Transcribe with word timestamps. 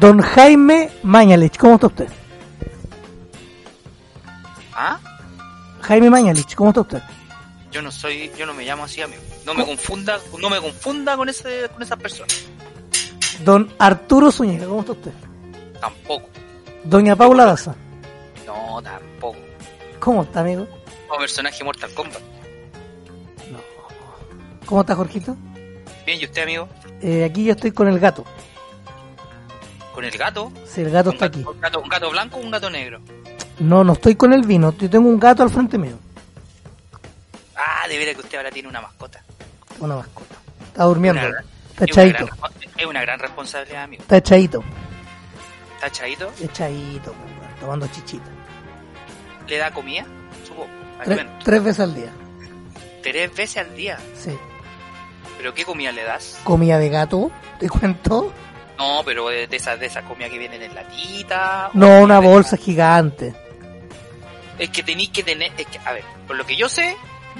Don 0.00 0.20
Jaime 0.20 0.90
Mañalich, 1.02 1.58
¿cómo 1.58 1.74
está 1.74 1.88
usted? 1.88 2.08
¿Ah? 4.74 4.98
Jaime 5.82 6.08
Mañalich, 6.08 6.54
¿cómo 6.54 6.70
está 6.70 6.80
usted? 6.80 7.02
Yo 7.70 7.82
no 7.82 7.90
soy, 7.92 8.32
yo 8.36 8.46
no 8.46 8.54
me 8.54 8.64
llamo 8.64 8.84
así, 8.84 9.02
amigo. 9.02 9.20
No 9.44 9.54
me 9.54 9.64
confunda, 9.64 10.18
no 10.40 10.48
me 10.50 10.58
confunda 10.60 11.16
con 11.16 11.28
ese, 11.28 11.68
con 11.72 11.82
esa 11.82 11.96
persona. 11.96 12.32
Don 13.44 13.72
Arturo 13.78 14.32
Zúñiga, 14.32 14.66
¿cómo 14.66 14.80
está 14.80 14.92
usted? 14.92 15.12
Tampoco. 15.80 16.28
Doña 16.84 17.14
Paula 17.14 17.44
Daza, 17.44 17.74
No, 18.46 18.80
tampoco. 18.82 19.36
¿cómo 19.98 20.22
está, 20.22 20.40
amigo? 20.40 20.66
Como 21.08 21.20
personaje 21.20 21.62
Mortal 21.62 21.90
Kombat. 21.92 22.20
No. 23.52 23.58
¿Cómo 24.64 24.80
está, 24.80 24.94
Jorgito? 24.96 25.36
Bien, 26.06 26.18
¿y 26.20 26.24
usted, 26.24 26.42
amigo? 26.42 26.68
Eh, 27.02 27.24
aquí 27.24 27.44
yo 27.44 27.52
estoy 27.52 27.72
con 27.72 27.86
el 27.88 27.98
gato. 28.00 28.24
¿Con 29.94 30.04
el 30.04 30.16
gato? 30.16 30.52
Sí, 30.66 30.82
el 30.82 30.90
gato 30.90 31.10
¿Un 31.10 31.14
está 31.16 31.26
gato, 31.26 31.38
aquí. 31.40 31.48
un 31.48 31.60
gato, 31.60 31.80
un 31.80 31.88
gato 31.88 32.10
blanco 32.10 32.36
o 32.36 32.40
un 32.40 32.50
gato 32.50 32.70
negro? 32.70 33.00
No, 33.58 33.84
no 33.84 33.92
estoy 33.94 34.14
con 34.16 34.32
el 34.32 34.42
vino, 34.46 34.72
yo 34.78 34.88
tengo 34.88 35.08
un 35.08 35.18
gato 35.18 35.42
al 35.42 35.50
frente 35.50 35.76
mío. 35.78 35.98
Ah, 37.56 37.86
de 37.88 37.98
veras 37.98 38.14
que 38.14 38.20
usted 38.22 38.38
ahora 38.38 38.50
tiene 38.50 38.68
una 38.68 38.80
mascota. 38.80 39.22
Una 39.80 39.96
mascota. 39.96 40.36
Está 40.68 40.84
durmiendo. 40.84 41.20
Una- 41.26 41.44
Está 41.70 41.84
echadito. 41.84 42.28
es 42.76 42.86
una 42.86 43.00
gran 43.02 43.18
responsabilidad, 43.18 43.84
amigo. 43.84 44.02
Está 44.02 44.16
echadito. 44.18 44.62
¿Está 45.74 45.86
echadito? 45.88 46.30
Echadito, 46.40 47.10
weón, 47.12 47.54
tomando 47.60 47.86
chichita. 47.88 48.28
¿Le 49.48 49.56
da 49.56 49.70
comida? 49.72 50.04
Supongo. 50.46 50.68
Tres, 51.04 51.26
tres 51.42 51.64
veces 51.64 51.80
al 51.80 51.94
día. 51.94 52.10
Tres 53.02 53.34
veces 53.34 53.56
al 53.56 53.74
día. 53.74 53.98
Sí. 54.14 54.36
¿Pero 55.38 55.54
qué 55.54 55.64
comida 55.64 55.90
le 55.90 56.02
das? 56.04 56.38
Comida 56.44 56.78
de 56.78 56.88
gato, 56.90 57.30
te 57.58 57.68
cuento. 57.68 58.32
No, 58.80 59.02
pero 59.04 59.28
de, 59.28 59.46
esas 59.50 59.78
de 59.78 59.86
esas 59.86 60.04
comidas 60.04 60.30
que 60.30 60.38
vienen 60.38 60.62
en 60.62 60.74
latita. 60.74 61.68
No, 61.74 62.00
una 62.00 62.18
bolsa 62.18 62.56
gigante. 62.56 63.34
Es 64.58 64.70
que 64.70 64.82
tenéis 64.82 65.10
que 65.10 65.22
tener, 65.22 65.52
es 65.58 65.66
que, 65.66 65.78
a 65.84 65.92
ver, 65.92 66.04
por 66.26 66.34
lo 66.36 66.46
que 66.46 66.56
yo 66.56 66.66
sé, 66.66 66.96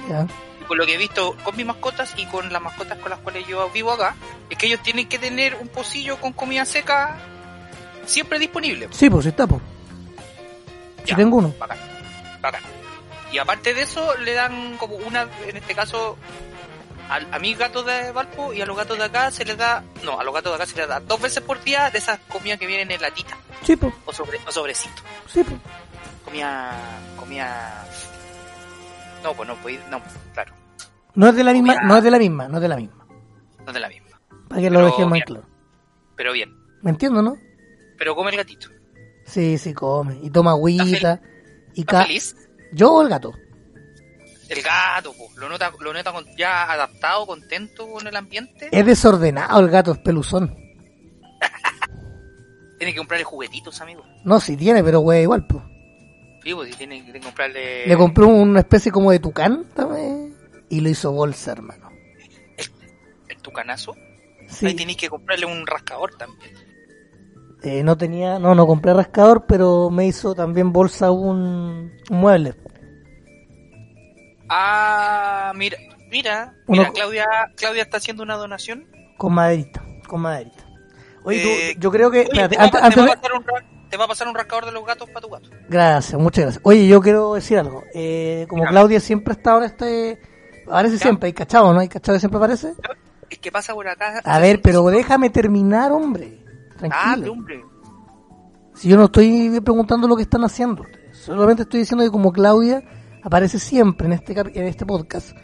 Ya. 0.07 0.27
y 0.61 0.63
por 0.65 0.77
lo 0.77 0.85
que 0.85 0.93
he 0.93 0.97
visto 0.97 1.35
con 1.43 1.55
mis 1.57 1.65
mascotas 1.65 2.13
y 2.15 2.25
con 2.27 2.53
las 2.53 2.61
mascotas 2.61 2.99
con 2.99 3.09
las 3.09 3.19
cuales 3.21 3.47
yo 3.47 3.67
vivo 3.71 3.91
acá, 3.91 4.15
es 4.51 4.57
que 4.57 4.67
ellos 4.67 4.81
tienen 4.83 5.07
que 5.09 5.17
tener 5.17 5.55
un 5.55 5.67
pocillo 5.67 6.17
con 6.17 6.31
comida 6.33 6.63
seca 6.63 7.17
siempre 8.05 8.37
disponible. 8.37 8.87
Sí, 8.91 9.09
pues 9.09 9.25
está, 9.25 9.47
pues. 9.47 9.61
Ya, 11.05 11.15
tengo 11.15 11.37
uno. 11.37 11.53
bacán, 11.59 11.77
bacán. 12.39 12.61
Y 13.31 13.39
aparte 13.39 13.73
de 13.73 13.81
eso, 13.81 14.15
le 14.17 14.33
dan 14.33 14.77
como 14.77 14.95
una, 14.97 15.27
en 15.47 15.57
este 15.57 15.73
caso, 15.73 16.17
al- 17.11 17.27
a, 17.33 17.39
mis 17.39 17.57
gatos 17.57 17.85
de 17.85 18.11
Valpo 18.11 18.53
y 18.53 18.61
a 18.61 18.65
los 18.65 18.75
gatos 18.75 18.97
de 18.97 19.03
acá 19.03 19.29
se 19.31 19.45
les 19.45 19.57
da, 19.57 19.83
no, 20.03 20.19
a 20.19 20.23
los 20.23 20.33
gatos 20.33 20.51
de 20.51 20.55
acá 20.55 20.65
se 20.65 20.77
les 20.77 20.87
da 20.87 20.99
dos 20.99 21.21
veces 21.21 21.43
por 21.43 21.61
día 21.63 21.89
de 21.91 21.97
esas 21.99 22.19
comidas 22.27 22.57
que 22.59 22.65
vienen 22.67 22.89
en 22.91 23.01
latita 23.01 23.37
Sí, 23.63 23.75
pues. 23.75 23.93
o, 24.05 24.13
sobre, 24.13 24.39
o 24.47 24.51
sobrecito. 24.51 25.01
Sí, 25.27 25.43
pues. 25.43 25.57
Comida, 26.25 26.73
comida... 27.17 27.85
No, 29.23 29.33
pues 29.33 29.47
no, 29.47 29.55
pues, 29.57 29.79
no, 29.89 30.01
claro, 30.33 30.53
No 31.13 31.27
es 31.29 31.35
de 31.35 31.43
la 31.43 31.53
misma, 31.53 31.75
no 31.83 31.97
es 31.97 32.03
de 32.03 32.11
la 32.11 32.17
misma, 32.19 32.47
no 32.47 32.55
es 32.57 32.61
de 32.63 32.67
la 32.67 32.75
misma. 32.77 33.05
no 33.59 33.67
es 33.67 33.73
de 33.73 33.79
la 33.79 33.89
misma. 33.89 34.19
Para 34.49 34.61
que 34.61 34.69
lo 34.71 34.85
dejemos 34.85 35.13
bien. 35.13 35.25
claro. 35.25 35.45
Pero 36.15 36.33
bien, 36.33 36.55
¿Me 36.81 36.89
entiendo, 36.91 37.21
no? 37.21 37.35
pero 37.97 38.15
come 38.15 38.31
el 38.31 38.37
gatito. 38.37 38.67
Sí, 39.25 39.57
sí, 39.59 39.73
come. 39.75 40.17
Y 40.23 40.31
toma 40.31 40.51
agüita. 40.51 41.21
Y 41.75 41.81
¿Está 41.81 41.99
ca... 41.99 42.01
feliz? 42.05 42.35
¿Yo 42.73 42.91
o 42.93 43.01
el 43.03 43.09
gato? 43.09 43.31
El 44.51 44.61
gato, 44.61 45.13
po, 45.13 45.29
lo 45.37 45.47
nota, 45.49 45.71
lo 45.79 45.93
nota 45.93 46.11
con- 46.11 46.25
ya 46.37 46.69
adaptado, 46.71 47.25
contento 47.25 47.87
con 47.89 48.05
el 48.05 48.15
ambiente. 48.15 48.67
Es 48.71 48.85
desordenado 48.85 49.59
el 49.61 49.69
gato, 49.69 49.93
es 49.93 49.99
peluzón. 49.99 50.55
Tiene 52.77 52.93
que 52.93 52.97
comprarle 52.97 53.23
juguetitos, 53.23 53.79
amigo. 53.81 54.03
No, 54.25 54.39
sí 54.39 54.57
tiene, 54.57 54.83
pero 54.83 54.99
güey, 55.01 55.21
igual, 55.23 55.45
pues. 55.45 55.63
Sí, 56.43 56.53
pues, 56.53 56.71
sí, 56.71 56.75
tiene 56.77 57.05
que 57.05 57.19
comprarle... 57.19 57.85
Le 57.87 57.95
compré 57.95 58.25
una 58.25 58.59
especie 58.61 58.91
como 58.91 59.11
de 59.11 59.19
tucán 59.19 59.65
también. 59.75 60.35
Y 60.69 60.81
lo 60.81 60.89
hizo 60.89 61.11
bolsa, 61.11 61.51
hermano. 61.51 61.89
el 63.29 63.37
tucanazo. 63.37 63.93
Ahí 63.93 64.47
Sí. 64.49 64.73
tenéis 64.75 64.97
que 64.97 65.09
comprarle 65.09 65.45
un 65.45 65.65
rascador 65.67 66.15
también. 66.17 66.51
Eh, 67.63 67.83
no 67.83 67.95
tenía, 67.95 68.39
no, 68.39 68.55
no 68.55 68.65
compré 68.67 68.93
rascador, 68.93 69.45
pero 69.47 69.89
me 69.91 70.07
hizo 70.07 70.33
también 70.33 70.73
bolsa 70.73 71.11
un, 71.11 71.91
un 72.09 72.17
mueble. 72.17 72.55
Ah, 74.53 75.53
mira, 75.55 75.77
mira, 76.09 76.53
Uno- 76.67 76.81
mira, 76.81 76.91
Claudia, 76.91 77.25
Claudia 77.55 77.83
está 77.83 77.97
haciendo 77.97 78.21
una 78.23 78.35
donación. 78.35 78.85
Con 79.17 79.33
maderita, 79.33 79.81
con 80.07 80.21
maderita. 80.21 80.63
Oye, 81.23 81.69
Eh, 81.69 81.73
tú, 81.75 81.79
yo 81.81 81.91
creo 81.91 82.11
que, 82.11 82.19
Oye, 82.19 82.27
espérate, 82.29 82.55
te, 82.55 82.59
va, 82.59 82.65
antes, 82.65 82.81
a- 82.83 82.89
te 82.89 82.99
va 83.01 83.15
pasar 83.15 83.33
un, 83.33 83.43
ra- 83.45 83.65
te 83.89 83.97
va 83.97 84.03
a 84.05 84.07
pasar 84.07 84.27
un 84.27 84.35
rascador 84.35 84.65
de 84.65 84.71
los 84.73 84.85
gatos 84.85 85.07
para 85.09 85.21
tu 85.21 85.29
gato. 85.29 85.49
Gracias, 85.69 86.19
muchas 86.19 86.43
gracias. 86.45 86.61
Oye, 86.65 86.85
yo 86.87 87.01
quiero 87.01 87.33
decir 87.35 87.57
algo. 87.59 87.83
Eh, 87.93 88.45
como. 88.49 88.65
Claudia 88.65 88.99
siempre 88.99 89.33
estado 89.33 89.59
en 89.59 89.63
este... 89.65 90.21
Aparece 90.67 90.97
siempre, 90.97 91.27
hay 91.27 91.33
cachado, 91.33 91.73
¿no? 91.73 91.79
Hay 91.79 91.87
cachado 91.89 92.15
que 92.15 92.19
siempre 92.19 92.37
aparece. 92.37 92.73
Es 93.29 93.39
que 93.39 93.51
pasa 93.51 93.73
por 93.73 93.87
acá. 93.87 94.21
A 94.23 94.39
ver, 94.39 94.61
pero 94.61 94.83
déjame 94.87 95.29
terminar, 95.29 95.91
hombre. 95.91 96.39
Ah, 96.91 97.13
Tranquilo. 97.15 97.31
hombre. 97.33 97.63
Si 98.73 98.87
yo 98.89 98.97
no 98.97 99.05
estoy 99.05 99.59
preguntando 99.61 100.07
lo 100.07 100.15
que 100.15 100.23
están 100.23 100.43
haciendo. 100.43 100.85
Solamente 101.11 101.63
estoy 101.63 101.81
diciendo 101.81 102.03
que 102.03 102.11
como 102.11 102.31
Claudia 102.31 102.83
aparece 103.23 103.59
siempre 103.59 104.07
en 104.07 104.13
este 104.13 104.33
en 104.39 104.65
este 104.67 104.85
podcast, 104.85 105.35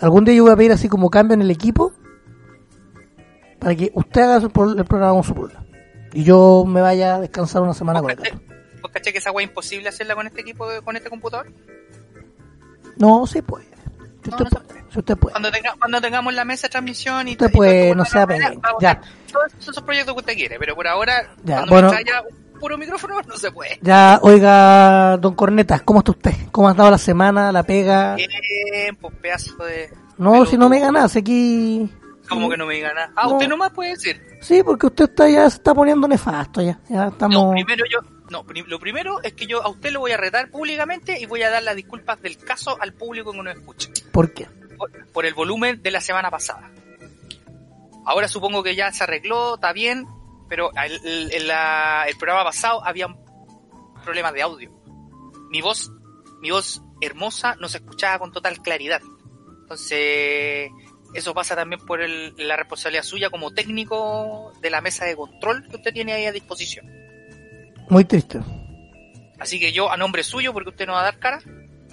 algún 0.00 0.24
día 0.24 0.34
yo 0.34 0.44
voy 0.44 0.52
a 0.52 0.56
pedir 0.56 0.72
así 0.72 0.88
como 0.88 1.10
cambio 1.10 1.34
en 1.34 1.42
el 1.42 1.50
equipo 1.50 1.92
para 3.58 3.74
que 3.74 3.90
usted 3.94 4.22
haga 4.22 4.36
el 4.36 4.50
programa 4.50 5.12
con 5.14 5.24
su 5.24 5.34
polola. 5.34 5.64
Y 6.12 6.24
yo 6.24 6.64
me 6.66 6.80
vaya 6.80 7.16
a 7.16 7.20
descansar 7.20 7.62
una 7.62 7.74
semana 7.74 8.00
con 8.00 8.10
el 8.10 8.16
gato. 8.16 8.40
¿Vos 8.82 8.90
caché 8.92 9.12
que 9.12 9.18
esa 9.18 9.30
weá 9.32 9.44
es 9.44 9.50
imposible 9.50 9.88
hacerla 9.88 10.14
con 10.14 10.26
este 10.26 10.40
equipo, 10.40 10.66
con 10.84 10.96
este 10.96 11.10
computador? 11.10 11.52
No, 12.96 13.26
se 13.26 13.42
puede. 13.42 13.66
Si 14.22 14.30
usted 14.30 14.44
no 14.44 14.50
puede. 14.50 14.84
Si 14.90 14.98
usted 15.00 15.16
puede. 15.16 15.32
Cuando, 15.32 15.50
tenga, 15.50 15.74
cuando 15.78 16.00
tengamos 16.00 16.34
la 16.34 16.44
mesa 16.44 16.66
de 16.66 16.70
transmisión 16.70 17.28
y 17.28 17.32
Usted 17.32 17.46
y 17.46 17.48
todo 17.50 17.58
puede, 17.58 17.84
esto, 17.88 17.94
no 17.96 18.04
sea 18.04 18.26
vamos 18.26 18.40
a- 18.42 18.44
pequeño. 18.46 18.60
vamos 18.62 18.82
a 18.82 18.82
Ya. 18.82 19.00
Todos 19.32 19.46
esos 19.60 19.82
proyectos 19.82 20.14
que 20.14 20.20
usted 20.20 20.34
quiere, 20.34 20.58
pero 20.58 20.74
por 20.74 20.86
ahora, 20.86 21.34
Ya, 21.44 21.56
cuando 21.56 21.72
bueno. 21.72 21.88
me 21.88 21.94
traiga 21.94 22.22
puro 22.58 22.76
micrófono, 22.78 23.20
no 23.26 23.36
se 23.36 23.50
puede. 23.52 23.78
Ya, 23.82 24.18
oiga, 24.22 25.16
don 25.18 25.34
Cornetas, 25.34 25.82
¿cómo 25.82 26.00
está 26.00 26.12
usted? 26.12 26.32
¿Cómo 26.52 26.68
ha 26.68 26.72
estado 26.72 26.90
la 26.90 26.98
semana, 26.98 27.52
la 27.52 27.62
pega? 27.62 28.14
Bien, 28.16 28.96
pues 29.00 29.14
pedazo 29.16 29.56
de... 29.64 29.90
No, 30.18 30.32
pero 30.32 30.46
si 30.46 30.56
no 30.58 30.68
me 30.68 30.80
ganas, 30.80 31.14
aquí... 31.16 31.88
¿Cómo 32.28 32.50
que 32.50 32.56
no 32.58 32.66
me 32.66 32.74
diga 32.74 32.92
nada? 32.92 33.10
Ah, 33.16 33.24
No. 33.26 33.32
usted 33.34 33.48
nomás 33.48 33.70
puede 33.72 33.90
decir. 33.92 34.20
Sí, 34.42 34.62
porque 34.62 34.86
usted 34.86 35.04
está 35.04 35.28
ya 35.30 35.48
se 35.48 35.56
está 35.56 35.74
poniendo 35.74 36.06
nefasto 36.06 36.60
ya. 36.60 36.78
Ya 36.88 37.04
No, 37.04 37.08
estamos... 37.08 37.52
primero 37.54 37.84
yo... 37.90 38.00
No, 38.30 38.44
lo 38.66 38.78
primero 38.78 39.22
es 39.22 39.32
que 39.32 39.46
yo 39.46 39.62
a 39.62 39.70
usted 39.70 39.90
lo 39.90 40.00
voy 40.00 40.12
a 40.12 40.18
retar 40.18 40.50
públicamente 40.50 41.18
y 41.18 41.24
voy 41.24 41.42
a 41.42 41.48
dar 41.48 41.62
las 41.62 41.74
disculpas 41.74 42.20
del 42.20 42.36
caso 42.36 42.76
al 42.78 42.92
público 42.92 43.32
que 43.32 43.38
nos 43.42 43.56
escucha. 43.56 43.88
¿Por 44.12 44.34
qué? 44.34 44.46
Por, 44.76 44.90
por 45.12 45.24
el 45.24 45.32
volumen 45.32 45.80
de 45.82 45.90
la 45.90 46.02
semana 46.02 46.30
pasada. 46.30 46.70
Ahora 48.04 48.28
supongo 48.28 48.62
que 48.62 48.74
ya 48.76 48.92
se 48.92 49.04
arregló, 49.04 49.54
está 49.54 49.72
bien, 49.72 50.06
pero 50.48 50.70
el, 50.84 50.92
el- 51.06 51.32
en 51.32 51.48
la- 51.48 52.04
el 52.08 52.16
programa 52.16 52.44
pasado 52.44 52.84
había 52.84 53.08
problemas 54.04 54.32
de 54.32 54.42
audio. 54.42 54.70
Mi 55.50 55.60
voz, 55.60 55.90
mi 56.40 56.50
voz 56.50 56.82
hermosa 57.00 57.56
no 57.60 57.68
se 57.68 57.78
escuchaba 57.78 58.18
con 58.18 58.32
total 58.32 58.60
claridad. 58.60 59.00
Entonces, 59.62 60.70
eso 61.14 61.34
pasa 61.34 61.54
también 61.54 61.80
por 61.86 62.00
el- 62.00 62.34
la 62.36 62.56
responsabilidad 62.56 63.02
suya 63.02 63.30
como 63.30 63.50
técnico 63.52 64.52
de 64.60 64.70
la 64.70 64.80
mesa 64.80 65.04
de 65.04 65.16
control 65.16 65.66
que 65.68 65.76
usted 65.76 65.92
tiene 65.92 66.12
ahí 66.12 66.26
a 66.26 66.32
disposición. 66.32 66.86
Muy 67.90 68.04
triste. 68.04 68.40
Así 69.38 69.60
que 69.60 69.72
yo, 69.72 69.90
a 69.90 69.96
nombre 69.96 70.22
suyo, 70.22 70.52
porque 70.52 70.70
usted 70.70 70.86
no 70.86 70.94
va 70.94 71.00
a 71.00 71.04
dar 71.04 71.18
cara, 71.18 71.40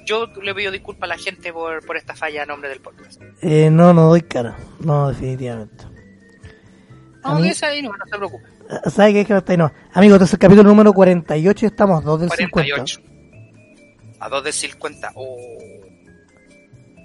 yo 0.05 0.27
le 0.41 0.53
pido 0.55 0.71
disculpas 0.71 1.09
a 1.09 1.15
la 1.15 1.17
gente 1.21 1.53
por, 1.53 1.85
por 1.85 1.95
esta 1.97 2.15
falla 2.15 2.43
a 2.43 2.45
nombre 2.45 2.69
del 2.69 2.79
podcast. 2.81 3.21
Eh, 3.41 3.69
no, 3.71 3.93
no 3.93 4.09
doy 4.09 4.21
cara. 4.21 4.57
No, 4.79 5.09
definitivamente. 5.09 5.85
A 7.25 7.33
No, 7.33 7.39
mí- 7.39 7.49
ese 7.49 7.65
ahí 7.65 7.81
no, 7.81 7.89
no 7.89 8.05
se 8.05 8.17
preocupe. 8.17 8.43
¿Sabe 8.89 9.13
qué 9.13 9.21
es 9.21 9.27
que 9.27 9.33
no 9.33 9.39
está 9.39 9.51
ahí? 9.53 9.57
No. 9.57 9.71
Amigo, 9.93 10.15
este 10.15 10.25
es 10.25 10.33
el 10.33 10.39
capítulo 10.39 10.69
número 10.69 10.93
48 10.93 11.65
y 11.65 11.67
estamos 11.67 12.03
2 12.03 12.19
del 12.21 12.29
48. 12.29 13.01
A 14.19 14.29
2 14.29 14.43
de 14.43 14.51
50. 14.51 15.11
Oh. 15.15 15.35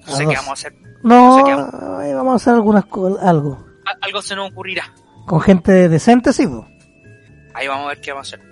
No 0.07 0.13
A 0.15 0.17
sé 0.17 0.25
dos. 0.25 0.31
qué 0.33 0.37
vamos 0.37 0.49
a 0.49 0.53
hacer. 0.53 0.73
50. 0.73 0.99
No, 1.03 1.41
No 1.41 1.99
sé 2.01 2.05
ahí 2.07 2.13
vamos 2.15 2.33
a 2.33 2.37
hacer 2.37 2.55
algunas 2.55 2.85
co- 2.87 3.19
algo. 3.21 3.67
A- 3.87 4.05
Algo 4.07 4.23
se 4.23 4.37
nos 4.37 4.51
ocurrirá. 4.51 4.85
Con 5.27 5.41
gente 5.41 5.89
decente, 5.89 6.33
sí, 6.33 6.47
po. 6.47 6.67
Ahí 7.55 7.67
vamos 7.67 7.87
a 7.87 7.89
ver 7.89 8.01
qué 8.01 8.13
vamos 8.13 8.33
a 8.33 8.37
hacer. 8.37 8.51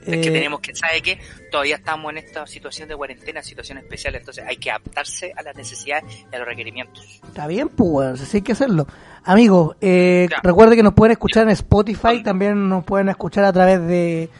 Es 0.00 0.06
que 0.06 0.28
Eh, 0.28 0.32
tenemos 0.32 0.60
que, 0.60 0.74
¿sabe 0.74 1.02
qué? 1.02 1.18
Todavía 1.50 1.76
estamos 1.76 2.10
en 2.12 2.18
esta 2.18 2.46
situación 2.46 2.88
de 2.88 2.96
cuarentena, 2.96 3.42
situación 3.42 3.78
especial, 3.78 4.14
entonces 4.14 4.44
hay 4.46 4.56
que 4.56 4.70
adaptarse 4.70 5.32
a 5.36 5.42
las 5.42 5.54
necesidades 5.56 6.04
y 6.32 6.34
a 6.34 6.38
los 6.38 6.46
requerimientos. 6.48 7.20
Está 7.26 7.46
bien, 7.46 7.68
pues, 7.68 7.90
weón, 7.90 8.16
sí 8.16 8.38
hay 8.38 8.42
que 8.42 8.52
hacerlo. 8.52 8.86
Amigos, 9.24 9.76
eh, 9.80 10.28
recuerde 10.42 10.76
que 10.76 10.82
nos 10.82 10.94
pueden 10.94 11.12
escuchar 11.12 11.44
en 11.44 11.50
Spotify, 11.50 12.22
también 12.22 12.68
nos 12.68 12.84
pueden 12.84 13.08
escuchar 13.10 13.44
a 13.44 13.52
través 13.52 13.86
de 13.86 14.30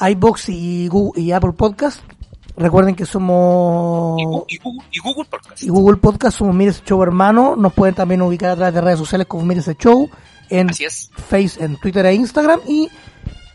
iBox 0.00 0.48
y, 0.50 0.88
Google, 0.88 1.20
y 1.22 1.32
Apple 1.32 1.52
Podcast. 1.52 2.00
Recuerden 2.56 2.94
que 2.94 3.06
somos... 3.06 4.20
Y, 4.20 4.24
Google, 4.24 4.84
y 4.90 4.98
Google 4.98 5.24
Podcast. 5.30 5.62
y 5.62 5.68
Google 5.68 5.96
Podcast 5.96 6.36
somos 6.36 6.54
Mires 6.54 6.82
Show 6.84 7.02
Hermano. 7.02 7.56
Nos 7.56 7.72
pueden 7.72 7.94
también 7.94 8.20
ubicar 8.20 8.50
a 8.50 8.56
través 8.56 8.74
de 8.74 8.80
redes 8.82 8.98
sociales 8.98 9.26
como 9.26 9.44
Mires 9.46 9.70
Show 9.78 10.10
en 10.50 10.68
Así. 10.68 10.84
Face, 11.28 11.64
en 11.64 11.76
Twitter 11.76 12.04
e 12.04 12.14
Instagram 12.14 12.60
y 12.66 12.90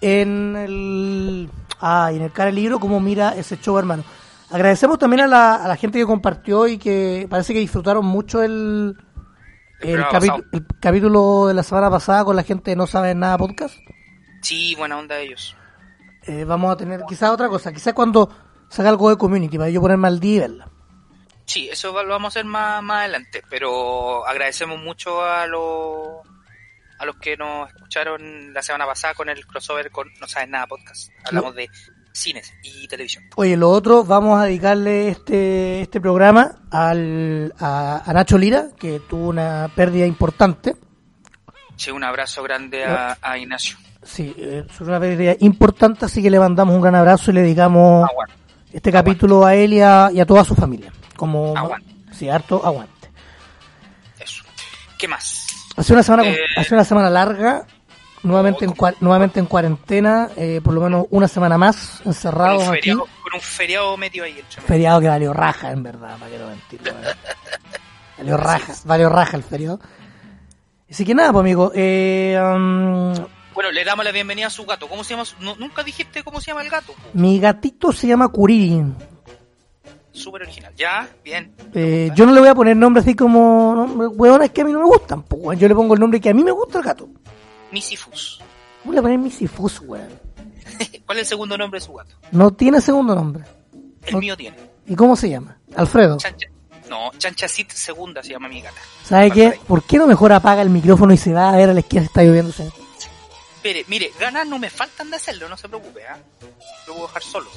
en 0.06 0.56
el 0.56 1.50
ah, 1.82 2.12
en 2.14 2.22
el 2.22 2.32
cara 2.32 2.48
del 2.48 2.56
libro 2.56 2.80
como 2.80 3.00
Mira 3.00 3.36
ese 3.36 3.58
show 3.58 3.78
hermano. 3.78 4.04
Agradecemos 4.52 5.00
también 5.00 5.22
a 5.22 5.28
la, 5.28 5.56
a 5.56 5.68
la 5.68 5.76
gente 5.76 5.98
que 5.98 6.06
compartió 6.06 6.68
y 6.68 6.78
que 6.78 7.26
parece 7.28 7.54
que 7.54 7.60
disfrutaron 7.60 8.06
mucho 8.06 8.44
el 8.44 8.96
El 9.82 10.06
el, 10.52 10.66
capítulo 10.80 11.48
de 11.48 11.56
la 11.56 11.64
semana 11.64 11.90
pasada 11.90 12.24
con 12.24 12.36
la 12.36 12.44
gente 12.44 12.72
de 12.72 12.78
No 12.78 12.86
Saben 12.86 13.20
Nada 13.20 13.40
Podcast. 13.40 13.76
Sí, 14.42 14.76
buena 14.76 15.00
onda 15.00 15.16
de 15.16 15.24
ellos. 15.24 15.56
Eh, 16.28 16.44
vamos 16.44 16.72
a 16.72 16.78
tener 16.78 17.02
quizás 17.08 17.32
otra 17.32 17.50
cosa, 17.50 17.74
quizás 17.74 17.96
cuando 17.96 18.30
saca 18.70 18.90
algo 18.90 19.10
de 19.10 19.18
community 19.18 19.58
para 19.58 19.72
yo 19.72 19.82
ponerme 19.82 20.08
al 20.08 20.20
día 20.20 20.36
y 20.36 20.40
verla. 20.40 20.70
Sí, 21.46 21.68
eso 21.70 21.92
lo 22.04 22.10
vamos 22.10 22.26
a 22.26 22.40
hacer 22.40 22.46
más, 22.46 22.84
más 22.84 23.00
adelante, 23.00 23.44
pero 23.50 24.26
agradecemos 24.28 24.80
mucho 24.80 25.24
a 25.24 25.48
los 25.48 26.20
a 26.98 27.06
los 27.06 27.16
que 27.18 27.36
nos 27.38 27.70
escucharon 27.70 28.54
la 28.54 28.62
semana 28.62 28.86
pasada 28.86 29.14
con 29.14 29.30
el 29.30 29.46
crossover 29.46 29.92
con 29.92 30.08
No 30.20 30.28
Sabes 30.28 30.50
Nada 30.50 30.68
Podcast. 30.68 31.10
Hablamos 31.26 31.56
de 31.56 31.70
cines 32.14 32.54
y 32.64 32.88
televisión. 32.88 33.26
Oye, 33.36 33.58
lo 33.58 33.70
otro, 33.70 34.04
vamos 34.06 34.40
a 34.40 34.46
dedicarle 34.46 35.10
este, 35.10 35.82
este 35.82 36.00
programa 36.00 36.60
al, 36.72 37.54
a, 37.60 38.04
a 38.10 38.14
Nacho 38.14 38.38
Lira, 38.38 38.68
que 38.80 39.02
tuvo 39.02 39.28
una 39.30 39.70
pérdida 39.76 40.06
importante. 40.06 40.76
Sí, 41.76 41.92
un 41.92 42.04
abrazo 42.06 42.42
grande 42.44 42.86
a, 42.86 43.18
a 43.22 43.38
Ignacio. 43.38 43.78
Sí, 44.02 44.34
eh, 44.38 44.64
es 44.70 44.80
una 44.82 45.00
pérdida 45.00 45.36
importante, 45.40 46.06
así 46.06 46.22
que 46.22 46.30
le 46.30 46.40
mandamos 46.40 46.74
un 46.76 46.82
gran 46.82 46.96
abrazo 46.96 47.32
y 47.32 47.34
le 47.34 47.42
dedicamos 47.42 48.08
Aguante. 48.10 48.34
este 48.72 48.92
capítulo 48.92 49.46
a 49.46 49.56
él 49.56 49.74
y 49.74 49.82
a, 49.82 50.10
y 50.14 50.20
a 50.22 50.26
toda 50.26 50.46
su 50.46 50.56
familia. 50.56 50.94
Como, 51.18 51.58
Aguante. 51.58 51.94
sí, 52.14 52.30
harto 52.30 52.62
aguante. 52.66 53.10
Eso. 54.20 54.44
¿Qué 54.98 55.08
más? 55.10 55.45
Hace 55.78 55.94
una 55.94 56.04
semana, 56.04 56.24
Eh, 56.30 56.38
hace 56.56 56.74
una 56.74 56.84
semana 56.86 57.10
larga, 57.10 57.66
nuevamente 58.24 58.66
en, 58.66 58.74
nuevamente 59.02 59.40
en 59.40 59.46
cuarentena, 59.46 60.30
eh, 60.38 60.62
por 60.64 60.74
lo 60.74 60.82
menos 60.82 61.06
una 61.10 61.28
semana 61.28 61.58
más 61.58 62.00
Con 62.04 62.12
encerrados 62.14 62.64
un, 62.64 62.70
aquí. 62.70 62.80
feriado, 62.82 63.00
con 63.24 63.34
un 63.36 63.42
feriado 63.42 63.98
metido 63.98 64.26
ahí 64.26 64.34
medio. 64.34 64.46
Feriado 64.66 65.02
que 65.02 65.08
valió 65.10 65.34
raja, 65.34 65.72
en 65.72 65.84
verdad, 65.84 66.18
para 66.18 66.32
que 66.32 66.38
no 66.40 66.48
mentir. 66.48 66.82
Valió 68.18 68.38
raja, 68.38 68.74
valió 68.86 69.10
raja 69.10 69.36
el 69.36 69.44
feriado. 69.44 69.78
Así 70.90 71.04
que 71.04 71.14
nada, 71.14 71.34
pues 71.34 71.42
amigo, 71.42 71.74
eh, 71.76 72.40
um, 72.42 73.14
Bueno, 73.54 73.72
le 73.74 73.84
damos 73.84 74.06
la 74.06 74.14
bienvenida 74.14 74.48
a 74.48 74.50
su 74.50 74.66
gato. 74.66 74.88
¿Cómo 74.88 75.04
se 75.04 75.10
llama? 75.16 75.26
su- 75.26 75.36
no- 75.42 75.58
nunca 75.58 75.84
dijiste 75.84 76.24
cómo 76.24 76.40
se 76.40 76.52
llama 76.52 76.62
el 76.62 76.70
gato. 76.70 76.94
po. 76.94 77.02
mi 77.14 77.38
gatito 77.42 77.92
se 77.92 78.08
llama 78.08 78.30
Kuriri. 78.30 78.86
Súper 80.16 80.44
original. 80.44 80.74
Ya, 80.78 81.08
bien. 81.24 81.54
Eh, 81.74 82.10
yo 82.16 82.26
no 82.26 82.32
le 82.32 82.40
voy 82.40 82.50
a 82.50 82.56
poner 82.56 82.76
nombre 82.78 83.02
así 83.02 83.16
como 83.16 83.76
nombre, 83.76 84.08
hueones 84.08 84.52
que 84.52 84.62
a 84.62 84.66
mí 84.66 84.72
no 84.72 84.80
me 84.80 84.86
gustan. 84.86 85.24
Pues, 85.24 85.60
yo 85.60 85.68
le 85.68 85.76
pongo 85.76 85.94
el 85.94 86.00
nombre 86.00 86.20
que 86.22 86.30
a 86.30 86.34
mí 86.34 86.44
me 86.44 86.52
gusta 86.52 86.80
el 86.80 86.86
gato. 86.86 87.08
Misifus. 87.72 88.40
¿Cómo 88.82 88.94
le 88.94 89.02
voy 89.02 89.12
a 89.12 89.16
poner 89.16 89.20
Misifus, 89.20 89.82
weón? 89.82 90.08
¿Cuál 91.06 91.18
es 91.18 91.24
el 91.24 91.26
segundo 91.28 91.58
nombre 91.58 91.80
de 91.80 91.86
su 91.86 91.94
gato? 91.94 92.16
No 92.32 92.52
tiene 92.52 92.80
segundo 92.82 93.14
nombre. 93.14 93.44
El 94.04 94.14
No- 94.14 94.20
mío 94.20 94.38
tiene. 94.38 94.58
¿Y 94.88 94.96
cómo 94.96 95.16
se 95.16 95.30
llama? 95.30 95.58
Alfredo. 95.76 96.18
Chancha. 96.18 96.48
No, 96.90 97.12
Chanchacit 97.18 97.72
segunda 97.72 98.22
se 98.22 98.30
llama 98.30 98.48
mi 98.48 98.62
gata. 98.62 98.80
¿Sabe 99.04 99.32
qué? 99.32 99.60
¿Por 99.68 99.84
qué 99.84 99.98
no 99.98 100.06
mejor 100.06 100.32
apaga 100.32 100.62
el 100.62 100.70
micrófono 100.70 101.14
y 101.14 101.18
se 101.18 101.34
va 101.34 101.50
a 101.50 101.56
ver 101.58 101.70
a 101.72 101.74
la 101.74 101.80
esquina 101.80 102.04
si 102.04 102.06
está 102.08 102.22
lloviendo? 102.24 102.54
Mire, 103.64 103.84
mire, 103.88 104.12
ganas 104.20 104.48
no 104.48 104.60
me 104.60 104.70
faltan 104.70 105.10
de 105.10 105.16
hacerlo, 105.16 105.50
no 105.50 105.58
se 105.58 105.68
preocupe, 105.68 106.06
¿ah? 106.06 106.18
Lo 106.88 106.94
voy 106.94 107.04
a 107.04 107.08
dejar 107.08 107.24
solo. 107.24 107.50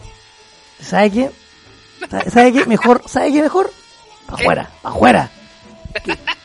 ¿Sabe 0.81 1.11
qué? 1.11 1.31
¿Sabe- 2.11 2.31
¿Sabe 2.31 2.53
qué? 2.53 2.67
Mejor, 2.67 3.03
¿sabe 3.07 3.33
qué 3.33 3.43
mejor? 3.43 3.71
Pa' 4.27 4.37
¿Qué? 4.37 4.43
afuera, 4.43 4.71
pa' 4.83 4.89
afuera. 4.91 5.31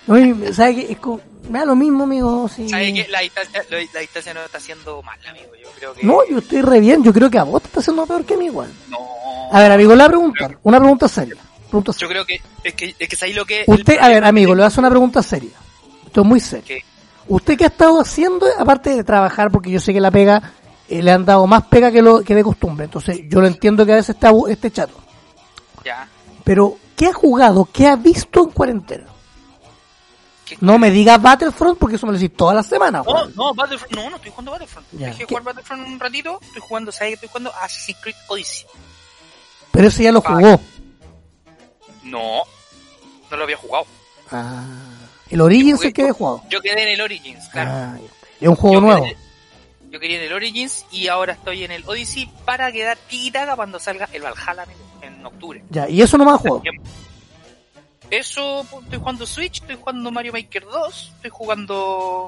Oye, 0.07 0.53
¿Sabe 0.53 0.75
qué? 0.75 0.91
Es 0.93 0.97
como- 0.99 1.21
me 1.49 1.59
da 1.59 1.65
lo 1.65 1.75
mismo, 1.75 2.03
amigo. 2.05 2.47
Si... 2.47 2.69
¿Sabe 2.69 2.93
que 2.93 3.07
la 3.09 3.19
distancia, 3.19 3.63
lo- 3.69 3.77
la 3.93 3.99
distancia 3.99 4.33
no 4.33 4.41
está 4.41 4.57
haciendo 4.57 5.01
mal, 5.01 5.17
amigo? 5.29 5.47
Yo 5.61 5.69
creo 5.77 5.93
que... 5.93 6.05
No, 6.05 6.19
yo 6.29 6.37
estoy 6.39 6.61
re 6.61 6.79
bien. 6.79 7.03
Yo 7.03 7.11
creo 7.13 7.29
que 7.29 7.37
a 7.37 7.43
vos 7.43 7.61
te 7.61 7.67
está 7.67 7.79
haciendo 7.81 8.05
peor 8.05 8.23
que 8.25 8.35
a 8.35 8.37
mí, 8.37 8.45
igual. 8.45 8.71
No. 8.89 8.97
A 9.51 9.59
ver, 9.59 9.71
amigo, 9.71 9.89
le 9.91 9.97
voy 9.97 10.05
a 10.05 10.07
preguntar. 10.09 10.57
Una 10.63 10.79
pregunta 10.79 11.07
seria. 11.07 11.35
Pregunta 11.69 11.91
Yo 11.97 12.07
creo 12.07 12.25
que 12.25 12.39
es 12.63 12.73
que, 12.75 12.95
es 12.97 13.09
que 13.09 13.15
es 13.15 13.23
ahí 13.23 13.33
lo 13.33 13.45
que... 13.45 13.63
Usted, 13.67 13.97
a 13.99 14.07
ver, 14.07 14.23
amigo, 14.23 14.53
le 14.53 14.59
voy 14.59 14.63
a 14.63 14.67
hacer 14.67 14.79
una 14.79 14.89
pregunta 14.89 15.21
seria. 15.21 15.51
Esto 16.05 16.21
es 16.21 16.27
muy 16.27 16.39
serio. 16.39 16.77
¿Usted 17.27 17.57
qué 17.57 17.63
ha 17.65 17.67
estado 17.67 17.99
haciendo, 17.99 18.45
aparte 18.57 18.91
de 18.91 19.03
trabajar, 19.03 19.51
porque 19.51 19.69
yo 19.71 19.79
sé 19.79 19.91
que 19.93 19.99
la 19.99 20.11
pega, 20.11 20.53
eh, 20.87 21.01
le 21.01 21.11
han 21.11 21.25
dado 21.25 21.45
más 21.47 21.63
pega 21.65 21.91
que 21.91 22.01
lo 22.01 22.21
que 22.23 22.35
de 22.35 22.43
costumbre? 22.43 22.85
Entonces, 22.85 23.19
yo 23.27 23.41
lo 23.41 23.47
entiendo 23.47 23.85
que 23.85 23.93
a 23.93 23.95
veces 23.95 24.15
está 24.15 24.31
este 24.49 24.71
chato. 24.71 24.93
Ya. 25.83 26.07
Pero, 26.43 26.77
¿qué 26.95 27.07
ha 27.07 27.13
jugado? 27.13 27.67
¿Qué 27.71 27.87
ha 27.87 27.95
visto 27.95 28.41
en 28.43 28.49
cuarentena? 28.51 29.05
¿Qué- 30.45 30.57
No 30.59 30.77
me 30.77 30.91
diga 30.91 31.17
Battlefront 31.17 31.77
porque 31.79 31.95
eso 31.95 32.05
me 32.05 32.13
lo 32.13 32.19
decís 32.19 32.35
todas 32.35 32.55
las 32.55 32.65
semanas. 32.67 33.05
No, 33.05 33.25
no, 33.29 33.53
Battlefront, 33.53 33.93
no, 33.95 34.09
no 34.09 34.15
estoy 34.17 34.31
jugando 34.31 34.51
Battlefront. 34.51 34.87
Ya. 34.93 35.07
Dejé 35.07 35.19
¿Qué? 35.19 35.25
jugar 35.25 35.43
Battlefront 35.43 35.87
un 35.87 35.99
ratito, 35.99 36.39
estoy 36.41 36.61
jugando, 36.61 36.91
¿sabes 36.91 37.09
que 37.11 37.13
estoy 37.15 37.29
jugando? 37.29 37.53
Assassin's 37.61 37.97
Creed 38.01 38.15
Odyssey. 38.27 38.65
Pero 39.71 39.87
ese 39.87 40.03
ya 40.03 40.11
lo 40.11 40.21
jugó. 40.21 40.59
No, 42.03 42.43
no 43.31 43.37
lo 43.37 43.43
había 43.43 43.57
jugado. 43.57 43.85
Ah, 44.31 44.65
el 45.29 45.41
Origins 45.41 45.79
Jugué- 45.79 45.87
es 45.87 45.93
que 45.93 46.01
había 46.01 46.13
jugado. 46.13 46.43
Yo 46.49 46.61
quedé 46.61 46.83
en 46.83 46.89
el 46.89 47.01
Origins, 47.01 47.47
claro. 47.49 47.71
Ah, 47.73 47.97
es 48.39 48.47
un 48.47 48.55
juego 48.55 48.75
yo 48.75 48.81
nuevo. 48.81 49.03
Quedé, 49.05 49.17
yo 49.89 49.99
quería 49.99 50.17
en 50.17 50.23
el 50.25 50.33
Origins 50.33 50.85
y 50.91 51.07
ahora 51.07 51.33
estoy 51.33 51.63
en 51.63 51.71
el 51.71 51.83
Odyssey 51.87 52.29
para 52.45 52.71
quedar 52.71 52.97
tiquitaca 52.97 53.55
cuando 53.55 53.79
salga 53.79 54.09
el 54.11 54.21
Valhalla 54.21 54.63
amigo, 54.63 54.79
en 55.23 55.33
octubre. 55.33 55.63
Ya, 55.69 55.87
y 55.89 56.01
eso 56.01 56.17
no 56.17 56.25
me 56.25 56.31
ha 56.31 56.37
jugado. 56.37 56.61
Eso, 58.09 58.65
pues, 58.69 58.83
estoy 58.83 58.99
jugando 58.99 59.25
Switch, 59.25 59.61
estoy 59.61 59.75
jugando 59.75 60.11
Mario 60.11 60.33
Maker 60.33 60.65
2, 60.65 61.11
estoy 61.15 61.31
jugando 61.31 62.27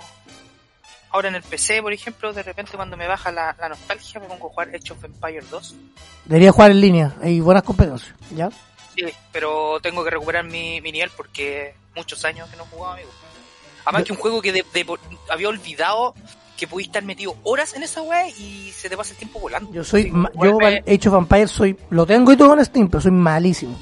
ahora 1.11 1.27
en 1.29 1.35
el 1.35 1.43
PC, 1.43 1.81
por 1.81 1.93
ejemplo, 1.93 2.33
de 2.33 2.43
repente 2.43 2.75
cuando 2.75 2.97
me 2.97 3.07
baja 3.07 3.31
la, 3.31 3.55
la 3.59 3.69
nostalgia 3.69 4.19
me 4.19 4.25
pongo 4.27 4.47
a 4.47 4.49
jugar 4.49 4.69
Age 4.69 4.93
of 4.93 5.03
Empire 5.03 5.43
2. 5.49 5.75
Debería 6.25 6.51
jugar 6.51 6.71
en 6.71 6.81
línea. 6.81 7.15
Hay 7.21 7.39
buenas 7.39 7.63
competencias. 7.63 8.13
¿Ya? 8.35 8.49
Sí, 8.95 9.03
pero 9.31 9.79
tengo 9.81 10.03
que 10.03 10.09
recuperar 10.09 10.43
mi, 10.45 10.81
mi 10.81 10.91
nivel 10.91 11.11
porque 11.15 11.75
muchos 11.95 12.23
años 12.25 12.49
que 12.49 12.57
no 12.57 12.65
jugaba, 12.65 12.95
amigo. 12.95 13.09
Además 13.85 14.01
Yo- 14.01 14.05
que 14.05 14.11
un 14.13 14.19
juego 14.19 14.41
que 14.41 14.51
de- 14.53 14.65
de- 14.73 14.97
había 15.29 15.49
olvidado 15.49 16.15
que 16.57 16.67
pudiste 16.67 16.89
estar 16.91 17.03
metido 17.03 17.35
horas 17.43 17.73
en 17.75 17.83
esa 17.83 18.01
wea 18.01 18.27
y 18.29 18.71
se 18.71 18.89
te 18.89 18.95
pasa 18.97 19.11
el 19.11 19.17
tiempo 19.17 19.39
volando. 19.39 19.71
Yo 19.73 19.83
soy, 19.83 20.09
ma- 20.11 20.31
yo 20.41 20.57
Age 20.59 21.09
of 21.09 21.15
Empires 21.15 21.51
soy, 21.51 21.77
lo 21.89 22.05
tengo 22.05 22.31
y 22.31 22.37
todo 22.37 22.53
en 22.53 22.63
Steam, 22.65 22.89
pero 22.89 23.01
soy 23.01 23.11
malísimo. 23.11 23.77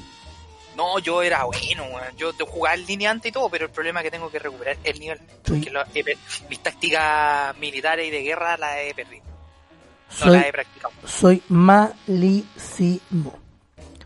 No, 0.76 0.98
yo 0.98 1.22
era 1.22 1.44
bueno, 1.44 1.84
weón. 1.84 2.16
Yo 2.16 2.32
jugaba 2.46 2.74
en 2.74 2.84
línea 2.84 3.10
antes 3.12 3.28
y 3.28 3.32
todo, 3.32 3.48
pero 3.48 3.66
el 3.66 3.70
problema 3.70 4.00
es 4.00 4.04
que 4.04 4.10
tengo 4.10 4.28
que 4.28 4.40
recuperar 4.40 4.76
el 4.82 4.98
nivel. 4.98 5.20
Porque 5.46 6.16
mis 6.50 6.58
tácticas 6.58 7.56
militares 7.58 8.08
y 8.08 8.10
de 8.10 8.22
guerra 8.22 8.56
las 8.56 8.78
he 8.78 8.92
perdido. 8.92 9.22
No 9.24 10.16
soy, 10.26 10.36
las 10.36 10.46
he 10.46 10.52
practicado. 10.52 10.92
soy 11.06 11.42
malísimo. 11.48 13.38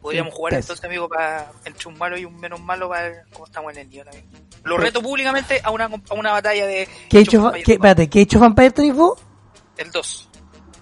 Podríamos 0.01 0.33
jugar 0.33 0.55
entonces, 0.55 0.85
amigo, 0.85 1.09
para 1.09 1.51
entre 1.65 1.89
un 1.89 1.99
malo 1.99 2.17
y 2.19 2.25
un 2.25 2.39
menos 2.39 2.61
malo 2.61 2.89
para 2.89 3.03
ver 3.09 3.23
cómo 3.33 3.47
estamos 3.47 3.73
en 3.73 3.79
el 3.81 3.91
nivel, 3.91 4.09
amigo. 4.09 4.27
Lo 4.65 4.77
reto 4.77 5.01
públicamente 5.03 5.61
a 5.63 5.71
una, 5.71 5.87
a 5.87 6.15
una 6.15 6.33
batalla 6.33 6.67
de 6.67 6.89
¿Qué 7.09 7.19
Age 7.21 7.39
of 7.39 7.53
qué, 7.55 7.61
2. 7.61 7.69
espérate, 7.69 8.09
¿qué 8.11 8.23
Age 8.23 8.37
of 8.37 8.43
Empires 8.45 8.75
tenés 8.75 8.95
vos? 8.95 9.19
El 9.77 9.91
2. 9.91 10.29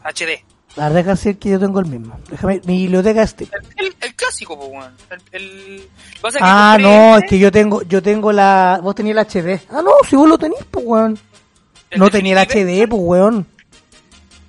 HD. 0.04 0.45
La 0.76 0.90
verdad 0.90 1.12
decir 1.12 1.38
que 1.38 1.49
yo 1.50 1.59
tengo 1.59 1.80
el 1.80 1.87
mismo. 1.87 2.18
Déjame, 2.30 2.61
mi 2.66 2.83
biblioteca 2.83 3.23
es 3.23 3.30
Steam. 3.30 3.50
El, 3.76 3.87
el, 3.87 3.97
el 4.00 4.14
clásico, 4.14 4.59
pues, 4.59 4.71
weón. 4.71 4.95
El, 5.33 5.88
que 6.14 6.21
pasa 6.21 6.38
es 6.38 6.42
que 6.42 6.49
Ah, 6.49 6.76
no, 6.78 7.14
este, 7.14 7.25
es 7.25 7.30
que 7.30 7.38
yo 7.38 7.50
tengo, 7.52 7.83
yo 7.83 8.02
tengo 8.02 8.30
la, 8.30 8.80
vos 8.83 8.95
tenías 8.95 9.16
el 9.16 9.25
HD. 9.42 9.61
Ah, 9.71 9.80
no, 9.83 9.92
si 10.09 10.16
vos 10.16 10.28
lo 10.28 10.37
tenés, 10.37 10.62
pues 10.71 10.85
weón. 10.87 11.18
No 11.97 12.11
tenía 12.11 12.38
el 12.42 12.47
HD, 12.47 12.87
pues 12.88 13.02
weón. 13.02 13.47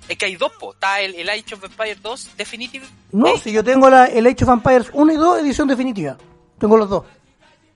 Es 0.08 0.18
que 0.18 0.26
hay 0.26 0.36
dos, 0.36 0.52
po. 0.58 0.72
Está 0.72 1.00
el, 1.00 1.14
el 1.14 1.28
Age 1.30 1.54
of 1.54 1.64
Empires 1.64 2.02
2 2.02 2.30
Definitive. 2.36 2.86
No, 3.12 3.36
si 3.38 3.52
yo 3.52 3.62
tengo 3.64 3.88
la, 3.88 4.06
el 4.06 4.26
Age 4.26 4.44
of 4.44 4.50
Empires 4.50 4.90
1 4.92 5.12
y 5.12 5.16
2, 5.16 5.40
edición 5.40 5.68
definitiva. 5.68 6.16
Tengo 6.58 6.76
los 6.76 6.90
dos. 6.90 7.04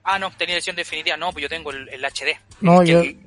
Ah, 0.03 0.19
no, 0.19 0.31
tenía 0.31 0.55
edición 0.55 0.75
definitiva. 0.75 1.15
No, 1.17 1.31
pues 1.31 1.43
yo 1.43 1.49
tengo 1.49 1.71
el, 1.71 1.87
el 1.89 2.03
HD. 2.03 2.37
No, 2.61 2.83
yo- 2.83 2.99
el- 3.01 3.17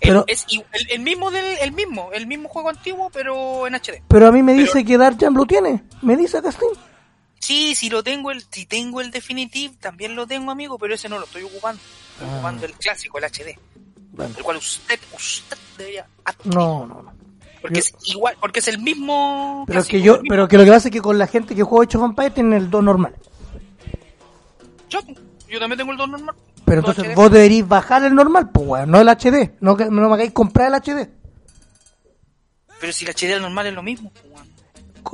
pero- 0.00 0.24
es 0.28 0.46
el, 0.90 1.00
mismo 1.00 1.30
del, 1.30 1.44
el 1.60 1.72
mismo, 1.72 2.10
el 2.12 2.26
mismo 2.26 2.48
juego 2.48 2.68
antiguo, 2.68 3.10
pero 3.10 3.66
en 3.66 3.74
HD. 3.74 4.02
Pero 4.08 4.28
a 4.28 4.32
mí 4.32 4.42
me 4.42 4.52
Pero- 4.54 4.64
dice 4.66 4.84
que 4.84 4.96
Dark 4.98 5.16
Jam 5.18 5.34
lo 5.34 5.44
tiene. 5.46 5.82
Me 6.02 6.16
dice 6.16 6.38
Steam. 6.38 6.72
Sí, 7.40 7.74
si 7.74 7.88
lo 7.88 8.02
tengo 8.02 8.30
el, 8.30 8.42
si 8.50 8.66
tengo 8.66 9.00
el 9.00 9.10
Definitive, 9.10 9.74
también 9.80 10.14
lo 10.14 10.26
tengo, 10.26 10.50
amigo, 10.50 10.78
pero 10.78 10.94
ese 10.94 11.08
no 11.08 11.18
lo 11.18 11.24
estoy 11.24 11.42
ocupando. 11.44 11.80
Estoy 12.12 12.28
Ah. 12.28 12.34
ocupando 12.34 12.66
el 12.66 12.72
clásico, 12.74 13.18
el 13.18 13.24
HD. 13.24 13.58
Bueno, 14.12 14.34
El 14.36 14.42
cual 14.44 14.56
usted, 14.58 14.98
usted 15.16 15.56
debería 15.78 16.06
No, 16.44 16.84
no, 16.86 17.02
no. 17.02 17.12
porque 17.62 17.76
Yo- 17.76 17.80
es 17.80 17.94
igual, 18.04 18.36
porque 18.40 18.58
es 18.60 18.68
el 18.68 18.78
mismo 18.80 19.64
Pero 19.66 19.80
casi, 19.80 19.90
que 19.92 20.02
yo, 20.02 20.20
pero 20.28 20.46
que 20.48 20.58
lo 20.58 20.64
que 20.64 20.70
pasa 20.70 20.88
es 20.88 20.92
que 20.92 21.00
con 21.00 21.16
la 21.18 21.26
gente 21.28 21.54
que 21.54 21.62
juega 21.62 21.82
8 21.82 22.00
Vampire 22.00 22.30
tienen 22.30 22.52
el 22.54 22.70
2 22.70 22.82
normal. 22.84 23.14
yo, 24.88 25.00
yo 25.50 25.58
también 25.58 25.78
tengo 25.78 25.92
el 25.92 25.98
2 25.98 26.08
normal. 26.08 26.34
Pero 26.64 26.80
entonces 26.80 27.04
HD. 27.04 27.14
vos 27.14 27.30
deberíais 27.30 27.66
bajar 27.66 28.04
el 28.04 28.14
normal, 28.14 28.50
pues 28.52 28.66
weón, 28.66 28.90
no 28.90 29.00
el 29.00 29.08
HD. 29.08 29.52
No, 29.60 29.76
no 29.76 30.08
me 30.08 30.14
hagáis 30.14 30.32
comprar 30.32 30.68
el 30.68 30.74
HD. 30.74 31.08
Pero 32.80 32.92
si 32.92 33.04
el 33.04 33.10
HD 33.14 33.40
normal 33.40 33.66
es 33.66 33.74
lo 33.74 33.82
mismo. 33.82 34.12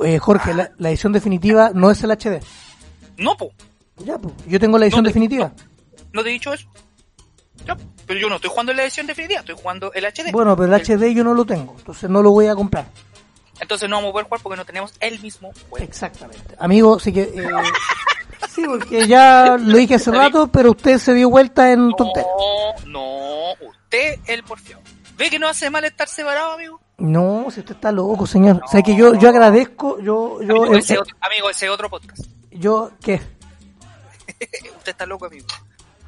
Eh, 0.03 0.19
Jorge, 0.19 0.53
la, 0.53 0.71
la 0.77 0.89
edición 0.89 1.13
definitiva 1.13 1.71
no 1.73 1.89
es 1.89 2.03
el 2.03 2.11
HD. 2.11 2.43
No, 3.17 3.35
po, 3.37 3.51
Ya, 3.97 4.17
pues. 4.17 4.33
Yo 4.47 4.59
tengo 4.59 4.77
la 4.77 4.85
edición 4.85 5.05
definitiva. 5.05 5.53
no 6.11 6.23
te 6.23 6.29
he 6.29 6.33
dicho 6.33 6.53
eso. 6.53 6.67
Ya, 7.65 7.75
pero 8.05 8.19
yo 8.19 8.29
no 8.29 8.35
estoy 8.35 8.49
jugando 8.51 8.71
en 8.73 8.77
la 8.77 8.83
edición 8.83 9.07
definitiva, 9.07 9.39
estoy 9.39 9.55
jugando 9.55 9.91
el 9.93 10.05
HD. 10.05 10.31
Bueno, 10.31 10.55
pero 10.55 10.75
el 10.75 10.81
HD 10.81 11.15
yo 11.15 11.23
no 11.23 11.33
lo 11.33 11.45
tengo, 11.45 11.73
entonces 11.77 12.09
no 12.09 12.21
lo 12.21 12.31
voy 12.31 12.47
a 12.47 12.55
comprar. 12.55 12.85
Entonces 13.59 13.89
no 13.89 13.95
vamos 13.95 14.09
a 14.09 14.11
poder 14.11 14.25
jugar 14.27 14.41
porque 14.43 14.57
no 14.57 14.65
tenemos 14.65 14.93
el 14.99 15.19
mismo 15.21 15.51
juego. 15.69 15.83
Exactamente. 15.83 16.55
Amigo, 16.59 16.99
sí 16.99 17.13
que... 17.13 17.21
eh, 17.21 17.31
sí, 18.49 18.63
porque 18.65 19.07
ya 19.07 19.57
lo 19.57 19.77
dije 19.77 19.95
hace 19.95 20.11
rato, 20.11 20.47
pero 20.51 20.71
usted 20.71 20.97
se 20.97 21.13
dio 21.13 21.29
vuelta 21.29 21.71
en. 21.71 21.89
No, 21.89 21.95
no, 22.85 23.53
usted 23.67 24.19
el 24.27 24.43
porfiado. 24.43 24.81
¿Ve 25.17 25.29
que 25.29 25.39
no 25.39 25.47
hace 25.47 25.69
mal 25.69 25.85
estar 25.85 26.07
separado, 26.07 26.53
amigo? 26.53 26.81
No, 26.97 27.47
si 27.49 27.59
usted 27.61 27.75
está 27.75 27.91
loco, 27.91 28.25
señor. 28.25 28.61
O 28.63 28.67
sea 28.67 28.81
que 28.81 28.95
yo, 28.95 29.15
yo 29.15 29.29
agradezco, 29.29 29.99
yo, 29.99 30.41
yo, 30.41 30.63
amigo, 30.63 30.75
ese 30.75 30.95
eh, 30.95 30.99
otro, 30.99 31.15
amigo, 31.21 31.49
ese 31.49 31.69
otro 31.69 31.89
podcast. 31.89 32.25
yo, 32.51 32.91
¿qué? 33.01 33.21
Usted 34.77 34.91
está 34.91 35.05
loco, 35.05 35.25
amigo. 35.25 35.45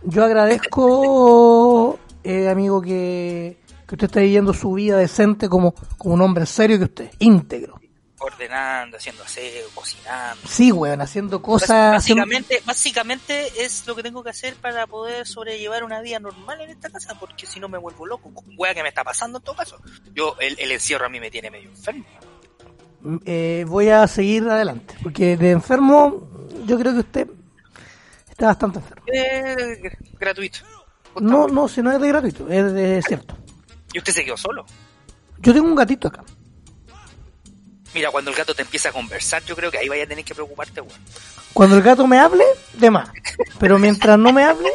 Yo 0.03 0.23
agradezco, 0.23 1.99
eh, 2.23 2.49
amigo, 2.49 2.81
que, 2.81 3.57
que 3.87 3.95
usted 3.95 4.07
esté 4.07 4.21
viviendo 4.21 4.53
su 4.53 4.73
vida 4.73 4.97
decente 4.97 5.49
como, 5.49 5.73
como 5.97 6.13
un 6.13 6.21
hombre 6.21 6.45
serio 6.45 6.77
que 6.77 6.85
usted, 6.85 7.11
íntegro. 7.19 7.76
Ordenando, 8.19 8.97
haciendo 8.97 9.23
aseo, 9.23 9.67
cocinando. 9.75 10.41
Sí, 10.47 10.71
weón, 10.71 11.01
haciendo 11.01 11.41
cosas... 11.41 11.91
Básicamente, 11.93 12.61
básicamente 12.65 13.63
es 13.63 13.85
lo 13.85 13.95
que 13.95 14.01
tengo 14.01 14.23
que 14.23 14.31
hacer 14.31 14.55
para 14.55 14.87
poder 14.87 15.27
sobrellevar 15.27 15.83
una 15.83 16.01
vida 16.01 16.19
normal 16.19 16.59
en 16.61 16.71
esta 16.71 16.89
casa, 16.89 17.13
porque 17.19 17.45
si 17.45 17.59
no 17.59 17.69
me 17.69 17.77
vuelvo 17.77 18.05
loco. 18.07 18.31
Wea 18.57 18.73
que 18.73 18.81
me 18.81 18.89
está 18.89 19.03
pasando 19.03 19.37
en 19.37 19.43
todo 19.43 19.55
caso. 19.55 19.77
Yo, 20.13 20.35
el, 20.39 20.57
el 20.59 20.71
encierro 20.71 21.05
a 21.05 21.09
mí 21.09 21.19
me 21.19 21.29
tiene 21.29 21.51
medio 21.51 21.69
enfermo. 21.69 22.05
eh, 23.25 23.65
voy 23.67 23.89
a 23.89 24.07
seguir 24.07 24.49
adelante, 24.49 24.95
porque 25.03 25.37
de 25.37 25.51
enfermo 25.51 26.27
yo 26.65 26.79
creo 26.79 26.93
que 26.93 26.99
usted 26.99 27.27
está 28.29 28.47
bastante 28.47 28.79
enfermo. 28.79 29.05
Eh, 29.13 29.79
gr- 29.81 29.97
gratuito. 30.19 30.59
No, 31.19 31.47
no, 31.47 31.67
si 31.67 31.81
no 31.83 31.91
es 31.91 32.01
de 32.01 32.07
gratuito, 32.07 32.47
es 32.49 32.73
de 32.73 33.01
cierto. 33.03 33.37
Y 33.93 33.99
usted 33.99 34.11
se 34.13 34.25
quedó 34.25 34.37
solo. 34.37 34.65
Yo 35.39 35.53
tengo 35.53 35.67
un 35.67 35.75
gatito 35.75 36.07
acá. 36.07 36.23
Mira, 37.97 38.11
cuando 38.11 38.29
el 38.29 38.37
gato 38.37 38.53
te 38.53 38.61
empieza 38.61 38.89
a 38.89 38.91
conversar, 38.91 39.43
yo 39.43 39.55
creo 39.55 39.71
que 39.71 39.79
ahí 39.79 39.89
vaya 39.89 40.03
a 40.03 40.07
tener 40.07 40.23
que 40.23 40.35
preocuparte, 40.35 40.81
weón. 40.81 40.99
Cuando 41.51 41.77
el 41.77 41.81
gato 41.81 42.05
me 42.05 42.19
hable, 42.19 42.43
de 42.73 42.91
más. 42.91 43.09
Pero 43.59 43.79
mientras 43.79 44.19
no 44.19 44.31
me 44.31 44.43
hable, 44.43 44.69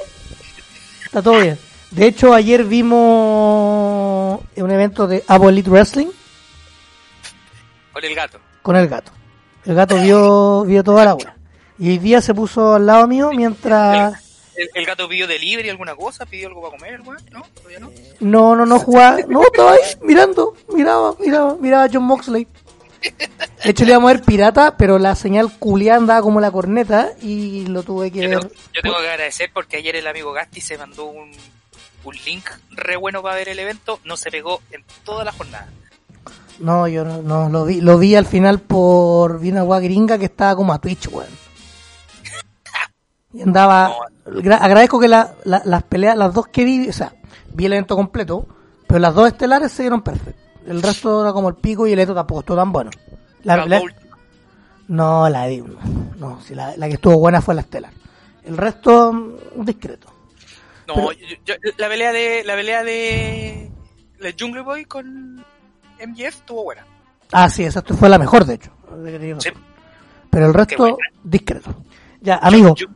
está 1.04 1.22
todo 1.22 1.38
bien. 1.38 1.56
De 1.92 2.06
hecho, 2.08 2.34
ayer 2.34 2.64
vimos 2.64 4.40
un 4.56 4.70
evento 4.72 5.06
de 5.06 5.22
Abo 5.28 5.50
Elite 5.50 5.70
Wrestling 5.70 6.08
Con 7.92 8.04
el 8.04 8.12
gato. 8.16 8.40
con 8.60 8.74
el 8.74 8.88
gato. 8.88 9.12
El 9.66 9.76
gato 9.76 10.00
vio, 10.00 10.64
vio 10.64 10.82
toda 10.82 11.04
la 11.04 11.14
hora. 11.14 11.36
Y 11.78 11.90
hoy 11.90 11.98
día 11.98 12.20
se 12.20 12.34
puso 12.34 12.74
al 12.74 12.86
lado 12.86 13.06
mío 13.06 13.30
mientras... 13.32 14.20
¿El, 14.56 14.68
el 14.74 14.84
gato 14.84 15.08
pidió 15.08 15.28
delivery 15.28 15.70
alguna 15.70 15.94
cosa? 15.94 16.26
¿Pidió 16.26 16.48
algo 16.48 16.60
para 16.60 16.76
comer, 16.76 17.00
weón? 17.02 17.18
¿No? 17.30 17.42
¿Todavía 17.54 17.78
no? 17.78 17.90
No, 18.18 18.56
no, 18.56 18.66
no 18.66 18.80
jugaba. 18.80 19.18
No, 19.28 19.44
estaba 19.44 19.74
ahí 19.74 19.80
mirando. 20.02 20.56
Miraba, 20.74 21.14
miraba, 21.20 21.54
miraba 21.60 21.84
a 21.84 21.88
John 21.92 22.02
Moxley. 22.02 22.48
De 23.64 23.70
hecho, 23.70 23.84
le 23.84 23.90
íbamos 23.92 24.10
a 24.10 24.14
ver 24.14 24.22
pirata, 24.22 24.76
pero 24.76 24.98
la 24.98 25.14
señal 25.14 25.50
culiada 25.58 25.98
andaba 25.98 26.22
como 26.22 26.40
la 26.40 26.50
corneta 26.50 27.10
y 27.22 27.66
lo 27.66 27.82
tuve 27.82 28.10
que 28.10 28.22
Yo 28.22 28.28
ver. 28.30 28.40
tengo, 28.40 28.54
yo 28.72 28.82
tengo 28.82 28.96
que 28.98 29.08
agradecer 29.08 29.50
porque 29.52 29.76
ayer 29.76 29.96
el 29.96 30.06
amigo 30.06 30.32
Gasti 30.32 30.60
se 30.60 30.76
mandó 30.78 31.04
un, 31.06 31.30
un 32.04 32.14
link 32.26 32.44
re 32.70 32.96
bueno 32.96 33.22
para 33.22 33.36
ver 33.36 33.48
el 33.48 33.58
evento. 33.58 34.00
No 34.04 34.16
se 34.16 34.30
pegó 34.30 34.60
en 34.72 34.84
toda 35.04 35.24
la 35.24 35.32
jornada. 35.32 35.68
No, 36.58 36.86
yo 36.86 37.04
no, 37.04 37.22
no, 37.22 37.48
lo 37.48 37.64
vi, 37.64 37.80
lo 37.80 37.98
vi 37.98 38.14
al 38.14 38.26
final 38.26 38.60
por 38.60 39.40
vi 39.40 39.50
una 39.50 39.64
gringa 39.80 40.18
que 40.18 40.26
estaba 40.26 40.54
como 40.56 40.72
a 40.72 40.78
Twitch, 40.80 41.08
weón. 41.08 41.30
Y 43.34 43.40
andaba, 43.42 43.94
gra- 44.26 44.58
agradezco 44.60 45.00
que 45.00 45.08
la, 45.08 45.34
la- 45.44 45.62
las 45.64 45.82
peleas, 45.84 46.16
las 46.16 46.34
dos 46.34 46.48
que 46.48 46.64
vi, 46.64 46.88
o 46.88 46.92
sea, 46.92 47.14
vi 47.54 47.64
el 47.66 47.72
evento 47.72 47.96
completo, 47.96 48.46
pero 48.86 49.00
las 49.00 49.14
dos 49.14 49.26
estelares 49.28 49.72
se 49.72 49.82
dieron 49.84 50.02
perfecto. 50.02 50.40
El 50.66 50.82
resto 50.82 51.22
era 51.22 51.32
como 51.32 51.48
el 51.48 51.56
pico 51.56 51.86
y 51.86 51.92
el 51.92 51.98
evento 51.98 52.14
tampoco 52.14 52.40
estuvo 52.40 52.56
tan 52.56 52.72
bueno. 52.72 52.90
La, 53.44 53.56
La 53.66 53.82
no, 54.88 55.28
la 55.28 55.46
di, 55.46 55.62
no, 56.18 56.40
sí, 56.42 56.54
la, 56.54 56.76
la 56.76 56.86
que 56.88 56.94
estuvo 56.94 57.18
buena 57.18 57.40
fue 57.40 57.54
la 57.54 57.62
estelar. 57.62 57.92
El 58.44 58.56
resto, 58.56 59.12
mm, 59.12 59.64
discreto. 59.64 60.08
No, 60.86 60.94
Pero- 60.94 61.12
yo- 61.12 61.36
yo- 61.44 61.54
la 61.78 61.88
pelea 61.88 62.12
de 62.12 62.42
la 62.44 62.54
pelea 62.54 62.82
de 62.82 63.70
la 64.18 64.30
Jungle 64.38 64.62
Boy 64.62 64.84
con 64.84 65.44
MJF 66.00 66.36
estuvo 66.36 66.64
buena. 66.64 66.84
Ah, 67.32 67.48
sí, 67.48 67.64
esa 67.64 67.82
fue 67.82 68.08
la 68.08 68.18
mejor, 68.18 68.44
de 68.44 68.54
hecho. 68.54 68.72
Sí. 69.40 69.50
Pero 70.30 70.46
el 70.46 70.54
resto, 70.54 70.98
discreto. 71.22 71.84
Ya, 72.20 72.36
amigo, 72.36 72.74
Ju- 72.74 72.88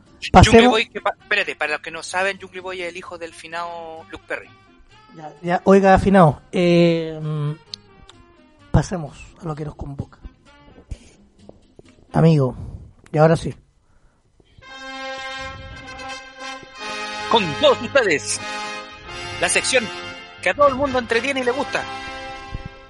Jungle. 0.51 0.67
Boy, 0.67 0.89
que 0.89 0.99
espérate, 0.99 1.55
para 1.55 1.73
los 1.73 1.81
que 1.81 1.91
no 1.91 2.03
saben, 2.03 2.39
Jungle 2.39 2.61
Boy 2.61 2.81
es 2.81 2.89
el 2.89 2.97
hijo 2.97 3.17
del 3.17 3.33
finado 3.33 4.03
Luke 4.11 4.23
Perry. 4.27 4.49
Ya, 5.17 5.33
ya, 5.41 5.61
oiga, 5.63 5.95
afinado. 5.95 6.43
Eh, 6.51 7.19
mm, 7.19 7.53
pasemos 8.69 9.17
a 9.41 9.45
lo 9.45 9.55
que 9.55 9.65
nos 9.65 9.75
convoca. 9.75 10.19
Amigo, 12.13 12.55
y 13.11 13.17
ahora 13.17 13.35
sí. 13.35 13.55
Con 17.31 17.43
todos 17.59 17.81
ustedes, 17.81 18.39
la 19.41 19.49
sección 19.49 19.83
que 20.43 20.51
a 20.51 20.53
todo 20.53 20.67
el 20.67 20.75
mundo 20.75 20.99
entretiene 20.99 21.39
y 21.39 21.43
le 21.43 21.51
gusta. 21.51 21.83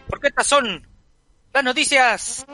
Porque 0.09 0.27
estas 0.27 0.47
son 0.47 0.85
las 1.53 1.63
noticias. 1.63 2.45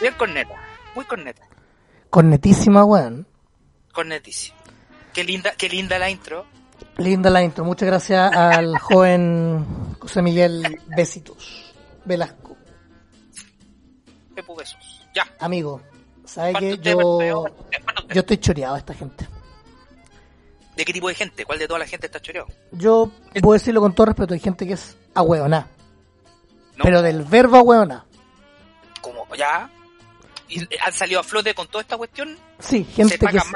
Bien 0.00 0.14
corneta, 0.14 0.54
muy 0.94 1.04
corneta, 1.06 1.42
Cornetísima, 2.10 2.84
weón. 2.84 3.26
cornetísimo. 3.92 4.56
Qué 5.14 5.24
linda, 5.24 5.52
qué 5.56 5.68
linda 5.68 5.98
la 5.98 6.10
intro. 6.10 6.44
Linda 6.98 7.30
la 7.30 7.42
intro. 7.42 7.64
Muchas 7.64 7.86
gracias 7.86 8.32
al 8.36 8.78
joven 8.78 9.96
José 9.98 10.20
Miguel 10.22 10.78
Besitos 10.94 11.74
Velasco. 12.04 12.56
Pepu 14.34 14.54
besos. 14.54 15.02
Ya. 15.14 15.26
Amigo, 15.40 15.80
¿sabe 16.26 16.52
que 16.54 16.78
yo, 16.78 17.46
yo, 18.08 18.20
estoy 18.20 18.38
choreado 18.38 18.74
a 18.74 18.78
esta 18.78 18.94
gente? 18.94 19.26
¿De 20.76 20.84
qué 20.84 20.92
tipo 20.92 21.08
de 21.08 21.14
gente? 21.14 21.44
¿Cuál 21.44 21.58
de 21.58 21.66
toda 21.66 21.78
la 21.78 21.86
gente 21.86 22.06
está 22.06 22.20
choreado? 22.20 22.48
Yo 22.72 23.10
puedo 23.40 23.54
decirlo 23.54 23.80
con 23.80 23.94
todo 23.94 24.06
respeto, 24.06 24.34
hay 24.34 24.40
gente 24.40 24.66
que 24.66 24.74
es 24.74 24.96
ahueoná. 25.14 25.68
¿No? 26.76 26.84
Pero 26.84 27.00
del 27.00 27.22
verbo 27.22 27.56
ahueoná. 27.56 28.04
Como 29.00 29.26
ya. 29.34 29.70
Y 30.48 30.60
han 30.60 30.92
salido 30.92 31.20
a 31.20 31.22
flote 31.22 31.54
con 31.54 31.66
toda 31.68 31.80
esta 31.80 31.96
cuestión. 31.96 32.36
Sí, 32.58 32.84
gente 32.84 33.18
que... 33.18 33.26
más. 33.26 33.46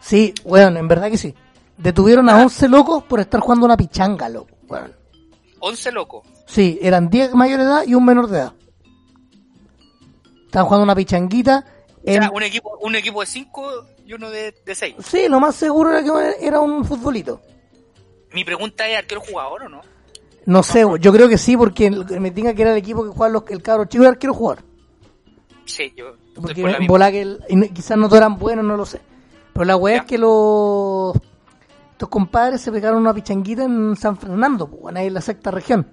Sí, 0.00 0.34
weón, 0.44 0.76
en 0.76 0.88
verdad 0.88 1.10
que 1.10 1.18
sí. 1.18 1.34
Detuvieron 1.76 2.28
a 2.28 2.40
11 2.42 2.68
locos 2.68 3.04
por 3.04 3.20
estar 3.20 3.40
jugando 3.40 3.66
una 3.66 3.76
pichanga, 3.76 4.28
loco. 4.28 4.56
weón. 4.68 4.94
11 5.60 5.92
locos. 5.92 6.26
Sí, 6.46 6.78
eran 6.80 7.08
10 7.08 7.34
mayores 7.34 7.66
de 7.66 7.72
edad 7.72 7.82
y 7.86 7.94
un 7.94 8.04
menor 8.04 8.28
de 8.28 8.38
edad. 8.38 8.52
Estaban 10.44 10.66
jugando 10.66 10.84
una 10.84 10.94
pichanguita. 10.94 11.64
O 12.06 12.12
sea, 12.12 12.30
un 12.30 12.42
equipo, 12.42 12.78
un 12.80 12.94
equipo 12.94 13.20
de 13.20 13.26
5 13.26 13.86
y 14.06 14.12
uno 14.12 14.30
de 14.30 14.54
6. 14.72 14.94
Sí, 15.04 15.28
lo 15.28 15.40
más 15.40 15.54
seguro 15.56 15.90
era 15.90 16.02
que 16.04 16.46
era 16.46 16.60
un 16.60 16.84
futbolito. 16.84 17.40
Mi 18.32 18.44
pregunta 18.44 18.86
es, 18.88 18.98
¿arquero 18.98 19.20
jugador 19.20 19.64
o 19.64 19.68
no? 19.68 19.80
No 20.44 20.62
sé, 20.62 20.84
yo 21.00 21.12
creo 21.12 21.28
que 21.28 21.38
sí, 21.38 21.56
porque 21.56 21.90
me 21.90 22.30
tenga 22.30 22.54
que 22.54 22.62
era 22.62 22.70
el 22.72 22.78
equipo 22.78 23.02
que 23.04 23.10
juega 23.10 23.32
los, 23.32 23.42
el 23.48 23.62
cabro 23.62 23.86
chico 23.86 24.04
era 24.04 24.12
arquero 24.12 24.32
jugador. 24.34 24.62
Sí, 25.64 25.92
yo 25.96 26.14
Porque 26.40 26.62
por 26.62 26.70
en 26.70 26.86
bola 26.86 27.10
que 27.10 27.22
el- 27.22 27.70
quizás 27.74 27.98
no 27.98 28.06
todos 28.06 28.18
eran 28.18 28.38
buenos, 28.38 28.64
no 28.64 28.76
lo 28.76 28.86
sé. 28.86 29.00
Pero 29.52 29.64
la 29.64 29.76
weá 29.76 29.96
es 29.98 30.04
que 30.04 30.18
los 30.18 31.16
estos 31.92 32.08
compadres 32.10 32.60
se 32.60 32.70
pegaron 32.70 32.98
una 33.00 33.14
pichanguita 33.14 33.64
en 33.64 33.96
San 33.96 34.16
Fernando, 34.18 34.68
pues, 34.68 34.94
ahí 34.94 35.06
en 35.06 35.14
la 35.14 35.20
sexta 35.22 35.50
región. 35.50 35.90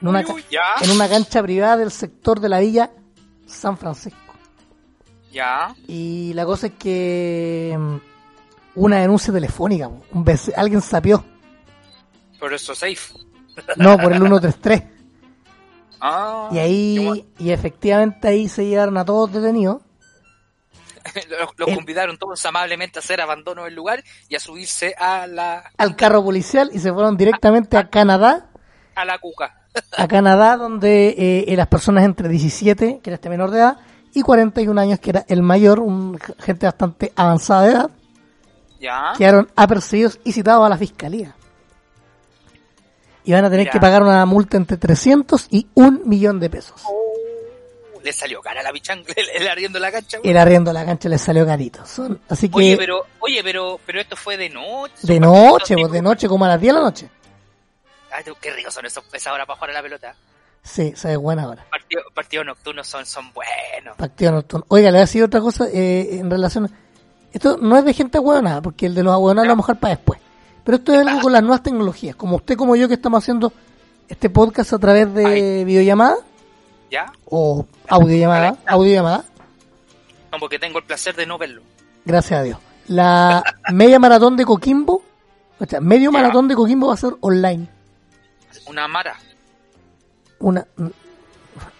En 0.00 0.08
una, 0.08 0.20
Uy, 0.26 0.44
en 0.82 0.90
una 0.90 1.08
cancha 1.08 1.42
privada 1.42 1.76
del 1.76 1.90
sector 1.90 2.40
de 2.40 2.48
la 2.48 2.58
villa 2.60 2.90
San 3.46 3.76
Francisco. 3.78 4.25
Ya. 5.36 5.74
Y 5.86 6.32
la 6.32 6.46
cosa 6.46 6.68
es 6.68 6.72
que 6.78 7.76
mm, 7.78 7.96
una 8.76 9.00
denuncia 9.00 9.32
telefónica. 9.34 9.86
Un 9.88 10.24
vec- 10.24 10.54
alguien 10.56 10.80
sapió. 10.80 11.22
Por 12.40 12.54
eso 12.54 12.74
safe. 12.74 12.96
No, 13.76 13.98
por 13.98 14.12
el 14.12 14.18
133. 14.18 14.82
Ah. 16.00 16.48
Y 16.52 16.58
ahí, 16.58 17.26
y 17.38 17.50
efectivamente 17.50 18.28
ahí 18.28 18.48
se 18.48 18.66
llevaron 18.66 18.96
a 18.98 19.04
todos 19.04 19.30
detenidos. 19.32 19.82
los, 21.30 21.50
los 21.58 21.68
El- 21.68 21.74
convidaron 21.76 22.16
todos 22.18 22.44
amablemente 22.46 22.98
a 22.98 23.00
hacer 23.00 23.20
abandono 23.20 23.64
del 23.64 23.74
lugar 23.74 24.02
y 24.28 24.36
a 24.36 24.40
subirse 24.40 24.94
a 24.98 25.26
la, 25.26 25.70
al 25.76 25.96
carro 25.96 26.22
policial 26.24 26.70
y 26.72 26.78
se 26.78 26.92
fueron 26.92 27.16
directamente 27.16 27.76
a 27.76 27.88
Canadá, 27.88 28.50
a 28.94 29.04
la 29.04 29.18
cuca. 29.18 29.66
a 29.96 30.08
Canadá 30.08 30.56
donde 30.56 31.44
eh, 31.46 31.56
las 31.56 31.68
personas 31.68 32.04
entre 32.04 32.28
17, 32.28 33.00
que 33.02 33.10
era 33.10 33.14
este 33.16 33.28
menor 33.30 33.50
de 33.50 33.58
edad, 33.58 33.78
y 34.16 34.22
41 34.22 34.80
años, 34.80 34.98
que 34.98 35.10
era 35.10 35.24
el 35.28 35.42
mayor, 35.42 35.78
un, 35.80 36.18
gente 36.38 36.66
bastante 36.66 37.12
avanzada 37.14 37.62
de 37.62 37.72
edad, 37.72 37.90
Ya. 38.80 39.12
quedaron 39.16 39.48
apercibidos 39.56 40.18
y 40.24 40.32
citados 40.32 40.64
a 40.66 40.68
la 40.68 40.76
fiscalía. 40.76 41.34
Y 43.24 43.32
van 43.32 43.44
a 43.44 43.50
tener 43.50 43.66
Ya. 43.66 43.72
que 43.72 43.80
pagar 43.80 44.02
una 44.02 44.24
multa 44.26 44.56
entre 44.56 44.76
300 44.76 45.48
y 45.50 45.66
un 45.74 46.02
millón 46.04 46.38
de 46.38 46.48
pesos. 46.48 46.80
Oh, 46.84 48.00
le 48.02 48.12
salió 48.12 48.40
cara 48.40 48.62
la 48.62 48.72
pichanga, 48.72 49.04
el, 49.16 49.28
el 49.42 49.48
arriendo 49.48 49.76
de 49.78 49.80
la 49.80 49.90
cancha. 49.92 50.18
güey. 50.18 50.30
El 50.30 50.36
arriendo 50.36 50.70
a 50.70 50.74
la 50.74 50.84
cancha 50.84 51.08
les 51.08 51.20
salió 51.20 51.44
carito. 51.44 51.84
Son, 51.86 52.20
así 52.28 52.48
que 52.48 52.56
Oye, 52.56 52.76
pero, 52.76 53.04
oye, 53.20 53.42
pero, 53.42 53.80
pero 53.84 54.00
esto 54.00 54.14
fue 54.16 54.36
de 54.36 54.48
noche. 54.48 54.94
de 55.02 55.18
noche, 55.20 55.58
partidos 55.74 55.80
pues, 55.82 55.92
de 55.92 56.02
noche, 56.02 56.28
como 56.28 56.44
a 56.44 56.48
las 56.48 56.60
10 56.60 56.72
de 56.74 56.78
la 56.80 56.84
noche. 56.84 57.10
Ay, 58.12 58.24
qué 58.40 58.50
ricos 58.52 58.72
son 58.72 58.86
esos 58.86 59.04
esas 59.12 59.32
horas 59.32 59.46
para 59.46 59.56
jugar 59.58 59.70
a 59.70 59.74
la 59.74 59.82
pelota. 59.82 60.14
Sí, 60.66 60.92
se 60.96 61.08
ve 61.08 61.16
buena 61.16 61.48
hora. 61.48 61.64
Partidos 61.70 62.04
partidos 62.12 62.46
nocturnos 62.46 62.86
son, 62.88 63.06
son 63.06 63.32
buenos. 63.32 63.96
Partido 63.96 64.32
nocturno. 64.32 64.66
Oiga, 64.68 64.86
le 64.88 64.92
voy 64.92 64.98
a 64.98 65.00
decir 65.02 65.22
otra 65.22 65.40
cosa 65.40 65.66
eh, 65.72 66.18
en 66.18 66.28
relación. 66.28 66.70
Esto 67.32 67.56
no 67.58 67.76
es 67.78 67.84
de 67.84 67.94
gente 67.94 68.18
huevonada, 68.18 68.60
porque 68.62 68.86
el 68.86 68.94
de 68.94 69.02
los 69.04 69.12
ahueonados 69.14 69.46
lo 69.46 69.52
vamos 69.52 69.64
a 69.64 69.72
dejar 69.72 69.80
para 69.80 69.94
después. 69.94 70.20
Pero 70.64 70.78
esto 70.78 70.92
es 70.92 71.06
algo 71.06 71.20
con 71.20 71.32
las 71.32 71.42
nuevas 71.42 71.62
tecnologías. 71.62 72.16
Como 72.16 72.36
usted, 72.36 72.56
como 72.56 72.74
yo, 72.74 72.88
que 72.88 72.94
estamos 72.94 73.22
haciendo 73.22 73.52
este 74.08 74.28
podcast 74.28 74.72
a 74.72 74.78
través 74.78 75.12
de 75.14 75.64
videollamada 75.64 76.16
¿Ya? 76.90 77.12
o 77.26 77.64
audiollamada. 77.88 78.56
Audiollamada. 78.66 79.24
No, 80.32 80.38
porque 80.40 80.58
tengo 80.58 80.78
el 80.78 80.84
placer 80.84 81.14
de 81.14 81.26
no 81.26 81.38
verlo. 81.38 81.62
Gracias 82.04 82.40
a 82.40 82.42
Dios. 82.42 82.58
La 82.88 83.44
media 83.72 83.98
maratón 84.00 84.36
de 84.36 84.44
Coquimbo, 84.44 85.02
o 85.60 85.64
sea, 85.66 85.80
medio 85.80 86.10
Ya. 86.10 86.18
maratón 86.18 86.48
de 86.48 86.56
Coquimbo 86.56 86.88
va 86.88 86.94
a 86.94 86.96
ser 86.96 87.14
online. 87.20 87.68
Una 88.66 88.88
mara. 88.88 89.16
Una, 90.38 90.66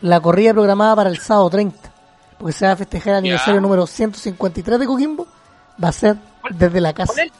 la 0.00 0.20
corrida 0.20 0.52
programada 0.52 0.96
para 0.96 1.10
el 1.10 1.18
sábado 1.18 1.50
30, 1.50 1.92
porque 2.38 2.52
se 2.52 2.66
va 2.66 2.72
a 2.72 2.76
festejar 2.76 3.12
el 3.14 3.18
aniversario 3.18 3.60
número 3.60 3.86
153 3.86 4.78
de 4.80 4.86
Coquimbo, 4.86 5.26
va 5.82 5.88
a 5.88 5.92
ser 5.92 6.16
desde 6.50 6.80
la 6.80 6.92
casa. 6.92 7.12
¿Cuál 7.12 7.26
es, 7.26 7.32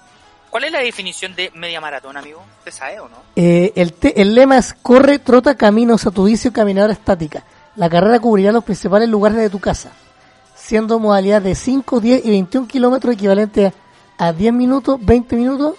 ¿Cuál 0.50 0.64
es 0.64 0.72
la 0.72 0.80
definición 0.80 1.34
de 1.34 1.50
media 1.54 1.80
maratón, 1.80 2.16
amigo? 2.16 2.42
¿Usted 2.58 2.72
sabe 2.72 3.00
o 3.00 3.08
no? 3.08 3.16
Eh, 3.36 3.72
el, 3.76 3.92
te- 3.92 4.20
el 4.20 4.34
lema 4.34 4.58
es 4.58 4.74
corre, 4.74 5.18
trota, 5.18 5.54
caminos 5.54 6.06
a 6.06 6.10
tu 6.10 6.24
vicio, 6.24 6.52
caminadora 6.52 6.92
estática. 6.92 7.44
La 7.76 7.88
carrera 7.90 8.18
cubrirá 8.20 8.52
los 8.52 8.64
principales 8.64 9.08
lugares 9.08 9.38
de 9.38 9.50
tu 9.50 9.58
casa, 9.60 9.90
siendo 10.54 10.98
modalidad 10.98 11.42
de 11.42 11.54
5, 11.54 12.00
10 12.00 12.24
y 12.24 12.30
21 12.30 12.66
kilómetros 12.68 13.14
equivalente 13.14 13.72
a, 14.18 14.26
a 14.28 14.32
10 14.32 14.52
minutos, 14.54 14.98
20 15.00 15.36
minutos. 15.36 15.74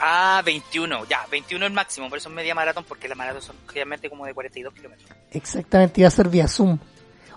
Ah, 0.00 0.42
21, 0.44 1.06
ya, 1.06 1.26
21 1.30 1.66
el 1.66 1.72
máximo, 1.72 2.08
por 2.08 2.18
eso 2.18 2.28
es 2.28 2.34
media 2.34 2.54
maratón, 2.54 2.84
porque 2.84 3.08
las 3.08 3.16
maratón 3.16 3.42
son 3.42 3.56
generalmente 3.66 4.10
como 4.10 4.26
de 4.26 4.34
42 4.34 4.74
kilómetros. 4.74 5.10
Exactamente, 5.30 6.02
va 6.02 6.08
a 6.08 6.10
ser 6.10 6.28
vía 6.28 6.48
Zoom. 6.48 6.78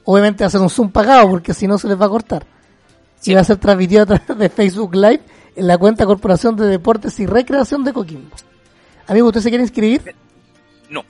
Obviamente 0.03 0.43
va 0.43 0.47
a 0.47 0.51
ser 0.51 0.61
un 0.61 0.69
Zoom 0.69 0.91
pagado, 0.91 1.29
porque 1.29 1.53
si 1.53 1.67
no 1.67 1.77
se 1.77 1.87
les 1.87 1.99
va 1.99 2.05
a 2.05 2.09
cortar. 2.09 2.45
Sí. 3.19 3.31
Y 3.31 3.35
va 3.35 3.41
a 3.41 3.43
ser 3.43 3.57
transmitido 3.57 4.03
a 4.03 4.05
través 4.05 4.37
de 4.37 4.49
Facebook 4.49 4.95
Live 4.95 5.21
en 5.55 5.67
la 5.67 5.77
cuenta 5.77 6.05
Corporación 6.05 6.55
de 6.55 6.67
Deportes 6.67 7.19
y 7.19 7.25
Recreación 7.25 7.83
de 7.83 7.93
Coquimbo. 7.93 8.35
Amigo, 9.07 9.27
¿usted 9.27 9.41
se 9.41 9.49
quiere 9.49 9.63
inscribir? 9.63 10.15
No. 10.89 11.03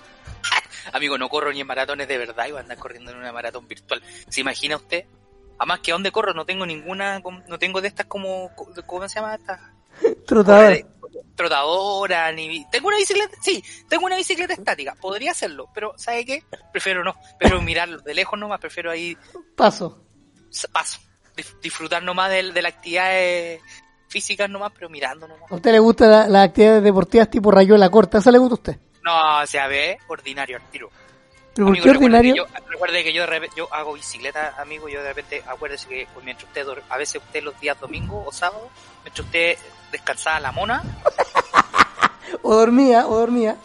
Amigo, 0.92 1.18
no 1.18 1.28
corro 1.28 1.52
ni 1.52 1.60
en 1.60 1.66
maratones 1.66 2.08
de 2.08 2.18
verdad 2.18 2.46
voy 2.48 2.58
a 2.58 2.60
andar 2.60 2.78
corriendo 2.78 3.10
en 3.10 3.18
una 3.18 3.32
maratón 3.32 3.68
virtual. 3.68 4.02
¿Se 4.28 4.40
imagina 4.40 4.76
usted? 4.76 5.04
Además 5.58 5.80
que 5.80 5.90
a 5.90 5.94
dónde 5.94 6.10
corro 6.10 6.32
no 6.32 6.46
tengo 6.46 6.64
ninguna, 6.64 7.20
no 7.20 7.58
tengo 7.58 7.80
de 7.80 7.88
estas 7.88 8.06
como, 8.06 8.50
¿cómo 8.86 9.08
se 9.08 9.16
llama 9.16 9.34
estas? 9.34 9.60
Trotador. 10.26 10.86
Trotadora, 11.36 12.30
ni... 12.32 12.66
Tengo 12.70 12.88
una 12.88 12.98
bicicleta, 12.98 13.34
sí, 13.40 13.64
tengo 13.88 14.04
una 14.06 14.16
bicicleta 14.16 14.52
estática, 14.52 14.94
podría 15.00 15.30
hacerlo, 15.30 15.68
pero 15.72 15.94
¿sabe 15.96 16.24
qué? 16.26 16.44
Prefiero 16.70 17.02
no, 17.02 17.14
prefiero 17.38 17.62
mirarlo 17.62 17.98
de 18.02 18.12
lejos 18.14 18.38
nomás, 18.38 18.60
prefiero 18.60 18.90
ahí 18.90 19.16
Paso. 19.56 20.02
paso, 20.70 21.00
disfrutar 21.62 22.02
nomás 22.02 22.30
de, 22.30 22.52
de 22.52 22.62
las 22.62 22.74
actividades 22.74 23.62
físicas 24.08 24.50
nomás, 24.50 24.72
pero 24.74 24.90
mirando 24.90 25.26
nomás. 25.26 25.50
¿A 25.50 25.54
usted 25.54 25.72
le 25.72 25.78
gustan 25.78 26.10
la- 26.10 26.28
las 26.28 26.48
actividades 26.48 26.82
deportivas 26.82 27.30
tipo 27.30 27.50
rayuela 27.50 27.88
corta? 27.88 28.18
¿Esa 28.18 28.30
le 28.30 28.38
gusta 28.38 28.54
a 28.54 28.58
usted? 28.58 28.76
No, 29.02 29.40
o 29.40 29.46
sea, 29.46 29.66
ve, 29.66 29.98
ordinario 30.08 30.58
al 30.58 30.70
tiro. 30.70 30.90
¿Pero 31.54 31.68
Amigo, 31.68 31.84
qué 31.84 31.90
ordinario? 31.90 32.32
que 32.34 32.38
yo- 32.38 32.46
recuerde 32.68 33.02
que 33.02 33.12
yo, 33.14 33.24
yo 33.56 33.72
hago 33.74 33.94
bicicleta, 33.94 34.56
amigo, 34.58 34.88
yo 34.90 35.00
de 35.02 35.08
repente, 35.08 35.42
acuérdese 35.46 35.88
que 35.88 36.06
pues, 36.12 36.22
mientras 36.24 36.48
usted, 36.48 36.66
a 36.90 36.96
veces 36.98 37.22
usted 37.24 37.42
los 37.42 37.58
días 37.60 37.80
domingo 37.80 38.24
o 38.26 38.30
sábado, 38.32 38.68
mientras 39.04 39.26
usted 39.26 39.56
descansaba 39.92 40.40
la 40.40 40.52
mona, 40.52 40.82
O 42.42 42.54
dormía, 42.54 43.06
o 43.08 43.16
dormía. 43.16 43.56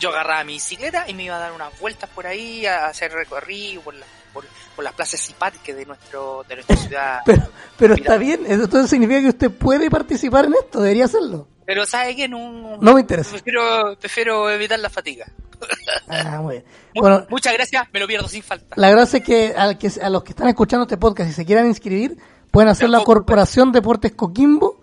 yo 0.00 0.08
agarraba 0.10 0.44
mi 0.44 0.54
bicicleta 0.54 1.08
y 1.08 1.14
me 1.14 1.24
iba 1.24 1.36
a 1.36 1.38
dar 1.38 1.52
unas 1.52 1.78
vueltas 1.78 2.08
por 2.10 2.26
ahí, 2.26 2.64
a 2.66 2.86
hacer 2.86 3.12
recorrido 3.12 3.82
por, 3.82 3.94
la- 3.94 4.06
por, 4.32 4.44
por 4.74 4.82
las 4.84 4.94
plazas 4.94 5.32
parques 5.38 5.76
de 5.76 5.84
nuestro 5.86 6.44
de 6.48 6.54
nuestra 6.56 6.76
ciudad. 6.88 7.20
Pero, 7.26 7.42
pero 7.76 7.94
está 7.94 8.16
bien, 8.16 8.44
eso 8.46 8.64
entonces 8.64 8.90
significa 8.90 9.20
que 9.20 9.28
usted 9.28 9.50
puede 9.50 9.90
participar 9.90 10.46
en 10.46 10.54
esto, 10.54 10.80
debería 10.80 11.04
hacerlo. 11.04 11.48
Pero 11.66 11.86
¿sabe 11.86 12.14
qué? 12.16 12.28
No, 12.28 12.76
No 12.80 12.94
me 12.94 13.00
interesa. 13.00 13.30
prefiero, 13.30 13.96
prefiero 13.98 14.50
evitar 14.50 14.78
la 14.78 14.90
fatiga. 14.90 15.26
Ah, 16.08 16.40
muy 16.42 16.54
bien. 16.56 16.64
Mu- 16.94 17.00
Bueno, 17.02 17.26
Muchas 17.30 17.52
gracias, 17.54 17.86
me 17.92 18.00
lo 18.00 18.06
pierdo 18.06 18.26
sin 18.28 18.42
falta. 18.42 18.74
la 18.76 18.90
gracia 18.90 19.18
es 19.18 19.24
que, 19.24 19.54
al 19.56 19.78
que 19.78 19.90
a 20.02 20.08
los 20.10 20.24
que 20.24 20.30
están 20.30 20.48
escuchando 20.48 20.84
este 20.84 20.96
podcast, 20.96 21.28
si 21.30 21.34
se 21.36 21.44
quieran 21.46 21.66
inscribir, 21.66 22.16
pueden 22.50 22.68
hacer 22.70 22.88
la 22.88 22.98
Tampoco, 22.98 23.14
Corporación 23.20 23.70
Deportes 23.70 24.12
Coquimbo. 24.12 24.82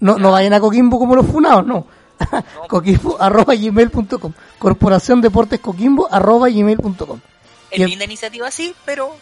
No, 0.00 0.18
no 0.18 0.30
vayan 0.32 0.52
a 0.52 0.60
Coquimbo 0.60 0.98
como 0.98 1.14
los 1.16 1.26
funados, 1.26 1.66
no. 1.66 1.86
Coquimbo 2.68 3.20
arroba 3.20 3.54
gmail.com. 3.54 4.32
Corporación 4.58 5.20
Deportes 5.20 5.60
Coquimbo 5.60 6.08
arroba 6.10 6.48
gmail.com. 6.48 7.20
Es 7.70 7.80
el- 7.80 7.90
linda 7.90 8.04
iniciativa, 8.04 8.50
sí, 8.50 8.74
pero 8.84 9.14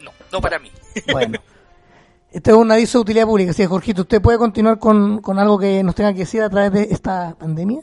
no, 0.00 0.10
no 0.30 0.40
para 0.40 0.58
mí. 0.58 0.70
Bueno. 1.12 1.38
Este 2.30 2.50
es 2.50 2.56
un 2.56 2.70
aviso 2.72 2.98
de 2.98 3.02
utilidad 3.02 3.26
pública. 3.26 3.50
Así 3.50 3.62
que, 3.62 3.66
Jorgito, 3.66 4.02
¿usted 4.02 4.22
puede 4.22 4.38
continuar 4.38 4.78
con, 4.78 5.20
con 5.20 5.38
algo 5.38 5.58
que 5.58 5.82
nos 5.82 5.94
tenga 5.94 6.12
que 6.14 6.20
decir 6.20 6.40
a 6.40 6.48
través 6.48 6.72
de 6.72 6.88
esta 6.90 7.34
pandemia? 7.38 7.80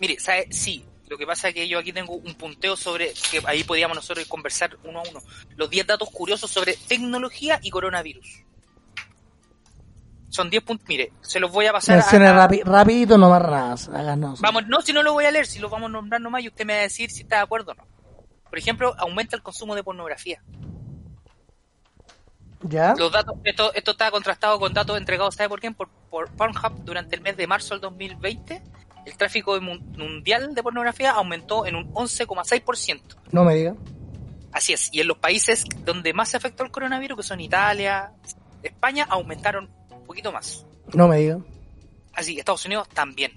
Mire, 0.00 0.20
¿sabe? 0.20 0.46
sí, 0.50 0.84
lo 1.08 1.18
que 1.18 1.26
pasa 1.26 1.48
es 1.48 1.54
que 1.54 1.66
yo 1.66 1.80
aquí 1.80 1.92
tengo 1.92 2.14
un 2.14 2.34
punteo 2.34 2.76
sobre, 2.76 3.12
que 3.32 3.42
ahí 3.46 3.64
podíamos 3.64 3.96
nosotros 3.96 4.24
conversar 4.28 4.76
uno 4.84 5.00
a 5.00 5.02
uno, 5.10 5.20
los 5.56 5.68
10 5.68 5.86
datos 5.88 6.10
curiosos 6.10 6.48
sobre 6.48 6.76
tecnología 6.86 7.58
y 7.60 7.70
coronavirus. 7.70 8.44
Son 10.30 10.50
10 10.50 10.62
puntos, 10.62 10.86
mire, 10.88 11.12
se 11.22 11.40
los 11.40 11.50
voy 11.50 11.66
a 11.66 11.72
pasar 11.72 11.98
a... 11.98 12.48
rapi- 12.48 12.62
rapidito, 12.64 13.16
no 13.16 13.30
más 13.30 13.42
nada. 13.42 14.34
Vamos, 14.40 14.66
no, 14.68 14.80
si 14.82 14.92
no 14.92 15.02
lo 15.02 15.12
voy 15.14 15.24
a 15.24 15.30
leer, 15.30 15.46
si 15.46 15.58
lo 15.58 15.68
vamos 15.70 15.88
a 15.88 15.92
nombrar 15.92 16.20
nomás 16.20 16.42
y 16.42 16.48
usted 16.48 16.66
me 16.66 16.74
va 16.74 16.80
a 16.80 16.82
decir 16.82 17.10
si 17.10 17.22
está 17.22 17.36
de 17.36 17.42
acuerdo 17.42 17.72
o 17.72 17.74
no. 17.74 17.84
Por 18.48 18.58
ejemplo, 18.58 18.94
aumenta 18.98 19.36
el 19.36 19.42
consumo 19.42 19.74
de 19.74 19.82
pornografía. 19.82 20.42
¿Ya? 22.62 22.94
Los 22.96 23.12
datos, 23.12 23.36
esto, 23.44 23.72
esto 23.72 23.90
está 23.92 24.10
contrastado 24.10 24.58
con 24.58 24.74
datos 24.74 24.98
entregados, 24.98 25.34
¿sabe 25.36 25.48
por 25.48 25.60
quién? 25.60 25.74
Por, 25.74 25.88
por 26.10 26.30
Pornhub 26.32 26.84
durante 26.84 27.14
el 27.16 27.22
mes 27.22 27.36
de 27.36 27.46
marzo 27.46 27.74
del 27.74 27.80
2020. 27.82 28.62
El 29.06 29.16
tráfico 29.16 29.58
mundial 29.60 30.54
de 30.54 30.62
pornografía 30.62 31.12
aumentó 31.12 31.64
en 31.66 31.76
un 31.76 31.92
11,6%. 31.94 33.00
No 33.32 33.44
me 33.44 33.54
diga. 33.54 33.74
Así 34.52 34.72
es. 34.72 34.90
Y 34.92 35.00
en 35.00 35.08
los 35.08 35.18
países 35.18 35.64
donde 35.84 36.12
más 36.12 36.30
se 36.30 36.36
afectó 36.36 36.64
el 36.64 36.70
coronavirus, 36.70 37.16
que 37.18 37.22
son 37.22 37.40
Italia, 37.40 38.12
España, 38.62 39.06
aumentaron 39.08 39.70
poquito 40.08 40.32
más. 40.32 40.66
No 40.92 41.06
me 41.06 41.18
diga. 41.18 41.38
Así 42.14 42.34
que 42.34 42.40
Estados 42.40 42.64
Unidos 42.66 42.88
también. 42.88 43.32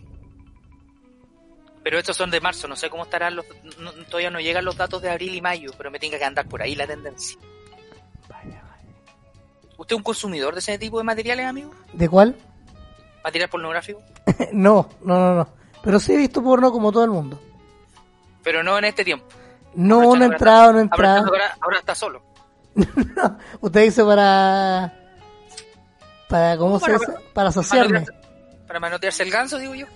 Pero 1.83 1.97
estos 1.99 2.15
son 2.17 2.29
de 2.31 2.41
marzo, 2.41 2.67
no 2.67 2.75
sé 2.75 2.89
cómo 2.89 3.03
estarán 3.03 3.35
los... 3.35 3.45
no- 3.79 3.91
todavía 4.05 4.29
no 4.31 4.39
llegan 4.39 4.65
los 4.65 4.77
datos 4.77 5.01
de 5.01 5.09
abril 5.09 5.33
y 5.35 5.41
mayo, 5.41 5.71
pero 5.77 5.89
me 5.91 5.99
tenga 5.99 6.17
que 6.17 6.25
andar 6.25 6.47
por 6.47 6.61
ahí 6.61 6.75
la 6.75 6.87
tendencia. 6.87 7.37
¿Usted 9.77 9.95
es 9.95 9.97
un 9.97 10.03
consumidor 10.03 10.53
de 10.53 10.59
ese 10.59 10.77
tipo 10.77 10.99
de 10.99 11.03
materiales, 11.03 11.45
amigo? 11.47 11.71
¿De 11.93 12.07
cuál? 12.07 12.35
¿Material 13.23 13.49
pornográfico? 13.49 14.01
no, 14.53 14.87
no, 15.03 15.19
no, 15.19 15.35
no. 15.35 15.47
Pero 15.83 15.99
sí 15.99 16.13
he 16.13 16.17
visto 16.17 16.43
porno 16.43 16.71
como 16.71 16.91
todo 16.91 17.03
el 17.03 17.09
mundo. 17.09 17.39
Pero 18.43 18.61
no 18.63 18.77
en 18.77 18.85
este 18.85 19.03
tiempo. 19.03 19.25
No, 19.73 20.15
no 20.15 20.23
he 20.23 20.27
entrado, 20.27 20.73
no 20.73 20.79
he 20.79 20.81
entrado. 20.83 21.25
ahora, 21.25 21.57
ahora 21.59 21.79
está 21.79 21.95
solo. 21.95 22.21
Usted 23.61 23.81
dice 23.83 24.03
para... 24.05 24.93
Para, 26.31 26.57
¿cómo 26.57 26.79
se 26.79 26.85
Para- 26.85 26.97
dice? 26.97 27.11
Para 27.33 27.49
asociarme. 27.49 28.05
Para 28.65 28.79
manotearse 28.79 29.21
el 29.23 29.29
ganso, 29.31 29.57
digo 29.59 29.75
yo. 29.75 29.85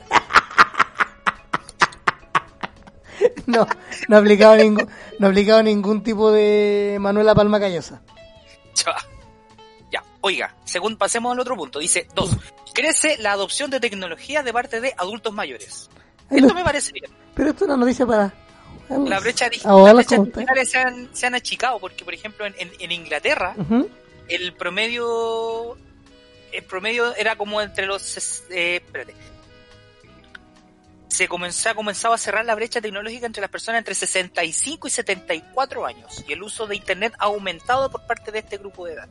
No, 3.48 3.67
no 4.10 4.17
he 4.17 4.19
aplicado 4.19 4.56
ningún, 4.56 4.89
no 5.19 5.28
he 5.28 5.30
aplicado 5.30 5.62
ningún 5.63 6.02
tipo 6.04 6.32
de 6.32 6.98
Manuela 7.00 7.34
Palma 7.36 7.60
Callosa. 7.60 8.02
Ya. 9.91 10.04
Oiga, 10.21 10.56
según 10.65 10.98
pasemos 10.98 11.32
al 11.32 11.39
otro 11.39 11.56
punto, 11.56 11.78
dice 11.78 12.08
dos, 12.15 12.36
crece 12.74 13.17
la 13.19 13.32
adopción 13.34 13.69
de 13.69 13.80
tecnología 13.80 14.41
de 14.41 14.52
parte 14.52 14.82
de 14.82 14.93
adultos 14.98 15.32
mayores. 15.34 15.89
Esto 16.32 16.48
lo- 16.48 16.54
me 16.56 16.63
parece 16.63 16.91
bien. 16.91 17.06
Pero 17.36 17.52
esto 17.52 17.65
es 17.65 17.69
una 17.69 17.78
noticia 17.78 18.06
para... 18.08 18.34
La 18.89 19.19
brecha, 19.19 19.48
dig- 19.50 19.63
Ahora 19.65 19.93
las 19.93 20.08
brechas 20.08 20.26
digitales 20.26 20.69
se 20.71 20.78
han, 20.80 21.10
se 21.15 21.28
han 21.28 21.36
achicado 21.36 21.78
porque, 21.80 22.04
por 22.04 22.13
ejemplo, 22.15 22.45
en, 22.48 22.56
en- 22.58 22.71
en 22.80 22.91
Inglaterra 22.91 23.56
el 24.28 24.54
promedio 24.56 25.78
el 26.58 26.63
promedio 26.63 27.15
era 27.15 27.36
como 27.36 27.62
entre 27.62 27.86
los 27.86 28.18
eh, 28.50 28.78
espérate 28.78 29.15
se 31.08 31.28
comenzó, 31.30 31.70
ha 31.70 31.76
comenzado 31.76 32.13
a 32.13 32.18
cerrar 32.18 32.46
la 32.46 32.56
brecha 32.56 32.82
tecnológica 32.82 33.26
entre 33.26 33.39
las 33.41 33.50
personas 33.50 33.80
entre 33.80 33.96
65 33.96 34.88
y 34.88 34.91
74 34.91 35.86
años 35.86 36.24
y 36.28 36.34
el 36.34 36.44
uso 36.44 36.68
de 36.68 36.76
internet 36.76 37.13
ha 37.20 37.26
aumentado 37.26 37.89
por 37.89 38.06
parte 38.06 38.32
de 38.32 38.39
este 38.39 38.58
grupo 38.58 38.86
de 38.86 38.94
edad 38.94 39.10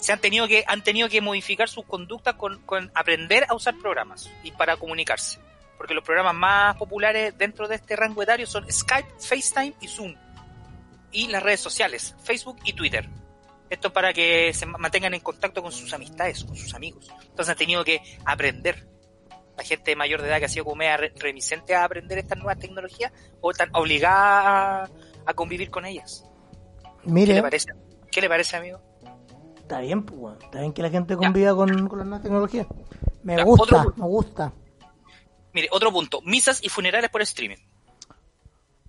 se 0.00 0.12
han 0.12 0.20
tenido 0.20 0.46
que 0.46 0.64
han 0.66 0.82
tenido 0.82 1.08
que 1.08 1.20
modificar 1.20 1.68
sus 1.68 1.84
conductas 1.84 2.34
con, 2.34 2.60
con 2.62 2.92
aprender 2.94 3.46
a 3.48 3.54
usar 3.54 3.76
programas 3.78 4.30
y 4.44 4.52
para 4.52 4.76
comunicarse 4.76 5.40
porque 5.76 5.94
los 5.94 6.04
programas 6.04 6.34
más 6.34 6.76
populares 6.76 7.36
dentro 7.38 7.68
de 7.68 7.76
este 7.76 7.96
rango 7.96 8.22
etario 8.22 8.46
son 8.46 8.70
Skype, 8.70 9.08
FaceTime 9.20 9.74
y 9.80 9.88
Zoom 9.88 10.14
y 11.12 11.28
las 11.28 11.42
redes 11.42 11.60
sociales, 11.60 12.14
Facebook 12.22 12.58
y 12.64 12.72
Twitter. 12.72 13.08
Esto 13.70 13.92
para 13.92 14.12
que 14.12 14.52
se 14.54 14.64
mantengan 14.66 15.14
en 15.14 15.20
contacto 15.20 15.62
con 15.62 15.72
sus 15.72 15.92
amistades, 15.92 16.44
con 16.44 16.56
sus 16.56 16.72
amigos. 16.74 17.08
Entonces 17.22 17.50
han 17.50 17.56
tenido 17.58 17.84
que 17.84 18.00
aprender. 18.24 18.86
La 19.56 19.64
gente 19.64 19.96
mayor 19.96 20.22
de 20.22 20.28
edad 20.28 20.38
que 20.38 20.44
ha 20.44 20.48
sido 20.48 20.64
como 20.64 20.76
media 20.76 20.96
re- 20.96 21.12
reticente 21.16 21.74
a 21.74 21.82
aprender 21.84 22.16
estas 22.18 22.38
nuevas 22.38 22.58
tecnologías 22.60 23.12
o 23.40 23.50
están 23.50 23.68
obligada 23.74 24.84
a, 24.84 24.88
a 25.26 25.34
convivir 25.34 25.68
con 25.70 25.84
ellas. 25.84 26.24
¿Qué 27.02 27.10
Mire, 27.10 27.34
le 27.34 27.42
parece? 27.42 27.68
¿Qué 28.10 28.20
le 28.20 28.28
parece, 28.28 28.56
amigo? 28.56 28.80
está 29.58 29.80
bien, 29.80 30.02
pues, 30.04 30.18
weón. 30.18 30.38
está 30.42 30.60
bien 30.60 30.72
que 30.72 30.80
la 30.82 30.88
gente 30.90 31.16
conviva 31.16 31.54
con, 31.56 31.88
con 31.88 31.98
las 31.98 32.06
nuevas 32.06 32.22
tecnologías. 32.22 32.66
Me 33.24 33.36
Ya, 33.36 33.42
gusta, 33.42 33.84
me 33.96 34.06
gusta. 34.06 34.52
Mire, 35.52 35.68
otro 35.72 35.90
punto. 35.92 36.20
Misas 36.22 36.62
y 36.62 36.68
funerales 36.68 37.10
por 37.10 37.20
streaming. 37.22 37.56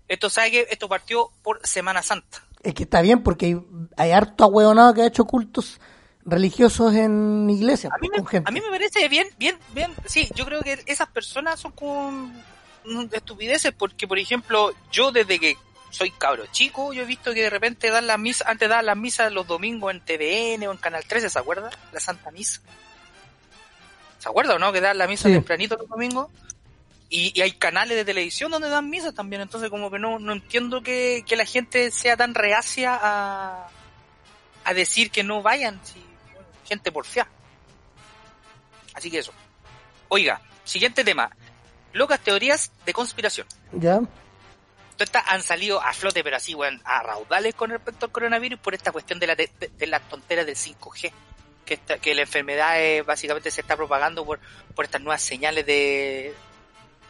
Esto 0.08 0.30
sabe 0.30 0.52
que 0.52 0.68
esto 0.70 0.88
partió 0.88 1.30
por 1.44 1.66
Semana 1.66 2.02
Santa. 2.04 2.48
Es 2.62 2.74
que 2.74 2.84
está 2.84 3.02
bien 3.02 3.24
porque 3.24 3.46
hay, 3.48 3.58
hay 3.98 4.12
harto 4.12 4.44
ahueonado 4.44 4.94
que 4.94 5.02
ha 5.02 5.08
hecho 5.08 5.26
cultos 5.26 5.80
religiosos 6.26 6.94
en 6.94 7.50
iglesias 7.50 7.92
A 7.94 7.98
mí, 8.00 8.10
con 8.10 8.24
me, 8.24 8.30
gente. 8.30 8.50
a 8.50 8.52
mí 8.52 8.60
me 8.62 8.70
parece 8.70 9.08
bien, 9.08 9.28
bien, 9.38 9.58
bien. 9.74 9.92
Sí, 10.06 10.30
yo 10.36 10.46
creo 10.46 10.62
que 10.62 10.78
esas 10.86 11.08
personas 11.10 11.60
son 11.60 11.72
como 11.72 12.12
mm, 12.12 13.06
estupideces 13.14 13.72
porque, 13.72 14.08
por 14.08 14.20
ejemplo, 14.20 14.74
yo 14.92 15.12
desde 15.12 15.40
que 15.40 15.58
soy 15.92 16.12
cabro 16.12 16.46
chico, 16.52 16.94
yo 16.94 17.02
he 17.02 17.06
visto 17.06 17.34
que 17.34 17.42
de 17.42 17.50
repente 17.50 17.90
dan 17.90 18.06
las 18.08 18.20
misas, 18.20 18.48
antes 18.48 18.70
daban 18.70 18.86
las 18.86 18.98
misas 18.98 19.32
los 19.32 19.48
domingos 19.48 19.92
en 19.94 20.02
TVN 20.02 20.68
o 20.68 20.72
en 20.72 20.78
Canal 20.78 21.04
13, 21.06 21.30
¿se 21.30 21.40
acuerda? 21.40 21.72
La 21.94 22.00
Santa 22.00 22.30
Misa. 22.30 22.62
¿Se 24.20 24.28
acuerda 24.30 24.56
o 24.56 24.60
no? 24.60 24.72
Que 24.74 24.82
dan 24.82 24.98
la 24.98 25.08
misa 25.08 25.30
Sí. 25.30 25.34
tempranito 25.34 25.78
los 25.78 25.88
domingos. 25.88 26.28
Y, 27.10 27.32
y 27.38 27.42
hay 27.42 27.54
canales 27.54 27.98
de 27.98 28.06
televisión 28.06 28.52
donde 28.52 28.70
dan 28.70 28.88
misas 28.90 29.16
también, 29.16 29.42
entonces 29.42 29.70
como 29.72 29.90
que 29.90 29.98
no, 29.98 30.20
no 30.20 30.32
entiendo 30.34 30.82
que, 30.84 31.24
que 31.28 31.36
la 31.36 31.46
gente 31.46 31.90
sea 31.90 32.16
tan 32.16 32.36
reacia 32.36 32.98
a, 33.02 33.68
a 34.64 34.74
decir 34.76 35.10
que 35.10 35.24
no 35.24 35.42
vayan, 35.42 35.80
si, 35.84 36.00
bueno, 36.34 36.48
gente 36.68 36.92
porfiada. 36.92 37.30
Así 38.94 39.10
que 39.10 39.20
eso. 39.20 39.34
Oiga, 40.10 40.42
siguiente 40.64 41.04
tema. 41.04 41.30
Locas 41.94 42.20
teorías 42.20 42.72
de 42.86 42.94
conspiración. 42.94 43.48
¿Ya? 43.72 44.00
Estas 45.00 45.24
han 45.28 45.42
salido 45.42 45.82
a 45.82 45.94
flote, 45.94 46.24
pero 46.24 46.36
así, 46.38 46.54
weón, 46.54 46.82
a 46.84 47.02
raudales 47.02 47.56
con 47.56 47.70
respecto 47.70 48.06
al 48.08 48.12
coronavirus 48.12 48.60
por 48.60 48.74
esta 48.76 48.92
cuestión 48.92 49.18
de 49.18 49.28
la, 49.28 49.36
de, 49.36 49.50
de 49.78 49.88
la 49.88 50.00
tontera 50.02 50.44
del 50.44 50.56
5G. 50.56 51.12
Que, 51.66 51.74
esta- 51.76 51.98
que 52.00 52.14
la 52.14 52.22
enfermedad 52.22 52.82
eh, 52.82 53.02
básicamente 53.04 53.50
se 53.50 53.62
está 53.62 53.78
propagando 53.78 54.26
por, 54.26 54.40
por 54.76 54.86
estas 54.86 55.02
nuevas 55.02 55.22
señales 55.22 55.66
de, 55.66 56.34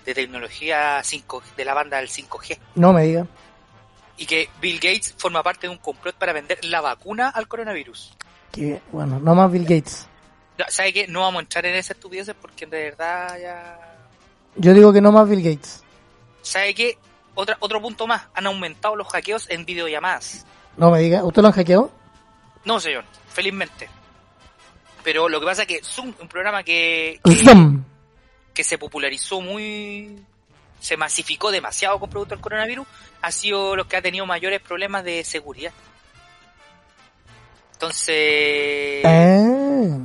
de 0.05 0.13
tecnología 0.13 1.01
5, 1.03 1.43
de 1.57 1.65
la 1.65 1.73
banda 1.73 1.97
del 1.97 2.09
5G. 2.09 2.57
No 2.75 2.93
me 2.93 3.03
diga. 3.03 3.27
Y 4.17 4.25
que 4.25 4.49
Bill 4.61 4.75
Gates 4.75 5.15
forma 5.17 5.43
parte 5.43 5.67
de 5.67 5.73
un 5.73 5.79
complot 5.79 6.15
para 6.15 6.33
vender 6.33 6.63
la 6.65 6.81
vacuna 6.81 7.29
al 7.29 7.47
coronavirus. 7.47 8.15
Que, 8.51 8.81
bueno, 8.91 9.19
no 9.19 9.35
más 9.35 9.51
Bill 9.51 9.63
Gates. 9.63 10.07
¿Sabe 10.67 10.91
qué? 10.91 11.07
No 11.07 11.21
vamos 11.21 11.39
a 11.39 11.43
entrar 11.43 11.65
en 11.65 11.75
esas 11.75 11.95
estupideces 11.95 12.35
porque 12.39 12.65
de 12.65 12.83
verdad 12.83 13.39
ya... 13.39 13.79
Yo 14.55 14.73
digo 14.73 14.91
que 14.91 14.99
no 14.99 15.11
más 15.11 15.29
Bill 15.29 15.41
Gates. 15.41 15.83
¿Sabe 16.41 16.73
qué? 16.73 16.97
Otra, 17.35 17.55
otro 17.59 17.81
punto 17.81 18.07
más. 18.07 18.23
Han 18.33 18.47
aumentado 18.47 18.95
los 18.95 19.07
hackeos 19.07 19.49
en 19.49 19.63
videollamadas. 19.65 20.45
No 20.75 20.91
me 20.91 20.99
diga. 20.99 21.23
¿Usted 21.23 21.41
lo 21.41 21.47
han 21.47 21.53
hackeado? 21.53 21.91
No, 22.65 22.79
señor. 22.79 23.05
Felizmente. 23.29 23.89
Pero 25.03 25.29
lo 25.29 25.39
que 25.39 25.45
pasa 25.45 25.61
es 25.61 25.67
que 25.67 25.81
Zoom, 25.83 26.13
un 26.19 26.27
programa 26.27 26.63
que, 26.63 27.19
que, 27.23 27.35
Zoom. 27.35 27.83
Que 28.59 28.65
se 28.65 28.77
popularizó 28.77 29.39
muy... 29.39 30.19
Se 30.81 30.97
masificó 30.97 31.49
demasiado 31.49 31.97
con 31.97 32.09
producto 32.09 32.35
del 32.35 32.41
coronavirus, 32.41 32.85
ha 33.21 33.31
sido 33.31 33.73
los 33.77 33.87
que 33.87 33.95
ha 33.95 34.01
tenido 34.01 34.25
mayores 34.25 34.59
problemas 34.59 35.05
de 35.05 35.23
seguridad. 35.23 35.71
Entonces... 37.71 39.01
Ah. 39.05 39.97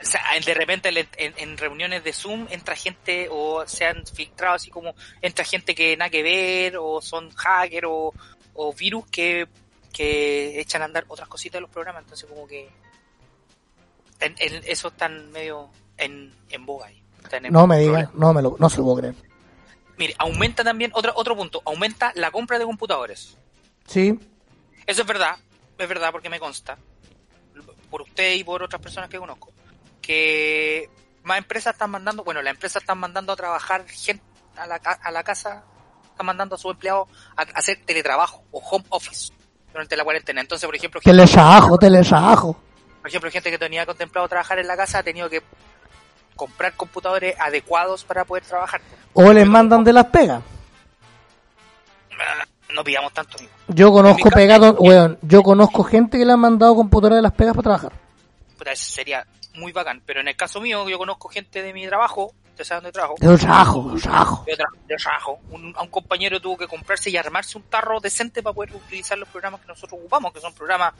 O 0.00 0.04
sea, 0.06 0.22
de 0.42 0.54
repente 0.54 0.88
en, 0.88 1.06
en- 1.18 1.34
en 1.36 1.58
reuniones 1.58 2.02
de 2.02 2.14
Zoom 2.14 2.46
entra 2.48 2.74
gente 2.76 3.28
o 3.30 3.66
se 3.66 3.84
han 3.84 4.06
filtrado 4.06 4.54
así 4.54 4.70
como 4.70 4.94
entra 5.20 5.44
gente 5.44 5.74
que 5.74 5.94
nada 5.98 6.08
que 6.08 6.22
ver 6.22 6.78
o 6.78 7.02
son 7.02 7.28
hackers 7.34 7.86
o, 7.90 8.14
o 8.54 8.72
virus 8.72 9.04
que, 9.10 9.48
que 9.92 10.60
echan 10.60 10.80
a 10.80 10.86
andar 10.86 11.04
otras 11.08 11.28
cositas 11.28 11.58
de 11.58 11.60
los 11.62 11.70
programas. 11.70 12.04
Entonces 12.04 12.26
como 12.26 12.46
que 12.48 12.70
en, 14.20 14.34
en- 14.38 14.62
eso 14.64 14.88
están 14.88 15.30
medio 15.30 15.68
en, 15.98 16.32
en 16.48 16.64
boga 16.64 16.86
ahí. 16.86 17.02
No 17.50 17.66
me 17.66 17.78
diga. 17.78 17.92
problema. 17.92 18.12
No 18.14 18.32
me 18.34 18.42
lo, 18.42 18.56
no 18.58 18.70
se 18.70 18.78
lo 18.78 18.84
puedo 18.84 18.96
creer. 18.98 19.14
Mire, 19.96 20.14
aumenta 20.18 20.62
también 20.62 20.90
otro, 20.94 21.12
otro 21.16 21.36
punto, 21.36 21.60
aumenta 21.64 22.12
la 22.14 22.30
compra 22.30 22.58
de 22.58 22.64
computadores. 22.64 23.36
Sí. 23.86 24.18
Eso 24.86 25.02
es 25.02 25.06
verdad, 25.08 25.36
es 25.76 25.88
verdad 25.88 26.10
porque 26.12 26.30
me 26.30 26.38
consta, 26.38 26.78
por 27.90 28.02
usted 28.02 28.34
y 28.34 28.44
por 28.44 28.62
otras 28.62 28.80
personas 28.80 29.10
que 29.10 29.18
conozco, 29.18 29.50
que 30.00 30.88
más 31.24 31.38
empresas 31.38 31.74
están 31.74 31.90
mandando, 31.90 32.22
bueno, 32.24 32.40
las 32.42 32.54
empresas 32.54 32.82
están 32.82 32.98
mandando 32.98 33.32
a 33.32 33.36
trabajar 33.36 33.86
gente 33.88 34.22
a 34.56 34.66
la, 34.66 34.76
a 34.76 35.10
la 35.10 35.22
casa, 35.24 35.64
están 36.10 36.26
mandando 36.26 36.54
a 36.54 36.58
sus 36.58 36.70
empleados 36.72 37.08
a, 37.36 37.42
a 37.42 37.44
hacer 37.58 37.80
teletrabajo 37.84 38.44
o 38.52 38.60
home 38.60 38.84
office 38.90 39.32
durante 39.72 39.96
la 39.96 40.04
cuarentena. 40.04 40.40
Entonces, 40.40 40.64
por 40.66 40.76
ejemplo, 40.76 41.00
Teletrabajo, 41.02 41.76
teletrabajo. 41.76 42.56
por 43.02 43.08
ejemplo, 43.08 43.30
gente 43.30 43.50
que 43.50 43.58
tenía 43.58 43.84
contemplado 43.84 44.26
trabajar 44.28 44.58
en 44.58 44.66
la 44.68 44.76
casa 44.76 44.98
ha 45.00 45.02
tenido 45.02 45.28
que 45.28 45.42
comprar 46.38 46.72
computadores 46.74 47.34
adecuados 47.38 48.04
para 48.04 48.24
poder 48.24 48.44
trabajar. 48.44 48.80
O 49.12 49.30
les 49.32 49.46
mandan 49.46 49.84
de 49.84 49.92
las 49.92 50.06
pegas. 50.06 50.40
No 52.74 52.84
pidamos 52.84 53.12
tanto, 53.12 53.36
amigo. 53.38 53.52
Yo 53.68 53.90
conozco 53.92 54.30
pegados, 54.30 54.76
weón, 54.78 55.18
yo 55.22 55.42
conozco 55.42 55.82
gente 55.84 56.18
que 56.18 56.24
le 56.24 56.32
han 56.32 56.40
mandado 56.40 56.74
computadoras 56.76 57.16
de 57.16 57.22
las 57.22 57.32
pegas 57.32 57.54
para 57.54 57.62
trabajar. 57.62 57.92
Puta, 58.56 58.72
eso 58.72 58.90
sería 58.90 59.26
muy 59.54 59.72
bacán. 59.72 60.02
Pero 60.06 60.20
en 60.20 60.28
el 60.28 60.36
caso 60.36 60.60
mío, 60.60 60.88
yo 60.88 60.98
conozco 60.98 61.28
gente 61.28 61.62
de 61.62 61.72
mi 61.72 61.86
trabajo, 61.86 62.32
usted 62.50 62.64
sabe 62.64 62.80
dónde 62.82 62.92
trabajo, 62.92 63.14
De 63.20 63.38
trabajo, 63.38 63.90
de 63.94 64.00
trabajo. 64.00 64.44
tra- 64.46 64.78
yo 64.88 64.96
trabajo. 64.96 65.38
Un, 65.50 65.74
a 65.76 65.82
un 65.82 65.88
compañero 65.88 66.40
tuvo 66.40 66.56
que 66.58 66.66
comprarse 66.68 67.08
y 67.10 67.16
armarse 67.16 67.56
un 67.56 67.64
tarro 67.64 68.00
decente 68.00 68.42
para 68.42 68.54
poder 68.54 68.74
utilizar 68.74 69.16
los 69.18 69.28
programas 69.28 69.60
que 69.62 69.68
nosotros 69.68 69.98
ocupamos, 70.00 70.32
que 70.32 70.40
son 70.40 70.52
programas 70.54 70.92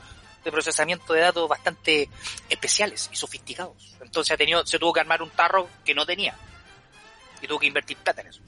de 0.49 0.51
procesamiento 0.51 1.13
de 1.13 1.21
datos 1.21 1.47
bastante 1.47 2.09
especiales 2.49 3.09
y 3.11 3.15
sofisticados. 3.15 3.95
Entonces 4.01 4.33
ha 4.33 4.37
tenido, 4.37 4.65
se 4.65 4.79
tuvo 4.79 4.93
que 4.93 4.99
armar 4.99 5.21
un 5.21 5.29
tarro 5.29 5.67
que 5.85 5.93
no 5.93 6.05
tenía. 6.05 6.35
Y 7.41 7.47
tuvo 7.47 7.59
que 7.59 7.67
invertir 7.67 7.97
plata 7.97 8.21
en 8.21 8.27
eso. 8.27 8.41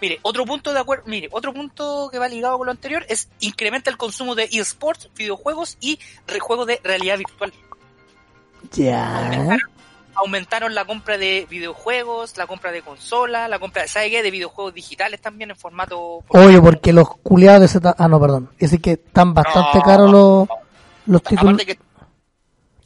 Mire, 0.00 0.20
otro 0.22 0.44
punto 0.44 0.72
de 0.72 0.78
acuerdo, 0.78 1.04
mire, 1.06 1.28
otro 1.32 1.52
punto 1.52 2.08
que 2.10 2.18
va 2.18 2.28
ligado 2.28 2.56
con 2.56 2.66
lo 2.66 2.70
anterior 2.70 3.04
es 3.08 3.28
incrementa 3.40 3.90
el 3.90 3.96
consumo 3.96 4.34
de 4.34 4.44
eSports, 4.44 5.10
videojuegos 5.16 5.76
y 5.80 5.98
juegos 6.40 6.68
de 6.68 6.80
realidad 6.84 7.18
virtual. 7.18 7.52
Ya. 8.72 9.18
Aumentaron, 9.18 9.70
aumentaron 10.14 10.74
la 10.74 10.84
compra 10.84 11.18
de 11.18 11.46
videojuegos, 11.50 12.36
la 12.36 12.46
compra 12.46 12.70
de 12.70 12.82
consolas, 12.82 13.50
la 13.50 13.58
compra, 13.58 13.88
¿sabe 13.88 14.10
qué? 14.10 14.22
De 14.22 14.30
videojuegos 14.30 14.74
digitales 14.74 15.20
también 15.20 15.50
en 15.50 15.56
formato... 15.56 16.22
Oye, 16.28 16.60
porque 16.60 16.92
los 16.92 17.08
culiados 17.22 17.62
de 17.62 17.68
Z... 17.68 17.96
Ah, 17.98 18.08
no, 18.08 18.20
perdón. 18.20 18.50
Es 18.54 18.70
decir 18.70 18.80
que 18.80 18.92
están 18.92 19.34
bastante 19.34 19.78
No, 19.78 19.84
caros 19.84 20.10
los, 20.10 20.48
los 21.08 21.22
títulos. 21.22 21.54
Aparte 21.54 21.66
que, 21.66 21.78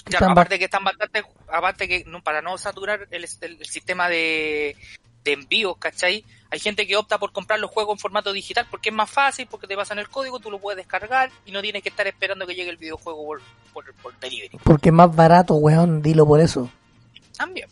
están 0.06 0.30
aparte 0.30 0.58
que 0.58 0.64
están 0.64 0.84
bastante, 0.84 1.22
aparte 1.48 1.88
que 1.88 2.04
no, 2.06 2.22
para 2.22 2.42
no 2.42 2.56
saturar 2.58 3.06
el, 3.10 3.24
el- 3.24 3.58
el 3.60 3.66
sistema 3.66 4.08
de, 4.08 4.76
de 5.24 5.32
envíos, 5.32 5.76
¿cachai? 5.78 6.24
Hay 6.50 6.58
gente 6.58 6.86
que 6.86 6.96
opta 6.96 7.18
por 7.18 7.32
comprar 7.32 7.58
los 7.60 7.70
juegos 7.70 7.94
en 7.96 7.98
formato 8.00 8.32
digital 8.32 8.66
porque 8.70 8.90
es 8.90 8.94
más 8.94 9.08
fácil, 9.10 9.46
porque 9.50 9.66
te 9.66 9.76
pasan 9.76 9.98
el 9.98 10.08
código, 10.08 10.38
tú 10.40 10.50
lo 10.50 10.58
puedes 10.58 10.76
descargar 10.76 11.30
y 11.46 11.52
no 11.52 11.62
tienes 11.62 11.82
que 11.82 11.88
estar 11.88 12.06
esperando 12.06 12.46
que 12.46 12.54
llegue 12.54 12.70
el 12.70 12.76
videojuego 12.76 13.24
por, 13.24 13.42
por, 13.72 13.94
por 13.94 14.18
delivery. 14.18 14.58
Porque 14.64 14.88
es 14.90 14.94
más 14.94 15.14
barato, 15.14 15.54
weón, 15.54 16.02
dilo 16.02 16.26
por 16.26 16.40
eso. 16.40 16.70
También. 17.36 17.68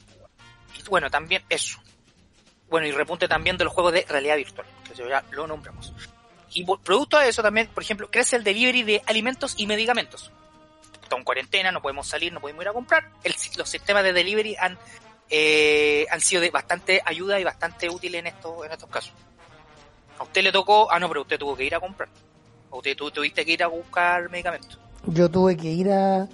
Y 0.79 0.89
bueno, 0.89 1.11
también 1.11 1.43
eso. 1.51 1.79
Bueno, 2.71 2.87
y 2.87 2.93
repunte 2.93 3.27
también 3.29 3.57
de 3.59 3.65
los 3.65 3.73
juegos 3.73 3.93
de 3.93 4.07
realidad 4.09 4.37
virtual, 4.37 4.67
que 4.89 4.95
ya 4.95 5.23
lo 5.33 5.47
nombramos. 5.47 5.93
Y 6.53 6.65
por- 6.65 6.81
producto 6.81 7.19
de 7.19 7.29
eso 7.29 7.43
también, 7.43 7.67
por 7.67 7.83
ejemplo, 7.83 8.09
crece 8.11 8.37
el 8.37 8.45
delivery 8.45 8.83
de 8.85 9.03
alimentos 9.07 9.55
y 9.59 9.67
medicamentos. 9.67 10.33
En 11.19 11.25
cuarentena, 11.25 11.73
no 11.73 11.81
podemos 11.83 12.07
salir, 12.07 12.33
no 12.33 12.41
podemos 12.41 12.63
ir 12.63 12.69
a 12.69 12.73
comprar. 12.73 13.11
El- 13.25 13.35
los 13.57 13.69
sistemas 13.69 14.03
de 14.05 14.13
delivery 14.13 14.57
han, 14.59 14.79
eh, 15.29 16.07
han 16.11 16.21
sido 16.21 16.43
de 16.43 16.51
bastante 16.51 17.03
ayuda 17.05 17.39
y 17.41 17.45
bastante 17.45 17.89
útiles 17.89 18.19
en 18.21 18.27
estos, 18.29 18.65
en 18.67 18.73
estos 18.73 18.89
casos. 18.89 19.13
A 20.19 20.23
usted 20.25 20.43
le 20.43 20.53
tocó, 20.53 20.91
ah 20.91 20.99
no, 20.99 21.09
pero 21.09 21.23
usted 21.23 21.39
tuvo 21.39 21.57
que 21.57 21.65
ir 21.65 21.75
a 21.75 21.81
comprar. 21.81 22.09
O 22.71 22.79
usted 22.79 22.97
tu- 22.97 23.11
tuviste 23.11 23.45
que 23.45 23.53
ir 23.53 23.63
a 23.63 23.67
buscar 23.69 24.29
medicamentos. 24.31 24.79
Yo 25.07 25.29
tuve 25.31 25.57
que 25.57 25.69
ir 25.69 25.91
a. 25.91 26.29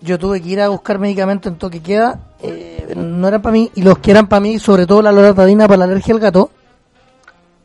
Yo 0.00 0.18
tuve 0.18 0.42
que 0.42 0.48
ir 0.48 0.60
a 0.60 0.68
buscar 0.68 0.98
medicamentos 0.98 1.52
en 1.52 1.58
toque 1.58 1.80
queda. 1.82 2.18
eh, 2.44 2.94
no 2.96 3.28
eran 3.28 3.40
para 3.40 3.52
mí. 3.52 3.70
Y 3.76 3.82
los 3.82 3.98
que 3.98 4.10
eran 4.10 4.26
para 4.28 4.40
mí, 4.40 4.58
sobre 4.58 4.84
todo 4.86 5.00
la 5.02 5.12
loratadina 5.12 5.68
para 5.68 5.76
la 5.78 5.84
alergia 5.84 6.12
al 6.14 6.18
gato. 6.20 6.50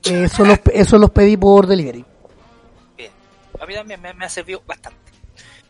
eh, 0.05 0.25
eso, 0.25 0.45
los, 0.45 0.59
eso 0.71 0.97
los 0.99 1.09
pedí 1.09 1.35
por 1.37 1.65
delivery. 1.65 2.05
Bien. 2.95 3.11
A 3.59 3.65
mí 3.65 3.73
también 3.73 3.99
me, 4.01 4.13
me 4.13 4.25
ha 4.25 4.29
servido 4.29 4.61
bastante. 4.67 4.99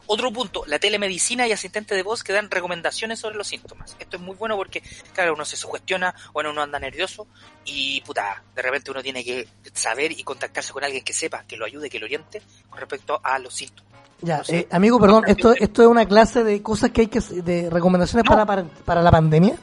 Otro 0.08 0.32
punto, 0.32 0.63
la 0.67 0.80
telemedicina 0.80 1.46
y 1.48 1.52
asistente 1.52 1.93
de 1.93 2.02
voz 2.04 2.24
que 2.24 2.32
dan 2.34 2.50
recomendaciones 2.50 3.20
sobre 3.20 3.36
los 3.36 3.48
síntomas. 3.48 3.96
Esto 4.00 4.17
es 4.17 4.24
muy 4.24 4.36
bueno 4.36 4.56
porque, 4.56 4.82
claro, 5.13 5.34
uno 5.34 5.43
se 5.46 5.58
sugestiona, 5.58 6.15
bueno, 6.34 6.52
uno 6.52 6.62
anda 6.62 6.80
nervioso 6.80 7.28
y, 7.65 8.02
puta, 8.02 8.41
de 8.56 8.62
repente 8.62 8.89
uno 8.91 9.04
tiene 9.04 9.24
que 9.24 9.48
saber 9.74 10.12
y 10.13 10.24
contactarse 10.24 10.72
con 10.74 10.84
alguien 10.84 11.04
que 11.04 11.13
sepa, 11.13 11.43
que 11.48 11.58
lo 11.58 11.65
ayude, 11.65 11.89
que 11.89 12.00
lo 12.00 12.06
oriente 12.06 12.41
con 12.70 12.80
respecto 12.80 13.20
a 13.24 13.38
los 13.39 13.54
síntomas. 13.54 13.91
Ya, 14.22 14.41
eh, 14.48 14.67
amigo, 14.72 15.00
perdón, 15.00 15.26
esto, 15.28 15.54
esto 15.54 15.82
es 15.84 15.88
una 15.88 16.06
clase 16.08 16.43
de 16.43 16.63
cosas 16.63 16.89
que 16.91 17.02
hay 17.02 17.08
que. 17.08 17.20
de 17.20 17.70
recomendaciones 17.70 18.24
No. 18.26 18.32
para, 18.32 18.46
para, 18.48 18.63
para 18.63 19.02
la 19.02 19.12
pandemia. 19.12 19.56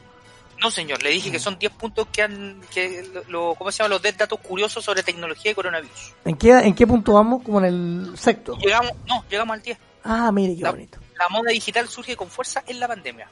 No, 0.61 0.70
señor, 0.70 1.02
le 1.02 1.11
dije 1.11 1.33
que 1.33 1.40
son 1.40 1.59
10 1.59 1.72
puntos 1.72 2.07
que 2.12 2.22
han, 2.22 2.61
que 2.72 3.02
lo, 3.12 3.24
lo- 3.24 3.54
¿cómo 3.57 3.72
se 3.72 3.78
llama? 3.78 3.88
Los 3.88 4.02
10 4.02 4.16
datos 4.16 4.38
curiosos 4.40 4.85
sobre 4.85 5.02
tecnología 5.02 5.50
y 5.50 5.54
coronavirus. 5.54 6.12
¿En 6.24 6.37
qué, 6.37 6.50
¿En 6.52 6.74
qué 6.74 6.87
punto 6.87 7.14
vamos? 7.14 7.42
Como 7.42 7.59
en 7.59 7.64
el 7.64 8.12
sexto. 8.16 8.57
Llegamos, 8.59 8.92
no, 9.09 9.24
llegamos 9.28 9.54
al 9.54 9.62
10. 9.62 9.78
Ah, 10.04 10.30
mire, 10.32 10.54
qué 10.56 10.62
La- 10.62 10.70
bonito. 10.70 10.98
La 11.18 11.28
moda 11.28 11.50
digital 11.50 11.88
surge 11.88 12.16
con 12.16 12.28
fuerza 12.28 12.62
en 12.66 12.78
la 12.80 12.86
pandemia. 12.88 13.28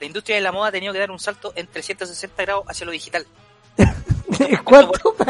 La 0.00 0.06
industria 0.06 0.36
de 0.36 0.42
la 0.42 0.52
moda 0.52 0.68
ha 0.68 0.72
tenido 0.72 0.92
que 0.92 0.98
dar 0.98 1.10
un 1.10 1.18
salto 1.18 1.52
en 1.56 1.66
360 1.66 2.42
grados 2.42 2.64
hacia 2.68 2.84
lo 2.86 2.92
digital. 2.92 3.26
¿Cuánto? 4.64 5.14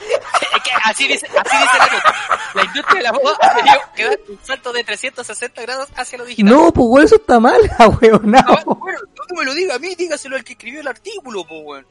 Es 0.00 0.62
que 0.62 0.70
así 0.84 1.08
dice, 1.08 1.26
así 1.26 1.56
dice 1.56 1.78
la 1.78 1.86
nota. 1.86 2.14
La 2.54 2.64
industria 2.64 2.96
de 2.98 3.02
la 3.02 3.12
moda 3.12 3.36
ha 3.40 3.54
tenido 3.56 3.76
que 3.94 4.04
dar 4.04 4.18
un 4.28 4.38
salto 4.42 4.72
de 4.72 4.84
360 4.84 5.62
grados 5.62 5.88
hacia 5.96 6.18
lo 6.18 6.24
digital. 6.24 6.50
No, 6.52 6.72
pues 6.72 7.04
eso 7.04 7.16
está 7.16 7.38
mal, 7.40 7.60
ahueonao. 7.78 8.42
Ah, 8.48 8.62
bueno, 8.64 8.98
no 9.28 9.38
me 9.38 9.44
lo 9.44 9.54
diga 9.54 9.74
a 9.74 9.78
mí, 9.78 9.94
dígaselo 9.94 10.36
al 10.36 10.44
que 10.44 10.52
escribió 10.52 10.80
el 10.80 10.88
artículo, 10.88 11.44
pues, 11.46 11.60
weón. 11.64 11.86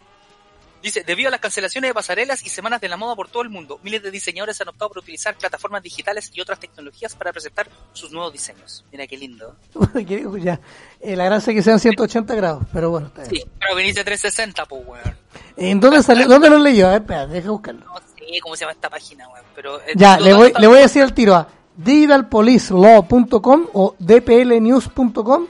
Dice, 0.87 1.03
debido 1.05 1.27
a 1.27 1.31
las 1.31 1.41
cancelaciones 1.41 1.89
de 1.89 1.93
pasarelas 1.93 2.45
y 2.45 2.49
semanas 2.49 2.79
de 2.79 2.87
la 2.87 2.95
moda 2.95 3.13
por 3.13 3.27
todo 3.27 3.43
el 3.43 3.49
mundo, 3.49 3.77
miles 3.83 4.01
de 4.01 4.09
diseñadores 4.09 4.61
han 4.61 4.69
optado 4.69 4.87
por 4.87 4.99
utilizar 4.99 5.35
plataformas 5.35 5.83
digitales 5.83 6.31
y 6.33 6.39
otras 6.39 6.61
tecnologías 6.61 7.13
para 7.13 7.33
presentar 7.33 7.67
sus 7.91 8.09
nuevos 8.13 8.31
diseños. 8.31 8.85
Mira 8.89 9.05
qué 9.05 9.17
lindo. 9.17 9.53
Ya. 10.41 10.61
Eh, 11.01 11.17
la 11.17 11.25
gracia 11.25 11.51
es 11.51 11.57
que 11.57 11.61
sean 11.63 11.81
180 11.81 12.33
grados, 12.35 12.63
pero 12.71 12.89
bueno, 12.89 13.07
está 13.07 13.23
bien. 13.23 13.41
Sí, 13.43 13.49
pero 13.59 13.75
veniste 13.75 14.01
360, 14.05 14.65
pues, 14.65 14.81
weón. 14.87 15.17
¿En 15.57 15.79
dónde 15.81 16.01
salió? 16.03 16.25
¿Dónde 16.25 16.49
lo 16.49 16.57
leyó? 16.57 16.87
A 16.87 16.91
ver, 16.91 17.01
espera, 17.01 17.27
deja 17.27 17.51
buscarlo. 17.51 17.85
No 17.85 17.97
sé 17.97 18.39
cómo 18.41 18.55
se 18.55 18.61
llama 18.61 18.71
esta 18.71 18.89
página, 18.89 19.27
weón. 19.27 19.45
Pero, 19.55 19.81
eh, 19.81 19.91
Ya, 19.95 20.17
le 20.21 20.33
voy, 20.33 20.53
le 20.57 20.67
voy 20.67 20.77
a 20.77 20.81
decir 20.83 21.03
al 21.03 21.13
tiro 21.13 21.35
a 21.35 21.49
digitalpolicelaw.com 21.75 23.67
o 23.73 23.93
dplnews.com 23.99 25.47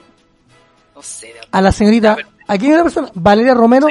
No 0.95 1.01
sé. 1.03 1.27
de- 1.27 1.33
a 1.51 1.61
la 1.61 1.71
señorita, 1.71 2.17
aquí 2.47 2.65
hay 2.65 2.71
una 2.73 2.81
persona, 2.83 3.11
Valeria 3.13 3.53
Romero, 3.53 3.87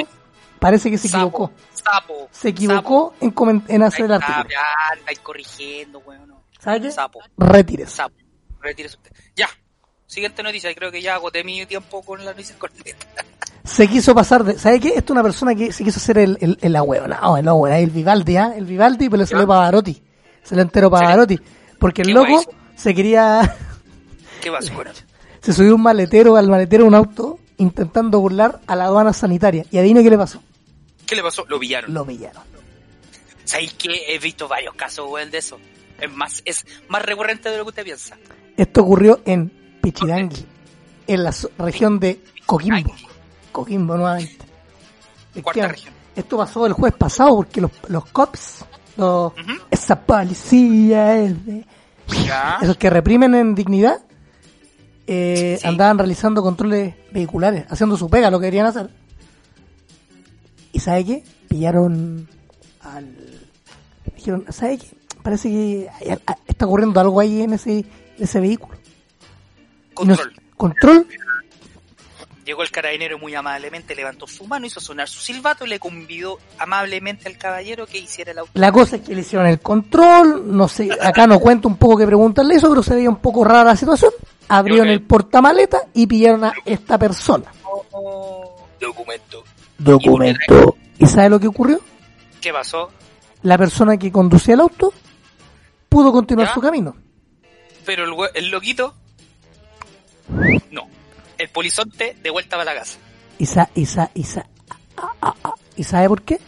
parece 0.59 0.89
que 0.91 0.97
se 0.97 1.07
Sapo, 1.07 1.25
equivocó. 1.27 1.51
Sapo. 1.73 2.27
Se 2.31 2.49
equivocó 2.49 3.13
en, 3.21 3.33
comen- 3.33 3.63
en 3.67 3.83
hacer 3.83 4.05
el 4.05 4.13
artículo. 4.13 4.45
ya, 4.49 4.95
estáis 4.97 5.19
corrigiendo, 5.19 5.99
weón. 5.99 6.27
no. 6.27 6.43
¿Sabe 6.59 6.81
qué? 6.81 6.91
Sapo. 6.91 7.19
Retires. 7.37 7.91
Sapo. 7.91 8.15
Retírese 8.61 8.97
usted. 8.97 9.11
Ya. 9.35 9.47
Siguiente 10.05 10.41
noticia. 10.43 10.73
Creo 10.73 10.91
que 10.91 11.01
ya 11.01 11.15
agoté 11.15 11.43
mi 11.43 11.65
tiempo 11.65 12.01
con 12.01 12.19
la 12.23 12.31
noticia 12.31 12.55
corneta. 12.57 13.05
Se 13.63 13.87
quiso 13.87 14.15
pasar 14.15 14.43
de, 14.45 14.57
¿sabe 14.57 14.79
qué? 14.79 14.89
Esto 14.89 15.01
es 15.05 15.09
una 15.11 15.23
persona 15.23 15.53
que 15.53 15.73
se 15.73 15.83
quiso 15.83 15.97
hacer 15.99 16.17
el, 16.19 16.37
el, 16.39 16.57
el 16.61 16.73
ahueonao, 16.77 17.35
el 17.35 17.45
ahueonao, 17.49 17.81
el 17.83 17.89
Vivaldi, 17.89 18.37
¿ah? 18.37 18.53
El 18.55 18.63
Vivaldi, 18.65 19.09
pero 19.09 19.19
le 19.23 19.27
salió 19.27 19.43
Ya. 19.43 19.47
Pavarotti. 19.47 20.01
Se 20.41 20.55
lo 20.55 20.61
entero 20.61 20.89
Pavarotti. 20.89 21.37
Porque 21.77 22.03
el 22.03 22.11
loco 22.11 22.31
guay. 22.31 22.45
se 22.77 22.95
quería, 22.95 23.57
¿Qué 24.41 24.49
basura? 24.49 24.93
se 25.41 25.51
subió 25.51 25.75
un 25.75 25.81
maletero 25.81 26.37
al 26.37 26.47
maletero 26.47 26.85
un 26.85 26.95
auto 26.95 27.39
intentando 27.57 28.19
burlar 28.19 28.59
a 28.67 28.75
la 28.75 28.85
aduana 28.85 29.13
sanitaria. 29.13 29.65
Y 29.71 29.77
adivine 29.77 30.03
qué 30.03 30.09
le 30.09 30.17
pasó. 30.17 30.41
¿Qué 31.05 31.15
le 31.15 31.23
pasó? 31.23 31.45
Lo 31.47 31.59
pillaron. 31.59 31.93
Lo 31.93 32.05
pillaron. 32.05 32.43
¿Sabéis 33.45 33.73
que 33.73 34.13
he 34.13 34.19
visto 34.19 34.47
varios 34.47 34.73
casos, 34.75 35.05
weón, 35.09 35.31
de 35.31 35.37
eso? 35.37 35.57
Es 35.99 36.11
más, 36.11 36.41
es 36.45 36.65
más 36.89 37.01
recurrente 37.01 37.49
de 37.49 37.57
lo 37.57 37.63
que 37.63 37.69
usted 37.69 37.83
piensa. 37.83 38.17
Esto 38.57 38.81
ocurrió 38.81 39.21
en 39.25 39.49
Pichidangui, 39.81 40.45
en 41.07 41.23
la 41.23 41.33
región 41.59 41.99
de 41.99 42.21
Coquimbo. 42.45 42.93
Coquimbo 43.51 43.95
nuevamente. 43.95 44.45
Cuarta 45.41 45.67
región. 45.69 45.93
Esto 46.15 46.37
pasó 46.37 46.65
el 46.65 46.73
jueves 46.73 46.97
pasado 46.97 47.35
porque 47.35 47.61
los, 47.61 47.71
los 47.89 48.05
cops, 48.07 48.65
los, 48.97 49.33
esa 49.71 49.99
policía 50.01 51.17
es 51.19 51.45
de- 51.45 51.65
esos 52.61 52.77
que 52.77 52.89
reprimen 52.89 53.35
en 53.35 53.53
dignidad, 53.55 53.99
eh, 55.07 55.57
Sí. 55.61 55.67
andaban 55.67 55.97
realizando 55.97 56.41
controles 56.43 56.93
vehiculares, 57.11 57.65
haciendo 57.69 57.95
su 57.97 58.09
pega, 58.09 58.29
lo 58.29 58.39
que 58.39 58.47
querían 58.47 58.65
hacer. 58.67 58.89
¿Y 60.73 60.79
sabe 60.79 61.05
qué? 61.05 61.23
Pillaron 61.47 62.27
al... 62.81 63.15
Dijeron, 64.15 64.45
¿sabe 64.49 64.77
qué? 64.77 64.87
Parece 65.23 65.49
que 65.49 65.89
está 66.47 66.65
ocurriendo 66.65 66.99
algo 66.99 67.19
ahí 67.19 67.41
en 67.41 67.53
ese, 67.53 67.85
ese 68.17 68.39
vehículo. 68.39 68.77
Nos- 70.05 70.17
Control. 70.19 70.33
control. 70.55 71.07
Llegó 72.45 72.63
el 72.63 72.71
carabinero 72.71 73.19
muy 73.19 73.35
amablemente, 73.35 73.93
levantó 73.93 74.25
su 74.25 74.45
mano, 74.47 74.65
hizo 74.65 74.79
sonar 74.79 75.09
su 75.09 75.19
silbato 75.19 75.65
y 75.65 75.69
le 75.69 75.79
convidó 75.79 76.37
amablemente 76.57 77.27
al 77.27 77.37
caballero 77.37 77.85
que 77.87 77.97
hiciera 77.97 78.31
el 78.31 78.37
auto. 78.39 78.51
La 78.53 78.71
cosa 78.71 78.95
es 78.97 79.01
que 79.01 79.13
le 79.13 79.19
hicieron 79.21 79.47
el 79.47 79.59
control, 79.59 80.55
no 80.55 80.69
sé, 80.69 80.89
acá 81.01 81.27
no 81.27 81.41
cuento 81.41 81.67
un 81.67 81.75
poco 81.75 81.97
que 81.97 82.05
preguntarle 82.05 82.55
eso, 82.55 82.69
pero 82.69 82.81
se 82.83 82.95
veía 82.95 83.09
un 83.09 83.17
poco 83.19 83.43
rara 83.43 83.65
la 83.65 83.75
situación. 83.75 84.13
Abrieron 84.49 84.87
el 84.87 85.01
portamaleta 85.01 85.81
y 85.93 86.07
pillaron 86.07 86.45
a 86.45 86.53
esta 86.65 86.97
persona. 86.97 87.45
Documento. 88.79 89.43
Documento. 89.77 90.77
¿Y 90.99 91.05
sabe 91.05 91.29
lo 91.29 91.39
que 91.39 91.47
ocurrió? 91.47 91.79
¿Qué 92.41 92.51
pasó? 92.53 92.89
La 93.43 93.57
persona 93.57 93.97
que 93.97 94.11
conducía 94.11 94.53
el 94.55 94.61
auto 94.61 94.93
pudo 95.89 96.11
continuar 96.11 96.47
¿Ya? 96.47 96.53
su 96.53 96.61
camino. 96.61 96.95
Pero 97.85 98.03
el, 98.05 98.29
el 98.35 98.49
loquito, 98.49 98.93
no. 100.71 100.87
El 101.37 101.49
polizonte 101.49 102.15
de 102.21 102.29
vuelta 102.29 102.57
para 102.57 102.73
la 102.73 102.79
casa. 102.79 102.97
¿Y, 103.39 103.45
sa- 103.45 103.69
y, 103.75 103.85
sa- 103.85 104.11
y, 104.13 104.23
sa-. 104.23 104.47
¿Y 105.75 105.83
sabe 105.83 106.07
por 106.09 106.21
qué? 106.23 106.39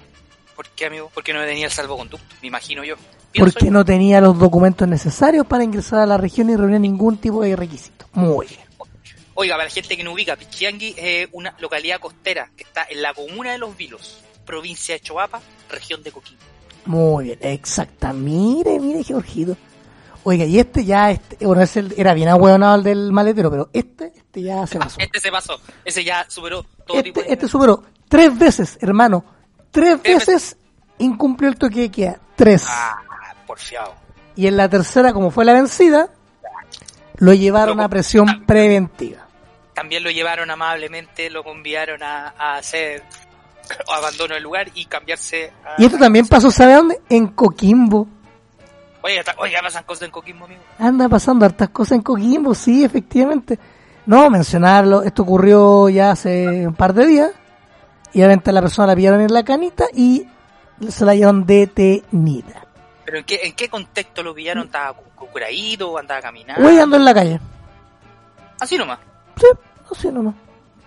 ¿Por 0.56 0.68
qué, 0.70 0.88
amigo? 0.88 1.12
Porque 1.14 1.34
no 1.34 1.44
tenía 1.46 1.66
el 1.68 1.72
salvoconducto, 1.72 2.36
me 2.42 2.48
imagino 2.48 2.84
yo. 2.84 2.96
Porque 3.38 3.70
no 3.70 3.86
tenía 3.86 4.22
los 4.22 4.38
documentos 4.38 4.88
necesarios 4.88 5.46
para 5.46 5.64
ingresar 5.64 6.00
a 6.00 6.06
la 6.06 6.18
región 6.18 6.50
y 6.50 6.56
reunir 6.56 6.80
ningún 6.80 7.18
tipo 7.18 7.44
de 7.44 7.56
requisito. 7.56 8.06
Muy 8.14 8.48
bien. 8.48 8.62
Oiga, 9.36 9.56
para 9.56 9.66
la 9.66 9.70
gente 9.70 9.96
que 9.96 10.04
no 10.04 10.14
ubica, 10.14 10.36
Pichiangui 10.36 10.96
es 10.98 11.30
una 11.32 11.56
localidad 11.60 12.00
costera 12.00 12.50
que 12.58 12.64
está 12.64 12.86
en 12.90 13.02
la 13.02 13.14
comuna 13.14 13.54
de 13.54 13.58
Los 13.58 13.78
Vilos, 13.78 14.20
provincia 14.46 14.96
de 14.96 15.00
Choapa, 15.00 15.40
región 15.70 16.04
de 16.04 16.12
Coquimbo. 16.12 16.42
Muy 16.86 17.26
bien, 17.26 17.40
exacta. 17.42 18.12
Mire, 18.12 18.80
mire, 18.80 19.04
Georgito. 19.04 19.56
Oiga, 20.24 20.44
y 20.44 20.60
este 20.60 20.84
ya, 20.84 21.12
este, 21.12 21.46
bueno, 21.46 21.62
ese 21.62 21.86
era 21.96 22.14
bien 22.14 22.28
ahueonado 22.28 22.76
el 22.76 22.84
del 22.84 23.12
maletero, 23.14 23.50
pero 23.50 23.70
este, 23.72 24.12
este 24.14 24.42
ya 24.42 24.68
se 24.68 24.78
pasó. 24.78 25.00
Este 25.00 25.20
se 25.20 25.32
pasó, 25.32 25.62
ese 25.86 26.04
ya 26.04 26.26
superó 26.30 26.66
todo 26.86 27.02
tipo 27.02 27.22
de... 27.22 27.28
Este, 27.28 27.34
este 27.34 27.48
superó 27.48 27.84
tres 28.10 28.38
veces, 28.38 28.78
hermano. 28.82 29.24
Tres 29.72 30.00
Tres 30.02 30.26
veces 30.26 30.58
incumplió 30.98 31.50
el 31.50 31.58
toque 31.58 31.82
de 31.82 31.92
queda. 31.92 32.20
Tres. 32.36 32.66
Ah, 32.68 33.02
porfiado. 33.50 33.96
Y 34.36 34.46
en 34.46 34.56
la 34.58 34.70
tercera, 34.70 35.12
como 35.12 35.32
fue 35.32 35.44
la 35.44 35.54
vencida, 35.54 36.10
lo 37.18 37.34
llevaron 37.34 37.78
Lo- 37.78 37.84
a 37.84 37.90
presión 37.90 38.46
preventiva. 38.46 39.26
También 39.74 40.04
lo 40.04 40.12
llevaron 40.12 40.52
amablemente, 40.52 41.30
lo 41.32 41.44
convidaron 41.44 42.04
a, 42.04 42.34
a 42.38 42.58
hacer 42.58 43.02
abandono 43.92 44.36
del 44.36 44.44
lugar 44.44 44.68
y 44.76 44.86
cambiarse 44.86 45.52
a... 45.66 45.82
Y 45.82 45.86
esto 45.86 45.98
también 45.98 46.28
pasó, 46.28 46.52
¿sabe 46.52 46.74
dónde? 46.76 47.00
En 47.10 47.28
Coquimbo. 47.30 48.08
Oye, 49.02 49.24
oye, 49.40 49.52
ya 49.54 49.62
pasan 49.62 49.84
cosas 49.86 50.04
en 50.04 50.12
Coquimbo, 50.12 50.46
amigo. 50.46 50.62
Anda 50.78 51.10
pasando 51.10 51.46
hartas 51.46 51.70
cosas 51.70 51.94
en 51.94 52.02
Coquimbo, 52.04 52.54
sí, 52.54 52.84
efectivamente. 52.84 53.58
No, 54.06 54.30
mencionarlo, 54.30 55.02
esto 55.02 55.24
ocurrió 55.24 55.90
ya 55.90 56.12
hace 56.12 56.68
un 56.68 56.76
par 56.76 56.94
de 56.94 57.08
días. 57.08 57.32
Y 58.14 58.20
obviamente 58.20 58.52
la 58.52 58.62
persona 58.62 58.88
la 58.88 58.96
pillaron 58.96 59.22
en 59.22 59.34
la 59.34 59.44
canita 59.44 59.86
y 59.94 60.28
se 60.88 61.06
la 61.06 61.16
llevaron 61.16 61.46
detenida. 61.46 62.66
¿Pero 63.10 63.18
en 63.18 63.26
qué, 63.26 63.40
en 63.42 63.54
qué 63.54 63.68
contexto 63.70 64.22
lo 64.22 64.36
pillaron? 64.36 64.66
¿Estaba 64.66 64.94
cu- 64.94 65.04
cu- 65.16 65.26
curadito? 65.32 65.98
¿Andaba 65.98 66.22
caminando? 66.22 66.64
Huellando 66.64 66.96
en 66.96 67.06
la 67.06 67.14
calle. 67.16 67.40
Así 68.60 68.78
nomás, 68.78 69.00
Sí, 69.36 69.48
así 69.92 70.12
nomás. 70.12 70.36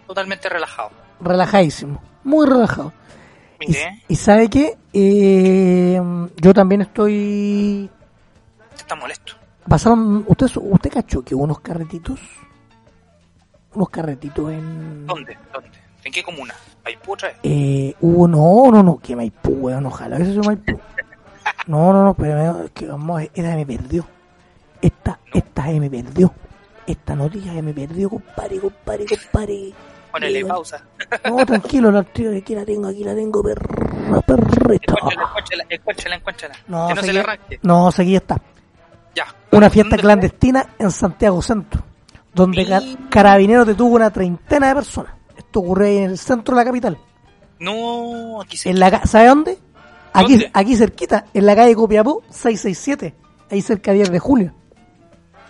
totalmente 0.06 0.48
relajado. 0.48 0.90
Relajadísimo, 1.20 2.00
muy 2.22 2.46
relajado. 2.46 2.92
Y, 3.58 3.74
y 4.06 4.14
sabe 4.14 4.48
qué, 4.48 4.78
Eh, 4.92 6.00
yo 6.36 6.54
también 6.54 6.82
estoy, 6.82 7.90
está 8.76 8.94
molesto. 8.94 9.32
pasaron, 9.66 10.24
usted, 10.28 10.46
usted 10.60 10.90
cachó 10.92 11.22
que 11.24 11.34
hubo 11.34 11.42
unos 11.42 11.58
carretitos, 11.58 12.20
unos 13.74 13.90
carretitos 13.90 14.52
en... 14.52 15.08
¿Dónde? 15.08 15.36
¿Dónde? 15.52 15.70
¿En 16.04 16.12
qué 16.12 16.22
comuna? 16.22 16.54
¿Maipú 16.84 17.14
otra 17.14 17.30
vez? 17.30 17.38
Eh, 17.42 17.96
hubo, 18.00 18.28
no, 18.28 18.70
no, 18.70 18.80
no, 18.84 18.98
que 18.98 19.16
Maipú, 19.16 19.50
weón, 19.54 19.86
ojalá 19.86 20.18
eso 20.18 20.34
sea 20.34 20.42
Maipú. 20.42 20.78
No, 21.66 21.92
no, 21.92 22.04
no, 22.04 22.14
pero 22.14 22.64
es 22.64 22.70
que 22.72 22.86
vamos, 22.86 23.22
esta 23.22 23.54
me 23.56 23.66
perdió. 23.66 24.06
Esta, 24.80 25.18
esta 25.32 25.64
se 25.64 25.78
me 25.80 25.88
perdió. 25.90 26.32
Esta 26.86 27.14
noticia 27.14 27.52
se 27.52 27.62
me 27.62 27.72
perdió, 27.72 28.10
compadre, 28.10 28.58
compadre, 28.58 29.06
compadre. 29.06 29.72
Ponele 30.10 30.40
Eh, 30.40 30.44
pausa. 30.44 30.84
No, 31.24 31.46
tranquilo, 31.46 31.90
la 31.90 32.02
tío, 32.02 32.36
aquí 32.36 32.54
la 32.54 32.64
tengo, 32.64 32.88
aquí 32.88 33.02
la 33.04 33.14
tengo, 33.14 33.42
perra. 33.42 33.64
Encuéntrala, 34.06 34.74
encuéntrala, 34.74 35.64
encuéntrala, 35.70 36.16
encuéntrala. 36.16 36.54
No, 36.68 36.88
que 36.88 36.94
no 36.94 37.00
se 37.00 37.06
seguí- 37.06 37.12
le 37.14 37.20
arranque. 37.20 37.58
no, 37.62 37.88
aquí 37.88 38.16
está. 38.16 38.40
Ya. 39.14 39.26
Una 39.52 39.70
fiesta 39.70 39.90
¿Dónde- 39.90 40.02
clandestina 40.02 40.66
en 40.78 40.90
Santiago 40.90 41.40
Centro, 41.40 41.82
donde 42.34 42.64
Sí. 42.64 42.98
Carabineros 43.08 43.66
detuvo 43.66 43.94
una 43.96 44.10
treintena 44.10 44.68
de 44.68 44.74
personas. 44.74 45.12
Esto 45.36 45.60
ocurrió 45.60 45.86
ahí 45.86 45.98
en 45.98 46.10
el 46.10 46.18
centro 46.18 46.54
de 46.56 46.60
la 46.60 46.64
capital. 46.66 46.98
No, 47.58 48.40
aquí 48.42 48.56
se... 48.56 48.70
En 48.70 48.80
la, 48.80 49.06
¿Sabe 49.06 49.28
dónde? 49.28 49.58
Aquí, 50.12 50.44
aquí 50.52 50.76
cerquita, 50.76 51.26
en 51.32 51.46
la 51.46 51.56
calle 51.56 51.74
Copiapó 51.74 52.22
667, 52.30 53.14
ahí 53.50 53.62
cerca 53.62 53.90
de 53.92 53.98
10 53.98 54.12
de 54.12 54.18
julio. 54.18 54.54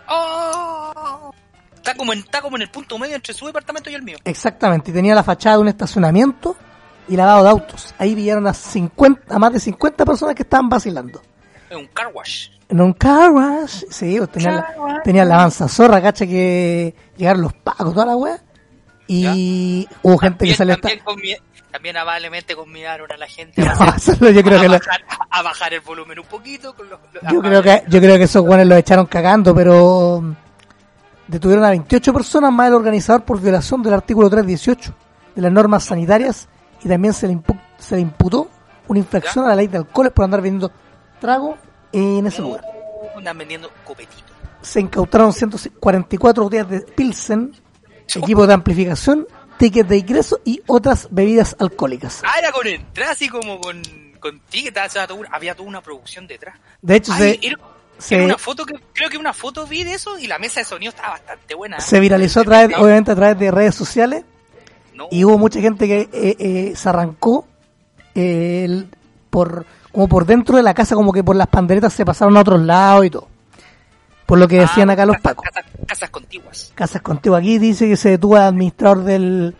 ¡Oh! 0.09 1.33
Está 1.77 1.95
como, 1.95 2.13
en, 2.13 2.21
está 2.21 2.41
como 2.41 2.57
en 2.57 2.63
el 2.63 2.71
punto 2.71 2.99
medio 2.99 3.17
entre 3.17 3.35
su 3.35 3.47
departamento 3.47 3.91
y 3.91 3.95
el 3.95 4.03
mío. 4.03 4.17
Exactamente, 4.25 4.91
y 4.91 4.95
tenía 4.95 5.15
la 5.15 5.25
fachada 5.25 5.57
de 5.57 5.63
un 5.63 5.69
estacionamiento 5.69 6.57
y 7.09 7.17
lavado 7.17 7.43
de 7.43 7.51
autos. 7.51 7.93
Ahí 7.99 8.15
pillaron 8.15 8.47
a, 8.47 8.55
50, 8.55 9.35
a 9.35 9.39
más 9.39 9.53
de 9.53 9.59
50 9.61 10.05
personas 10.05 10.35
que 10.37 10.43
estaban 10.43 10.69
vacilando. 10.69 11.21
Es 11.69 11.77
un 11.77 11.87
car 11.89 12.09
wash. 12.15 12.51
En 12.69 12.81
un 12.81 12.93
car 12.93 13.33
wash, 13.33 13.83
sí, 13.91 14.15
pues, 14.19 14.31
tenían 14.31 14.57
la, 14.57 14.75
wash. 14.79 15.03
tenían 15.03 15.29
la 15.29 15.35
avanza 15.35 15.67
zorra, 15.69 16.01
cacha 16.01 16.27
que 16.27 16.95
llegaron 17.17 17.43
los 17.43 17.53
pacos, 17.55 17.93
toda 17.93 18.07
la 18.07 18.17
wea. 18.17 18.41
Y 19.09 19.87
hubo 20.03 20.17
gente 20.19 20.47
que 20.47 20.55
salió 20.55 20.75
hasta... 20.75 20.89
convi- 21.05 21.39
también 21.73 21.97
amablemente 21.97 22.55
convidaron 22.55 23.11
a 23.11 23.17
la 23.17 23.27
gente 23.27 23.63
No, 23.65 23.71
a, 23.73 23.97
yo 24.31 24.43
creo 24.43 24.59
a 24.59 24.63
que 24.63 24.69
lo- 24.69 24.75
bajar, 24.79 25.01
a 25.31 25.43
bajar 25.43 25.75
el 25.75 25.81
volumen 25.81 26.19
un 26.19 26.27
poquito. 26.27 26.75
Con 26.77 26.89
los, 26.89 27.01
los- 27.13 27.33
yo 27.33 27.41
creo 27.41 27.63
que 27.63 27.83
yo 27.89 28.01
creo 28.01 28.17
que 28.19 28.25
esos 28.25 28.43
guanes 28.43 28.67
los 28.67 28.79
echaron 28.79 29.07
cagando, 29.07 29.55
pero 29.55 30.21
mm, 30.23 30.35
detuvieron 31.29 31.65
a 31.65 31.71
28 31.71 32.13
personas 32.13 32.53
más 32.53 32.69
el 32.69 32.75
organizador 32.75 33.25
por 33.25 33.41
violación 33.41 33.83
del 33.83 33.95
artículo 33.95 34.29
318 34.31 34.95
de 35.35 35.43
las 35.43 35.51
normas 35.53 35.85
sanitarias 35.85 36.49
y 36.85 36.89
también 36.89 37.15
se 37.15 37.27
le, 37.27 37.35
impu- 37.35 37.61
se 37.79 37.95
le 37.97 38.03
imputó 38.03 38.49
una 38.89 38.99
infracción 38.99 39.45
a 39.47 39.49
la 39.49 39.57
ley 39.57 39.69
de 39.69 39.79
alcoholes 39.79 40.13
por 40.13 40.25
andar 40.25 40.41
vendiendo 40.43 40.71
trago 41.21 41.57
en 41.93 42.27
ese 42.27 42.43
lugar. 42.43 42.63
Uh, 43.15 43.19
andan 43.19 43.39
vendiendo 43.39 43.71
copetito. 43.85 44.33
Se 44.61 44.81
incautaron 44.81 45.33
144 45.33 46.43
botellas 46.45 46.69
de 46.69 46.81
Pilsen, 46.81 47.53
equipos 48.15 48.47
de 48.47 48.55
amplificación, 48.55 49.27
tickets 49.63 49.89
de 49.89 49.97
ingreso 49.99 50.41
y 50.45 50.61
otras 50.67 51.07
bebidas 51.11 51.55
alcohólicas. 51.59 52.23
Ah, 52.25 52.39
era 52.39 52.51
con 52.53 52.67
entrada, 52.67 53.13
así 53.13 53.29
como 53.29 53.61
con, 53.61 53.81
con 54.21 54.41
ticket, 54.51 54.77
o 54.77 54.91
sea, 54.91 55.07
todo 55.07 55.19
un- 55.19 55.27
había 55.31 55.55
toda 55.55 55.69
una 55.69 55.81
producción 55.81 56.27
detrás. 56.27 56.57
De 56.81 56.97
hecho, 56.97 57.13
Ay, 57.13 57.39
se, 57.41 57.47
era, 57.47 57.59
se- 57.99 58.15
era 58.17 58.25
una 58.25 58.39
foto 58.39 58.67
que 58.67 58.75
creo 58.93 59.09
que 59.09 59.17
una 59.19 59.33
foto 59.33 59.67
vi 59.67 59.85
de 59.85 59.95
eso 59.95 60.19
y 60.19 60.27
la 60.27 60.39
mesa 60.39 60.61
de 60.61 60.65
sonido 60.67 60.91
estaba 60.91 61.11
bastante 61.11 61.55
buena. 61.55 61.77
¿eh? 61.77 61.81
se 61.81 62.01
viralizó 62.01 62.41
a 62.41 62.45
través, 62.45 62.77
obviamente 62.77 63.13
a 63.13 63.15
través 63.15 63.39
de 63.39 63.51
redes 63.51 63.75
sociales 63.75 64.25
No, 64.95 65.07
y 65.11 65.25
hubo 65.25 65.39
mucha 65.39 65.61
gente 65.61 65.87
que 65.87 66.01
eh, 66.13 66.37
eh, 66.39 66.73
se 66.77 66.89
arrancó 66.89 67.47
eh, 68.15 68.65
el- 68.65 68.89
por 69.31 69.65
como 69.93 70.09
por 70.09 70.25
dentro 70.27 70.57
de 70.57 70.63
la 70.63 70.75
casa 70.75 70.95
como 70.95 71.13
que 71.13 71.23
por 71.23 71.37
las 71.37 71.47
panderetas 71.49 71.93
se 71.93 72.05
pasaron 72.05 72.37
a 72.37 72.41
otros 72.41 72.61
lados 72.63 73.05
y 73.07 73.11
todo 73.11 73.29
por 74.33 74.39
lo 74.39 74.49
que 74.49 74.59
Ah, 74.61 74.63
decían 74.63 74.89
acá 74.89 75.05
los 75.05 75.19
pacos 75.21 75.45
Casas, 75.45 75.71
casas 75.87 76.09
contiguas. 76.09 76.73
casas 76.75 77.03
contigo 77.03 77.37
aquí 77.37 77.59
dice 77.59 77.87
que 77.87 77.99
se 77.99 78.09
detuvo 78.09 78.37
al 78.37 78.45
administrador 78.45 79.05
del, 79.05 79.55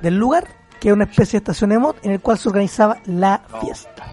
del 0.00 0.16
lugar 0.16 0.46
que 0.78 0.90
es 0.90 0.94
una 0.94 1.04
especie 1.06 1.32
de 1.32 1.38
estación 1.38 1.70
de 1.70 1.78
mod 1.80 1.96
en 2.04 2.12
el 2.12 2.20
cual 2.20 2.38
se 2.38 2.48
organizaba 2.48 2.98
la 3.06 3.42
No. 3.50 3.60
fiesta 3.62 4.04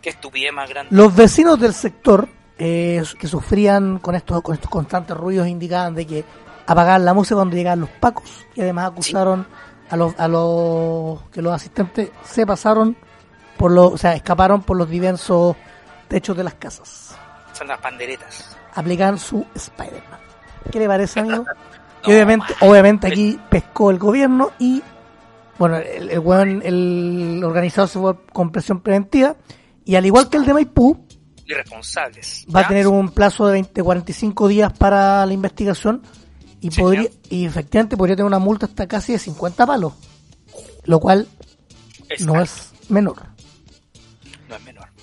Qué 0.00 0.10
estupidez 0.10 0.52
más 0.52 0.70
grande. 0.70 0.94
los 0.94 1.12
vecinos 1.16 1.58
del 1.58 1.74
sector 1.74 2.28
eh, 2.58 3.02
que 3.18 3.26
sufrían 3.26 3.98
con 3.98 4.14
estos 4.14 4.40
con 4.40 4.54
estos 4.54 4.70
constantes 4.70 5.16
ruidos 5.16 5.48
indicaban 5.48 5.96
de 5.96 6.06
que 6.06 6.24
apagaban 6.64 7.04
la 7.04 7.12
música 7.12 7.34
cuando 7.34 7.56
llegaban 7.56 7.80
los 7.80 7.90
pacos 7.90 8.46
y 8.54 8.60
además 8.60 8.86
acusaron 8.92 9.48
a 9.90 9.96
los 9.96 10.14
a 10.16 10.28
los 10.28 11.22
que 11.32 11.42
los 11.42 11.52
asistentes 11.52 12.10
se 12.22 12.46
pasaron 12.46 12.96
por 13.56 13.72
los 13.72 13.94
o 13.94 13.98
sea 13.98 14.14
escaparon 14.14 14.62
por 14.62 14.76
los 14.76 14.88
diversos 14.88 15.56
techos 16.06 16.36
de 16.36 16.44
las 16.44 16.54
casas 16.54 17.16
Son 17.52 17.66
las 17.66 17.80
panderetas. 17.80 18.55
Aplican 18.76 19.18
su 19.18 19.44
Spider-Man 19.54 20.20
¿qué 20.70 20.78
le 20.78 20.86
parece 20.86 21.20
amigo? 21.20 21.44
y 22.06 22.12
obviamente 22.12 22.54
obviamente 22.60 23.06
aquí 23.08 23.38
pescó 23.50 23.90
el 23.90 23.98
gobierno 23.98 24.50
y 24.58 24.82
bueno 25.58 25.76
el, 25.78 26.10
el, 26.10 26.20
weón- 26.22 26.62
el 26.64 27.42
organizador 27.44 27.88
se 27.88 27.98
fue 27.98 28.14
con 28.32 28.52
presión 28.52 28.80
preventiva 28.80 29.34
y 29.84 29.94
al 29.96 30.06
igual 30.06 30.28
que 30.28 30.36
el 30.36 30.44
de 30.46 30.54
Maipú 30.54 31.04
Irresponsables. 31.46 32.44
va 32.54 32.60
a 32.60 32.68
tener 32.68 32.86
un 32.88 33.08
plazo 33.10 33.46
de 33.46 33.52
20, 33.52 33.82
45 33.82 34.48
días 34.48 34.72
para 34.72 35.24
la 35.26 35.32
investigación 35.32 36.02
y 36.60 36.70
Sí, 36.70 36.80
podría 36.80 37.02
señor. 37.04 37.16
y 37.30 37.44
efectivamente 37.46 37.96
podría 37.96 38.16
tener 38.16 38.26
una 38.26 38.38
multa 38.40 38.66
hasta 38.66 38.88
casi 38.88 39.12
de 39.12 39.18
50 39.20 39.64
palos, 39.66 39.92
lo 40.84 40.98
cual 40.98 41.28
no 42.20 42.40
es 42.40 42.72
menor. 42.88 43.16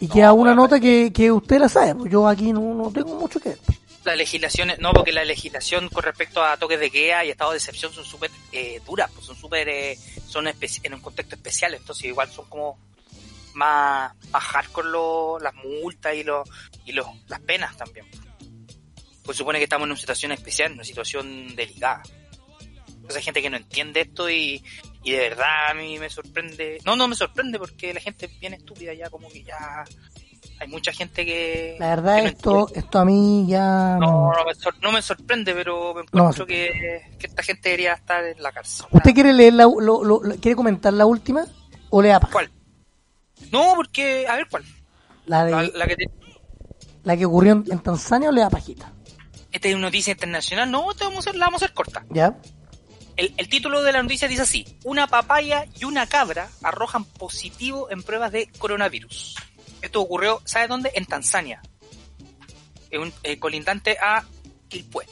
Y 0.04 0.08
No, 0.08 0.14
queda 0.16 0.34
una 0.34 0.54
nota 0.54 0.80
que, 0.82 1.14
que 1.14 1.32
usted 1.32 1.60
la 1.60 1.70
sabe, 1.70 1.96
pues 1.96 2.12
yo 2.12 2.28
aquí 2.28 2.52
no, 2.52 2.74
no 2.74 2.92
tengo 2.92 3.16
mucho 3.16 3.40
que 3.40 3.50
ver. 3.50 3.60
La 4.04 4.18
legislación, 4.18 4.70
no, 4.80 4.92
porque 4.92 5.14
la 5.14 5.24
legislación 5.24 5.88
con 5.88 6.04
respecto 6.04 6.44
a 6.44 6.58
toques 6.58 6.78
de 6.78 6.92
queda 6.92 7.24
y 7.24 7.30
estado 7.30 7.52
de 7.52 7.58
excepción 7.58 7.94
son 7.94 8.04
súper 8.04 8.30
eh, 8.52 8.82
duras, 8.86 9.10
pues 9.14 9.26
son 9.26 9.38
súper, 9.38 9.70
eh, 9.70 9.98
son 10.28 10.46
en 10.48 10.94
un 10.94 11.00
contexto 11.00 11.36
especial, 11.36 11.74
entonces 11.74 12.04
igual 12.06 12.30
son 12.30 12.44
como 12.50 12.78
más, 13.54 14.12
más 14.30 14.44
hardcore 14.44 14.90
lo- 14.90 15.40
las 15.40 15.54
multas 15.56 16.16
y, 16.16 16.24
los 16.24 16.50
y 16.86 16.92
los, 16.92 17.08
las 17.30 17.40
penas 17.40 17.78
también. 17.78 18.06
Pues 19.24 19.38
supone 19.38 19.58
que 19.60 19.64
estamos 19.64 19.86
en 19.86 19.92
una 19.92 20.00
situación 20.02 20.34
especial, 20.34 20.68
en 20.72 20.74
una 20.80 20.84
situación 20.84 21.56
delicada. 21.56 22.04
Entonces 23.04 23.18
hay 23.18 23.24
gente 23.24 23.42
que 23.42 23.50
no 23.50 23.58
entiende 23.58 24.00
esto 24.00 24.30
y, 24.30 24.64
y 25.04 25.12
de 25.12 25.18
verdad 25.18 25.72
a 25.72 25.74
mí 25.74 26.00
me 26.00 26.10
sorprende. 26.10 26.80
No, 26.86 26.96
no 26.96 27.10
me 27.10 27.16
sorprende 27.18 27.60
porque 27.60 27.94
la 27.94 28.00
gente 28.00 28.28
es 28.28 28.40
bien 28.40 28.54
estúpida 28.54 28.94
ya, 28.94 29.10
como 29.10 29.28
que 29.28 29.44
ya 29.44 29.84
hay 30.58 30.68
mucha 30.70 30.94
gente 30.94 31.26
que... 31.26 31.76
La 31.82 31.90
verdad 31.90 32.16
que 32.16 32.22
no 32.24 32.28
esto 32.30 32.60
entiende. 32.62 32.80
esto 32.80 33.00
a 33.00 33.06
mí 33.06 33.46
ya 33.46 33.98
No, 34.00 34.32
no 34.32 34.46
me, 34.46 34.56
sor- 34.56 34.80
no 34.82 34.92
me 34.94 35.02
sorprende, 35.02 35.54
pero 35.54 35.94
me 35.94 36.04
No, 36.14 36.20
encuentro 36.30 36.46
que, 36.46 37.02
que 37.20 37.28
esta 37.28 37.44
gente 37.44 37.68
debería 37.70 37.92
estar 37.94 38.24
en 38.24 38.42
la 38.42 38.54
cárcel. 38.54 38.86
¿Usted 38.90 39.14
quiere 39.14 39.34
leer 39.34 39.54
la, 39.56 39.66
lo- 39.66 40.02
lo- 40.02 40.24
lo- 40.24 40.36
quiere 40.38 40.56
comentar 40.56 40.94
la 40.94 41.06
última 41.06 41.46
o 41.90 42.02
le 42.02 42.08
da? 42.08 42.22
¿Cuál? 42.32 42.50
No, 43.52 43.74
porque, 43.76 44.26
a 44.30 44.38
ver, 44.38 44.48
¿cuál? 44.50 44.64
La 45.26 45.44
de 45.44 45.52
La, 45.52 45.64
la, 45.64 45.70
la 45.76 45.88
que 45.88 45.96
te- 45.98 47.18
que 47.18 47.26
ocurrió 47.26 47.52
en, 47.52 47.66
en 47.70 47.80
Tanzania 47.80 48.30
o 48.30 48.32
le 48.32 48.40
da 48.40 48.50
pajita? 48.50 48.94
esta 49.52 49.68
es 49.68 49.76
una 49.76 49.88
noticia 49.88 50.12
internacional. 50.14 50.72
No, 50.72 50.90
esta 50.90 51.04
vamos 51.06 51.28
a 51.28 51.30
hacer, 51.30 51.38
la 51.40 51.46
vamos 51.48 51.62
a 51.62 51.66
hacer 51.66 51.76
corta. 51.76 52.06
¿Ya? 52.10 52.38
El, 53.16 53.48
título 53.50 53.84
de 53.84 53.92
la 53.92 54.02
noticia 54.02 54.28
dice 54.28 54.42
así: 54.42 54.66
Una 54.84 55.08
papaya 55.08 55.66
y 55.80 55.86
una 55.86 56.08
cabra 56.08 56.50
arrojan 56.64 57.06
positivo 57.06 57.90
en 57.92 58.02
pruebas 58.04 58.32
de 58.32 58.48
coronavirus. 58.58 59.36
Esto 59.82 60.02
ocurrió, 60.02 60.42
¿sabe 60.46 60.68
dónde? 60.68 60.92
En 60.96 61.06
Tanzania. 61.06 61.62
Eh, 63.24 63.40
colindante 63.40 63.98
a 64.00 64.24
Quilpué. 64.68 65.06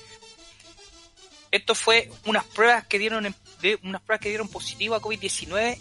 Esto 1.51 1.75
fue 1.75 2.09
unas 2.25 2.45
pruebas 2.45 2.87
que 2.87 2.97
dieron 2.97 3.35
de 3.61 3.79
unas 3.83 4.01
pruebas 4.01 4.21
que 4.21 4.29
dieron 4.29 4.47
positivo 4.47 4.95
a 4.95 5.01
COVID-19 5.01 5.77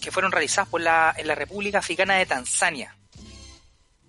que 0.00 0.10
fueron 0.10 0.32
realizadas 0.32 0.68
por 0.68 0.80
la, 0.80 1.14
en 1.16 1.26
la 1.26 1.34
República 1.34 1.78
Africana 1.78 2.16
de 2.16 2.26
Tanzania. 2.26 2.96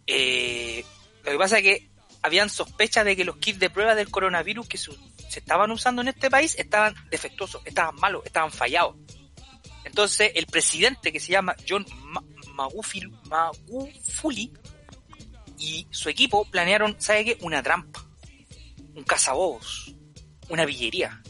Eh, 0.08 0.84
lo 1.24 1.32
que 1.32 1.38
pasa 1.38 1.58
es 1.60 1.64
que 1.64 1.90
habían 2.22 2.50
sospechas 2.50 3.06
de 3.06 3.16
que 3.16 3.26
los 3.26 3.38
kits 3.38 3.60
de 3.60 3.70
prueba 3.70 3.96
del 3.96 4.10
coronavirus 4.10 4.68
que 4.68 4.78
su- 4.78 4.98
estaban 5.40 5.72
usando 5.72 6.02
en 6.02 6.10
este 6.10 6.30
país 6.30 6.56
estaban 6.58 6.96
defectuosos, 7.10 7.62
estaban 7.66 7.96
malos, 7.96 8.24
estaban 8.26 8.52
fallados. 8.52 8.96
Entonces 9.84 10.32
el 10.36 10.48
presidente 10.48 11.12
que 11.12 11.20
se 11.20 11.32
llama 11.32 11.56
John 11.68 11.86
Ma- 12.04 12.24
Magufuli, 12.54 13.12
Magufuli 13.30 14.52
y 15.58 15.88
su 15.92 16.10
equipo 16.10 16.46
planearon, 16.46 16.96
¿sabe 17.00 17.26
qué? 17.26 17.38
Una 17.42 17.62
trampa, 17.64 18.06
un 18.94 19.04
cazabobos, 19.04 19.94
una 20.50 20.66
villería. 20.66 21.22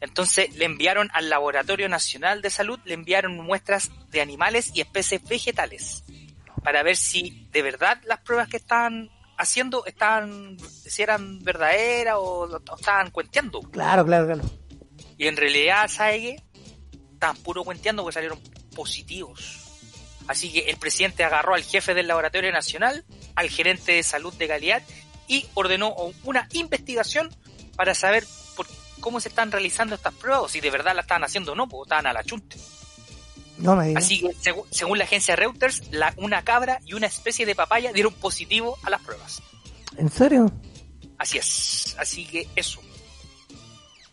Entonces 0.00 0.54
le 0.56 0.64
enviaron 0.64 1.10
al 1.12 1.28
Laboratorio 1.28 1.88
Nacional 1.88 2.40
de 2.40 2.50
Salud, 2.50 2.80
le 2.84 2.94
enviaron 2.94 3.36
muestras 3.36 3.90
de 4.10 4.20
animales 4.20 4.70
y 4.74 4.80
especies 4.80 5.22
vegetales 5.24 6.04
para 6.64 6.82
ver 6.82 6.96
si 6.96 7.46
de 7.52 7.62
verdad 7.62 8.00
las 8.04 8.20
pruebas 8.20 8.48
que 8.48 8.56
estaban 8.56 9.10
haciendo 9.40 9.84
estaban, 9.86 10.58
si 10.60 11.02
eran 11.02 11.42
verdaderas 11.42 12.16
o, 12.18 12.42
o 12.42 12.76
estaban 12.76 13.10
cuenteando. 13.10 13.60
Claro, 13.62 14.04
claro, 14.04 14.26
claro. 14.26 14.42
Y 15.16 15.26
en 15.26 15.36
realidad, 15.36 15.88
¿sabe 15.88 16.20
qué? 16.20 16.42
Estaban 17.14 17.36
puro 17.38 17.64
cuenteando 17.64 18.02
porque 18.02 18.14
salieron 18.14 18.40
positivos. 18.74 19.58
Así 20.28 20.52
que 20.52 20.70
el 20.70 20.76
presidente 20.76 21.24
agarró 21.24 21.54
al 21.54 21.64
jefe 21.64 21.94
del 21.94 22.06
Laboratorio 22.06 22.52
Nacional, 22.52 23.04
al 23.34 23.48
gerente 23.48 23.92
de 23.92 24.02
salud 24.02 24.32
de 24.34 24.46
calidad 24.46 24.82
y 25.26 25.46
ordenó 25.54 25.94
una 26.24 26.46
investigación 26.52 27.34
para 27.76 27.94
saber 27.94 28.24
por 28.56 28.66
cómo 29.00 29.20
se 29.20 29.28
están 29.28 29.50
realizando 29.50 29.94
estas 29.94 30.14
pruebas, 30.14 30.52
si 30.52 30.60
de 30.60 30.70
verdad 30.70 30.94
la 30.94 31.00
estaban 31.00 31.24
haciendo 31.24 31.52
o 31.52 31.54
no, 31.54 31.68
porque 31.68 31.88
estaban 31.88 32.06
a 32.06 32.12
la 32.12 32.22
chunte. 32.22 32.56
No 33.60 33.76
me 33.76 33.88
digas. 33.88 34.04
Así 34.04 34.20
que, 34.20 34.34
según 34.70 34.98
la 34.98 35.04
agencia 35.04 35.36
Reuters, 35.36 35.90
la, 35.92 36.12
una 36.16 36.42
cabra 36.42 36.80
y 36.84 36.94
una 36.94 37.06
especie 37.06 37.46
de 37.46 37.54
papaya 37.54 37.92
dieron 37.92 38.12
positivo 38.14 38.76
a 38.82 38.90
las 38.90 39.00
pruebas. 39.02 39.42
¿En 39.96 40.10
serio? 40.10 40.50
Así 41.18 41.38
es. 41.38 41.96
Así 41.98 42.26
que 42.26 42.48
eso. 42.56 42.80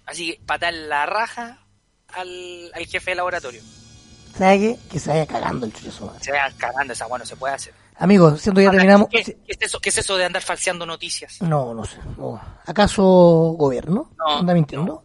Así 0.05 0.31
que 0.31 0.41
patar 0.45 0.73
la 0.73 1.05
raja 1.05 1.59
al, 2.09 2.71
al 2.73 2.85
jefe 2.85 3.11
de 3.11 3.15
laboratorio. 3.15 3.61
¿Sabe 4.37 4.59
qué? 4.59 4.79
Que 4.89 4.99
se 4.99 5.09
vaya 5.09 5.25
cagando 5.25 5.65
el 5.65 5.73
chucho. 5.73 6.13
Se 6.21 6.31
vayan 6.31 6.53
cagando, 6.57 6.93
esa 6.93 7.07
bueno 7.07 7.25
se 7.25 7.35
puede 7.35 7.55
hacer. 7.55 7.73
Amigos, 7.95 8.41
siendo 8.41 8.61
ya 8.61 8.69
terminamos. 8.69 9.07
¿Qué, 9.09 9.23
qué 9.23 9.37
es 9.47 9.57
eso, 9.59 9.79
¿Qué 9.79 9.89
es 9.89 9.97
eso 9.97 10.15
de 10.17 10.25
andar 10.25 10.43
falseando 10.43 10.85
noticias? 10.85 11.41
No, 11.41 11.73
no 11.73 11.83
sé. 11.83 11.97
no. 12.17 12.39
¿Acaso 12.65 13.03
gobierno? 13.57 14.11
No, 14.17 14.37
¿Anda 14.37 14.53
mintiendo? 14.53 15.03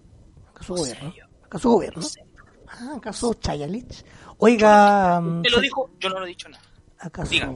¿Acaso 0.55 0.75
No 0.75 0.81
gobierno? 0.81 1.13
¿Acaso 1.45 1.71
gobierno? 1.71 2.03
No 2.03 2.09
sé. 2.09 2.25
Ah, 2.69 2.95
¿acaso 2.97 3.35
Chayalich? 3.35 4.05
Oiga, 4.45 5.21
mm, 5.21 5.43
Te 5.43 5.51
lo 5.51 5.61
dijo, 5.61 5.91
yo 6.01 6.09
no 6.09 6.19
lo 6.19 6.27
he 6.27 6.31
dicho 6.31 6.49
nada. 6.49 6.65
¿acaso, 6.99 7.31
Diga. 7.31 7.49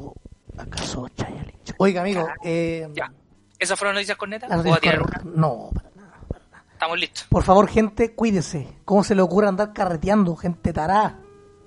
¿acaso? 0.57 1.09
Oiga, 1.79 2.03
amigo, 2.03 2.29
eh, 2.45 2.89
Ya. 2.95 3.13
¿Esas 3.59 3.77
fueron 3.77 3.97
noticias 3.97 4.17
cornetas? 4.17 4.49
las 4.49 4.61
¿Puedo 4.61 4.77
noticias 4.77 4.95
tirar 4.95 5.25
una? 5.25 5.37
No, 5.37 5.71
para 5.75 5.91
nada. 5.97 6.21
Estamos 6.73 7.01
listos. 7.01 7.25
Por 7.29 7.43
favor, 7.43 7.67
gente, 7.67 8.15
cuídese. 8.15 8.69
¿Cómo 8.85 9.03
se 9.03 9.17
le 9.17 9.23
ocurre 9.23 9.49
andar 9.49 9.73
carreteando? 9.73 10.37
Gente 10.37 10.73
tará. 10.73 11.19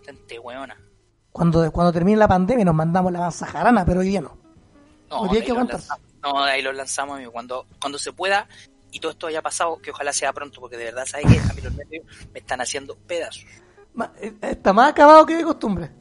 Gente 0.05 0.39
hueona. 0.39 0.77
Cuando, 1.33 1.69
cuando 1.73 1.91
termine 1.91 2.17
la 2.17 2.27
pandemia 2.29 2.63
nos 2.63 2.75
mandamos 2.75 3.11
la 3.11 3.19
manza 3.19 3.45
jarana, 3.45 3.83
pero 3.83 3.99
hoy 3.99 4.07
día 4.07 4.21
no. 4.21 4.37
No, 5.09 5.21
Hoy 5.23 5.29
día 5.31 5.39
hay 5.41 5.45
que 5.45 5.51
ahí 5.51 5.57
los 5.57 5.69
lanzamos. 5.69 6.03
No, 6.23 6.45
de 6.45 6.51
ahí 6.51 6.61
los 6.61 6.75
lanzamos, 6.75 7.15
amigo. 7.17 7.33
Cuando, 7.33 7.65
cuando 7.81 7.97
se 7.99 8.13
pueda 8.13 8.47
y 8.89 9.01
todo 9.01 9.11
esto 9.11 9.27
haya 9.27 9.41
pasado, 9.41 9.81
que 9.81 9.91
ojalá 9.91 10.13
sea 10.13 10.31
pronto, 10.31 10.61
porque 10.61 10.77
de 10.77 10.85
verdad, 10.85 11.05
¿sabes 11.05 11.25
qué? 11.29 11.39
A 11.39 11.53
mí 11.53 11.61
los 11.61 11.73
medios 11.73 12.05
me 12.31 12.39
están 12.39 12.61
haciendo 12.61 12.95
pedazos. 12.95 13.43
Eh, 14.21 14.33
Está 14.41 14.73
más 14.73 14.91
acabado 14.91 15.25
que 15.25 15.35
de 15.35 15.43
costumbre. 15.43 15.91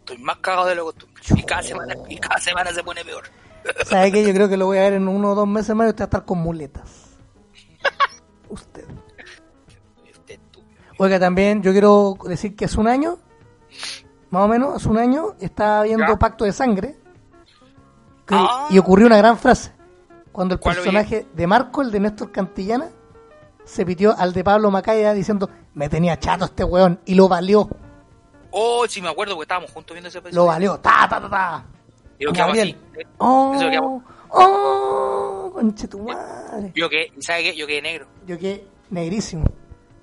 Estoy 0.00 0.18
más 0.18 0.38
cagado 0.38 0.66
de 0.66 0.74
lo 0.74 0.84
costumbre. 0.84 1.22
Y 1.36 1.42
cada 1.42 1.62
semana, 1.62 1.94
y 2.08 2.16
cada 2.18 2.38
semana 2.40 2.72
se 2.72 2.82
pone 2.82 3.04
peor. 3.04 3.24
¿Sabe 3.86 4.10
qué? 4.12 4.24
Yo 4.26 4.32
creo 4.32 4.48
que 4.48 4.56
lo 4.56 4.66
voy 4.66 4.78
a 4.78 4.82
ver 4.82 4.94
en 4.94 5.06
uno 5.08 5.32
o 5.32 5.34
dos 5.34 5.46
meses 5.46 5.74
más 5.76 5.86
y 5.86 5.90
usted 5.90 6.02
va 6.02 6.04
a 6.04 6.08
estar 6.08 6.24
con 6.24 6.38
muletas. 6.38 7.10
Usted. 8.48 8.84
Oiga, 10.98 11.18
también 11.18 11.62
yo 11.62 11.72
quiero 11.72 12.16
decir 12.24 12.54
que 12.54 12.66
hace 12.66 12.78
un 12.78 12.86
año, 12.88 13.18
más 14.30 14.42
o 14.44 14.48
menos, 14.48 14.76
hace 14.76 14.88
un 14.88 14.98
año, 14.98 15.34
estaba 15.40 15.84
viendo 15.84 16.06
Ya. 16.06 16.18
Pacto 16.18 16.44
de 16.44 16.52
Sangre 16.52 16.98
que- 18.26 18.34
Ah. 18.36 18.66
y 18.70 18.78
ocurrió 18.78 19.06
una 19.06 19.16
gran 19.16 19.38
frase. 19.38 19.72
Cuando 20.30 20.54
el 20.54 20.60
¿Cuál, 20.60 20.76
personaje 20.76 21.26
de 21.32 21.46
Marco, 21.46 21.80
el 21.82 21.90
de 21.90 22.00
Néstor 22.00 22.30
Cantillana, 22.32 22.90
se 23.70 23.86
pitió 23.86 24.16
al 24.18 24.32
de 24.32 24.42
Pablo 24.42 24.70
Macaya 24.70 25.12
diciendo, 25.14 25.48
me 25.74 25.88
tenía 25.88 26.18
chato 26.18 26.44
este 26.46 26.64
weón, 26.64 27.00
y 27.04 27.14
lo 27.14 27.28
valió, 27.28 27.68
Oh, 28.52 28.84
sí 28.88 29.00
me 29.00 29.08
acuerdo 29.08 29.34
porque 29.34 29.44
estábamos 29.44 29.70
juntos 29.70 29.94
viendo 29.94 30.08
ese 30.08 30.18
lo 30.18 30.26
episodio. 30.26 30.46
valió, 30.46 30.78
ta, 30.80 31.06
ta, 31.08 31.20
ta, 31.20 31.30
ta. 31.30 31.64
Y 32.18 32.26
quedaba 32.32 32.48
Gabriel. 32.48 32.76
así. 32.92 33.00
¿eh? 33.00 33.06
Oh, 33.18 33.54
Eso 33.54 34.02
oh, 34.30 35.50
conche 35.54 35.86
tu 35.86 36.00
madre. 36.00 36.72
Yo 36.74 36.88
quedé, 36.88 37.12
¿sabes 37.20 37.44
qué? 37.44 37.56
Yo 37.56 37.66
quedé 37.68 37.80
negro. 37.82 38.06
Yo 38.26 38.36
quedé 38.38 38.66
negrísimo, 38.90 39.44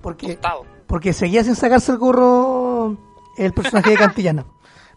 porque 0.01 0.27
Tostado. 0.35 0.65
porque 0.87 1.11
seguía 1.11 1.43
sin 1.43 1.55
sacarse 1.55 1.91
el 1.91 1.97
gorro 1.97 2.97
el 3.37 3.53
personaje 3.53 3.89
de 3.91 3.97
Cantillana. 3.97 4.45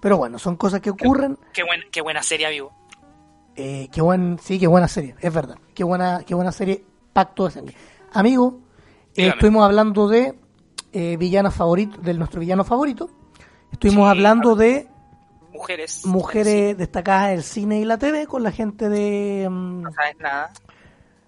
Pero 0.00 0.16
bueno, 0.16 0.38
son 0.38 0.54
cosas 0.56 0.80
que 0.80 0.90
ocurren. 0.90 1.36
Qué, 1.52 1.64
buen, 1.64 1.80
qué 1.90 2.00
buena 2.02 2.22
serie, 2.22 2.46
amigo. 2.46 2.72
Eh, 3.56 3.88
qué 3.92 4.00
buen, 4.00 4.38
sí, 4.40 4.60
qué 4.60 4.68
buena 4.68 4.86
serie, 4.86 5.16
es 5.20 5.34
verdad. 5.34 5.58
Qué 5.74 5.82
buena, 5.82 6.22
qué 6.24 6.36
buena 6.36 6.52
serie, 6.52 6.84
Pacto 7.12 7.46
de 7.46 7.50
Sangre. 7.50 7.74
Amigo, 8.12 8.60
eh, 9.16 9.28
estuvimos 9.28 9.64
hablando 9.64 10.08
de 10.08 10.34
eh, 10.92 11.16
villanos 11.16 11.54
favoritos, 11.54 12.02
de 12.02 12.14
nuestro 12.14 12.40
villano 12.40 12.64
favorito. 12.64 13.10
Estuvimos 13.72 14.06
Sí, 14.06 14.10
hablando 14.10 14.56
de 14.56 14.88
Mujeres. 15.52 16.04
mujeres 16.06 16.76
destacadas 16.76 17.30
del 17.30 17.42
cine 17.42 17.80
y 17.80 17.84
la 17.84 17.98
TV 17.98 18.26
con 18.26 18.42
la 18.42 18.50
gente 18.52 18.88
de 18.88 19.48
mm, 19.50 19.82
No 19.82 19.92
sabes 19.92 20.16
nada. 20.18 20.52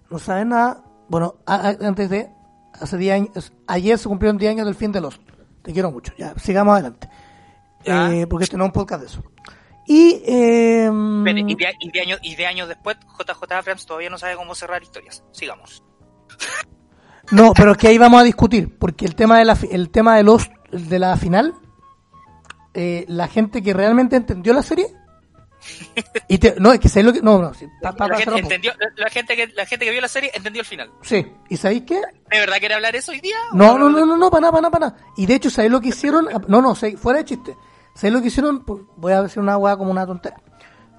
no 0.09 0.19
saben 0.19 0.49
nada. 0.49 0.83
Bueno, 1.07 1.35
a- 1.45 1.69
a- 1.69 1.87
antes 1.87 2.09
de 2.09 2.29
hace 2.73 2.97
10 2.97 3.13
años, 3.15 3.53
ayer 3.67 3.97
se 3.97 4.07
cumplieron 4.09 4.37
10 4.37 4.51
años 4.51 4.65
del 4.65 4.75
fin 4.75 4.91
de 4.91 5.01
los. 5.01 5.19
Te 5.61 5.71
quiero 5.71 5.91
mucho. 5.91 6.11
Ya, 6.17 6.33
sigamos 6.37 6.73
adelante. 6.73 7.09
Ya. 7.85 8.13
Eh, 8.13 8.27
porque 8.27 8.45
este 8.45 8.57
no 8.57 8.63
es 8.65 8.69
un 8.69 8.73
podcast 8.73 9.01
de 9.01 9.07
eso. 9.07 9.23
Y 9.85 10.21
eh, 10.25 10.85
Espere, 10.85 11.41
Y 11.41 11.55
de, 11.55 11.73
y, 11.79 11.91
de 11.91 11.99
años, 12.01 12.19
y 12.23 12.35
de 12.35 12.45
años 12.47 12.67
después, 12.69 12.97
JJ 13.19 13.51
Abrams 13.53 13.85
todavía 13.85 14.09
no 14.09 14.17
sabe 14.17 14.35
cómo 14.35 14.55
cerrar 14.55 14.81
historias. 14.81 15.23
Sigamos. 15.31 15.83
No, 17.31 17.53
pero 17.53 17.71
es 17.71 17.77
que 17.77 17.87
ahí 17.87 17.97
vamos 17.97 18.21
a 18.21 18.23
discutir, 18.23 18.77
porque 18.77 19.05
el 19.05 19.15
tema 19.15 19.39
de 19.39 19.45
la, 19.45 19.57
el 19.71 19.89
tema 19.89 20.17
de 20.17 20.23
los 20.23 20.49
de 20.71 20.99
la 20.99 21.15
final, 21.17 21.53
eh, 22.73 23.05
la 23.07 23.27
gente 23.27 23.61
que 23.63 23.73
realmente 23.73 24.15
entendió 24.15 24.53
la 24.53 24.61
serie, 24.63 24.87
y 26.27 26.37
te- 26.39 26.55
no, 26.59 26.73
es 26.73 26.79
que 26.79 26.89
sé 26.89 27.01
lo 27.03 27.13
que, 27.13 27.21
no, 27.21 27.39
no, 27.41 27.53
sí, 27.53 27.65
pa- 27.81 27.93
pa- 27.95 28.07
la, 28.09 28.17
gente 28.17 28.39
entendió, 28.39 28.73
la, 28.97 29.09
gente 29.09 29.35
que, 29.35 29.47
la 29.55 29.65
gente 29.65 29.85
que 29.85 29.91
vio 29.91 30.01
la 30.01 30.07
serie 30.09 30.31
entendió 30.33 30.59
el 30.61 30.65
final. 30.67 30.91
Sí, 31.01 31.25
¿y 31.49 31.55
sabéis 31.57 31.83
qué? 31.87 31.95
¿De 32.29 32.39
verdad 32.39 32.57
quiere 32.59 32.75
hablar 32.75 32.95
eso 32.95 33.11
hoy 33.13 33.21
día? 33.21 33.37
No, 33.53 33.77
no, 33.77 33.89
no, 33.89 34.05
no, 34.05 34.17
no, 34.17 34.29
para 34.29 34.41
nada, 34.41 34.51
para 34.51 34.61
nada, 34.61 34.71
para 34.71 34.85
nada. 34.87 34.97
Y 35.15 35.25
de 35.25 35.35
hecho, 35.35 35.49
¿sabéis 35.49 35.71
lo 35.71 35.79
que 35.79 35.89
hicieron? 35.89 36.27
No, 36.49 36.61
no, 36.61 36.75
fuera 36.75 37.19
de 37.19 37.25
chiste. 37.25 37.55
¿Sabéis 37.95 38.13
lo 38.15 38.21
que 38.21 38.27
hicieron? 38.27 38.65
Pues, 38.65 38.81
Voy 38.97 39.13
a 39.13 39.21
decir 39.23 39.39
una 39.41 39.57
hueá 39.57 39.77
como 39.77 39.91
una 39.91 40.05
tontera. 40.05 40.35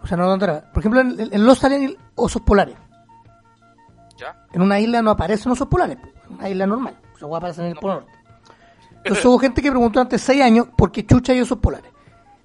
O 0.02 0.06
sea, 0.06 0.16
no 0.16 0.24
una 0.24 0.32
tontera. 0.32 0.72
Por 0.72 0.80
ejemplo, 0.80 1.00
en, 1.00 1.32
en 1.32 1.44
Los 1.44 1.58
salían 1.58 1.96
osos 2.14 2.40
polares. 2.42 2.76
¿Ya? 4.16 4.46
En 4.52 4.62
una 4.62 4.78
isla 4.80 5.02
no 5.02 5.10
aparecen 5.10 5.52
osos 5.52 5.68
polares. 5.68 5.98
En 6.28 6.34
una 6.36 6.48
isla 6.48 6.66
normal. 6.66 7.00
Hueá 7.20 7.38
aparecen 7.38 7.64
en 7.66 7.70
el 7.72 7.76
Polo 7.78 7.94
Norte. 7.94 8.12
Entonces 8.98 9.24
hubo 9.24 9.38
gente 9.38 9.60
que 9.62 9.70
preguntó 9.70 10.00
antes 10.00 10.20
seis 10.22 10.42
años 10.42 10.68
por 10.76 10.90
qué 10.92 11.04
chucha 11.06 11.32
hay 11.32 11.40
osos 11.40 11.58
polares. 11.58 11.90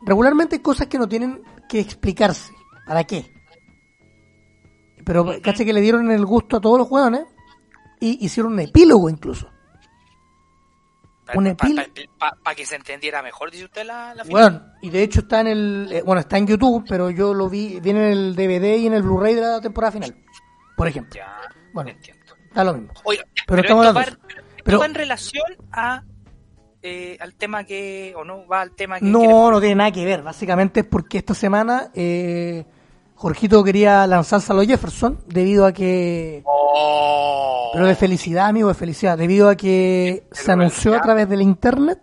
Regularmente 0.01 0.55
hay 0.57 0.61
cosas 0.61 0.87
que 0.87 0.97
no 0.97 1.07
tienen 1.07 1.41
que 1.67 1.79
explicarse. 1.79 2.53
¿Para 2.87 3.03
qué? 3.03 3.31
Pero 5.05 5.25
caché 5.41 5.65
que 5.65 5.73
le 5.73 5.81
dieron 5.81 6.11
el 6.11 6.25
gusto 6.25 6.57
a 6.57 6.61
todos 6.61 6.77
los 6.79 6.89
hueones 6.89 7.23
y 7.99 8.23
hicieron 8.25 8.53
un 8.53 8.59
epílogo 8.59 9.09
incluso. 9.09 9.49
Un 11.35 11.55
Para 11.55 11.85
epil- 11.85 12.55
que 12.55 12.65
se 12.65 12.75
entendiera 12.75 13.21
mejor, 13.21 13.51
dice 13.51 13.65
usted 13.65 13.85
la, 13.85 14.15
la 14.15 14.23
final. 14.25 14.51
Bueno, 14.51 14.65
y 14.81 14.89
de 14.89 15.03
hecho 15.03 15.19
está 15.21 15.41
en 15.41 15.47
el, 15.47 15.89
eh, 15.91 16.01
bueno, 16.03 16.21
está 16.21 16.37
en 16.39 16.47
YouTube, 16.47 16.85
pero 16.89 17.11
yo 17.11 17.33
lo 17.35 17.47
vi, 17.49 17.79
viene 17.79 18.07
en 18.07 18.17
el 18.17 18.35
DVD 18.35 18.77
y 18.77 18.87
en 18.87 18.93
el 18.93 19.03
Blu-ray 19.03 19.35
de 19.35 19.41
la 19.41 19.61
temporada 19.61 19.91
final, 19.91 20.15
por 20.75 20.87
ejemplo. 20.87 21.13
Ya, 21.15 21.37
Bueno. 21.83 21.97
entiendo. 21.97 22.33
Da 22.53 22.63
lo 22.63 22.73
mismo. 22.73 22.93
Oiga, 23.03 23.23
Pero 23.33 23.45
pero, 23.47 23.61
estamos 23.61 23.85
esto, 23.87 23.99
va, 23.99 24.05
Pero- 24.63 24.79
va 24.79 24.85
en 24.85 24.93
relación 24.95 25.45
a 25.71 26.03
eh, 26.81 27.17
al 27.19 27.33
tema 27.35 27.65
que, 27.65 28.13
o 28.15 28.23
no, 28.23 28.47
va 28.47 28.61
al 28.61 28.71
tema 28.71 28.99
que... 28.99 29.05
No, 29.05 29.51
no 29.51 29.59
tiene 29.59 29.75
nada 29.75 29.91
que 29.91 30.05
ver. 30.05 30.23
Básicamente 30.23 30.81
es 30.81 30.85
porque 30.85 31.17
esta 31.17 31.33
semana 31.33 31.91
eh, 31.93 32.65
Jorgito 33.15 33.63
quería 33.63 34.07
lanzarse 34.07 34.53
a 34.53 34.55
los 34.55 34.65
Jefferson 34.65 35.19
debido 35.27 35.65
a 35.65 35.73
que... 35.73 36.41
Oh. 36.45 37.71
Pero 37.73 37.85
de 37.85 37.95
felicidad, 37.95 38.47
amigo, 38.47 38.69
de 38.69 38.75
felicidad. 38.75 39.17
Debido 39.17 39.49
a 39.49 39.55
que 39.55 40.23
Pero 40.29 40.41
se 40.41 40.51
anunció 40.51 40.95
a 40.95 41.01
través 41.01 41.27
de 41.27 41.35
la 41.37 41.43
internet 41.43 41.99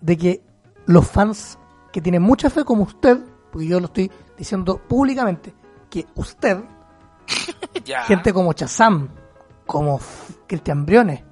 de 0.00 0.16
que 0.16 0.42
los 0.86 1.06
fans 1.06 1.58
que 1.92 2.00
tienen 2.00 2.22
mucha 2.22 2.48
fe 2.48 2.64
como 2.64 2.84
usted, 2.84 3.18
porque 3.52 3.66
yo 3.66 3.80
lo 3.80 3.86
estoy 3.86 4.10
diciendo 4.36 4.80
públicamente, 4.88 5.52
que 5.90 6.06
usted 6.14 6.58
Ya. 7.84 8.02
gente 8.04 8.32
como 8.32 8.52
Chazam, 8.52 9.08
como 9.66 10.00
Cristian 10.46 10.84
Briones, 10.84 11.22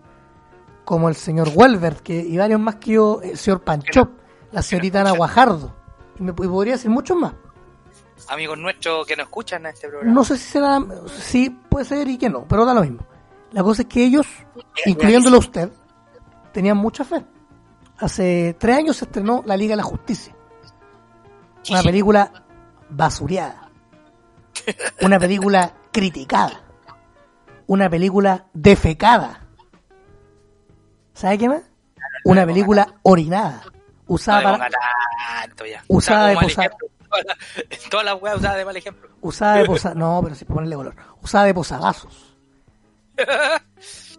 como 0.84 1.08
el 1.08 1.14
señor 1.14 1.50
Welbert, 1.54 2.00
que, 2.00 2.16
y 2.18 2.36
varios 2.38 2.60
más 2.60 2.76
que 2.76 2.92
yo, 2.92 3.20
el 3.22 3.36
señor 3.36 3.62
Panchop, 3.62 4.10
la 4.52 4.62
señorita 4.62 5.00
Ana 5.00 5.12
Guajardo, 5.12 5.74
y 6.18 6.22
me 6.22 6.30
y 6.30 6.32
podría 6.32 6.74
decir 6.74 6.90
muchos 6.90 7.16
más. 7.16 7.34
Amigos 8.28 8.56
nuestros 8.58 9.06
que 9.06 9.16
nos 9.16 9.26
escuchan 9.26 9.66
en 9.66 9.74
este 9.74 9.88
programa. 9.88 10.14
No 10.14 10.24
sé 10.24 10.38
si 10.38 10.44
será, 10.44 10.80
sí 11.08 11.50
puede 11.68 11.84
ser 11.84 12.08
y 12.08 12.16
que 12.16 12.30
no, 12.30 12.46
pero 12.48 12.64
da 12.64 12.72
lo 12.72 12.80
mismo. 12.80 13.06
La 13.52 13.62
cosa 13.62 13.82
es 13.82 13.88
que 13.88 14.04
ellos, 14.04 14.26
incluyéndolo 14.86 15.36
a 15.36 15.40
usted, 15.40 15.70
tenían 16.52 16.76
mucha 16.76 17.04
fe. 17.04 17.24
Hace 17.98 18.56
tres 18.58 18.76
años 18.76 18.96
se 18.96 19.04
estrenó 19.06 19.42
La 19.46 19.56
Liga 19.56 19.72
de 19.72 19.76
la 19.76 19.82
Justicia. 19.82 20.34
Una 21.70 21.82
película 21.82 22.30
basureada. 22.90 23.70
Una 25.02 25.18
película 25.18 25.72
criticada. 25.96 26.60
Una 27.66 27.88
película 27.88 28.44
defecada. 28.52 29.40
¿Sabe 31.14 31.38
qué 31.38 31.48
más? 31.48 31.62
Una 32.26 32.44
película 32.44 32.94
orinada. 33.02 33.62
Usada 34.06 34.42
para, 34.42 34.58
ponga 34.58 34.70
tanto 35.42 35.64
ya. 35.64 35.82
Usada 35.88 36.28
de 36.28 36.36
ejemplo. 36.46 36.76
Todas 37.90 38.04
las- 38.04 38.20
weas 38.22 38.36
usadas 38.36 38.56
de 38.58 38.64
mal 38.66 38.76
ejemplo. 38.76 39.08
usada 39.22 39.54
de 39.56 39.64
posa, 39.64 39.94
no, 39.94 40.20
pero 40.22 40.34
para 40.36 40.44
ponerle 40.54 40.76
color. 40.76 40.96
Usada 41.22 41.44
de 41.46 41.54
posavasos. 41.54 42.34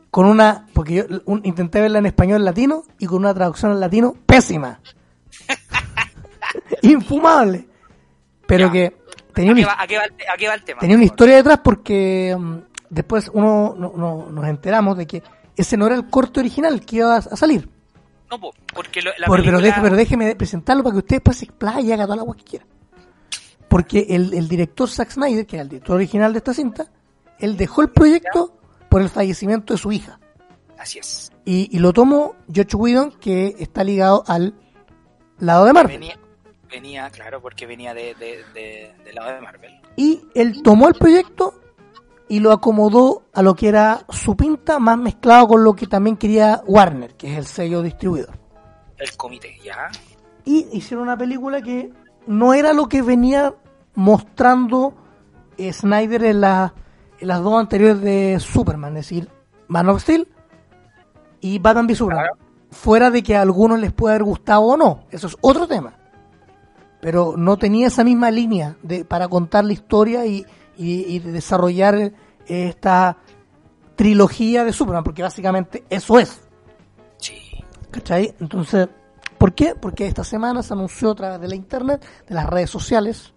Con 0.09 0.25
una, 0.25 0.65
porque 0.73 0.95
yo 0.95 1.03
un- 1.25 1.41
intenté 1.45 1.79
verla 1.79 1.99
en 1.99 2.07
español 2.07 2.43
latino 2.43 2.83
y 2.97 3.05
con 3.05 3.19
una 3.19 3.35
traducción 3.35 3.71
al 3.71 3.79
latino 3.79 4.15
pésima. 4.25 4.79
Infumable. 6.81 7.67
Pero 8.47 8.67
Ya. 8.67 8.71
que 8.71 8.97
tenía 9.37 9.51
¿A 9.51 9.87
qué, 9.87 9.95
una, 9.97 10.03
va, 10.03 10.07
va 10.45 10.49
va 10.49 10.53
el 10.55 10.63
tema? 10.63 10.79
tenía 10.81 11.03
historia 11.03 11.35
detrás 11.37 11.59
porque 11.63 12.35
mm, 12.37 12.55
después 12.89 13.29
uno 13.33 13.75
no- 13.77 13.93
no- 13.95 14.27
nos 14.31 14.45
enteramos 14.47 14.97
de 14.97 15.07
que 15.07 15.23
ese 15.55 15.77
no 15.77 15.85
era 15.87 15.95
el 15.95 16.07
corte 16.09 16.39
original 16.41 16.81
que 16.85 16.97
iba 16.97 17.15
a, 17.15 17.17
a 17.17 17.21
salir. 17.35 17.69
No, 18.29 18.39
po, 18.39 18.51
porque 18.73 19.01
lo- 19.01 19.11
la 19.17 19.27
Por- 19.27 19.37
pero, 19.41 19.57
película- 19.57 19.61
deje- 19.67 19.81
pero 19.81 19.95
déjeme 19.95 20.35
presentarlo 20.35 20.83
para 20.83 20.93
que 20.93 20.99
usted 20.99 21.15
después 21.17 21.37
se 21.37 21.45
explaye 21.45 21.87
y 21.87 21.91
haga 21.93 22.03
toda 22.03 22.17
la 22.17 22.21
agua 22.23 22.35
que 22.35 22.43
quiera. 22.43 22.65
Porque 23.67 24.05
el, 24.09 24.33
el 24.33 24.47
director 24.47 24.89
Zack 24.89 25.11
Snyder, 25.11 25.45
que 25.45 25.55
era 25.57 25.63
el 25.63 25.69
director 25.69 25.95
original 25.95 26.31
de 26.33 26.37
esta 26.37 26.53
cinta, 26.53 26.87
él 27.39 27.57
dejó 27.57 27.81
el 27.81 27.89
proyecto 27.89 28.57
por 28.89 29.01
el 29.01 29.09
fallecimiento 29.09 29.73
de 29.73 29.77
su 29.77 29.91
hija. 29.91 30.19
Así 30.77 30.99
es. 30.99 31.31
Y, 31.43 31.69
y 31.75 31.79
lo 31.79 31.91
tomó 31.91 32.35
George 32.51 32.75
Whedon, 32.77 33.11
que 33.19 33.55
está 33.59 33.83
ligado 33.83 34.23
al 34.27 34.53
lado 35.39 35.65
de 35.65 35.73
Marvel. 35.73 35.99
Venía, 35.99 36.17
venía, 36.69 37.09
claro, 37.09 37.41
porque 37.41 37.65
venía 37.65 37.93
de, 37.93 38.13
de, 38.15 38.43
de- 38.53 38.93
del 39.05 39.15
lado 39.15 39.33
de 39.35 39.41
Marvel. 39.41 39.81
Y 39.95 40.21
él 40.35 40.61
tomó 40.63 40.87
el 40.87 40.93
proyecto 40.95 41.53
y 42.29 42.39
lo 42.39 42.51
acomodó 42.51 43.23
a 43.33 43.41
lo 43.41 43.55
que 43.55 43.67
era 43.69 44.01
su 44.09 44.35
pinta, 44.35 44.79
más 44.79 44.97
mezclado 44.97 45.47
con 45.47 45.63
lo 45.63 45.73
que 45.75 45.87
también 45.87 46.17
quería 46.17 46.61
Warner, 46.67 47.15
que 47.15 47.31
es 47.31 47.37
el 47.37 47.45
sello 47.45 47.81
distribuidor. 47.81 48.37
El 48.97 49.15
comité, 49.15 49.57
¿ya? 49.63 49.89
Y 50.45 50.67
hicieron 50.73 51.03
una 51.03 51.17
película 51.17 51.61
que 51.61 51.91
no 52.25 52.53
era 52.53 52.73
lo 52.73 52.87
que 52.87 53.01
venía 53.01 53.53
mostrando 53.95 54.93
eh, 55.57 55.73
Snyder 55.73 56.23
en, 56.25 56.41
la- 56.41 56.73
en 57.19 57.27
las 57.27 57.41
dos 57.41 57.59
anteriores 57.59 58.01
de 58.01 58.39
Superman, 58.39 58.95
es 58.97 59.05
decir, 59.07 59.29
Man 59.67 59.89
of 59.89 60.01
Steel 60.01 60.27
y 61.41 61.59
Batman 61.59 61.85
v 61.87 61.95
Superman. 61.95 62.25
Claro. 62.25 62.39
Fuera 62.69 63.09
de 63.09 63.23
que 63.23 63.35
a 63.35 63.41
algunos 63.41 63.79
les 63.79 63.93
pueda 63.93 64.15
haber 64.15 64.23
gustado 64.25 64.61
o 64.61 64.77
no, 64.77 65.05
eso 65.09 65.27
es 65.27 65.37
otro 65.41 65.67
tema. 65.67 65.93
Pero 67.07 67.35
no 67.37 67.55
tenía 67.55 67.87
esa 67.87 68.03
misma 68.03 68.29
línea 68.31 68.75
de, 68.83 69.05
para 69.05 69.29
contar 69.29 69.63
la 69.63 69.71
historia 69.71 70.25
y, 70.25 70.45
y- 70.75 71.05
y 71.15 71.19
de 71.19 71.31
desarrollar 71.31 71.95
eh, 71.95 72.11
esta 72.47 73.15
trilogía 73.95 74.65
de 74.65 74.73
Superman, 74.73 75.05
porque 75.05 75.23
básicamente 75.23 75.85
eso 75.89 76.19
es. 76.19 76.41
Sí. 77.15 77.39
¿Cachai? 77.91 78.35
Entonces, 78.41 78.89
¿por 79.37 79.53
qué? 79.53 79.73
Porque 79.73 80.05
esta 80.05 80.25
semana 80.25 80.61
se 80.61 80.73
anunció 80.73 81.11
a 81.11 81.15
través 81.15 81.39
de 81.39 81.47
la 81.47 81.55
internet, 81.55 82.05
de 82.27 82.35
las 82.35 82.45
redes 82.45 82.69
sociales, 82.69 83.33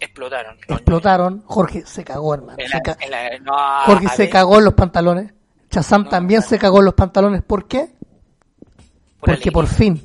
Explotaron. 0.00 0.56
Explotaron. 0.66 1.42
Jorge 1.46 1.84
se 1.86 2.02
cagó, 2.02 2.34
hermano. 2.34 2.56
en 2.58 2.66
Se 2.68 2.74
la- 2.74 2.82
ca- 2.82 2.96
en 3.00 3.10
la- 3.12 3.38
no, 3.38 3.52
Jorge 3.86 4.08
se 4.08 4.28
cagó 4.28 4.58
en 4.58 4.64
los 4.64 4.74
pantalones. 4.74 5.32
Chazam 5.70 6.02
No, 6.02 6.08
también 6.08 6.40
no. 6.40 6.46
se 6.48 6.58
cagó 6.58 6.80
en 6.80 6.86
los 6.86 6.94
pantalones. 6.94 7.44
¿Por 7.44 7.68
qué? 7.68 7.94
por 7.94 9.20
Porque 9.20 9.32
alegría. 9.34 9.52
por 9.52 9.66
fin. 9.68 10.02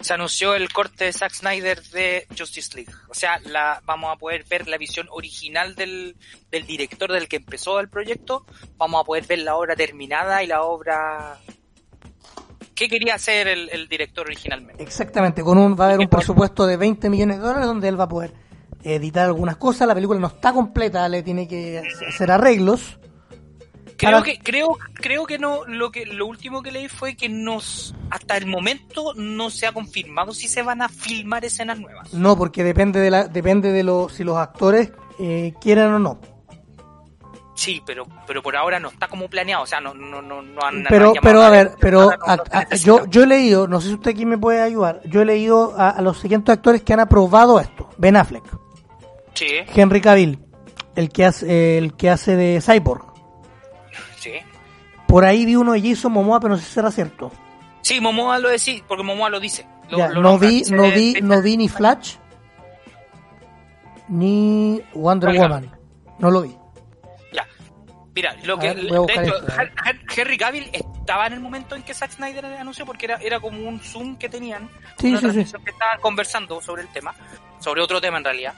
Se 0.00 0.14
anunció 0.14 0.54
el 0.54 0.72
corte 0.72 1.06
de 1.06 1.12
Zack 1.12 1.32
Snyder 1.32 1.82
de 1.82 2.26
Justice 2.36 2.74
League. 2.74 2.92
O 3.08 3.14
sea, 3.14 3.38
la, 3.44 3.82
vamos 3.84 4.12
a 4.12 4.16
poder 4.16 4.44
ver 4.48 4.68
la 4.68 4.78
visión 4.78 5.06
original 5.10 5.74
del, 5.74 6.16
del 6.50 6.66
director 6.66 7.12
del 7.12 7.28
que 7.28 7.36
empezó 7.36 7.80
el 7.80 7.88
proyecto. 7.88 8.46
Vamos 8.76 9.00
a 9.00 9.04
poder 9.04 9.26
ver 9.26 9.40
la 9.40 9.56
obra 9.56 9.74
terminada 9.76 10.42
y 10.42 10.46
la 10.46 10.62
obra... 10.62 11.38
¿Qué 12.74 12.88
quería 12.88 13.16
hacer 13.16 13.48
el, 13.48 13.68
el 13.70 13.88
director 13.88 14.26
originalmente? 14.26 14.82
Exactamente, 14.82 15.42
con 15.42 15.58
un, 15.58 15.74
va 15.74 15.86
a 15.86 15.88
haber 15.88 16.00
¿Y 16.00 16.04
un 16.04 16.10
presupuesto 16.10 16.64
de 16.64 16.76
20 16.76 17.10
millones 17.10 17.38
de 17.38 17.42
dólares 17.42 17.66
donde 17.66 17.88
él 17.88 17.98
va 17.98 18.04
a 18.04 18.08
poder 18.08 18.32
editar 18.82 19.26
algunas 19.26 19.56
cosas. 19.56 19.88
La 19.88 19.94
película 19.94 20.20
no 20.20 20.28
está 20.28 20.52
completa, 20.52 21.08
le 21.08 21.22
tiene 21.22 21.48
que 21.48 21.82
hacer 22.08 22.30
arreglos. 22.30 22.97
Creo 23.98 24.12
Para- 24.12 24.22
que, 24.22 24.38
creo, 24.38 24.78
creo 24.94 25.26
que 25.26 25.38
no, 25.38 25.66
lo 25.66 25.90
que, 25.90 26.06
lo 26.06 26.24
último 26.26 26.62
que 26.62 26.70
leí 26.72 26.88
fue 26.88 27.16
que 27.16 27.28
nos, 27.28 27.94
hasta 28.10 28.36
el 28.36 28.46
momento 28.46 29.12
no 29.16 29.50
se 29.50 29.66
ha 29.66 29.72
confirmado 29.72 30.32
si 30.32 30.46
se 30.48 30.62
van 30.62 30.80
a 30.82 30.88
filmar 30.88 31.44
escenas 31.44 31.78
nuevas. 31.80 32.14
No, 32.14 32.36
porque 32.38 32.62
depende 32.64 33.00
de 33.00 33.10
la, 33.10 33.26
depende 33.28 33.72
de 33.72 33.82
los, 33.82 34.12
si 34.12 34.22
los 34.24 34.36
actores 34.38 34.92
eh, 35.18 35.52
quieran 35.60 35.92
o 35.94 35.98
no. 35.98 36.20
Sí, 37.56 37.82
pero, 37.84 38.06
pero 38.24 38.40
por 38.40 38.54
ahora 38.54 38.78
no 38.78 38.86
está 38.88 39.08
como 39.08 39.28
planeado, 39.28 39.64
o 39.64 39.66
sea, 39.66 39.80
no, 39.80 39.92
no, 39.92 40.22
no, 40.22 40.42
no 40.42 40.62
han 40.62 40.84
pero 40.88 41.08
han 41.08 41.14
pero 41.20 41.42
a 41.42 41.50
ver 41.50 41.72
pero 41.80 42.10
a- 42.24 42.36
no 42.36 42.42
a- 42.52 42.76
yo 42.76 43.04
yo 43.06 43.24
he 43.24 43.26
leído 43.26 43.66
no 43.66 43.80
sé 43.80 43.88
si 43.88 43.94
usted 43.94 44.12
aquí 44.12 44.24
me 44.24 44.38
puede 44.38 44.62
ayudar 44.62 45.00
yo 45.06 45.22
he 45.22 45.24
leído 45.24 45.74
a, 45.76 45.90
a 45.90 46.00
los 46.02 46.20
siguientes 46.20 46.52
actores 46.52 46.82
que 46.82 46.92
han 46.92 47.00
aprobado 47.00 47.58
esto 47.58 47.90
Ben 47.98 48.14
Affleck 48.14 48.44
Sí, 49.34 49.46
Henry 49.74 50.00
Cavill 50.00 50.38
el 50.94 51.10
que 51.10 51.24
hace 51.24 51.78
el 51.78 51.94
que 51.96 52.10
hace 52.10 52.36
de 52.36 52.60
Cyborg. 52.60 53.07
Por 55.08 55.24
ahí 55.24 55.44
vi 55.44 55.56
uno 55.56 55.72
de 55.72 55.80
Jason 55.82 56.12
Momoa 56.12 56.38
pero 56.38 56.54
no 56.54 56.58
sé 56.60 56.66
si 56.66 56.72
será 56.74 56.90
cierto 56.92 57.32
Sí, 57.82 58.00
Momoa 58.00 58.38
lo 58.38 58.50
dice, 58.50 58.82
porque 58.86 59.02
Momoa 59.02 59.30
lo 59.30 59.40
dice. 59.40 59.66
Lo- 59.88 59.98
Ya, 59.98 60.08
lo 60.10 60.20
no 60.20 60.38
vi 60.38 60.62
no 60.70 60.82
vi 60.90 61.14
no 61.22 61.40
vi 61.42 61.56
ni 61.56 61.68
Flash 61.68 62.16
ni 64.08 64.80
Wonder 64.94 65.28
Valga. 65.30 65.42
Woman 65.42 65.70
no 66.18 66.30
lo 66.30 66.42
vi 66.42 66.56
Ya. 67.32 67.46
Mira, 68.14 68.34
lo 68.44 68.58
que, 68.58 68.68
ver, 68.68 68.76
de 68.76 68.86
hecho, 68.88 69.36
esto, 69.46 69.46
Henry 70.16 70.36
Cavill 70.38 70.70
estaba 70.72 71.26
en 71.26 71.34
el 71.34 71.40
momento 71.40 71.76
en 71.76 71.82
que 71.82 71.94
Zack 71.94 72.10
Snyder 72.12 72.44
anunció 72.46 72.84
porque 72.84 73.06
era, 73.06 73.16
era 73.18 73.38
como 73.40 73.66
un 73.68 73.78
Zoom 73.80 74.16
que 74.16 74.28
tenían, 74.28 74.68
Sí, 74.98 75.10
una 75.14 75.20
sí, 75.32 75.44
sí. 75.44 75.52
que 75.64 75.70
estaban 75.70 76.00
conversando 76.00 76.60
sobre 76.60 76.82
el 76.82 76.88
tema, 76.88 77.14
sobre 77.60 77.80
otro 77.80 78.00
tema 78.00 78.18
en 78.18 78.24
realidad. 78.24 78.54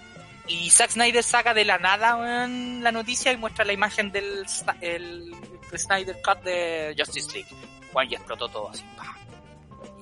Y 0.46 0.70
Zack 0.70 0.90
Snyder 0.90 1.22
saca 1.22 1.52
de 1.54 1.64
la 1.64 1.78
nada 1.78 2.16
weón, 2.16 2.82
la 2.82 2.90
noticia 2.90 3.30
y 3.32 3.36
muestra 3.36 3.64
la 3.64 3.72
imagen 3.72 4.10
del 4.10 4.46
el 4.80 5.30
Snyder 5.78 6.20
Cut 6.22 6.42
de 6.42 6.94
Justice 6.98 7.32
League. 7.32 7.48
Bueno, 7.92 8.10
y 8.10 8.14
explotó 8.14 8.48
todo 8.48 8.70
así. 8.70 8.84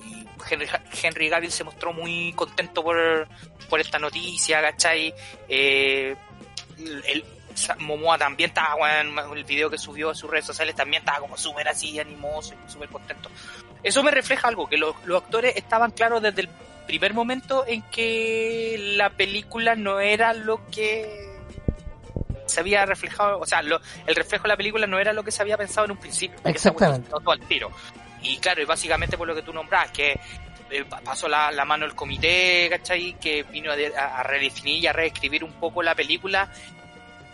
Y 0.05 0.25
Henry, 0.49 0.67
Henry 1.01 1.29
Cavill 1.29 1.51
se 1.51 1.63
mostró 1.63 1.93
muy 1.93 2.33
contento 2.33 2.83
por, 2.83 3.27
por 3.69 3.79
esta 3.79 3.99
noticia, 3.99 4.61
¿cachai? 4.61 5.13
Eh, 5.47 6.15
el, 6.77 7.25
Momoa 7.79 8.17
también 8.17 8.49
estaba, 8.49 8.75
weón, 8.75 9.37
el 9.37 9.43
video 9.43 9.69
que 9.69 9.77
subió 9.77 10.11
a 10.11 10.15
sus 10.15 10.29
redes 10.29 10.45
sociales 10.45 10.75
también 10.75 11.01
estaba 11.01 11.19
como 11.19 11.37
súper 11.37 11.67
así, 11.67 11.99
animoso 11.99 12.53
súper 12.67 12.89
contento. 12.89 13.29
Eso 13.83 14.03
me 14.03 14.11
refleja 14.11 14.47
algo, 14.47 14.67
que 14.67 14.77
los, 14.77 14.95
los 15.05 15.23
actores 15.23 15.55
estaban 15.55 15.91
claros 15.91 16.21
desde 16.21 16.41
el 16.41 16.49
primer 16.87 17.13
momento 17.13 17.65
en 17.67 17.81
que 17.83 18.75
la 18.95 19.09
película 19.11 19.75
no 19.75 19.99
era 19.99 20.33
lo 20.33 20.65
que 20.69 21.28
se 22.49 22.59
había 22.59 22.85
reflejado, 22.85 23.39
o 23.39 23.45
sea, 23.45 23.61
lo- 23.61 23.79
el 24.05 24.15
reflejo 24.15 24.43
de 24.43 24.49
la 24.49 24.57
película 24.57 24.85
no 24.87 24.99
era 24.99 25.13
lo 25.13 25.23
que 25.23 25.31
se 25.31 25.41
había 25.41 25.57
pensado 25.57 25.85
en 25.85 25.91
un 25.91 25.97
principio. 25.97 26.37
Exactamente. 26.43 27.09
al 27.25 27.39
tiro. 27.41 27.71
Y 28.21 28.37
claro, 28.37 28.61
y 28.61 28.65
básicamente 28.65 29.17
por 29.17 29.27
lo 29.27 29.33
que 29.35 29.41
tú 29.43 29.53
nombras, 29.53 29.91
que 29.91 30.19
eh, 30.71 30.83
pa- 30.85 30.99
pasó 31.01 31.27
la, 31.27 31.51
la 31.51 31.65
mano 31.65 31.85
el 31.85 31.95
comité, 31.95 32.67
¿cachai? 32.69 33.13
Que 33.13 33.43
vino 33.43 33.71
a, 33.71 33.75
de- 33.75 33.95
a- 33.95 34.19
a 34.19 34.23
redefinir 34.23 34.83
y 34.83 34.87
a 34.87 34.93
reescribir 34.93 35.43
un 35.43 35.53
poco 35.53 35.81
la 35.81 35.95
película 35.95 36.51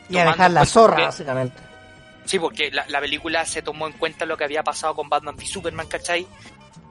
y 0.09 0.17
a 0.17 0.25
dejar 0.25 0.51
la 0.51 0.65
zorra 0.65 0.95
que- 0.97 1.03
básicamente 1.05 1.57
Sí, 2.25 2.39
porque 2.39 2.71
la, 2.71 2.85
la 2.87 2.99
película 2.99 3.45
se 3.45 3.61
tomó 3.61 3.85
en 3.87 3.93
cuenta 3.93 4.25
lo 4.25 4.35
que 4.37 4.43
había 4.45 4.63
pasado 4.63 4.95
con 4.95 5.07
Batman 5.09 5.35
v 5.35 5.45
Superman, 5.45 5.85
¿cachai? 5.87 6.25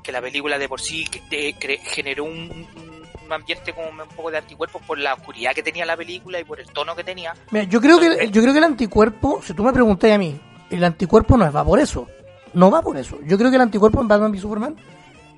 Que 0.03 0.13
la 0.13 0.21
película 0.21 0.59
de 0.59 0.69
por 0.69 0.81
sí 0.81 1.07
que- 1.07 1.23
de- 1.31 1.79
generó 1.79 2.25
un, 2.25 2.51
un- 2.77 2.94
un 3.25 3.33
ambiente 3.33 3.73
como 3.73 3.89
un 3.89 4.09
poco 4.15 4.31
de 4.31 4.39
anticuerpos 4.39 4.83
por 4.83 4.99
la 4.99 5.15
oscuridad 5.15 5.55
que 5.55 5.63
tenía 5.63 5.87
la 5.87 5.97
película 5.97 6.41
y 6.41 6.45
por 6.45 6.61
el 6.61 6.67
tono 6.67 6.95
que 6.95 7.05
tenía. 7.05 7.35
Mira, 7.51 7.65
yo 7.65 7.81
creo 7.81 7.99
que 7.99 8.31
yo 8.31 8.43
creo 8.43 8.53
que 8.53 8.59
el 8.59 8.65
anticuerpo, 8.65 9.41
si 9.43 9.55
tú 9.55 9.65
me 9.65 9.73
preguntas 9.73 10.11
a 10.11 10.19
mí, 10.19 10.41
el 10.71 10.85
anticuerpo 10.85 11.37
no 11.37 11.51
va 11.51 11.65
por 11.65 11.79
eso. 11.79 12.07
No 12.53 12.71
va 12.71 12.83
por 12.83 12.97
eso. 12.97 13.19
Yo 13.27 13.37
creo 13.37 13.51
que 13.51 13.57
el 13.57 13.63
anticuerpo 13.63 14.01
en 14.01 14.09
Batman 14.09 14.31
v 14.31 14.39
Superman 14.39 14.77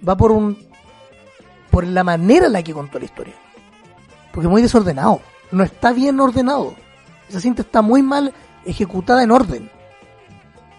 va 0.06 0.16
por 0.16 0.32
un 0.32 0.58
por 1.70 1.86
la 1.86 2.04
manera 2.04 2.46
en 2.46 2.52
la 2.52 2.62
que 2.62 2.72
contó 2.72 2.98
la 2.98 3.04
historia. 3.04 3.34
Porque 4.32 4.46
es 4.46 4.50
muy 4.50 4.62
desordenado. 4.62 5.20
No 5.50 5.64
está 5.64 5.92
bien 5.92 6.20
ordenado. 6.20 6.74
Esa 7.28 7.40
cinta 7.40 7.62
está 7.62 7.82
muy 7.82 8.02
mal 8.02 8.32
ejecutada 8.64 9.22
en 9.22 9.30
orden. 9.30 9.70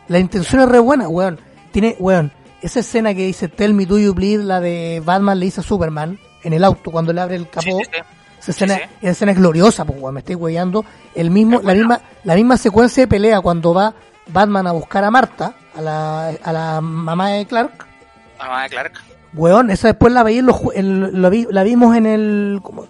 La 0.07 0.19
intención 0.19 0.61
es 0.61 0.69
re 0.69 0.79
buena, 0.79 1.07
weón. 1.07 1.39
Tiene, 1.71 1.95
weón, 1.99 2.31
esa 2.61 2.79
escena 2.79 3.13
que 3.13 3.25
dice 3.25 3.47
Tell 3.47 3.73
me 3.73 3.85
do 3.85 3.99
you 3.99 4.13
bleed, 4.13 4.41
la 4.41 4.59
de 4.59 5.01
Batman 5.03 5.39
le 5.39 5.45
dice 5.45 5.61
a 5.61 5.63
Superman 5.63 6.19
en 6.43 6.53
el 6.53 6.63
auto 6.63 6.91
cuando 6.91 7.13
le 7.13 7.21
abre 7.21 7.35
el 7.35 7.49
capó. 7.49 7.61
Sí, 7.61 7.71
sí, 7.71 7.89
sí. 7.93 8.01
Esa 8.39 8.51
escena, 8.51 8.75
esa 9.01 9.11
escena 9.11 9.31
es 9.31 9.37
gloriosa, 9.37 9.83
pues, 9.83 10.13
me 10.13 10.19
estoy 10.19 10.35
weyando. 10.35 10.85
El 11.15 11.31
mismo, 11.31 11.59
la 11.61 11.73
misma, 11.73 12.01
la 12.23 12.35
misma 12.35 12.55
secuencia 12.57 13.03
de 13.03 13.07
pelea 13.07 13.41
cuando 13.41 13.73
va 13.73 13.93
Batman 14.27 14.67
a 14.67 14.71
buscar 14.71 15.03
a 15.03 15.11
Marta, 15.11 15.53
a 15.75 15.81
la, 15.81 16.27
a 16.29 16.53
la 16.53 16.79
mamá 16.81 17.29
de 17.31 17.45
Clark. 17.45 17.85
Mamá 18.39 18.63
de 18.63 18.69
Clark. 18.69 18.93
Weón, 19.33 19.69
esa 19.71 19.87
después 19.89 20.13
la 20.13 20.23
veí 20.23 20.37
en 20.37 20.45
los, 20.45 20.57
en- 20.75 21.21
lo 21.21 21.29
vi- 21.29 21.47
la 21.49 21.63
vimos 21.63 21.95
en 21.95 22.05
el, 22.05 22.59
¿cómo? 22.63 22.85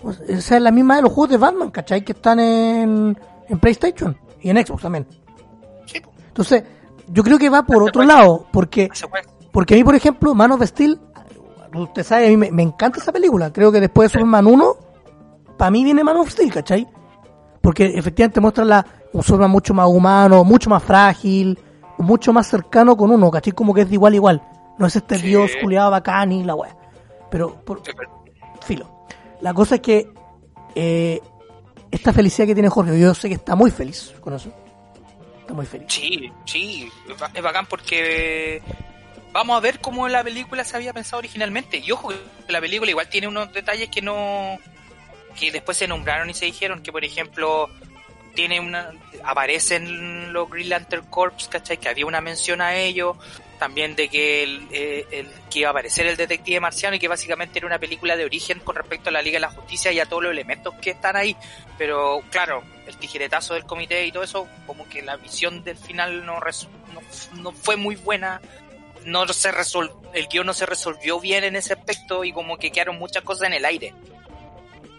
¿cómo 0.00 0.12
se- 0.12 0.32
Esa 0.32 0.56
es 0.56 0.62
la 0.62 0.70
misma 0.70 0.96
de 0.96 1.02
los 1.02 1.12
juegos 1.12 1.30
de 1.30 1.36
Batman, 1.38 1.70
¿cachai? 1.70 2.02
Que 2.04 2.12
están 2.12 2.38
en, 2.38 3.18
en 3.48 3.58
PlayStation 3.58 4.16
y 4.42 4.50
en 4.50 4.64
Xbox 4.64 4.82
también. 4.82 5.06
Sí. 5.86 6.00
Entonces, 6.28 6.62
yo 7.08 7.22
creo 7.24 7.38
que 7.38 7.48
va 7.50 7.62
por 7.64 7.78
La 7.78 7.84
otro 7.84 8.02
lado, 8.04 8.46
porque 8.52 8.88
porque 9.50 9.74
a 9.74 9.76
mí, 9.78 9.84
por 9.84 9.94
ejemplo, 9.96 10.34
Man 10.34 10.52
of 10.52 10.62
Steel, 10.64 11.00
usted 11.74 12.04
sabe, 12.04 12.26
a 12.26 12.28
mí 12.30 12.36
me, 12.36 12.50
me 12.50 12.62
encanta 12.62 12.98
esa 12.98 13.12
película. 13.12 13.52
Creo 13.52 13.70
que 13.72 13.80
después 13.80 14.10
de 14.10 14.18
Superman 14.18 14.46
1, 14.46 14.76
para 15.56 15.70
mí 15.70 15.84
viene 15.84 16.04
Man 16.04 16.16
of 16.16 16.30
Steel, 16.30 16.52
¿cachai? 16.52 16.86
Porque 17.60 17.86
efectivamente 17.86 18.40
muestra 18.40 18.64
la, 18.64 18.86
un 19.12 19.22
Superman 19.22 19.50
mucho 19.50 19.74
más 19.74 19.86
humano, 19.88 20.44
mucho 20.44 20.70
más 20.70 20.82
frágil, 20.82 21.58
mucho 21.98 22.32
más 22.32 22.46
cercano 22.46 22.96
con 22.96 23.10
uno, 23.10 23.30
¿cachai? 23.30 23.52
Como 23.52 23.74
que 23.74 23.82
es 23.82 23.88
de 23.88 23.94
igual 23.94 24.12
a 24.12 24.16
igual. 24.16 24.42
No 24.78 24.86
es 24.86 24.96
este 24.96 25.18
Sí. 25.18 25.26
dios 25.26 25.50
culiado 25.60 25.90
bacán 25.90 26.32
y 26.32 26.42
la 26.44 26.54
wea. 26.54 26.74
Pero, 27.30 27.54
por, 27.64 27.82
filo. 28.62 29.04
La 29.40 29.52
cosa 29.54 29.76
es 29.76 29.80
que 29.82 30.12
eh, 30.74 31.20
esta 31.90 32.12
felicidad 32.12 32.46
que 32.46 32.54
tiene 32.54 32.68
Jorge. 32.68 32.98
Yo 32.98 33.14
sé 33.14 33.28
que 33.28 33.34
está 33.34 33.54
muy 33.54 33.70
feliz 33.70 34.14
con 34.20 34.34
eso. 34.34 34.50
Está 35.40 35.54
muy 35.54 35.66
feliz. 35.66 35.86
Sí, 35.88 36.32
sí, 36.44 36.88
es 37.34 37.42
bacán 37.42 37.66
porque 37.66 38.62
vamos 39.32 39.56
a 39.56 39.60
ver 39.60 39.80
cómo 39.80 40.08
la 40.08 40.22
película 40.24 40.64
se 40.64 40.76
había 40.76 40.92
pensado 40.92 41.18
originalmente. 41.18 41.78
Y 41.78 41.90
ojo, 41.92 42.08
que 42.46 42.52
la 42.52 42.60
película 42.60 42.90
igual 42.90 43.08
tiene 43.08 43.28
unos 43.28 43.52
detalles 43.52 43.88
que 43.88 44.02
no. 44.02 44.58
que 45.38 45.50
después 45.52 45.76
se 45.78 45.86
nombraron 45.88 46.28
y 46.30 46.34
se 46.34 46.44
dijeron 46.46 46.82
que, 46.82 46.92
por 46.92 47.04
ejemplo, 47.04 47.68
tiene 48.34 48.60
una. 48.60 48.90
aparecen 49.24 50.32
los 50.32 50.48
Green 50.50 50.68
Lantern 50.68 51.06
Corps, 51.06 51.48
¿cachai? 51.48 51.78
Que 51.78 51.88
había 51.88 52.06
una 52.06 52.20
mención 52.20 52.60
a 52.60 52.74
ello. 52.76 53.16
También 53.58 53.94
de 53.94 54.08
que, 54.08 54.42
el, 54.42 54.66
eh, 54.72 55.06
el- 55.10 55.28
que 55.50 55.58
iba 55.58 55.68
a 55.68 55.72
aparecer 55.72 56.06
el 56.06 56.16
detective 56.16 56.60
marciano 56.60 56.96
y 56.96 56.98
que 56.98 57.08
básicamente 57.08 57.58
era 57.58 57.66
una 57.66 57.78
película 57.78 58.16
de 58.16 58.24
origen 58.24 58.58
con 58.60 58.74
respecto 58.74 59.10
a 59.10 59.12
la 59.12 59.20
Liga 59.20 59.36
de 59.36 59.40
la 59.40 59.50
Justicia 59.50 59.92
y 59.92 60.00
a 60.00 60.06
todos 60.06 60.22
los 60.22 60.32
elementos 60.32 60.74
que 60.80 60.90
están 60.92 61.14
ahí. 61.14 61.36
Pero 61.76 62.22
claro, 62.30 62.62
el 62.86 62.96
tijeretazo 62.96 63.52
del 63.52 63.64
comité 63.64 64.06
y 64.06 64.12
todo 64.12 64.22
eso, 64.22 64.48
como 64.66 64.88
que 64.88 65.02
la 65.02 65.16
visión 65.16 65.62
del 65.62 65.76
final 65.76 66.24
no, 66.24 66.40
no, 66.40 67.00
no 67.42 67.52
fue 67.52 67.76
muy 67.76 67.96
buena. 67.96 68.40
No 69.04 69.26
se 69.28 69.50
resol 69.50 69.92
el 70.12 70.26
guion 70.28 70.46
no 70.46 70.54
se 70.54 70.66
resolvió 70.66 71.20
bien 71.20 71.44
en 71.44 71.56
ese 71.56 71.74
aspecto 71.74 72.24
y 72.24 72.32
como 72.32 72.58
que 72.58 72.70
quedaron 72.70 72.98
muchas 72.98 73.22
cosas 73.22 73.48
en 73.48 73.54
el 73.54 73.64
aire. 73.64 73.94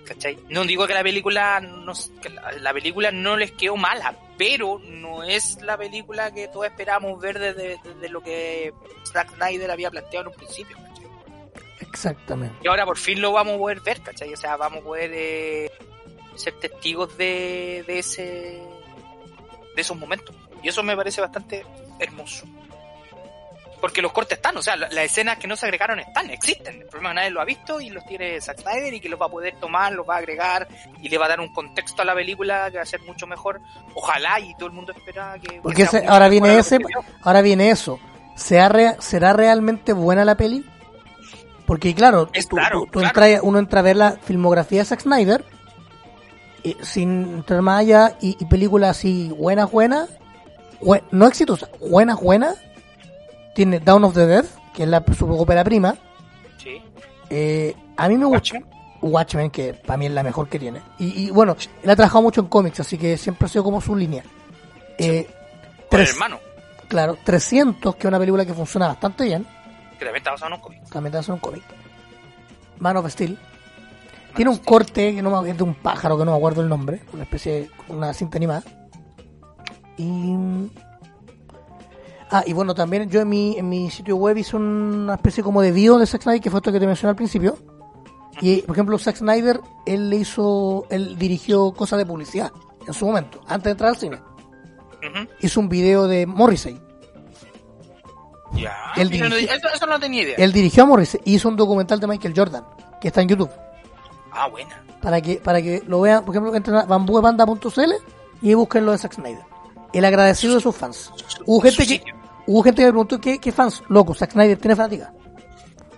¿Cachai? 0.06 0.38
No 0.50 0.64
digo 0.66 0.88
que 0.88 0.94
la 0.94 1.04
película 1.04 1.60
no, 1.60 1.94
que 2.22 2.30
la, 2.30 2.52
la 2.54 2.74
película 2.74 3.12
no 3.12 3.38
les 3.38 3.52
quedó 3.52 3.78
mala, 3.78 4.16
pero 4.38 4.80
no 4.80 5.24
es 5.24 5.62
la 5.62 5.78
película 5.78 6.32
que 6.32 6.48
todos 6.48 6.66
esperábamos 6.66 7.20
ver 7.22 7.40
desde, 7.40 7.80
desde 7.84 8.10
lo 8.10 8.22
que 8.22 8.74
Zack 9.06 9.36
Snyder 9.36 9.72
había 9.72 9.92
planteado 9.92 10.28
en 10.28 10.34
un 10.34 10.38
principio. 10.38 10.78
¿cachai? 10.78 11.06
Exactamente. 11.80 12.56
Y 12.64 12.68
ahora 12.68 12.86
por 12.86 12.98
fin 12.98 13.22
lo 13.22 13.32
vamos 13.32 13.56
a 13.56 13.58
poder 13.58 13.80
ver, 13.82 14.02
¿cachai? 14.02 14.34
O 14.34 14.38
sea, 14.38 14.58
vamos 14.58 14.80
a 14.80 14.84
poder 14.84 15.12
eh, 15.14 15.72
ser 16.36 16.54
testigos 16.60 17.18
de, 17.18 17.84
de 17.88 18.00
ese 18.00 18.62
de 19.76 19.82
esos 19.82 19.98
momentos. 19.98 20.36
Y 20.62 20.68
eso 20.68 20.84
me 20.84 20.96
parece 20.96 21.22
bastante 21.22 21.66
hermoso. 22.00 22.46
Porque 23.82 24.02
los 24.02 24.12
cortes 24.12 24.38
están, 24.38 24.56
o 24.56 24.62
sea, 24.62 24.76
la- 24.76 24.88
las 24.90 25.06
escenas 25.06 25.38
que 25.40 25.48
no 25.48 25.56
se 25.58 25.66
agregaron 25.66 26.00
están, 26.00 26.30
existen. 26.30 26.82
El 26.82 26.88
problema 26.88 27.10
es 27.10 27.14
que 27.14 27.16
nadie 27.16 27.30
lo 27.32 27.42
ha 27.42 27.46
visto 27.46 27.82
y 27.82 27.90
los 27.90 28.06
tiene 28.06 28.40
Zack 28.40 28.62
Snyder 28.62 28.94
y 28.94 29.00
que 29.00 29.10
los 29.10 29.20
va 29.20 29.26
a 29.26 29.30
poder 29.30 29.56
tomar, 29.60 29.92
los 29.94 30.08
va 30.08 30.16
a 30.16 30.18
agregar 30.20 30.68
y 31.02 31.10
le 31.10 31.18
va 31.18 31.26
a 31.26 31.30
dar 31.30 31.40
un 31.40 31.52
contexto 31.52 32.04
a 32.04 32.06
la 32.06 32.14
película 32.14 32.70
que 32.70 32.78
va 32.78 32.84
a 32.84 32.86
ser 32.86 33.02
mucho 33.02 33.26
mejor. 33.26 33.60
Ojalá 33.96 34.40
y 34.40 34.54
todo 34.56 34.68
el 34.68 34.74
mundo 34.74 34.94
espera 34.96 35.36
que... 35.42 35.48
que 35.56 35.62
Porque 35.62 35.82
ese- 35.84 36.06
ahora 36.08 36.30
viene 36.30 36.58
ese, 36.58 36.78
ahora 37.24 37.42
viene 37.42 37.72
eso. 37.72 38.00
¿Será, 38.36 38.70
rea- 38.70 38.96
¿Será 39.02 39.34
realmente 39.34 39.94
buena 39.94 40.24
la 40.26 40.36
peli? 40.38 40.64
Porque 41.66 41.96
claro, 41.96 42.30
Es 42.34 42.48
tú- 42.48 42.56
claro, 42.58 42.82
tú- 42.82 42.86
tú 42.88 43.00
claro. 43.00 43.22
entra- 43.26 43.42
uno 43.44 43.60
entra 43.60 43.80
a 43.80 43.84
ver 43.84 43.96
la 43.96 44.12
filmografía 44.12 44.80
de 44.82 44.86
Zack 44.86 45.02
Snyder 45.02 45.44
y, 46.64 46.76
sin 46.82 47.36
entrar 47.38 47.62
más 47.62 47.80
allá 47.80 48.18
y, 48.22 48.38
y 48.40 48.46
películas 48.46 48.92
así 48.98 49.30
buenas, 49.36 49.72
buenas, 49.72 50.10
bue- 50.82 51.04
no 51.12 51.28
exitosas, 51.28 51.70
buenas, 51.80 52.20
buenas. 52.20 52.58
Tiene 53.56 53.80
Down 53.80 54.04
of 54.06 54.14
the 54.14 54.26
Dead, 54.26 54.46
que 54.74 54.84
es 54.84 54.90
la, 54.90 55.04
su 55.18 55.26
ópera 55.30 55.64
prima. 55.64 55.96
Sí. 56.58 56.82
Eh, 57.30 57.76
a 57.98 58.08
mí 58.08 58.18
me 58.18 58.26
gusta 58.26 58.56
Watchmen. 58.58 58.66
Watchmen, 59.02 59.50
que 59.52 59.74
para 59.74 59.98
mí 59.98 60.06
es 60.06 60.12
la 60.12 60.24
mejor 60.24 60.48
que 60.48 60.60
tiene. 60.60 60.82
Y, 61.00 61.26
y, 61.28 61.30
bueno, 61.32 61.56
él 61.84 61.90
ha 61.90 61.96
trabajado 61.96 62.22
mucho 62.22 62.42
en 62.42 62.48
cómics, 62.48 62.80
así 62.82 62.98
que 62.98 63.18
siempre 63.18 63.46
ha 63.46 63.50
sido 63.50 63.64
como 63.64 63.82
su 63.82 63.96
línea. 63.96 64.24
Eh, 64.98 65.26
Con 65.90 66.00
el 66.00 66.06
tres- 66.06 66.10
hermano, 66.12 66.40
Claro, 66.88 67.18
300, 67.24 67.96
que 67.96 68.00
es 68.02 68.06
una 68.06 68.20
película 68.20 68.46
que 68.46 68.54
funciona 68.54 68.88
bastante 68.88 69.24
bien. 69.24 69.46
que 69.98 70.06
también 70.06 70.18
está 70.18 70.32
basado 70.32 70.48
en 70.50 70.54
un 70.56 70.60
cómic. 70.62 70.84
También 70.90 71.12
te 71.12 71.18
hace 71.20 71.32
un 71.32 71.40
cómic. 71.40 71.64
Man 72.80 72.98
of 72.98 73.08
Steel. 73.10 73.38
Tiene 74.36 74.52
un 74.52 74.58
corte 74.58 75.14
que 75.16 75.22
no 75.22 75.42
me, 75.42 75.50
es 75.50 75.58
de 75.58 75.64
un 75.64 75.74
pájaro 75.76 76.18
que 76.18 76.26
no 76.26 76.32
me 76.32 76.38
acuerdo 76.38 76.62
el 76.62 76.68
nombre. 76.70 77.02
Una 77.14 77.24
especie 77.24 77.52
de. 77.54 77.70
Una 77.90 78.14
cinta 78.14 78.38
animada. 78.38 78.64
Y. 79.98 80.36
Ah, 82.32 82.44
y 82.46 82.54
bueno, 82.54 82.74
también 82.74 83.10
yo 83.10 83.20
en 83.22 83.28
mi, 83.30 83.58
en 83.58 83.68
mi 83.68 83.92
sitio 83.92 84.16
web 84.16 84.38
hice 84.38 84.56
una 84.56 85.16
especie 85.16 85.44
como 85.44 85.62
de 85.62 85.72
bio 85.74 85.98
de 85.98 86.06
Zack 86.08 86.22
Snyder, 86.24 86.42
que 86.42 86.50
fue 86.50 86.60
esto 86.60 86.72
que 86.72 86.80
te 86.80 86.88
mencioné 86.88 87.10
al 87.10 87.16
principio. 87.18 87.58
Y, 88.40 88.62
por 88.62 88.76
ejemplo, 88.76 88.98
Zack 88.98 89.18
Snyder, 89.18 89.60
él 89.86 90.10
le 90.10 90.16
hizo. 90.16 90.86
Él 90.90 91.18
dirigió 91.18 91.74
cosas 91.74 92.00
de 92.00 92.06
publicidad 92.06 92.52
en 92.88 92.94
su 92.94 93.06
momento, 93.06 93.42
antes 93.48 93.66
de 93.66 93.72
entrar 93.72 93.90
al 93.90 93.98
cine. 93.98 94.20
Hizo 95.42 95.60
un 95.60 95.68
video 95.68 96.08
de 96.08 96.26
Morrissey. 96.26 96.80
Ya. 98.54 98.76
Él 98.96 99.10
no- 99.20 99.36
eso, 99.36 99.68
eso 99.74 99.86
no 99.86 100.00
tenía 100.00 100.24
idea. 100.24 100.36
Él 100.38 100.52
dirigió 100.52 100.84
a 100.84 100.86
Morrissey 100.86 101.20
y 101.26 101.36
hizo 101.36 101.50
un 101.50 101.56
documental 101.56 102.00
de 102.00 102.08
Michael 102.08 102.34
Jordan, 102.36 102.66
que 103.00 103.08
está 103.10 103.22
en 103.22 103.28
YouTube. 103.30 103.50
Ah, 104.32 104.48
buena. 104.48 104.82
para 105.02 105.20
que 105.20 105.36
para 105.38 105.62
que 105.62 105.84
lo 105.88 106.00
vean, 106.02 106.24
por 106.24 106.34
ejemplo, 106.36 106.56
entren 106.56 106.78
a 106.78 106.86
bambuebanda.cl 106.86 107.92
y 108.42 108.54
busquen 108.54 108.86
lo 108.86 108.92
de 108.94 108.98
Zack 109.00 109.14
Snyder. 109.16 109.42
El 109.94 110.06
agradecido 110.06 110.56
de 110.56 110.62
sus 110.62 110.76
fans. 110.76 111.12
Hubo 111.46 111.60
gente 111.62 111.86
que. 111.86 112.02
Hubo 112.52 112.64
gente 112.64 112.82
que 112.82 112.86
me 112.86 112.92
preguntó 112.92 113.20
¿qué, 113.20 113.40
qué 113.40 113.52
fans, 113.52 113.84
loco, 113.90 114.14
Zack 114.14 114.32
Snyder 114.32 114.58
tiene 114.58 114.76
fanática. 114.76 115.14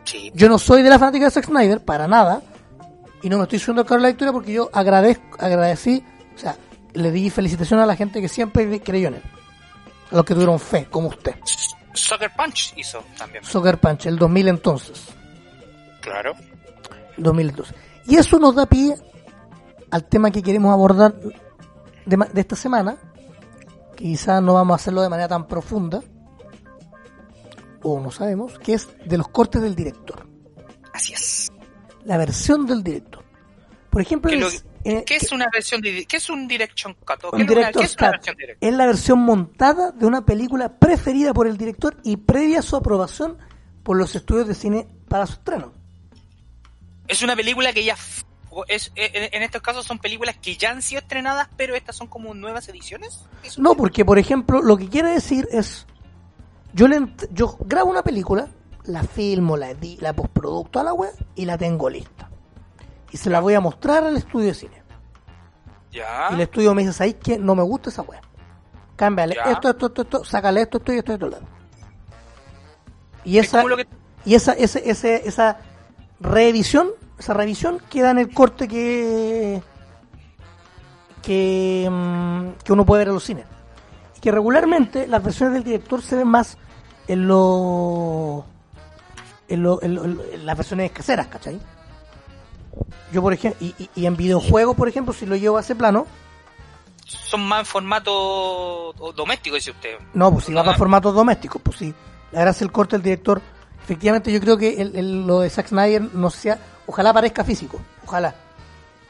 Sí. 0.04 0.32
Yo 0.36 0.50
no 0.50 0.60
soy 0.60 0.84
de 0.84 0.90
la 0.90 1.00
fanática 1.00 1.26
de 1.26 1.32
Zack 1.32 1.46
Snyder 1.46 1.84
para 1.84 2.08
nada 2.08 2.42
y 3.22 3.30
no 3.30 3.38
me 3.38 3.44
estoy 3.44 3.60
subiendo 3.60 3.86
a 3.88 3.98
la 3.98 4.10
lectura 4.10 4.32
porque 4.32 4.54
yo 4.54 4.70
agradezco, 4.74 5.38
agradecí, 5.40 6.04
o 6.36 6.38
sea, 6.38 6.58
le 6.94 7.12
di 7.12 7.30
felicitaciones 7.30 7.84
a 7.84 7.88
la 7.88 7.96
gente 7.96 8.22
que 8.22 8.28
siempre 8.28 8.82
creyó 8.82 9.08
en 9.08 9.16
él. 9.16 9.24
A 10.12 10.16
los 10.18 10.26
que 10.26 10.34
tuvieron 10.34 10.60
fe, 10.60 10.88
como 10.92 11.08
usted. 11.08 11.36
Sucker 11.94 12.32
Punch 12.36 12.74
hizo 12.76 13.04
también. 13.18 13.44
Soccer 13.44 13.80
Punch, 13.80 14.08
el 14.08 14.18
2000 14.18 14.48
entonces. 14.50 15.06
Claro. 16.02 16.34
el 17.18 17.24
2012. 17.24 17.74
Y 18.08 18.18
eso 18.18 18.38
nos 18.40 18.56
da 18.56 18.66
pie 18.66 18.96
al 19.90 20.04
tema 20.04 20.30
que 20.30 20.44
queremos 20.44 20.74
abordar 20.74 21.16
de, 22.06 22.18
de 22.34 22.42
esta 22.42 22.56
semana, 22.56 22.98
quizás 23.96 24.42
no 24.42 24.56
vamos 24.56 24.74
a 24.74 24.76
hacerlo 24.76 25.02
de 25.02 25.10
manera 25.10 25.30
tan 25.30 25.48
profunda, 25.48 26.02
o 27.84 28.00
no 28.00 28.12
sabemos, 28.12 28.58
que 28.60 28.74
es 28.74 28.88
de 29.06 29.18
los 29.18 29.28
cortes 29.28 29.62
del 29.62 29.76
director, 29.76 30.28
Así 30.94 31.14
es. 31.14 31.52
la 32.06 32.18
versión 32.18 32.66
del 32.66 32.84
director. 32.84 33.24
Por 33.90 34.02
ejemplo, 34.02 34.32
¿Qué, 34.32 34.38
lo- 34.38 34.48
es 34.48 35.32
una 35.32 35.48
versión 35.54 35.80
de, 35.82 36.06
qué 36.06 36.18
es 36.18 36.30
un 36.30 36.48
direction 36.48 36.96
cut? 37.06 37.24
¿O 37.26 37.32
un 37.36 37.38
¿Qué, 37.38 37.44
es 37.44 37.50
una- 37.52 37.60
director 37.72 37.82
qué 37.82 37.86
es 37.86 37.96
una 37.98 38.10
versión 38.12 38.36
es 38.60 38.74
la 38.74 38.86
versión 38.86 39.20
montada 39.20 39.92
de 39.92 40.06
una 40.06 40.26
película 40.26 40.80
preferida 40.80 41.34
por 41.34 41.46
el 41.48 41.58
director 41.58 41.98
y 42.04 42.18
previa 42.18 42.60
a 42.60 42.62
su 42.64 42.76
aprobación 42.76 43.38
por 43.84 43.98
los 43.98 44.16
estudios 44.16 44.48
de 44.48 44.56
cine 44.56 44.88
para 45.08 45.28
su 45.28 45.34
estreno. 45.34 45.74
Es 47.08 47.22
una 47.22 47.36
película 47.36 47.74
que 47.74 47.84
ya 47.84 47.96
es, 48.68 48.92
en, 48.96 49.30
en 49.34 49.44
estos 49.44 49.62
casos 49.62 49.86
son 49.86 50.00
películas 50.00 50.38
que 50.42 50.56
ya 50.56 50.72
han 50.72 50.82
sido 50.82 51.02
estrenadas, 51.02 51.50
pero 51.58 51.76
estas 51.76 51.96
son 51.96 52.08
como 52.08 52.34
nuevas 52.34 52.68
ediciones. 52.70 53.26
No, 53.58 53.76
porque 53.76 54.06
por 54.06 54.18
ejemplo, 54.20 54.62
lo 54.62 54.78
que 54.78 54.88
quiere 54.90 55.10
decir 55.10 55.48
es, 55.52 55.86
yo 56.74 56.88
le 56.88 57.08
yo 57.32 57.58
grabo 57.66 57.90
una 57.90 58.02
película, 58.04 58.48
la 58.86 59.04
filmo, 59.04 59.56
la 59.58 59.76
la 60.00 60.14
postproducto 60.14 60.80
a 60.80 60.84
la 60.84 60.94
web 60.94 61.12
y 61.36 61.46
la 61.46 61.58
tengo 61.58 61.90
lista. 61.90 62.30
Y 63.12 63.18
se 63.18 63.30
la 63.30 63.40
voy 63.40 63.54
a 63.54 63.60
mostrar 63.60 64.04
al 64.04 64.18
estudio 64.18 64.48
de 64.48 64.54
cine. 64.56 64.82
Ya. 65.92 66.30
Y 66.32 66.34
el 66.36 66.42
estudio 66.42 66.74
me 66.74 66.82
dice, 66.82 66.94
¿sabes 66.94 67.16
qué? 67.24 67.38
No 67.38 67.54
me 67.56 67.62
gusta 67.64 67.90
esa 67.90 68.02
web. 68.02 68.20
Cámbiale 68.96 69.36
Ya. 69.36 69.52
esto, 69.52 69.70
esto, 69.70 69.86
esto, 69.88 70.02
esto, 70.02 70.24
sácale 70.24 70.62
esto, 70.62 70.78
esto 70.80 70.94
y 70.94 70.98
esto 70.98 71.12
y 71.12 71.16
esto. 71.16 71.28
esto. 71.28 71.40
Y 73.26 73.38
Es 73.38 73.46
esa, 73.48 73.64
que- 73.64 73.88
y 74.26 74.36
esa, 74.36 74.54
ese, 74.54 74.90
ese, 74.90 75.28
esa 75.28 75.58
revisión, 76.20 76.90
esa 77.20 77.34
revisión 77.34 77.80
queda 77.90 78.12
en 78.12 78.18
el 78.20 78.34
corte 78.34 78.68
que 78.68 79.62
que, 81.22 81.88
mm, 81.90 82.64
que 82.64 82.74
uno 82.74 82.86
puede 82.86 83.00
ver 83.02 83.08
en 83.10 83.14
los 83.14 83.24
cines. 83.24 83.46
Que 84.22 84.32
regularmente 84.32 85.08
las 85.08 85.24
versiones 85.24 85.54
del 85.54 85.64
director 85.64 86.02
se 86.02 86.16
ven 86.18 86.28
más 86.28 86.58
en 87.08 87.28
lo 87.28 88.46
en, 89.50 89.62
lo, 89.64 89.82
en, 89.84 89.96
lo- 89.96 90.04
en 90.06 90.46
las 90.46 90.58
versiones 90.58 90.92
caseras, 90.92 91.28
¿cachai? 91.28 91.60
Yo 93.12 93.22
por 93.22 93.34
ejemplo, 93.34 93.58
y, 93.66 93.76
y- 93.78 93.90
y 93.96 94.06
en 94.06 94.16
videojuegos, 94.16 94.76
por 94.76 94.88
ejemplo, 94.88 95.14
si 95.14 95.26
lo 95.26 95.36
llevo 95.36 95.58
a 95.58 95.62
ese 95.62 95.76
plano, 95.76 96.08
son 97.06 97.42
más 97.42 97.60
en 97.60 97.66
formato 97.66 98.94
doméstico, 99.16 99.56
dice 99.56 99.72
usted. 99.72 99.98
No, 100.14 100.32
pues 100.32 100.46
si 100.46 100.54
va 100.54 100.62
No, 100.62 100.66
para 100.66 100.78
no. 100.78 100.80
formatos 100.80 101.14
domésticos, 101.14 101.62
pues 101.62 101.78
sí. 101.78 101.94
La 102.32 102.42
gracia 102.42 102.66
del 102.66 102.72
corte 102.72 102.96
del 102.96 103.04
director, 103.04 103.42
efectivamente 103.84 104.32
yo 104.32 104.40
creo 104.40 104.58
que 104.58 104.82
el, 104.82 104.96
el- 104.96 105.28
lo 105.28 105.42
de 105.42 105.50
Zack 105.50 105.68
Snyder 105.68 106.02
no 106.16 106.30
sea, 106.32 106.58
ojalá 106.88 107.14
parezca 107.14 107.44
físico, 107.44 107.80
ojalá. 108.06 108.34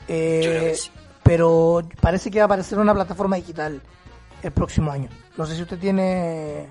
Eh, 0.08 0.74
sí. 0.78 0.92
Pero 1.24 1.82
parece 2.02 2.30
que 2.30 2.40
va 2.40 2.44
a 2.44 2.46
aparecer 2.48 2.78
una 2.78 2.94
plataforma 2.94 3.38
digital 3.38 3.82
el 4.42 4.52
próximo 4.52 4.92
año. 4.92 5.08
No 5.38 5.46
sé 5.46 5.56
si 5.56 5.62
usted 5.62 5.80
tiene 5.80 6.68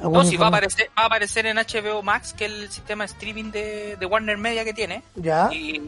No, 0.00 0.24
si 0.24 0.36
va 0.36 0.46
a 0.46 0.48
aparecer, 0.48 0.90
va 0.98 1.02
a 1.02 1.06
aparecer 1.06 1.46
en 1.46 1.56
HBO 1.58 2.02
Max, 2.02 2.32
que 2.32 2.46
es 2.46 2.52
el 2.52 2.70
sistema 2.70 3.04
de 3.06 3.12
streaming 3.12 3.50
de, 3.50 3.96
de 3.96 4.06
Warner 4.06 4.36
Media 4.38 4.64
que 4.64 4.72
tiene. 4.72 5.02
Ya, 5.14 5.48
Y 5.52 5.82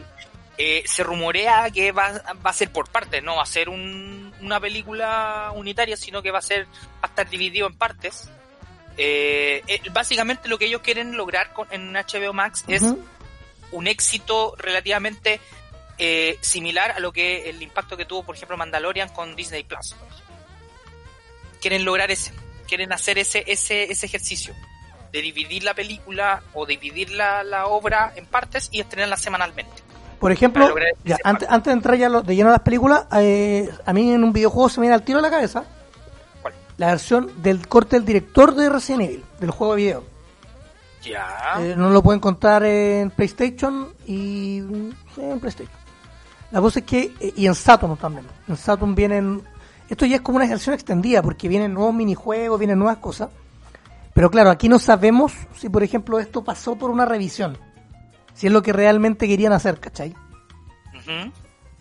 eh, 0.59 0.83
se 0.87 1.03
rumorea 1.03 1.71
que 1.71 1.93
va, 1.93 2.13
va 2.45 2.51
a 2.51 2.53
ser 2.53 2.71
por 2.71 2.89
partes, 2.91 3.23
no 3.23 3.37
va 3.37 3.43
a 3.43 3.47
ser 3.47 3.69
un- 3.69 4.33
una 4.43 4.61
película 4.61 5.51
unitaria, 5.55 5.97
sino 5.97 6.21
que 6.23 6.31
va 6.31 6.39
a 6.41 6.43
ser 6.43 6.67
va 6.67 7.03
a 7.03 7.07
estar 7.07 7.29
dividido 7.31 7.67
en 7.67 7.75
partes. 7.75 8.29
Eh, 8.99 9.63
eh, 9.67 9.81
básicamente 9.93 10.49
lo 10.49 10.59
que 10.59 10.67
ellos 10.67 10.83
quieren 10.83 11.17
lograr 11.17 11.53
con, 11.55 11.67
en 11.71 11.95
HBO 11.95 12.35
Max 12.35 12.65
es 12.69 12.83
un 13.71 13.87
éxito 13.87 14.55
relativamente 14.59 15.41
eh, 15.97 16.37
similar 16.43 16.91
a 16.91 17.01
lo 17.01 17.11
que 17.13 17.49
el 17.49 17.63
impacto 17.63 17.97
que 17.97 18.05
tuvo, 18.05 18.23
por 18.23 18.37
ejemplo, 18.37 18.59
Mandalorian 18.59 19.09
con 19.09 19.35
Disney 19.35 19.63
Plus. 19.65 19.97
Quieren 21.61 21.85
lograr 21.85 22.11
ese, 22.11 22.33
quieren 22.73 22.91
hacer 22.95 23.19
ese, 23.19 23.45
ese, 23.47 23.93
ese 23.93 24.07
ejercicio 24.07 24.55
de 25.13 25.21
dividir 25.21 25.63
la 25.63 25.75
película 25.75 26.43
o 26.55 26.65
dividir 26.65 27.11
la, 27.11 27.45
la 27.45 27.67
obra 27.67 28.15
en 28.17 28.25
partes 28.25 28.71
y 28.73 28.81
estrenarla 28.81 29.19
semanalmente. 29.19 29.75
Por 30.19 30.33
ejemplo, 30.33 30.75
ya, 31.05 31.19
antes, 31.23 31.47
antes, 31.51 31.67
de 31.67 31.73
entrar 31.73 31.99
ya 31.99 32.09
de 32.09 32.35
lleno 32.35 32.49
a 32.49 32.53
las 32.53 32.63
películas, 32.63 33.05
eh, 33.13 33.69
a 33.85 33.93
mí 33.93 34.11
en 34.11 34.25
un 34.25 34.33
videojuego 34.33 34.71
se 34.71 34.81
me 34.81 34.85
viene 34.85 34.95
al 34.95 35.03
tiro 35.03 35.19
a 35.19 35.21
la 35.21 35.29
cabeza 35.29 35.65
¿Cuál? 36.41 36.55
la 36.79 36.87
versión 36.87 37.43
del 37.43 37.69
corte 37.69 37.97
del 37.97 38.07
director 38.07 38.55
de 38.55 38.71
Resident 38.71 39.03
Evil, 39.03 39.25
del 39.39 39.51
juego 39.51 39.75
de 39.75 39.83
video. 39.83 40.05
Ya. 41.03 41.57
Eh, 41.59 41.75
no 41.77 41.91
lo 41.91 42.03
pueden 42.03 42.21
encontrar 42.21 42.65
en 42.65 43.11
PlayStation 43.11 43.93
y 44.07 44.63
sí, 45.15 45.21
en 45.21 45.41
PlayStation. 45.41 45.77
La 46.51 46.63
cosa 46.63 46.79
es 46.79 46.87
que, 46.87 47.13
eh, 47.21 47.35
y 47.37 47.47
en 47.47 47.55
Saturn 47.55 47.99
también. 47.99 48.27
En 48.49 48.57
Saturn 48.57 48.95
vienen, 48.95 49.43
esto 49.93 50.07
ya 50.07 50.17
es 50.17 50.23
como 50.23 50.37
una 50.39 50.47
versión 50.47 50.75
extendida 50.75 51.23
porque 51.23 51.49
vienen 51.49 51.75
nuevos 51.75 51.95
minijuegos, 51.95 52.59
vienen 52.59 52.79
nuevas 52.79 52.97
cosas. 52.99 53.29
Pero 54.15 54.31
claro, 54.31 54.51
aquí 54.51 54.69
no 54.69 54.79
sabemos 54.79 55.33
si, 55.57 55.69
por 55.69 55.83
ejemplo, 55.83 56.19
esto 56.19 56.43
pasó 56.45 56.77
por 56.77 56.91
una 56.91 57.05
revisión. 57.05 57.57
Si 58.35 58.47
es 58.47 58.53
lo 58.53 58.63
que 58.63 58.73
realmente 58.73 59.27
querían 59.29 59.53
hacer, 59.53 59.79
¿cachai? 59.81 60.15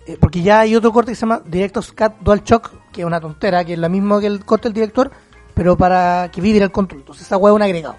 Eh, 0.08 0.18
porque 0.20 0.42
ya 0.42 0.60
hay 0.62 0.76
otro 0.76 0.92
corte 0.92 1.12
que 1.12 1.16
se 1.16 1.22
llama 1.22 1.42
Director's 1.46 1.92
Cut 1.92 2.14
Dual 2.22 2.44
Shock, 2.44 2.72
que 2.92 3.02
es 3.02 3.08
una 3.08 3.20
tontera, 3.22 3.64
que 3.64 3.74
es 3.74 3.80
la 3.80 3.90
misma 3.90 4.20
que 4.20 4.28
el 4.28 4.44
corte 4.46 4.64
del 4.68 4.74
director, 4.74 5.12
pero 5.54 5.78
para 5.78 6.30
que 6.32 6.42
viviera 6.42 6.66
el 6.66 6.72
control. 6.72 7.02
Entonces 7.02 7.26
esa 7.28 7.38
hueá 7.38 7.52
es 7.54 7.56
un 7.56 7.62
agregado. 7.62 7.96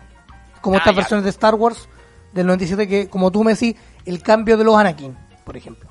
Como 0.61 0.77
Ah, 0.77 0.79
estas 0.79 0.95
ya. 0.95 1.01
versiones 1.01 1.25
de 1.25 1.31
Star 1.31 1.55
Wars 1.55 1.89
del 2.33 2.47
97 2.47 2.89
que, 2.89 3.09
como 3.09 3.31
tú 3.31 3.45
me 3.45 3.53
decís, 3.55 3.77
el 4.05 4.23
cambio 4.23 4.57
de 4.57 4.65
los 4.65 4.77
Anakin, 4.77 5.17
por 5.45 5.57
ejemplo. 5.57 5.89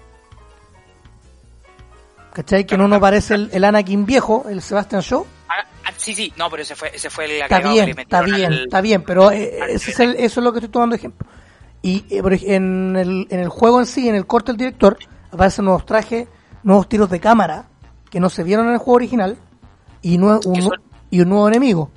¿Cachai? 2.34 2.66
Que 2.66 2.78
no 2.78 2.88
nos 2.88 3.00
parece 3.00 3.36
el, 3.36 3.50
el 3.52 3.64
Anakin 3.64 4.06
viejo, 4.06 4.46
el 4.50 4.62
Sebastian 4.62 5.02
Shaw. 5.02 5.26
Ah, 5.50 5.66
ah, 5.86 5.92
sí, 5.98 6.14
sí, 6.16 6.32
no, 6.38 6.50
pero 6.50 6.64
ese 6.64 6.76
fue, 6.76 6.92
ese 6.96 7.10
fue 7.10 7.26
el 7.26 7.32
Está 7.42 7.60
bien, 7.60 7.86
que 7.88 7.94
le 7.94 8.02
está 8.04 8.22
bien, 8.22 8.54
está 8.54 8.82
bien, 8.82 9.04
pero 9.04 9.32
eh, 9.32 9.60
ese 9.74 9.92
es 9.92 10.00
el- 10.00 10.16
eso 10.16 10.40
es 10.40 10.44
lo 10.44 10.54
que 10.54 10.60
estoy 10.60 10.70
tomando 10.72 10.96
ejemplo. 10.96 11.28
Y 11.82 12.06
eh, 12.10 12.22
en, 12.56 12.96
el, 12.96 13.28
en 13.30 13.40
el 13.40 13.50
juego 13.50 13.80
en 13.80 13.86
sí, 13.86 14.08
en 14.08 14.16
el 14.16 14.26
corte 14.28 14.52
del 14.54 14.58
director, 14.58 14.98
aparecen 15.32 15.66
nuevos 15.66 15.86
trajes, 15.86 16.28
nuevos 16.64 16.88
tiros 16.88 17.10
de 17.10 17.20
cámara 17.20 17.66
que 18.10 18.20
no 18.20 18.30
se 18.30 18.44
vieron 18.44 18.68
en 18.68 18.74
el 18.74 18.78
juego 18.78 18.96
original 18.96 19.38
y, 20.02 20.18
un, 20.18 20.40
y 21.10 21.22
un 21.22 21.30
nuevo 21.30 21.48
enemigo. 21.48 21.92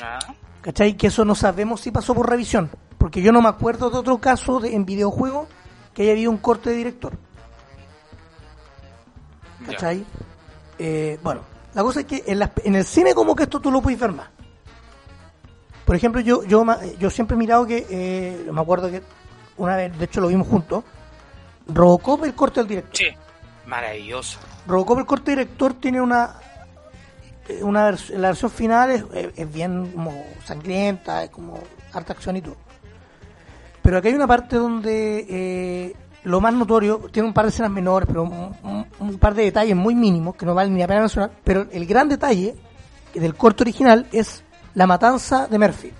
Ah, 0.00 0.18
¿Cachai? 0.60 0.96
Que 0.96 1.08
eso 1.08 1.24
no 1.24 1.34
sabemos 1.34 1.80
si 1.80 1.90
pasó 1.90 2.14
por 2.14 2.28
revisión. 2.28 2.70
Porque 2.98 3.20
yo 3.22 3.32
no 3.32 3.42
me 3.42 3.48
acuerdo 3.48 3.90
de 3.90 3.98
otro 3.98 4.18
caso 4.18 4.60
de, 4.60 4.74
en 4.74 4.84
videojuego 4.86 5.46
que 5.92 6.02
haya 6.02 6.12
habido 6.12 6.30
un 6.30 6.38
corte 6.38 6.70
de 6.70 6.76
director. 6.76 7.12
¿Cachai? 9.72 10.04
Eh, 10.78 11.18
bueno, 11.22 11.40
la 11.74 11.82
cosa 11.82 12.00
es 12.00 12.06
que 12.06 12.22
en, 12.26 12.74
el 12.74 12.84
cine 12.84 13.14
como 13.14 13.34
que 13.34 13.44
esto 13.44 13.60
tú 13.60 13.70
lo 13.70 13.80
puedes 13.80 13.98
ver 13.98 14.12
más. 14.12 14.28
Por 15.84 15.94
ejemplo, 15.96 16.20
yo 16.20 16.42
yo 16.44 17.10
siempre 17.10 17.34
he 17.34 17.38
mirado 17.38 17.66
que, 17.66 17.86
eh, 17.90 18.48
me 18.50 18.60
acuerdo 18.60 18.90
que 18.90 19.02
una 19.56 19.76
vez, 19.76 19.96
de 19.98 20.04
hecho 20.06 20.20
lo 20.20 20.28
vimos 20.28 20.48
juntos, 20.48 20.82
Robocop 21.68 22.24
el 22.24 22.34
corte 22.34 22.60
del 22.60 22.68
director. 22.68 22.96
Sí, 22.96 23.06
maravilloso. 23.66 24.38
Robocop 24.66 24.98
el 24.98 25.06
corte 25.06 25.30
director 25.32 25.74
tiene 25.74 26.00
una 26.00 26.36
eh, 27.48 27.62
una 27.62 27.90
vers- 27.90 28.10
la 28.16 28.28
versión 28.28 28.50
final 28.50 28.90
es, 29.36 29.52
bien 29.52 29.92
como 29.92 30.24
sangrienta, 30.44 31.24
es 31.24 31.30
como 31.30 31.62
harta 31.92 32.14
acción 32.14 32.36
y 32.36 32.40
todo. 32.42 32.56
Pero 33.82 33.98
aquí 33.98 34.08
hay 34.08 34.14
una 34.14 34.26
parte 34.26 34.56
donde 34.56 35.26
eh, 35.28 35.96
lo 36.24 36.40
más 36.40 36.52
notorio, 36.54 36.98
tiene 37.12 37.28
un 37.28 37.34
par 37.34 37.44
de 37.44 37.50
escenas 37.50 37.70
menores, 37.70 38.06
pero 38.08 38.22
un, 38.24 38.56
un- 38.62 38.86
un 38.98 39.18
par 39.18 39.34
de 39.34 39.44
detalles 39.44 39.76
muy 39.76 39.94
mínimos 39.94 40.34
que 40.36 40.46
no 40.46 40.54
valen 40.54 40.74
ni 40.74 40.80
la 40.80 40.86
pena 40.88 41.00
mencionar, 41.00 41.30
pero 41.44 41.66
el 41.70 41.86
gran 41.86 42.08
detalle 42.08 42.54
del 43.14 43.34
corte 43.34 43.62
original 43.62 44.06
es 44.12 44.42
la 44.74 44.86
matanza 44.86 45.46
de 45.46 45.58
Murphy 45.58 45.92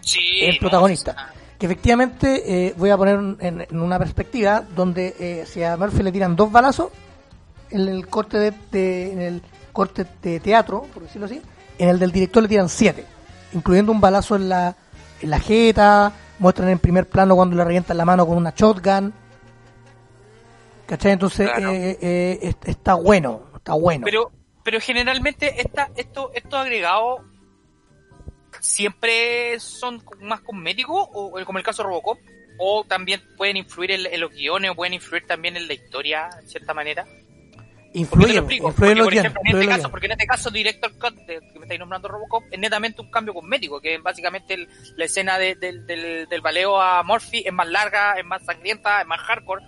Sí, 0.00 0.18
el 0.42 0.58
protagonista. 0.58 1.14
Que 1.58 1.66
efectivamente, 1.66 2.68
eh, 2.68 2.74
voy 2.76 2.88
a 2.90 2.96
poner 2.96 3.16
en, 3.40 3.66
en 3.68 3.80
una 3.80 3.98
perspectiva 3.98 4.62
donde 4.74 5.14
eh, 5.20 5.44
si 5.46 5.62
a 5.62 5.76
Murphy 5.76 6.02
le 6.02 6.10
tiran 6.10 6.34
dos 6.34 6.50
balazos, 6.50 6.88
en 7.70 7.86
el 7.86 8.06
corte 8.08 8.38
de, 8.38 8.52
de- 8.72 9.12
en 9.12 9.20
el 9.20 9.42
corte 9.72 10.06
de 10.22 10.40
teatro, 10.40 10.86
por 10.94 11.02
decirlo 11.02 11.26
así, 11.26 11.40
en 11.78 11.88
el 11.90 11.98
del 11.98 12.10
director 12.12 12.42
le 12.42 12.48
tiran 12.48 12.68
siete, 12.70 13.04
incluyendo 13.52 13.92
un 13.92 14.00
balazo 14.00 14.36
en 14.36 14.48
la, 14.48 14.74
en 15.20 15.30
la 15.30 15.38
jeta, 15.38 16.12
muestran 16.38 16.70
en 16.70 16.78
primer 16.78 17.06
plano 17.08 17.36
cuando 17.36 17.54
le 17.56 17.62
revientan 17.64 17.98
la 17.98 18.04
mano 18.06 18.26
con 18.26 18.38
una 18.38 18.54
shotgun. 18.56 19.12
¿Cachai? 20.90 21.12
Entonces, 21.12 21.48
Claro. 21.48 21.70
eh, 21.72 21.96
eh, 22.02 22.38
est- 22.42 22.66
está 22.68 22.94
bueno, 22.94 23.48
está 23.54 23.74
bueno. 23.74 24.04
Pero, 24.04 24.32
pero 24.64 24.80
generalmente 24.80 25.60
esta, 25.60 25.88
esto, 25.96 26.32
estos 26.34 26.54
agregados 26.58 27.20
siempre 28.58 29.58
son 29.60 30.02
más 30.20 30.40
cosméticos, 30.40 31.08
o 31.12 31.32
como 31.46 31.58
el 31.58 31.64
caso 31.64 31.82
de 31.82 31.88
Robocop, 31.90 32.18
o 32.58 32.84
también 32.84 33.22
pueden 33.36 33.56
influir 33.56 33.92
en, 33.92 34.06
en 34.12 34.20
los 34.20 34.30
guiones, 34.32 34.72
o 34.72 34.74
pueden 34.74 34.94
influir 34.94 35.26
también 35.26 35.56
en 35.56 35.68
la 35.68 35.74
historia, 35.74 36.28
en 36.42 36.48
cierta 36.48 36.74
manera. 36.74 37.04
¿Por 37.04 37.12
qué 37.12 37.92
te 37.92 37.98
influye, 38.00 38.34
influye 38.36 38.60
Porque, 38.60 39.02
por 39.02 39.14
ejemplo, 39.14 39.40
en 39.44 39.56
este 39.56 39.66
caso, 39.68 39.90
porque 39.90 40.06
en 40.06 40.12
este 40.12 40.26
caso 40.26 40.50
Director 40.50 40.92
Cut, 40.98 41.14
de- 41.26 41.40
que 41.52 41.58
me 41.58 41.64
estáis 41.66 41.80
nombrando 41.80 42.08
Robocop, 42.08 42.44
es 42.50 42.58
netamente 42.58 43.00
un 43.00 43.10
cambio 43.10 43.32
cosmético, 43.34 43.80
que 43.80 43.94
es 43.94 44.02
básicamente 44.02 44.54
el- 44.54 44.68
la 44.96 45.04
escena 45.04 45.38
de- 45.38 45.54
del, 45.54 45.86
del, 45.86 46.28
del 46.28 46.40
baleo 46.40 46.80
a 46.80 47.02
Murphy 47.02 47.42
es 47.46 47.52
más 47.52 47.68
larga, 47.68 48.14
es 48.18 48.24
más 48.24 48.44
sangrienta, 48.44 49.00
es 49.00 49.06
más 49.06 49.20
hardcore, 49.20 49.64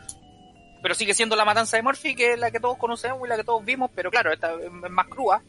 pero 0.82 0.94
sigue 0.94 1.14
siendo 1.14 1.36
la 1.36 1.44
matanza 1.44 1.76
de 1.76 1.82
Murphy, 1.82 2.14
que 2.14 2.32
es 2.34 2.38
la 2.38 2.50
que 2.50 2.60
todos 2.60 2.76
conocemos 2.76 3.20
y 3.24 3.28
la 3.28 3.36
que 3.36 3.44
todos 3.44 3.64
vimos, 3.64 3.90
pero 3.94 4.10
claro, 4.10 4.32
esta 4.32 4.52
es 4.54 4.70
más 4.90 5.06
cruda. 5.06 5.42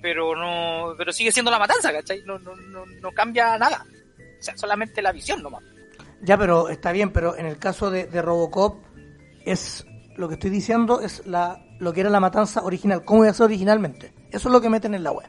Pero 0.00 0.36
no, 0.36 0.94
pero 0.96 1.12
sigue 1.12 1.32
siendo 1.32 1.50
la 1.50 1.58
matanza, 1.58 1.92
¿cachai? 1.92 2.22
No, 2.24 2.38
no, 2.38 2.54
no, 2.54 2.84
no 2.86 3.12
cambia 3.12 3.58
nada. 3.58 3.84
O 4.38 4.42
sea, 4.42 4.56
solamente 4.56 5.02
la 5.02 5.10
visión 5.12 5.42
nomás. 5.42 5.62
Ya, 6.22 6.36
pero 6.38 6.68
está 6.68 6.92
bien, 6.92 7.10
pero 7.12 7.36
en 7.36 7.46
el 7.46 7.58
caso 7.58 7.90
de, 7.90 8.06
de 8.06 8.22
Robocop, 8.22 8.84
es 9.44 9.84
lo 10.16 10.28
que 10.28 10.34
estoy 10.34 10.50
diciendo 10.50 11.00
es 11.00 11.26
la 11.26 11.64
lo 11.80 11.92
que 11.92 12.00
era 12.00 12.10
la 12.10 12.18
matanza 12.20 12.62
original, 12.64 13.04
cómo 13.04 13.22
iba 13.24 13.30
a 13.30 13.34
ser 13.34 13.44
originalmente. 13.46 14.12
Eso 14.30 14.48
es 14.48 14.52
lo 14.52 14.60
que 14.60 14.68
meten 14.68 14.94
en 14.94 15.04
la 15.04 15.12
web. 15.12 15.28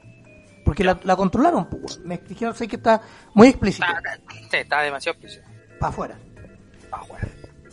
Porque 0.66 0.84
la, 0.84 1.00
la 1.04 1.16
controlaron, 1.16 1.70
pues, 1.70 2.00
me 2.00 2.18
dijeron 2.18 2.56
sé 2.56 2.68
que 2.68 2.76
está 2.78 3.02
muy 3.36 3.48
explícito, 3.50 3.86
Está, 3.86 4.58
está- 4.58 4.82
demasiado 4.82 5.14
explícito. 5.20 5.48
para 5.80 5.90
afuera. 5.92 6.20
Ah, 6.92 7.04
bueno. 7.08 7.28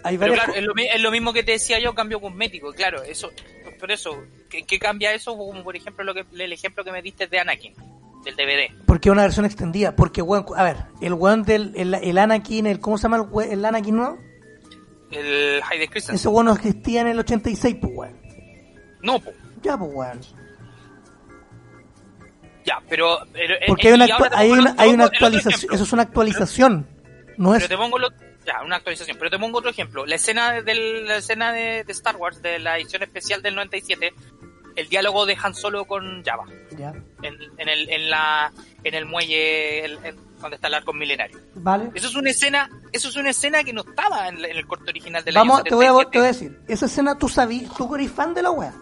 Hay 0.06 0.16
varias 0.16 0.38
claro, 0.38 0.54
es 0.54 0.64
lo, 0.64 0.74
mi- 0.74 0.86
es 0.86 1.00
lo 1.00 1.10
mismo 1.10 1.32
que 1.32 1.42
te 1.42 1.52
decía 1.52 1.78
yo, 1.78 1.94
cambio 1.94 2.20
cosmético. 2.20 2.72
Claro, 2.72 3.02
eso, 3.02 3.30
por 3.80 3.90
eso, 3.90 4.10
¿qué, 4.48 4.64
qué 4.64 4.78
cambia 4.78 5.12
eso? 5.12 5.36
Como 5.36 5.62
por 5.62 5.76
ejemplo 5.76 6.04
lo 6.04 6.14
que, 6.14 6.24
el 6.38 6.52
ejemplo 6.52 6.84
que 6.84 6.92
me 6.92 7.02
diste 7.02 7.26
de 7.26 7.38
Anakin, 7.40 7.74
del 8.24 8.34
DVD. 8.36 8.84
porque 8.86 9.08
es 9.08 9.12
una 9.12 9.22
versión 9.22 9.44
extendida, 9.46 9.94
porque 9.96 10.22
weón, 10.22 10.46
a 10.56 10.62
ver, 10.64 10.76
el 11.00 11.14
weón 11.14 11.42
del 11.42 11.72
el, 11.76 11.94
el 11.94 12.18
Anakin, 12.18 12.66
el 12.66 12.80
¿cómo 12.80 12.98
se 12.98 13.02
llama 13.04 13.26
el, 13.50 13.64
Anakin 13.64 13.96
nuevo? 13.96 14.18
El 15.10 15.60
Hayden 15.70 15.88
Christensen. 15.88 16.14
Ese 16.16 16.28
weón 16.28 16.46
no 16.46 16.52
existía 16.54 17.00
en 17.02 17.06
el 17.08 17.18
86, 17.20 17.76
pues 17.80 17.92
weón. 17.94 18.16
No, 19.02 19.20
po. 19.20 19.30
Ya, 19.62 19.76
pues 19.78 19.90
weón. 19.94 20.20
ya, 22.64 22.82
pero... 22.88 23.18
pero 23.32 23.54
eh, 23.54 23.58
Porque 23.68 23.88
eh, 23.88 23.92
hay 23.92 23.94
una, 23.94 24.06
actua- 24.06 24.30
te 24.30 24.36
hay 24.36 24.50
una, 24.50 24.74
hay 24.78 24.90
una 24.90 25.04
actualización, 25.04 25.74
eso 25.74 25.84
es 25.84 25.92
una 25.92 26.02
actualización, 26.02 26.86
no 27.36 27.54
es 27.54 27.62
Pero 27.62 27.76
te 27.76 27.82
pongo 27.82 27.98
lo, 27.98 28.08
ya, 28.46 28.62
una 28.64 28.76
actualización. 28.76 29.16
Pero 29.18 29.30
te 29.30 29.38
pongo 29.38 29.58
otro 29.58 29.70
ejemplo. 29.70 30.06
La 30.06 30.14
escena 30.14 30.62
del, 30.62 31.06
la 31.06 31.16
escena 31.16 31.52
de, 31.52 31.84
de 31.84 31.92
Star 31.92 32.16
Wars, 32.16 32.40
de 32.42 32.58
la 32.58 32.76
edición 32.78 33.02
especial 33.02 33.42
del 33.42 33.54
97, 33.56 34.14
el 34.76 34.88
diálogo 34.88 35.26
de 35.26 35.36
Han 35.42 35.54
Solo 35.54 35.84
con 35.86 36.22
Java. 36.24 36.44
ya, 36.76 36.92
En, 37.22 37.34
en 37.58 37.68
el, 37.68 37.88
en 37.90 38.10
la, 38.10 38.52
en 38.84 38.94
el 38.94 39.06
muelle, 39.06 39.84
el- 39.84 39.98
en- 40.04 40.26
donde 40.36 40.56
está 40.56 40.68
el 40.68 40.74
arco 40.74 40.92
milenario. 40.92 41.40
vale. 41.54 41.90
Eso 41.94 42.08
es 42.08 42.14
una 42.14 42.28
escena, 42.28 42.68
eso 42.92 43.08
es 43.08 43.16
una 43.16 43.30
escena 43.30 43.64
que 43.64 43.72
no 43.72 43.80
estaba 43.80 44.28
en 44.28 44.44
el 44.44 44.66
corte 44.66 44.90
original 44.90 45.24
de 45.24 45.32
la 45.32 45.40
Vamos, 45.40 45.64
te 45.64 45.74
voy, 45.74 45.86
a, 45.86 45.94
te 46.10 46.18
voy 46.18 46.26
a 46.26 46.32
decir, 46.32 46.60
esa 46.68 46.84
escena 46.86 47.16
tú 47.16 47.26
sabías, 47.30 47.74
tú 47.74 47.94
eres 47.94 48.10
fan 48.12 48.34
de 48.34 48.42
la 48.42 48.50
wea. 48.50 48.74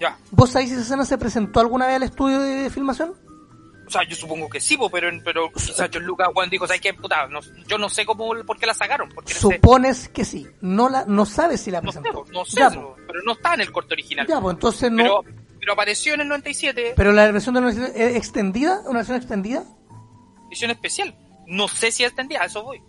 Ya. 0.00 0.18
¿Vos 0.32 0.50
sabés 0.50 0.68
si 0.68 0.74
esa 0.74 0.82
escena 0.82 1.04
se 1.04 1.16
presentó 1.16 1.60
alguna 1.60 1.86
vez 1.86 1.96
al 1.96 2.02
estudio 2.02 2.40
de 2.40 2.68
filmación? 2.68 3.14
O 3.88 3.90
sea, 3.90 4.02
yo 4.06 4.14
supongo 4.14 4.48
que 4.50 4.60
sí, 4.60 4.76
po, 4.76 4.90
pero, 4.90 5.08
pero 5.24 5.50
quizás 5.50 5.88
John 5.92 6.04
Lucas 6.04 6.28
Juan 6.34 6.50
dijo, 6.50 6.66
¿sabes 6.66 6.82
qué? 6.82 6.92
Puta, 6.92 7.26
no- 7.26 7.40
yo 7.66 7.78
no 7.78 7.88
sé 7.88 8.04
cómo, 8.04 8.28
por 8.46 8.58
qué 8.58 8.66
la 8.66 8.74
sacaron, 8.74 9.08
porque 9.14 9.32
no 9.32 9.40
sé, 9.40 9.54
Supones 9.56 10.08
que 10.10 10.24
sí, 10.26 10.46
no 10.60 10.88
la, 10.90 11.04
no 11.06 11.24
sabes 11.24 11.62
si 11.62 11.70
la 11.70 11.80
no 11.80 11.90
sé, 11.90 12.00
presentó. 12.00 12.24
no 12.32 12.44
sé, 12.44 12.60
ya, 12.60 12.68
pero 12.70 13.22
no 13.24 13.32
está 13.32 13.54
en 13.54 13.62
el 13.62 13.72
corte 13.72 13.94
original. 13.94 14.26
ya, 14.26 14.40
pues 14.40 14.54
entonces 14.54 14.90
no. 14.92 14.96
pero, 15.02 15.22
Pero, 15.22 15.38
pero 15.60 15.72
apareció 15.72 16.14
en 16.14 16.20
el 16.20 16.28
97, 16.28 16.92
la 17.12 17.32
versión 17.32 17.54
de 17.54 17.60
la 17.62 17.66
universidad 17.68 17.96
es 18.00 18.16
extendida, 18.16 18.80
una 18.84 18.98
versión 18.98 19.16
extendida, 19.16 19.64
edición 20.48 20.70
especial. 20.70 21.16
No 21.46 21.66
sé 21.66 21.90
si 21.90 22.04
extendida, 22.04 22.42
a 22.42 22.44
eso 22.44 22.62
voy. 22.62 22.82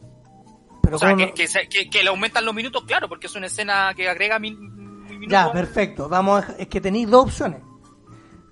pero 0.84 0.98
o 0.98 1.00
sea, 1.00 1.10
¿cómo 1.12 1.18
que, 1.20 1.28
no? 1.28 1.34
que, 1.34 1.48
se- 1.48 1.70
que- 1.70 1.90
que 1.90 2.04
le 2.04 2.10
aumentan 2.10 2.44
los 2.44 2.54
minutos, 2.54 2.84
claro, 2.86 3.08
porque 3.08 3.28
es 3.28 3.36
una 3.36 3.48
escena 3.48 3.94
que 3.96 4.10
agrega 4.10 4.38
mi, 4.40 4.52
mi 4.52 5.18
minuto. 5.18 5.32
Ya, 5.32 5.50
perfecto. 5.52 6.10
Vamos, 6.10 6.44
a- 6.44 6.56
es 6.58 6.68
que 6.68 6.82
tenéis 6.82 7.10
dos 7.10 7.24
opciones. 7.26 7.62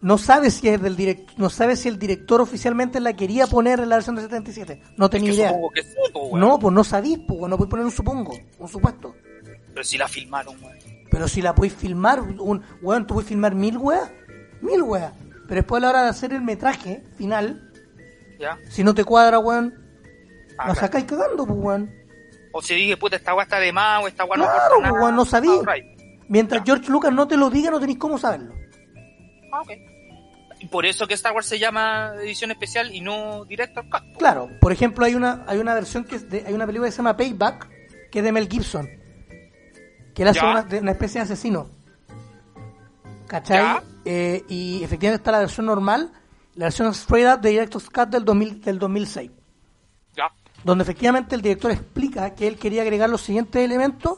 No 0.01 0.17
sabes 0.17 0.53
si 0.55 0.69
es 0.69 0.81
del 0.81 0.95
direct, 0.95 1.31
no 1.37 1.49
sabes 1.49 1.79
si 1.79 1.89
el 1.89 1.97
director 1.97 2.39
oficialmente 2.39 2.99
la 2.99 3.13
quería 3.13 3.47
poner 3.47 3.79
en 3.79 3.89
la 3.89 3.95
versión 3.95 4.15
de 4.15 4.21
77. 4.23 4.81
No 4.95 5.05
Es 5.05 5.11
tenía 5.11 5.29
que 5.31 5.35
idea. 5.35 5.49
supongo 5.49 5.69
que 5.71 5.81
sí, 5.83 5.95
po. 6.13 6.37
No, 6.37 6.59
pues 6.59 6.73
no 6.73 6.83
sabís, 6.83 7.19
pues 7.27 7.39
no 7.49 7.57
puedes 7.57 7.69
poner 7.69 7.85
un 7.85 7.91
supongo, 7.91 8.37
un 8.59 8.67
supuesto. 8.69 9.15
Pero 9.73 9.83
si 9.83 9.97
la 9.97 10.07
filmaron, 10.07 10.55
weón. 10.63 10.77
Pero 11.09 11.27
si 11.27 11.41
la 11.41 11.55
podéis 11.55 11.73
filmar, 11.73 12.21
un, 12.21 12.61
weón, 12.81 13.07
tú 13.07 13.15
puedes 13.15 13.27
filmar 13.29 13.55
mil 13.55 13.77
weas, 13.77 14.11
mil 14.61 14.81
weas. 14.83 15.13
Pero 15.47 15.61
después 15.61 15.81
a 15.81 15.85
la 15.85 15.89
hora 15.89 16.03
de 16.03 16.09
hacer 16.09 16.33
el 16.33 16.41
metraje 16.41 17.03
final, 17.15 17.71
¿Ya? 18.39 18.57
si 18.69 18.83
no 18.83 18.93
te 18.93 19.03
cuadra, 19.03 19.39
weón, 19.39 19.73
Ah, 20.59 20.69
la 20.69 20.73
claro. 20.73 20.79
sacáis 20.79 21.05
cagando, 21.05 21.45
pues, 21.45 21.59
weón. 21.59 21.91
O 22.51 22.61
si 22.61 22.73
dije, 22.75 22.97
puta, 22.97 23.15
esta 23.15 23.33
weá 23.35 23.43
está 23.43 23.59
de 23.59 23.71
más 23.71 24.03
o 24.03 24.07
esta 24.07 24.25
weá 24.25 24.37
no 24.37 24.43
Claro, 24.45 24.93
weón, 24.95 25.15
no 25.15 25.25
sabí. 25.25 25.47
ahorráis. 25.49 25.85
Mientras 26.27 26.61
Ya. 26.61 26.65
George 26.65 26.91
Lucas 26.91 27.13
no 27.13 27.27
te 27.27 27.37
lo 27.37 27.49
diga, 27.49 27.71
no 27.71 27.79
tenéis 27.79 27.97
cómo 27.99 28.17
saberlo. 28.17 28.53
Ah, 29.51 29.61
ok. 29.61 29.71
Y 30.59 30.67
por 30.67 30.85
eso 30.85 31.07
que 31.07 31.13
Star 31.13 31.33
Wars 31.33 31.45
se 31.45 31.59
llama 31.59 32.13
edición 32.21 32.49
especial 32.51 32.93
y 32.93 33.01
no 33.01 33.45
Director 33.45 33.87
Cut. 33.89 34.01
po. 34.13 34.19
Claro, 34.19 34.49
por 34.59 34.71
ejemplo, 34.71 35.05
hay 35.05 35.13
una 35.13 35.43
hay 35.47 35.59
una 35.59 35.73
versión 35.73 36.03
que 36.03 36.15
es 36.15 36.29
de, 36.29 36.43
hay 36.47 36.53
una 36.53 36.65
película 36.65 36.87
que 36.87 36.91
se 36.91 36.97
llama 36.97 37.15
Payback, 37.15 37.69
que 38.11 38.19
es 38.19 38.25
de 38.25 38.31
Mel 38.31 38.49
Gibson, 38.49 38.89
que 40.15 40.23
él 40.23 40.27
hace 40.27 40.39
una, 40.39 40.91
especie 40.91 41.19
de 41.19 41.25
asesino. 41.25 41.69
¿Cachai? 43.27 43.77
Eh, 44.05 44.43
y 44.47 44.83
efectivamente 44.83 45.21
está 45.21 45.31
la 45.31 45.39
versión 45.39 45.65
normal, 45.65 46.11
la 46.55 46.65
versión 46.65 46.89
straight 46.91 47.27
up 47.27 47.41
de 47.41 47.49
Director's 47.49 47.89
Cut 47.89 48.07
del, 48.09 48.23
2000, 48.23 48.61
del 48.61 48.79
2006, 48.79 49.31
Ya. 50.15 50.31
donde 50.63 50.83
efectivamente 50.83 51.35
el 51.35 51.41
director 51.41 51.71
explica 51.71 52.33
que 52.33 52.47
él 52.47 52.57
quería 52.57 52.81
agregar 52.81 53.09
los 53.09 53.21
siguientes 53.21 53.63
elementos 53.63 54.17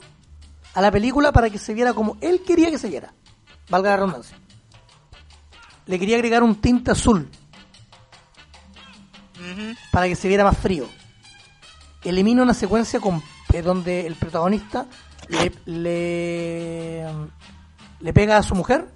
a 0.73 0.81
la 0.81 0.91
película 0.91 1.31
para 1.31 1.49
que 1.49 1.57
se 1.57 1.73
viera 1.73 1.93
como 1.93 2.17
él 2.21 2.43
quería 2.45 2.69
que 2.69 2.77
se 2.77 2.87
viera. 2.87 3.13
Valga 3.69 3.89
la 3.89 3.95
redundancia. 3.97 4.37
Le 5.89 5.97
quería 5.97 6.17
agregar 6.17 6.43
un 6.43 6.55
tinte 6.61 6.91
azul 6.91 7.27
para 9.91 10.07
que 10.07 10.15
se 10.15 10.27
viera 10.27 10.43
más 10.43 10.57
frío. 10.57 10.85
Elimina 12.03 12.43
una 12.43 12.53
secuencia 12.53 12.99
con, 12.99 13.23
eh, 13.51 13.61
donde 13.63 14.05
el 14.05 14.15
protagonista 14.15 14.85
le, 15.27 15.51
le, 15.65 17.05
le 17.99 18.13
pega 18.13 18.37
a 18.37 18.43
su 18.43 18.53
mujer 18.53 18.87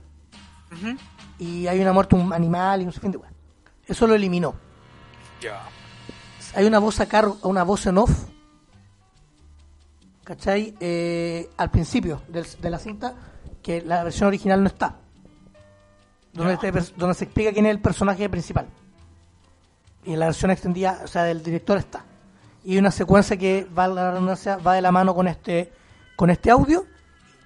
y 1.39 1.65
hay 1.67 1.79
una 1.79 1.93
muerte 1.93 2.15
un 2.15 2.31
animal 2.31 2.81
y 2.81 2.85
un 2.85 2.91
sinfín 2.91 3.11
de 3.11 3.17
weas. 3.17 3.33
Eso 3.87 4.05
lo 4.05 4.13
eliminó. 4.13 4.53
Hay 6.55 6.65
una 6.65 6.77
voz 6.79 6.99
a 6.99 7.07
cargo, 7.07 7.37
una 7.41 7.63
voz 7.63 7.87
en 7.87 7.97
off, 7.97 8.11
¿cachai? 10.23 10.75
Eh, 10.79 11.49
al 11.57 11.71
principio 11.71 12.21
del- 12.27 12.45
de 12.61 12.69
la 12.69 12.77
cinta, 12.77 13.15
que 13.63 13.81
la 13.81 14.03
versión 14.03 14.27
original 14.27 14.61
no 14.61 14.67
está. 14.67 14.99
Donde, 16.33 16.57
pers- 16.57 16.93
donde 16.95 17.13
se 17.15 17.25
explica 17.25 17.51
quién 17.53 17.65
es 17.67 17.71
el 17.71 17.79
personaje 17.79 18.27
principal. 18.29 18.67
Y 20.03 20.13
en 20.13 20.19
la 20.19 20.25
versión 20.25 20.51
extendida, 20.51 20.99
o 21.03 21.07
sea, 21.07 21.23
del 21.23 21.43
director 21.43 21.77
está. 21.77 22.03
Y 22.65 22.77
una 22.77 22.91
secuencia 22.91 23.37
que 23.37 23.65
va, 23.77 23.87
la 23.87 24.11
va 24.57 24.73
de 24.75 24.81
la 24.81 24.91
mano 24.91 25.13
con 25.13 25.27
este, 25.27 25.71
con 26.15 26.29
este 26.29 26.49
audio, 26.49 26.85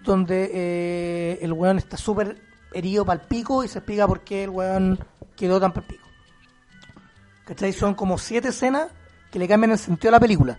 donde 0.04 0.50
eh, 0.54 1.40
el 1.42 1.54
weón 1.54 1.78
está 1.78 1.98
súper 1.98 2.42
herido 2.74 3.06
para 3.06 3.22
el 3.22 3.28
pico 3.28 3.64
y 3.64 3.68
se 3.68 3.80
explica 3.80 4.08
por 4.08 4.22
qué 4.22 4.46
el 4.46 4.50
weón 4.52 5.00
quedó 5.36 5.60
tan 5.60 5.74
pal 5.74 5.84
pico. 5.84 6.08
¿Cachai? 7.46 7.74
Son 7.74 7.94
como 7.94 8.18
siete 8.18 8.50
escenas 8.50 8.90
que 9.32 9.40
le 9.40 9.48
cambian 9.48 9.72
el 9.72 9.80
sentido 9.80 10.10
a 10.10 10.12
la 10.14 10.20
película. 10.20 10.58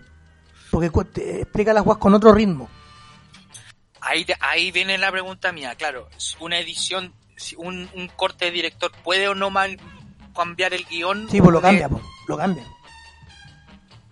Porque 0.71 0.89
te 1.11 1.41
explica 1.41 1.73
las 1.73 1.83
guas 1.83 1.97
con 1.97 2.13
otro 2.13 2.31
ritmo. 2.33 2.69
Ahí, 4.01 4.23
te- 4.23 4.37
ahí 4.39 4.71
viene 4.71 4.97
la 4.97 5.11
pregunta 5.11 5.51
mía, 5.51 5.75
claro. 5.75 6.07
es 6.15 6.35
Una 6.39 6.57
edición, 6.59 7.13
si 7.39 7.55
un, 7.55 7.89
un 7.95 8.07
corte 8.15 8.45
de 8.45 8.51
director 8.51 8.91
puede 9.03 9.27
o 9.27 9.35
no 9.35 9.49
mal 9.49 9.77
cambiar 10.35 10.73
el 10.73 10.85
guion. 10.85 11.27
Sí, 11.29 11.39
pues 11.39 11.51
lo 11.51 11.59
De- 11.59 11.63
cambia, 11.63 11.89
pues, 11.89 12.03
lo 12.27 12.37
cambia. 12.37 12.63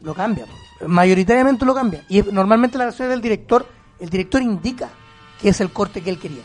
Lo 0.02 0.14
cambia, 0.14 0.46
pues. 0.46 0.90
mayoritariamente 0.90 1.66
lo 1.66 1.74
cambia. 1.74 2.04
Y 2.10 2.20
es- 2.20 2.32
normalmente 2.32 2.78
la 2.78 2.86
versión 2.86 3.10
del 3.10 3.22
director, 3.22 3.68
el 4.00 4.10
director 4.10 4.42
indica 4.42 4.90
que 5.42 5.50
es 5.50 5.60
el 5.62 5.72
corte 5.72 6.02
que 6.02 6.10
él 6.10 6.20
quería. 6.20 6.44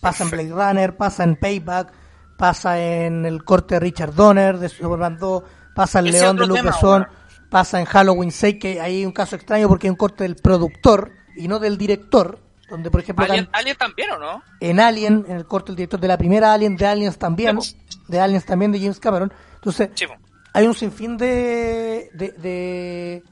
Pasa 0.00 0.24
en 0.24 0.30
Blade 0.30 0.50
Runner, 0.50 0.96
pasa 0.96 1.24
en 1.24 1.36
Payback, 1.36 1.92
pasa 2.36 2.78
en 2.80 3.26
el 3.26 3.42
corte 3.44 3.74
de 3.74 3.80
Richard 3.80 4.14
Donner 4.14 4.58
de 4.58 4.68
Superman 4.68 5.18
2, 5.18 5.42
pasa 5.74 5.98
en 5.98 6.06
Ese 6.08 6.20
León 6.20 6.36
de 6.36 6.42
otro 6.42 6.46
Luc 6.54 6.56
tema, 6.58 6.70
Besson, 6.70 7.02
bueno. 7.02 7.18
pasa 7.50 7.80
en 7.80 7.86
Halloween 7.86 8.30
6, 8.30 8.56
que 8.60 8.80
hay 8.80 9.04
un 9.04 9.12
caso 9.12 9.34
extraño 9.34 9.66
porque 9.68 9.88
hay 9.88 9.90
un 9.90 9.96
corte 9.96 10.22
del 10.22 10.36
productor 10.36 11.10
y 11.36 11.48
no 11.48 11.58
del 11.58 11.76
director, 11.78 12.38
donde 12.68 12.90
por 12.90 13.00
ejemplo 13.00 13.24
Alien, 13.24 13.48
Alien 13.52 13.76
también, 13.76 14.10
¿o 14.10 14.18
no? 14.18 14.42
en 14.60 14.80
Alien, 14.80 15.24
en 15.28 15.36
el 15.36 15.46
corte 15.46 15.68
del 15.72 15.76
director 15.76 16.00
de 16.00 16.08
la 16.08 16.18
primera 16.18 16.52
Alien, 16.52 16.76
de 16.76 16.86
Aliens 16.86 17.18
también, 17.18 17.60
Sí, 17.62 17.76
de 18.08 18.20
Aliens 18.20 18.44
también 18.44 18.72
de 18.72 18.78
James 18.80 19.00
Cameron. 19.00 19.32
Entonces, 19.56 19.90
Sí, 19.94 20.06
hay 20.52 20.66
un 20.66 20.74
sinfín 20.74 21.16
de 21.16 22.10
de 22.14 22.32
de 22.32 23.22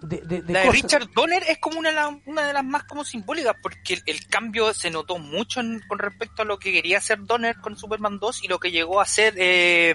de, 0.00 0.20
de- 0.20 0.42
de 0.42 0.52
La 0.52 0.60
de. 0.60 0.70
Richard 0.70 1.08
Donner 1.14 1.42
es 1.48 1.58
como 1.58 1.78
una, 1.78 1.90
una 2.26 2.42
de 2.46 2.52
las 2.52 2.62
más 2.64 2.84
como 2.84 3.02
simbólicas 3.04 3.56
porque 3.62 3.94
el, 3.94 4.02
el 4.06 4.26
cambio 4.26 4.72
se 4.74 4.90
notó 4.90 5.18
mucho 5.18 5.60
en- 5.60 5.80
con 5.88 5.98
respecto 5.98 6.42
a 6.42 6.44
lo 6.44 6.58
que 6.58 6.70
quería 6.72 6.98
hacer 6.98 7.24
Donner 7.24 7.56
con 7.56 7.76
Superman 7.78 8.18
2 8.18 8.44
y 8.44 8.48
lo 8.48 8.58
que 8.60 8.70
llegó 8.70 9.00
a 9.00 9.04
hacer 9.04 9.34
eh, 9.38 9.94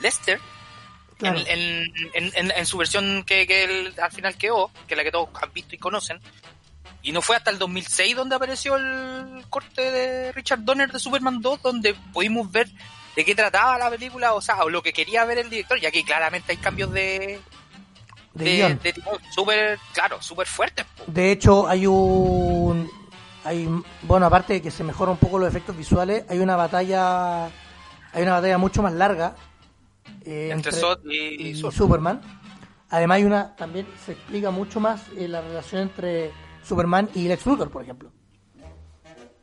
Lester 0.00 0.40
Claro. 1.18 1.38
en, 1.40 1.46
en, 1.48 1.92
en- 2.14 2.32
en- 2.36 2.50
en 2.56 2.66
su 2.66 2.78
versión 2.78 3.24
que, 3.26 3.46
que 3.46 3.64
él 3.64 3.94
al 4.00 4.10
final 4.12 4.34
quedó, 4.36 4.70
que 4.86 4.94
es 4.94 4.98
la 4.98 5.02
que 5.04 5.10
todos 5.10 5.28
han 5.42 5.52
visto 5.52 5.74
y 5.74 5.78
conocen. 5.78 6.20
Y 7.02 7.12
no 7.12 7.22
fue 7.22 7.36
hasta 7.36 7.50
el 7.50 7.58
2006 7.58 8.16
donde 8.16 8.36
apareció 8.36 8.76
el 8.76 9.44
corte 9.48 9.90
de 9.90 10.32
Richard 10.32 10.60
Donner 10.64 10.90
de 10.90 10.98
Superman 10.98 11.40
2, 11.40 11.62
donde 11.62 11.94
pudimos 12.12 12.50
ver 12.50 12.68
de 13.16 13.24
qué 13.24 13.34
trataba 13.34 13.78
la 13.78 13.88
película, 13.90 14.34
o 14.34 14.40
sea, 14.40 14.62
o 14.64 14.68
lo 14.70 14.82
que 14.82 14.92
quería 14.92 15.24
ver 15.24 15.38
el 15.38 15.48
director, 15.50 15.80
ya 15.80 15.90
que 15.90 16.04
claramente 16.04 16.52
hay 16.52 16.58
cambios 16.58 16.92
de, 16.92 17.40
de 18.34 18.78
de, 18.82 18.92
tipo 18.92 19.10
súper, 19.34 19.78
claro, 19.92 20.20
súper 20.20 20.46
fuertes. 20.46 20.86
De 21.06 21.32
hecho, 21.32 21.66
hay 21.68 21.86
un. 21.86 22.90
Hay, 23.44 23.68
bueno, 24.02 24.26
aparte 24.26 24.54
de 24.54 24.62
que 24.62 24.70
se 24.70 24.84
mejoran 24.84 25.12
un 25.12 25.18
poco 25.18 25.38
los 25.38 25.48
efectos 25.48 25.76
visuales, 25.76 26.24
hay 26.28 26.38
una 26.40 26.56
batalla. 26.56 27.46
Hay 27.46 28.22
una 28.22 28.32
batalla 28.32 28.58
mucho 28.58 28.82
más 28.82 28.92
larga. 28.92 29.34
eh, 30.24 30.50
Entre 30.52 30.72
Zod 30.72 30.98
y. 31.08 31.54
Superman. 31.54 32.20
Además, 32.90 33.16
hay 33.16 33.24
una. 33.24 33.56
También 33.56 33.86
se 34.04 34.12
explica 34.12 34.50
mucho 34.50 34.80
más 34.80 35.02
eh, 35.16 35.28
la 35.28 35.40
relación 35.40 35.82
entre 35.82 36.30
Superman 36.68 37.08
y 37.14 37.28
Lex 37.28 37.44
Luthor, 37.46 37.70
por 37.70 37.82
ejemplo. 37.82 38.10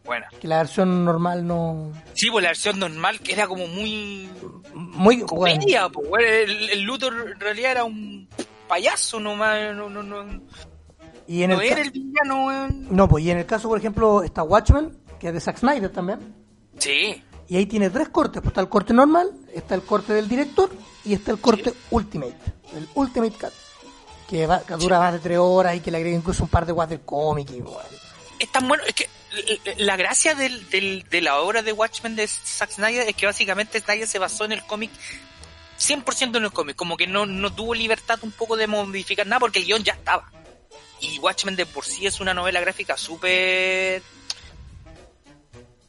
Buena. 0.04 0.28
Que 0.40 0.48
la 0.48 0.58
versión 0.58 1.04
normal 1.04 1.48
no. 1.48 1.92
Sí, 2.14 2.30
pues 2.30 2.44
la 2.44 2.50
versión 2.50 2.78
normal 2.80 3.20
que 3.22 3.34
era 3.34 3.48
como 3.48 3.66
muy 3.68 4.30
Muy. 4.76 5.16
bueno, 5.24 5.26
comedia, 5.28 5.90
pues, 5.90 6.24
el, 6.48 6.70
el 6.70 6.82
Luthor 6.84 7.32
en 7.34 7.40
realidad 7.40 7.72
era 7.72 7.84
un 7.86 8.28
payaso 8.68 9.20
nomás, 9.20 9.76
no, 9.76 9.90
no, 9.90 10.04
no, 10.04 10.42
y 11.28 11.42
en 11.42 11.50
no 11.52 11.60
el 11.60 11.66
era 11.68 11.76
ca- 11.78 11.82
el 11.82 11.92
villano, 11.92 12.46
weón. 12.46 12.88
No, 12.92 13.08
pues 13.08 13.24
y 13.26 13.32
en 13.32 13.40
el 13.40 13.46
caso, 13.48 13.68
por 13.68 13.80
ejemplo, 13.80 14.22
está 14.22 14.44
Watchmen, 14.44 14.96
que 15.20 15.30
es 15.30 15.34
de 15.34 15.40
Zack 15.40 15.58
Snyder 15.58 15.90
también. 15.92 16.20
Sí, 16.78 17.24
Y 17.48 17.58
ahí 17.58 17.66
tiene 17.66 17.90
tres 17.90 18.10
cortes. 18.10 18.42
Pues 18.44 18.52
está 18.52 18.62
el 18.62 18.70
corte 18.70 18.94
normal, 18.94 19.32
está 19.54 19.74
el 19.74 19.82
corte 19.82 20.14
del 20.14 20.28
director 20.28 20.70
y 21.04 21.14
está 21.14 21.32
el 21.32 21.40
corte 21.40 21.74
Ultimate. 21.90 22.36
El 22.76 22.88
Ultimate 22.94 23.34
Cut. 23.40 23.54
Que, 24.30 24.48
va- 24.48 24.62
que 24.66 24.74
dura 24.76 25.00
más 25.00 25.14
de 25.14 25.20
tres 25.20 25.38
horas 25.38 25.76
y 25.76 25.80
que 25.82 25.92
le 25.92 25.98
agrega 25.98 26.18
incluso 26.18 26.44
un 26.44 26.50
par 26.50 26.66
de 26.66 26.72
guas 26.72 26.90
del 26.90 27.02
cómic. 27.02 27.50
Y, 27.52 27.62
bueno. 27.62 27.80
es 28.40 28.52
tan 28.52 28.68
bueno, 28.68 28.84
es 28.88 28.94
que 28.94 29.08
la 29.78 29.96
gracia 29.98 30.34
del, 30.36 30.68
del- 30.70 31.04
de 31.10 31.22
la 31.22 31.40
obra 31.40 31.62
de 31.62 31.72
Watchmen 31.74 32.16
de 32.16 32.28
Zack 32.28 32.72
Snyder 32.72 33.08
es 33.08 33.16
que 33.16 33.26
básicamente 33.26 33.80
Snyder 33.80 34.08
se 34.08 34.18
basó 34.20 34.46
en 34.46 34.54
el 34.54 34.66
cómic 34.66 34.90
100% 35.80 36.38
en 36.38 36.44
el 36.46 36.52
cómic, 36.54 36.76
como 36.76 36.96
que 36.98 37.06
no, 37.06 37.26
no 37.26 37.54
tuvo 37.54 37.76
libertad 37.76 38.18
un 38.22 38.32
poco 38.32 38.56
de 38.56 38.66
modificar 38.68 39.28
nada 39.28 39.40
porque 39.42 39.60
el 39.60 39.66
guion 39.66 39.84
ya 39.84 39.94
estaba. 39.94 40.32
Y 41.02 41.20
Watchmen 41.20 41.56
de 41.58 41.66
por 41.66 41.86
sí 41.86 42.08
es 42.08 42.20
una 42.22 42.34
novela 42.34 42.62
gráfica 42.62 42.96
súper... 42.98 44.02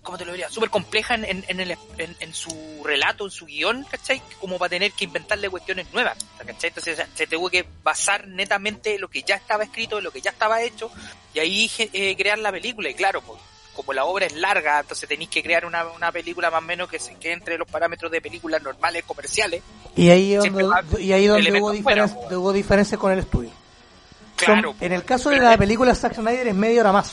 ¿Cómo 0.06 0.16
te 0.18 0.24
lo 0.24 0.30
diría? 0.32 0.48
Súper 0.48 0.70
compleja 0.70 1.16
en, 1.16 1.24
en, 1.24 1.44
en 1.48 1.58
el, 1.60 1.72
en, 1.98 2.16
en 2.20 2.32
su 2.32 2.80
relato, 2.84 3.24
en 3.24 3.30
su 3.32 3.44
guion, 3.44 3.84
¿cachai? 3.90 4.22
Como 4.40 4.56
para 4.56 4.68
tener 4.70 4.92
que 4.92 5.04
inventarle 5.04 5.50
cuestiones 5.50 5.92
nuevas, 5.92 6.16
¿cachai? 6.38 6.68
Entonces 6.68 6.94
o 6.94 6.96
sea, 6.96 7.08
se 7.12 7.26
tuvo 7.26 7.50
que 7.50 7.66
basar 7.82 8.28
netamente 8.28 8.94
en 8.94 9.00
lo 9.00 9.08
que 9.08 9.22
ya 9.24 9.34
estaba 9.34 9.64
escrito, 9.64 9.98
en 9.98 10.04
lo 10.04 10.12
que 10.12 10.20
ya 10.20 10.30
estaba 10.30 10.62
hecho, 10.62 10.90
y 11.34 11.40
ahí 11.40 11.70
eh, 11.92 12.14
crear 12.16 12.38
la 12.38 12.52
película. 12.52 12.88
Y 12.88 12.94
claro, 12.94 13.20
pues, 13.20 13.40
como 13.74 13.92
la 13.92 14.04
obra 14.04 14.26
es 14.26 14.32
larga, 14.36 14.78
entonces 14.80 15.08
tenéis 15.08 15.28
que 15.28 15.42
crear 15.42 15.66
una, 15.66 15.84
una 15.88 16.12
película 16.12 16.50
más 16.52 16.58
o 16.62 16.66
menos 16.66 16.88
que, 16.88 17.00
se, 17.00 17.16
que 17.16 17.32
entre 17.32 17.58
los 17.58 17.68
parámetros 17.68 18.10
de 18.12 18.20
películas 18.20 18.62
normales, 18.62 19.02
comerciales. 19.04 19.60
Y 19.96 20.08
ahí 20.10 20.34
donde, 20.36 20.64
y 21.00 21.12
ahí 21.12 21.26
donde 21.26 21.60
hubo, 21.60 21.74
diferen- 21.74 22.14
po. 22.14 22.38
hubo 22.38 22.52
diferencias 22.52 22.98
con 23.00 23.10
el 23.12 23.18
estudio. 23.18 23.50
Son- 23.50 24.54
Claro. 24.54 24.74
en 24.80 24.92
el 24.92 25.02
caso 25.04 25.30
de 25.30 25.40
la 25.40 25.56
película 25.58 25.94
Zack 25.94 26.14
Snyder 26.14 26.46
es 26.46 26.54
media 26.54 26.82
hora 26.82 26.92
más. 26.92 27.12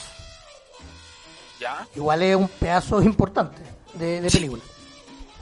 ¿Ya? 1.64 1.88
Igual 1.96 2.22
es 2.24 2.36
un 2.36 2.50
pedazo 2.50 3.02
importante 3.02 3.62
de, 3.94 4.20
de 4.20 4.30
película. 4.30 4.62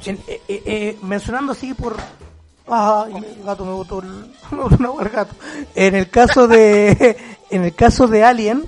Eh, 0.06 0.18
eh, 0.28 0.42
eh, 0.66 0.98
mencionando 1.02 1.54
así 1.54 1.74
por... 1.74 1.98
Ay, 2.68 3.16
el 3.16 3.44
gato 3.44 3.66
me 3.66 3.72
botó, 3.72 4.00
el, 4.02 4.08
me 4.52 4.58
botó 4.58 4.76
una 4.76 5.04
el 5.04 5.10
gato. 5.10 5.36
En 5.74 5.96
el 5.96 6.10
caso 6.10 6.48
de... 6.48 7.18
En 7.52 7.66
el 7.66 7.76
caso 7.76 8.08
de 8.08 8.24
Alien, 8.24 8.64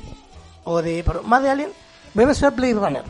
o 0.66 0.82
de... 0.82 1.06
pero 1.06 1.24
más 1.24 1.42
de 1.42 1.50
Alien, 1.50 1.70
voy 2.14 2.26
a 2.26 2.28
mencionar 2.28 2.54
Blade 2.54 2.74
Runner. 2.74 3.04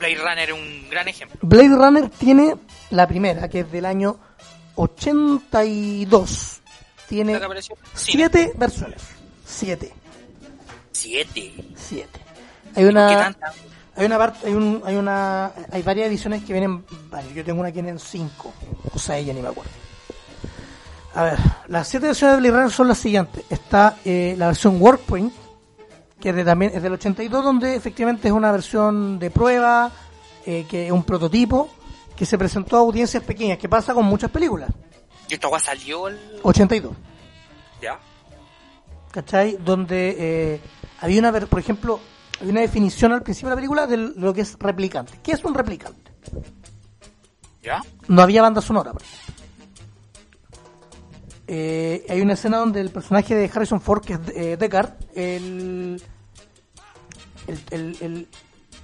Blade 0.00 0.16
Runner 0.16 0.50
es 0.50 0.52
un 0.52 0.90
gran 0.90 1.06
ejemplo. 1.06 1.38
Blade 1.42 1.68
Runner 1.68 2.10
tiene 2.10 2.56
la 2.90 3.06
primera, 3.06 3.48
que 3.48 3.60
es 3.60 3.70
del 3.70 3.84
año 3.84 4.18
82. 4.74 6.60
Tiene 7.08 7.40
siete 7.94 8.52
versiones. 8.56 9.00
Siete. 9.46 9.92
Siete. 10.90 11.54
Siete. 11.76 12.21
Hay 12.74 12.84
¿Qué 12.84 12.88
una, 12.88 13.36
hay 13.96 14.06
una 14.06 14.18
parte, 14.18 14.46
hay 14.46 14.54
un, 14.54 14.82
hay 14.84 14.96
una, 14.96 15.52
hay 15.70 15.82
varias 15.82 16.08
ediciones 16.08 16.42
que 16.44 16.52
vienen, 16.52 16.84
varias. 17.10 17.34
Yo 17.34 17.44
tengo 17.44 17.60
una 17.60 17.70
que 17.70 17.74
viene 17.74 17.90
en 17.90 17.98
cinco, 17.98 18.52
o 18.92 18.98
seis, 18.98 19.26
ya 19.26 19.32
ni 19.32 19.42
me 19.42 19.48
acuerdo. 19.48 19.70
A 21.14 21.24
ver, 21.24 21.38
las 21.68 21.88
siete 21.88 22.06
versiones 22.06 22.36
de 22.36 22.40
Blade 22.40 22.56
Runner 22.56 22.70
son 22.70 22.88
las 22.88 22.98
siguientes. 22.98 23.44
Está 23.50 23.98
eh, 24.04 24.34
la 24.38 24.46
versión 24.46 24.80
Workpoint, 24.80 25.32
que 26.18 26.30
es 26.30 26.34
de, 26.34 26.44
también 26.44 26.72
es 26.74 26.82
del 26.82 26.92
82, 26.94 27.44
donde 27.44 27.76
efectivamente 27.76 28.28
es 28.28 28.32
una 28.32 28.50
versión 28.50 29.18
de 29.18 29.30
prueba, 29.30 29.92
eh, 30.46 30.64
que 30.68 30.86
es 30.86 30.92
un 30.92 31.04
prototipo, 31.04 31.68
que 32.16 32.24
se 32.24 32.38
presentó 32.38 32.76
a 32.76 32.80
audiencias 32.80 33.22
pequeñas, 33.22 33.58
que 33.58 33.68
pasa 33.68 33.92
con 33.92 34.06
muchas 34.06 34.30
películas. 34.30 34.70
¿Y 35.28 35.34
esta 35.34 35.58
salió 35.58 36.08
el... 36.08 36.18
82. 36.42 36.92
Ya. 37.82 37.98
¿cachai? 39.12 39.56
Donde 39.64 40.16
eh, 40.18 40.60
había 41.00 41.20
una, 41.20 41.32
por 41.32 41.60
ejemplo, 41.60 42.00
había 42.40 42.52
una 42.52 42.60
definición 42.62 43.12
al 43.12 43.22
principio 43.22 43.48
de 43.50 43.54
la 43.54 43.56
película 43.56 43.86
de 43.86 43.96
lo 43.96 44.32
que 44.34 44.40
es 44.42 44.56
replicante. 44.58 45.12
¿Qué 45.22 45.32
es 45.32 45.44
un 45.44 45.54
replicante? 45.54 46.10
¿Ya? 47.62 47.82
No 48.08 48.22
había 48.22 48.42
banda 48.42 48.60
sonora. 48.60 48.92
por 48.92 49.02
ejemplo. 49.02 49.34
Eh, 51.46 52.06
hay 52.08 52.20
una 52.20 52.32
escena 52.34 52.58
donde 52.58 52.80
el 52.80 52.90
personaje 52.90 53.34
de 53.34 53.50
Harrison 53.52 53.80
Ford, 53.80 54.02
que 54.04 54.14
es 54.14 54.20
eh, 54.34 54.56
Deckard, 54.56 54.94
el, 55.14 56.02
el- 57.46 57.60
el- 57.70 57.96
el- 58.00 58.28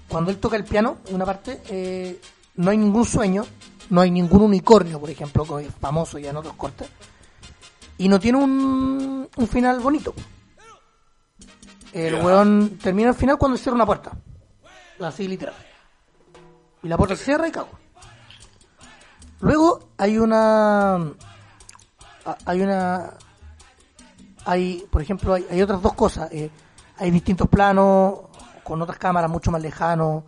cuando 0.09 0.31
él 0.31 0.39
toca 0.39 0.57
el 0.57 0.65
piano, 0.65 0.99
en 1.07 1.15
una 1.15 1.25
parte, 1.25 1.61
eh, 1.69 2.21
no 2.57 2.71
hay 2.71 2.77
ningún 2.79 3.05
sueño, 3.05 3.45
no 3.91 4.01
hay 4.01 4.11
ningún 4.11 4.43
unicornio, 4.43 5.01
por 5.01 5.11
ejemplo, 5.11 5.45
que 5.45 5.67
es 5.67 5.75
famoso 5.81 6.19
ya 6.19 6.31
en 6.31 6.37
otros 6.37 6.55
cortes, 6.55 6.89
y 7.97 8.09
no 8.09 8.19
tiene 8.21 8.39
un, 8.39 9.29
un 9.35 9.49
final 9.49 9.81
bonito. 9.81 10.15
El 11.93 12.17
Ya. 12.17 12.23
weón 12.25 12.79
termina 12.79 13.11
el 13.11 13.15
final 13.15 13.39
cuando 13.39 13.57
cierra 13.57 13.75
una 13.77 13.87
puerta. 13.87 14.13
Así 15.01 15.27
literal. 15.29 15.55
Y 16.83 16.89
la 16.89 16.97
puerta 16.97 17.17
se 17.17 17.25
cierra 17.25 17.49
y 17.49 17.53
cago. 17.53 17.71
Luego 19.41 19.91
hay 19.97 20.19
una. 20.19 20.99
Hay 22.45 22.61
una. 22.61 23.11
Hay, 24.45 24.85
por 24.91 25.03
ejemplo, 25.03 25.35
hay, 25.35 25.47
hay 25.51 25.63
otras 25.63 25.81
dos 25.83 25.95
cosas. 25.95 26.31
eh, 26.33 26.51
hay 27.01 27.11
distintos 27.13 27.49
planos, 27.49 28.19
con 28.65 28.83
otras 28.83 28.99
cámaras 28.99 29.31
mucho 29.31 29.51
más 29.53 29.63
lejanos. 29.63 30.25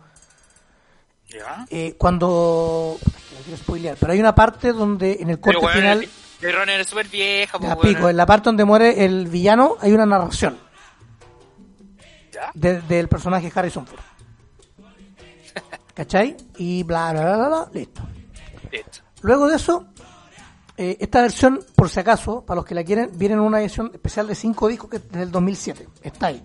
¿Ya? 1.27 1.65
Eh, 1.69 1.95
cuando. 1.97 2.97
puta, 3.03 3.17
es 3.17 3.23
que 3.25 3.35
no 3.35 3.41
quiero 3.43 3.57
spoilear, 3.57 3.97
pero 3.99 4.13
hay 4.13 4.19
una 4.19 4.33
parte 4.35 4.71
donde 4.73 5.17
en 5.19 5.29
el 5.29 5.39
corte 5.39 5.59
bueno, 5.59 5.75
final. 5.79 6.07
el 6.41 6.53
Runner 6.53 6.79
es 6.79 6.87
súper 6.87 7.07
vieja, 7.07 7.57
pues, 7.57 7.69
Ya, 7.69 7.75
bueno. 7.75 7.89
pico, 7.89 8.09
en 8.09 8.17
la 8.17 8.25
parte 8.25 8.45
donde 8.45 8.63
muere 8.65 9.03
el 9.05 9.27
villano 9.27 9.75
hay 9.81 9.91
una 9.93 10.05
narración. 10.05 10.57
De- 12.53 12.81
del 12.81 13.07
personaje 13.07 13.51
Harrison 13.53 13.85
Ford. 13.85 13.99
¿Cachai? 15.93 16.37
Y 16.57 16.83
bla, 16.83 17.11
bla, 17.11 17.21
bla, 17.23 17.37
bla, 17.37 17.47
bla, 17.47 17.69
listo. 17.73 18.01
Listo. 18.71 18.99
Luego 19.21 19.47
de 19.47 19.55
eso, 19.57 19.87
eh, 20.77 20.97
esta 20.99 21.21
versión, 21.21 21.59
por 21.75 21.89
si 21.89 21.99
acaso, 21.99 22.45
para 22.45 22.55
los 22.57 22.65
que 22.65 22.73
la 22.73 22.83
quieren, 22.83 23.11
viene 23.13 23.35
en 23.35 23.41
una 23.41 23.59
edición 23.61 23.91
especial 23.93 24.27
de 24.27 24.35
5 24.35 24.67
discos 24.69 24.89
que 24.89 24.97
es 24.97 25.11
del 25.11 25.29
2007. 25.31 25.87
Está 26.01 26.27
ahí. 26.27 26.43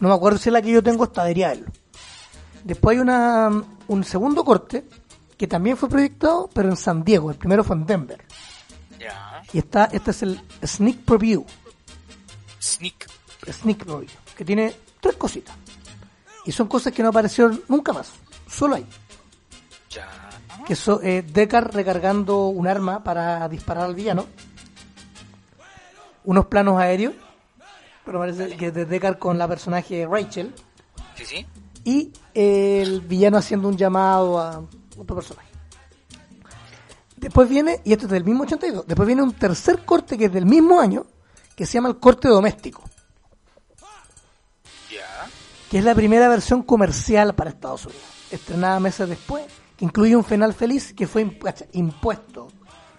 No 0.00 0.08
me 0.08 0.14
acuerdo 0.14 0.38
si 0.38 0.48
es 0.48 0.52
la 0.52 0.60
que 0.62 0.70
yo 0.70 0.82
tengo, 0.82 1.04
está 1.04 1.22
debería 1.22 1.48
verlo. 1.48 1.72
Después 2.64 2.96
hay 2.96 3.00
una, 3.00 3.50
un 3.88 4.04
segundo 4.04 4.44
corte 4.44 4.84
que 5.36 5.46
también 5.48 5.76
fue 5.76 5.88
proyectado, 5.88 6.48
pero 6.52 6.68
en 6.68 6.76
San 6.76 7.02
Diego. 7.02 7.30
El 7.30 7.36
primero 7.38 7.64
fue 7.64 7.74
en 7.76 7.86
Denver. 7.86 8.24
Y 9.52 9.58
está, 9.58 9.86
este 9.86 10.12
es 10.12 10.22
el 10.22 10.40
Sneak 10.64 10.98
Preview. 10.98 11.44
Sneak. 12.60 13.08
Sneak 13.50 13.78
Preview. 13.78 14.06
Que 14.36 14.44
tiene 14.44 14.72
tres 15.02 15.16
cositas. 15.16 15.54
Y 16.46 16.52
son 16.52 16.68
cosas 16.68 16.92
que 16.92 17.02
no 17.02 17.10
aparecieron 17.10 17.62
nunca 17.68 17.92
más. 17.92 18.12
Solo 18.48 18.76
ahí. 18.76 18.86
Ya. 19.90 20.08
que 20.66 20.72
es 20.72 20.88
eh, 21.02 21.22
Deckard 21.22 21.74
recargando 21.74 22.46
un 22.46 22.66
arma 22.66 23.04
para 23.04 23.46
disparar 23.48 23.84
al 23.84 23.94
villano. 23.94 24.26
Unos 26.24 26.46
planos 26.46 26.80
aéreos, 26.80 27.14
pero 28.04 28.20
parece 28.20 28.56
que 28.56 28.68
es 28.68 28.74
de 28.74 28.86
Deckard 28.86 29.18
con 29.18 29.36
la 29.36 29.48
personaje 29.48 30.06
Rachel. 30.08 30.54
Sí, 31.16 31.24
sí. 31.26 31.46
Y 31.84 32.12
el 32.32 33.00
villano 33.00 33.38
haciendo 33.38 33.68
un 33.68 33.76
llamado 33.76 34.38
a 34.38 34.62
otro 34.96 35.16
personaje. 35.16 35.48
Después 37.16 37.48
viene, 37.48 37.80
y 37.84 37.92
esto 37.92 38.06
es 38.06 38.12
del 38.12 38.24
mismo 38.24 38.44
82, 38.44 38.86
después 38.86 39.06
viene 39.06 39.22
un 39.22 39.32
tercer 39.32 39.84
corte 39.84 40.16
que 40.16 40.26
es 40.26 40.32
del 40.32 40.46
mismo 40.46 40.80
año, 40.80 41.06
que 41.54 41.66
se 41.66 41.74
llama 41.74 41.88
el 41.88 41.98
corte 41.98 42.28
doméstico. 42.28 42.82
Que 45.72 45.78
es 45.78 45.84
la 45.84 45.94
primera 45.94 46.28
versión 46.28 46.62
comercial 46.62 47.34
para 47.34 47.48
Estados 47.48 47.86
Unidos, 47.86 48.02
estrenada 48.30 48.78
meses 48.78 49.08
después, 49.08 49.42
que 49.74 49.86
incluye 49.86 50.14
un 50.14 50.22
final 50.22 50.52
feliz 50.52 50.92
que 50.92 51.06
fue 51.06 51.22
impuesto 51.72 52.48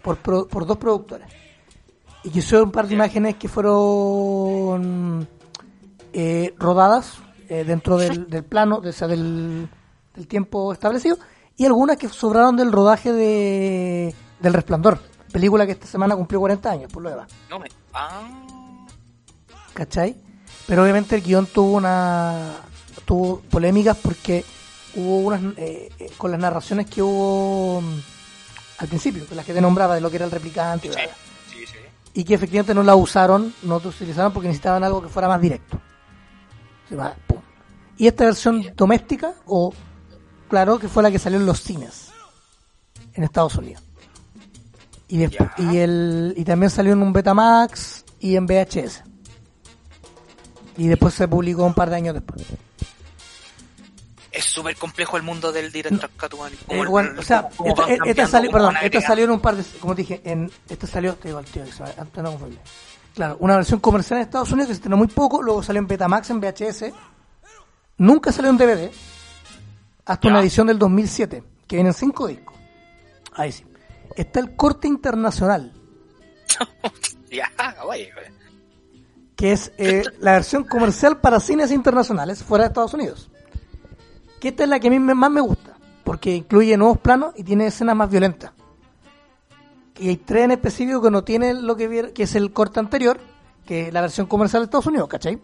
por, 0.02 0.18
pro- 0.18 0.48
por 0.48 0.66
dos 0.66 0.78
productores. 0.80 1.28
Y 2.24 2.32
que 2.32 2.42
son 2.42 2.64
un 2.64 2.72
par 2.72 2.88
de 2.88 2.96
imágenes 2.96 3.36
que 3.36 3.48
fueron 3.48 5.28
eh, 6.14 6.54
rodadas 6.58 7.18
eh, 7.48 7.64
dentro 7.64 7.96
del, 7.98 8.28
del 8.28 8.44
plano, 8.44 8.80
de, 8.82 8.90
o 8.90 8.94
sea, 8.94 9.08
del, 9.08 9.70
del 10.16 10.28
tiempo 10.28 10.74
establecido, 10.74 11.18
y 11.56 11.66
algunas 11.66 11.98
que 11.98 12.10
sobraron 12.10 12.56
del 12.56 12.72
rodaje 12.72 13.14
de 13.14 14.16
del 14.40 14.54
Resplandor, 14.54 14.98
película 15.32 15.66
que 15.68 15.74
esta 15.74 15.86
semana 15.86 16.16
cumplió 16.16 16.40
40 16.40 16.72
años, 16.72 16.92
por 16.92 17.04
lo 17.04 17.10
demás. 17.12 17.30
No 17.52 17.60
me. 17.60 17.68
Ah. 17.94 18.28
¿cachai? 19.76 20.18
Pero 20.68 20.84
obviamente 20.84 21.16
el 21.16 21.22
guion 21.22 21.46
tuvo 21.48 21.78
una 21.78 22.54
tuvo 23.06 23.42
polémicas 23.42 23.98
porque 23.98 24.46
hubo 24.96 25.20
unas 25.20 25.42
eh, 25.58 25.90
eh, 26.00 26.12
con 26.18 26.32
las 26.32 26.40
narraciones 26.40 26.90
que 26.90 27.02
hubo 27.02 27.82
mm, 27.82 28.00
al 28.80 28.88
principio, 28.88 29.26
con 29.26 29.38
las 29.38 29.46
que 29.46 29.54
te 29.54 29.62
nombraba 29.62 29.96
de 29.96 30.02
lo 30.02 30.10
que 30.10 30.18
era 30.18 30.26
el 30.26 30.32
replicante 30.32 30.88
y, 30.88 30.92
Sí. 30.92 31.00
Sí, 31.52 31.66
sí. 31.68 31.78
y 32.14 32.24
que 32.24 32.34
efectivamente 32.34 32.74
no 32.74 32.84
la 32.84 32.96
usaron, 32.96 33.54
no 33.64 33.80
la 33.80 33.88
utilizaron 33.88 34.32
porque 34.32 34.48
necesitaban 34.48 34.84
algo 34.84 35.02
que 35.02 35.10
fuera 35.10 35.28
más 35.28 35.40
directo. 35.42 35.80
Se 36.90 36.96
va, 36.96 37.16
pum. 37.28 37.40
Y 37.98 38.08
esta 38.08 38.26
versión 38.26 38.64
doméstica, 38.76 39.36
o 39.46 39.74
claro, 40.50 40.80
que 40.80 40.88
fue 40.88 41.04
la 41.04 41.12
que 41.12 41.20
salió 41.20 41.40
en 41.40 41.46
los 41.46 41.62
cines 41.62 42.12
en 43.14 43.24
Estados 43.24 43.56
Unidos. 43.56 43.84
Y, 45.08 45.18
después, 45.18 45.50
y, 45.58 45.78
el, 45.78 46.34
y 46.36 46.44
también 46.44 46.70
salió 46.70 46.94
en 46.94 47.02
un 47.02 47.14
Betamax 47.14 48.04
y 48.20 48.36
en 48.36 48.48
VHS. 48.48 49.04
Y 50.78 50.88
después 50.88 51.14
se 51.14 51.28
publicó 51.28 51.64
un 51.66 51.74
par 51.74 51.90
de 51.90 51.96
años 51.98 52.14
después. 52.16 52.44
Es 54.32 54.46
súper 54.46 54.76
complejo 54.76 55.16
el 55.18 55.24
mundo 55.24 55.52
del 55.52 55.72
director. 55.72 56.10
Como 56.18 56.48
Eh, 56.48 56.58
el- 56.68 57.20
o 57.20 57.22
sea, 57.22 57.50
esta, 57.66 57.86
cambiando, 57.86 58.28
salió, 58.28 58.52
perdón, 58.52 58.76
esta 58.82 59.02
salió 59.02 59.26
en 59.26 59.32
un 59.32 59.40
par 59.40 59.56
de, 59.56 59.64
como 59.80 59.94
te 59.96 60.02
dije, 60.02 60.22
en, 60.24 60.52
esta 60.68 60.88
salió, 60.88 61.14
te 61.16 61.28
digo 61.28 61.38
al 61.38 61.46
tío, 61.46 61.64
antes 61.98 62.24
no. 62.24 62.40
Claro, 63.14 63.38
una 63.42 63.58
versión 63.58 63.80
comercial 63.80 64.20
en 64.20 64.24
Estados 64.26 64.52
Unidos 64.52 64.70
que 64.70 64.74
se 64.74 64.78
estrenó 64.78 64.98
muy 64.98 65.08
poco, 65.08 65.44
luego 65.44 65.62
salió 65.62 65.80
en 65.80 65.88
Betamax, 65.88 66.32
en 66.32 66.40
VHS, 66.40 66.92
nunca 68.00 68.32
salió 68.32 68.50
en 68.50 68.58
DVD, 68.58 68.90
hasta 70.06 70.28
una 70.28 70.40
edición 70.40 70.66
del 70.66 70.80
2007, 70.80 71.44
que 71.68 71.76
viene 71.76 71.90
en 71.92 71.94
cinco 71.94 72.26
discos. 72.28 72.56
Ahí 73.34 73.52
sí. 73.52 73.64
Está 74.16 74.40
el 74.40 74.56
corte 74.56 74.88
internacional, 74.88 75.72
Ya, 77.32 77.52
oye, 77.86 78.12
güey. 78.14 78.43
Que 79.36 79.52
es 79.52 79.72
eh, 79.78 80.04
la 80.20 80.34
versión 80.34 80.64
comercial 80.64 81.20
para 81.20 81.40
cines 81.40 81.72
internacionales 81.72 82.44
fuera 82.44 82.64
de 82.64 82.68
Estados 82.70 82.94
Unidos. 82.94 83.30
Que 84.40 84.50
esta 84.50 84.64
es 84.64 84.70
la 84.70 84.80
que 84.80 84.88
a 84.88 84.92
mí 84.92 85.00
más 85.00 85.32
me 85.32 85.42
gusta, 85.42 85.78
porque 86.04 86.36
incluye 86.36 86.78
nuevos 86.78 86.98
planos 86.98 87.34
y 87.36 87.44
tiene 87.44 87.68
escenas 87.68 87.96
más 87.96 88.10
violentas. 88.10 88.52
Y 90.00 90.10
hay 90.10 90.18
tres 90.18 90.46
en 90.46 90.52
específico 90.52 91.02
que 91.02 91.12
no 91.12 91.24
tienen 91.24 91.66
lo 91.66 91.76
que 91.76 92.12
que 92.14 92.24
es 92.24 92.36
el 92.36 92.52
corte 92.52 92.80
anterior, 92.80 93.20
que 93.66 93.88
es 93.88 93.94
la 93.94 94.02
versión 94.02 94.28
comercial 94.28 94.62
de 94.62 94.66
Estados 94.66 94.88
Unidos, 94.88 95.08
¿cachai? 95.08 95.40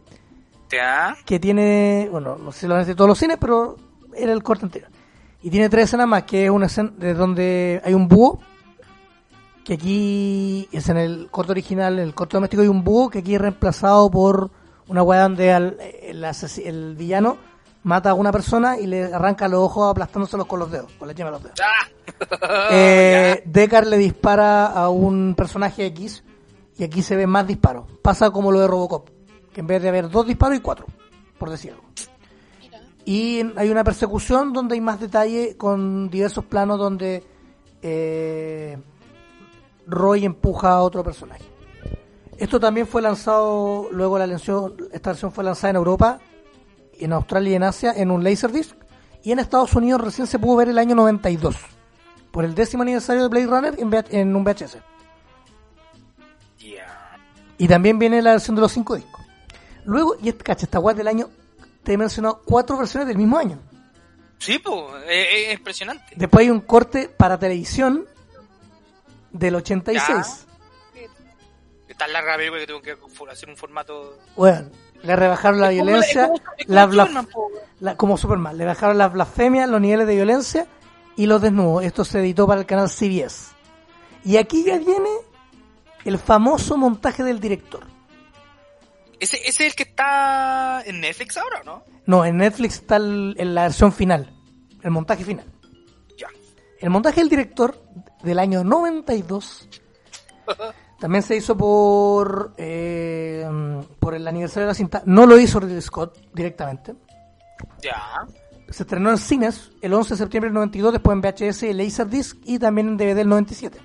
Ya. 0.72 1.16
Que 1.26 1.40
tiene, 1.40 2.08
bueno, 2.12 2.38
no 2.38 2.52
sé 2.52 2.62
si 2.62 2.68
lo 2.68 2.76
han 2.76 2.82
visto 2.82 2.96
todos 2.96 3.10
los 3.10 3.18
cines, 3.18 3.38
pero 3.40 3.78
era 4.16 4.34
el 4.34 4.44
corte 4.44 4.66
anterior. 4.66 4.92
Y 5.42 5.50
tiene 5.50 5.70
tres 5.70 5.86
escenas 5.86 6.08
más, 6.08 6.24
que 6.24 6.46
es 6.46 6.52
una 6.52 6.66
escena 6.66 6.92
de 6.98 7.14
donde 7.14 7.82
hay 7.84 7.94
un 7.94 8.08
búho, 8.08 8.40
que 9.70 9.76
aquí 9.76 10.68
es 10.72 10.90
en 10.90 10.98
el 10.98 11.28
corte 11.30 11.52
original, 11.52 12.00
en 12.00 12.06
el 12.06 12.16
corte 12.16 12.38
doméstico 12.38 12.64
hay 12.64 12.68
un 12.70 12.84
búho, 12.84 13.12
que 13.12 13.20
aquí 13.20 13.36
es 13.36 13.42
reemplazado 13.42 14.10
por 14.10 14.50
una 14.88 15.04
weá 15.04 15.22
donde 15.22 15.54
al- 15.54 15.78
el, 15.80 16.96
villano 16.96 17.38
mata 17.84 18.10
a 18.10 18.14
una 18.16 18.32
persona 18.32 18.80
y 18.80 18.88
le 18.88 19.14
arranca 19.14 19.48
los 19.48 19.60
ojos 19.60 19.92
aplastándoselos 19.92 20.48
con 20.48 20.58
los 20.58 20.72
dedos, 20.72 20.92
con 20.94 21.08
la 21.08 21.14
yema 21.14 21.30
de 21.30 21.34
los 21.34 21.44
dedos. 21.44 21.60
Ah. 21.62 21.88
Eh, 22.72 23.44
Deckard 23.46 23.86
le 23.86 24.00
dispara 24.00 24.66
a 24.66 24.90
un 24.90 25.36
personaje 25.38 25.86
X 25.86 26.24
y 26.76 26.84
aquí 26.84 27.04
se 27.04 27.16
ven 27.16 27.30
más 27.30 27.46
disparos. 27.46 27.86
Pasa 28.02 28.32
como 28.32 28.52
lo 28.52 28.60
de 28.62 28.68
Robocop, 28.68 29.08
que 29.54 29.62
en 29.62 29.68
vez 29.68 29.84
de 29.84 29.90
haber 29.90 30.10
dos 30.10 30.26
disparos 30.26 30.56
hay 30.56 30.62
cuatro, 30.62 30.88
por 31.38 31.52
decir 31.52 31.74
algo. 31.74 31.84
Y 33.06 33.44
hay 33.56 33.70
una 33.70 33.84
persecución 33.84 34.52
donde 34.52 34.74
hay 34.74 34.82
más 34.82 35.00
detalle 35.00 35.58
con 35.58 36.10
diversos 36.10 36.44
planos 36.46 36.80
donde 36.80 37.24
eh, 37.84 38.80
Roy 39.90 40.26
empuja 40.26 40.72
a 40.72 40.82
otro 40.82 41.04
personaje. 41.04 41.44
Esto 42.38 42.60
también 42.60 42.88
fue 42.88 43.02
lanzado, 43.02 43.90
luego 43.92 44.18
la 44.18 44.26
versión, 44.26 44.76
esta 44.94 45.10
versión 45.10 45.32
fue 45.32 45.44
lanzada 45.44 45.72
en 45.72 45.76
Europa 45.76 46.20
en 47.00 47.14
Australia 47.14 47.52
y 47.52 47.56
en 47.56 47.64
Asia 47.64 47.94
en 47.96 48.12
un 48.12 48.24
Laserdisc. 48.24 48.76
Y 49.24 49.32
en 49.32 49.40
Estados 49.40 49.74
Unidos 49.74 50.02
recién 50.02 50.28
se 50.28 50.40
pudo 50.40 50.58
ver 50.58 50.70
el 50.70 50.78
año 50.78 50.96
92. 50.96 51.56
Por 52.32 52.46
el 52.46 52.56
décimo 52.56 52.84
aniversario 52.84 53.24
de 53.24 53.30
Blade 53.30 53.48
Runner 53.48 53.76
en, 53.78 53.90
VH 53.90 54.20
en 54.20 54.36
un 54.36 54.44
VHS. 54.44 54.78
Y 57.58 57.68
también 57.68 58.00
viene 58.00 58.22
la 58.22 58.32
versión 58.32 58.56
de 58.56 58.62
los 58.62 58.72
cinco 58.72 58.96
discos. 58.96 59.26
Luego, 59.84 60.16
y 60.22 60.30
este, 60.30 60.44
cacha, 60.46 60.66
esta 60.66 60.80
del 60.94 61.08
año, 61.10 61.30
te 61.84 61.92
he 61.92 61.98
mencionado 61.98 62.42
cuatro 62.46 62.78
versiones 62.78 63.08
del 63.08 63.18
mismo 63.18 63.38
año. 63.38 63.60
Sí, 64.38 64.60
pues, 64.60 64.78
es, 65.10 65.28
es 65.48 65.58
impresionante. 65.58 66.14
Después 66.16 66.46
hay 66.46 66.52
un 66.52 66.62
corte 66.62 67.10
para 67.10 67.38
televisión 67.38 68.06
del 69.32 69.56
86. 69.56 70.46
Es 71.88 71.98
tan 71.98 72.14
larga 72.14 72.32
la 72.32 72.38
película 72.38 72.60
que 72.62 72.68
tengo 72.68 72.82
que 72.82 72.98
hacer 73.32 73.50
un 73.50 73.58
formato... 73.58 74.18
Bueno, 74.36 74.70
le 75.04 75.16
rebajaron 75.16 75.60
la 75.60 75.68
como- 75.70 75.84
violencia, 75.84 76.28
como- 76.28 76.40
como 76.40 76.54
la 76.68 76.86
blas- 76.88 77.08
Superman, 77.08 77.26
po. 77.28 77.52
la- 77.80 77.98
como 77.98 78.18
Superman, 78.18 78.58
le 78.58 78.66
bajaron 78.66 78.98
las 78.98 79.12
blasfemias, 79.12 79.70
los 79.70 79.82
niveles 79.82 80.08
de 80.08 80.16
violencia 80.16 80.68
y 81.16 81.26
los 81.26 81.42
desnudos. 81.42 81.84
Esto 81.84 82.06
se 82.06 82.20
editó 82.20 82.46
para 82.48 82.62
el 82.62 82.68
canal 82.68 82.90
CBS. 82.90 83.52
Y 84.24 84.38
aquí 84.38 84.64
ya 84.64 84.78
viene 84.78 85.10
el 86.06 86.18
famoso 86.20 86.78
montaje 86.78 87.24
del 87.24 87.40
director. 87.40 87.86
Ese, 89.20 89.36
ese 89.38 89.48
es 89.66 89.72
el 89.72 89.76
que 89.76 89.84
está 89.84 90.82
en 90.86 91.02
Netflix 91.02 91.36
ahora, 91.38 91.62
¿no? 91.66 91.84
No, 92.06 92.24
en 92.26 92.38
Netflix 92.38 92.76
está 92.76 92.96
el- 92.98 93.36
en 93.38 93.54
la 93.56 93.64
versión 93.64 93.92
final, 93.92 94.32
el 94.82 94.92
montaje 94.92 95.26
final. 95.26 95.46
El 96.80 96.90
montaje 96.90 97.20
del 97.20 97.30
director 97.30 97.76
del 98.24 98.40
año 98.40 98.64
92 98.64 99.68
también 101.00 101.24
se 101.24 101.36
hizo 101.36 101.58
por 101.58 102.54
eh, 102.58 103.48
por 104.00 104.16
el 104.16 104.28
aniversario 104.28 104.68
de 104.68 104.72
la 104.72 104.76
cinta. 104.76 105.04
No 105.06 105.26
lo 105.26 105.38
hizo 105.38 105.60
Ridley 105.60 105.82
Scott 105.82 106.18
directamente. 106.34 106.96
Ya. 107.82 108.02
Se 108.70 108.84
estrenó 108.84 109.10
en 109.10 109.18
cines 109.18 109.72
el 109.82 109.94
11 109.94 110.14
de 110.14 110.18
septiembre 110.18 110.50
del 110.50 110.56
92, 110.56 110.94
después 110.94 111.16
en 111.16 111.22
VHS 111.22 111.64
y 111.64 111.74
Laserdisc 111.74 112.38
y 112.46 112.60
también 112.60 112.88
en 112.90 112.98
DVD 112.98 113.16
del 113.16 113.30
97. 113.30 113.80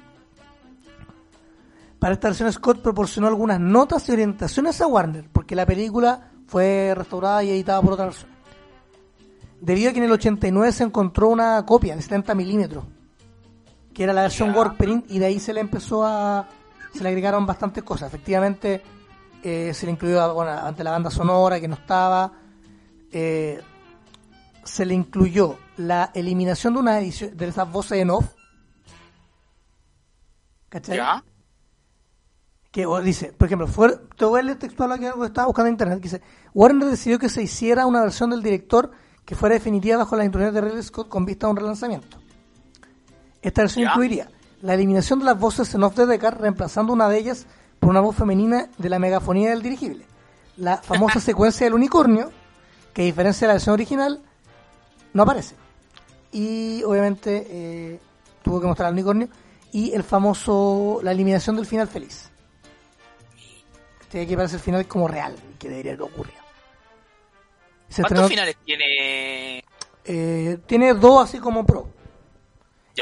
Para 1.98 2.14
esta 2.14 2.28
versión 2.28 2.52
Scott 2.52 2.82
proporcionó 2.82 3.28
algunas 3.28 3.58
notas 3.58 4.06
y 4.08 4.12
orientaciones 4.12 4.80
a 4.82 4.86
Warner, 4.86 5.30
porque 5.32 5.56
la 5.56 5.64
película 5.64 6.32
fue 6.46 6.92
restaurada 6.94 7.42
y 7.42 7.50
editada 7.50 7.80
por 7.80 7.94
otra 7.94 8.04
persona. 8.06 8.33
Debido 9.64 9.88
a 9.88 9.92
que 9.94 9.98
en 9.98 10.04
el 10.04 10.12
89 10.12 10.72
se 10.72 10.84
encontró 10.84 11.30
una 11.30 11.64
copia 11.64 11.96
de 11.96 12.02
70 12.02 12.34
milímetros, 12.34 12.84
que 13.94 14.04
era 14.04 14.12
la 14.12 14.20
versión 14.20 14.50
Ya. 14.50 14.58
Warprint, 14.58 15.10
y 15.10 15.18
de 15.18 15.24
ahí 15.24 15.40
se 15.40 15.54
le 15.54 15.60
empezó 15.60 16.04
a... 16.04 16.46
se 16.92 17.02
le 17.02 17.08
agregaron 17.08 17.46
bastantes 17.46 17.82
cosas. 17.82 18.08
Efectivamente, 18.08 18.82
eh, 19.42 19.72
se 19.72 19.86
le 19.86 19.92
incluyó 19.92 20.34
bueno, 20.34 20.50
ante 20.50 20.84
la 20.84 20.90
banda 20.90 21.10
sonora 21.10 21.58
que 21.60 21.68
no 21.68 21.76
estaba, 21.76 22.30
eh, 23.10 23.62
se 24.64 24.84
le 24.84 24.92
incluyó 24.92 25.56
la 25.78 26.10
eliminación 26.12 26.74
de 26.74 26.80
una 26.80 26.98
edición 26.98 27.34
de 27.34 27.48
esas 27.48 27.72
voces 27.72 28.02
en 28.02 28.10
off. 28.10 28.34
¿Cachai? 30.68 30.98
Ya. 30.98 31.24
que 32.70 32.86
dice, 33.02 33.32
por 33.32 33.46
ejemplo, 33.46 33.66
fue, 33.66 33.96
te 34.14 34.26
voy 34.26 34.40
a 34.40 34.42
leer 34.42 34.58
textual 34.58 34.92
aquí 34.92 35.06
algo 35.06 35.22
que 35.22 35.28
estaba 35.28 35.46
buscando 35.46 35.68
en 35.68 35.74
internet, 35.74 36.00
que 36.00 36.08
dice, 36.10 36.20
Warner 36.52 36.90
decidió 36.90 37.18
que 37.18 37.30
se 37.30 37.42
hiciera 37.42 37.86
una 37.86 38.02
versión 38.02 38.28
del 38.28 38.42
director 38.42 38.90
que 39.24 39.34
fuera 39.34 39.54
definitiva 39.54 39.96
bajo 39.98 40.16
las 40.16 40.24
instrucciones 40.26 40.54
de 40.54 40.60
Ridley 40.60 40.82
Scott 40.82 41.08
con 41.08 41.24
vista 41.24 41.46
a 41.46 41.50
un 41.50 41.56
relanzamiento. 41.56 42.18
Esta 43.42 43.62
versión 43.62 43.84
Ya. 43.84 43.90
incluiría 43.90 44.28
la 44.62 44.74
eliminación 44.74 45.18
de 45.18 45.26
las 45.26 45.38
voces 45.38 45.74
en 45.74 45.82
off 45.82 45.96
de 45.96 46.06
Deckard, 46.06 46.40
reemplazando 46.40 46.92
una 46.92 47.08
de 47.08 47.18
ellas 47.18 47.46
por 47.80 47.90
una 47.90 48.00
voz 48.00 48.16
femenina 48.16 48.68
de 48.78 48.88
la 48.88 48.98
megafonía 48.98 49.50
del 49.50 49.62
dirigible. 49.62 50.06
La 50.56 50.78
famosa 50.78 51.20
secuencia 51.20 51.66
del 51.66 51.74
unicornio, 51.74 52.30
que 52.94 53.02
a 53.02 53.04
diferencia 53.04 53.46
de 53.46 53.48
la 53.48 53.54
versión 53.54 53.74
original, 53.74 54.22
no 55.12 55.22
aparece. 55.22 55.54
Y 56.32 56.82
obviamente 56.84 57.46
eh, 57.48 58.00
tuvo 58.42 58.60
que 58.60 58.66
mostrar 58.66 58.88
al 58.88 58.94
unicornio. 58.94 59.28
Y 59.72 59.92
el 59.92 60.02
famoso, 60.04 61.00
la 61.02 61.12
eliminación 61.12 61.56
del 61.56 61.66
final 61.66 61.88
feliz. 61.88 62.30
Tiene 64.08 64.26
que 64.26 64.36
parecer 64.36 64.56
el 64.58 64.62
final 64.62 64.86
como 64.86 65.08
real, 65.08 65.34
que 65.58 65.68
debería 65.68 65.92
haber 65.92 66.02
ocurrido. 66.02 66.43
Se 67.94 68.02
¿Cuántos 68.02 68.24
estrenó- 68.24 68.28
finales 68.28 68.56
tiene? 68.64 69.64
eh, 70.04 70.58
tiene 70.66 70.94
dos 70.94 71.24
así 71.24 71.38
como 71.38 71.64
pro. 71.64 71.88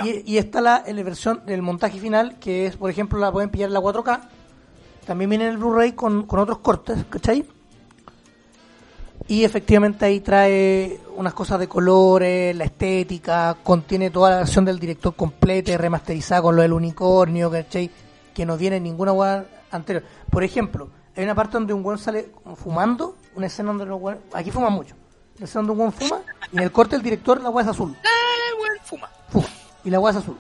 Y, 0.05 0.33
y 0.35 0.39
está 0.39 0.61
la, 0.61 0.85
la 0.87 1.03
versión 1.03 1.45
del 1.47 1.63
montaje 1.63 1.99
final, 1.99 2.39
que 2.39 2.67
es, 2.67 2.77
por 2.77 2.91
ejemplo, 2.91 3.19
la 3.19 3.31
pueden 3.33 3.51
pillar 3.51 3.69
en 3.69 3.75
la 3.75 3.81
4K. 3.81 4.21
También 5.07 5.31
viene 5.31 5.45
en 5.47 5.51
el 5.53 5.57
Blu-ray 5.59 5.93
con, 5.93 6.27
con 6.27 6.39
otros 6.41 6.59
cortes, 6.59 7.05
¿cachai? 7.11 7.45
Y 9.29 9.45
efectivamente 9.45 10.05
ahí 10.05 10.21
trae 10.21 11.01
unas 11.17 11.33
cosas 11.35 11.59
de 11.61 11.69
colores, 11.69 12.55
la 12.57 12.65
estética, 12.65 13.57
contiene 13.63 14.11
toda 14.11 14.31
la 14.31 14.37
versión 14.39 14.65
del 14.65 14.79
director 14.79 15.15
completa 15.15 15.71
y 15.73 15.77
remasterizada 15.77 16.43
con 16.43 16.57
lo 16.57 16.63
del 16.63 16.73
unicornio, 16.73 17.51
¿cachai? 17.51 17.91
Que 18.35 18.45
no 18.45 18.57
viene 18.57 18.77
en 18.77 18.83
ninguna 18.85 19.13
web 19.13 19.47
anterior. 19.71 20.05
Por 20.31 20.43
ejemplo, 20.43 20.89
hay 21.17 21.25
una 21.25 21.35
parte 21.35 21.55
donde 21.55 21.73
un 21.73 21.85
weón 21.85 21.99
sale 21.99 22.31
fumando, 22.57 23.17
una 23.35 23.47
escena 23.47 23.69
donde 23.69 23.87
los 23.87 24.01
weones- 24.01 24.23
aquí 24.35 24.51
fuman 24.51 24.73
mucho, 24.73 24.95
una 25.37 25.45
escena 25.45 25.61
donde 25.67 25.73
un 25.73 25.79
weón 25.81 25.93
fuma, 25.93 26.21
y 26.53 26.57
en 26.59 26.63
el 26.63 26.73
corte 26.73 26.97
del 26.97 27.03
director 27.03 27.41
la 27.41 27.51
weá 27.51 27.65
es 27.65 27.71
azul, 27.71 27.97
Eh, 28.03 28.55
weón, 28.61 28.79
fuma. 28.85 29.11
fuma, 29.31 29.47
y 29.85 29.91
la 29.91 30.01
weá 30.01 30.11
es 30.13 30.17
azul. 30.19 30.37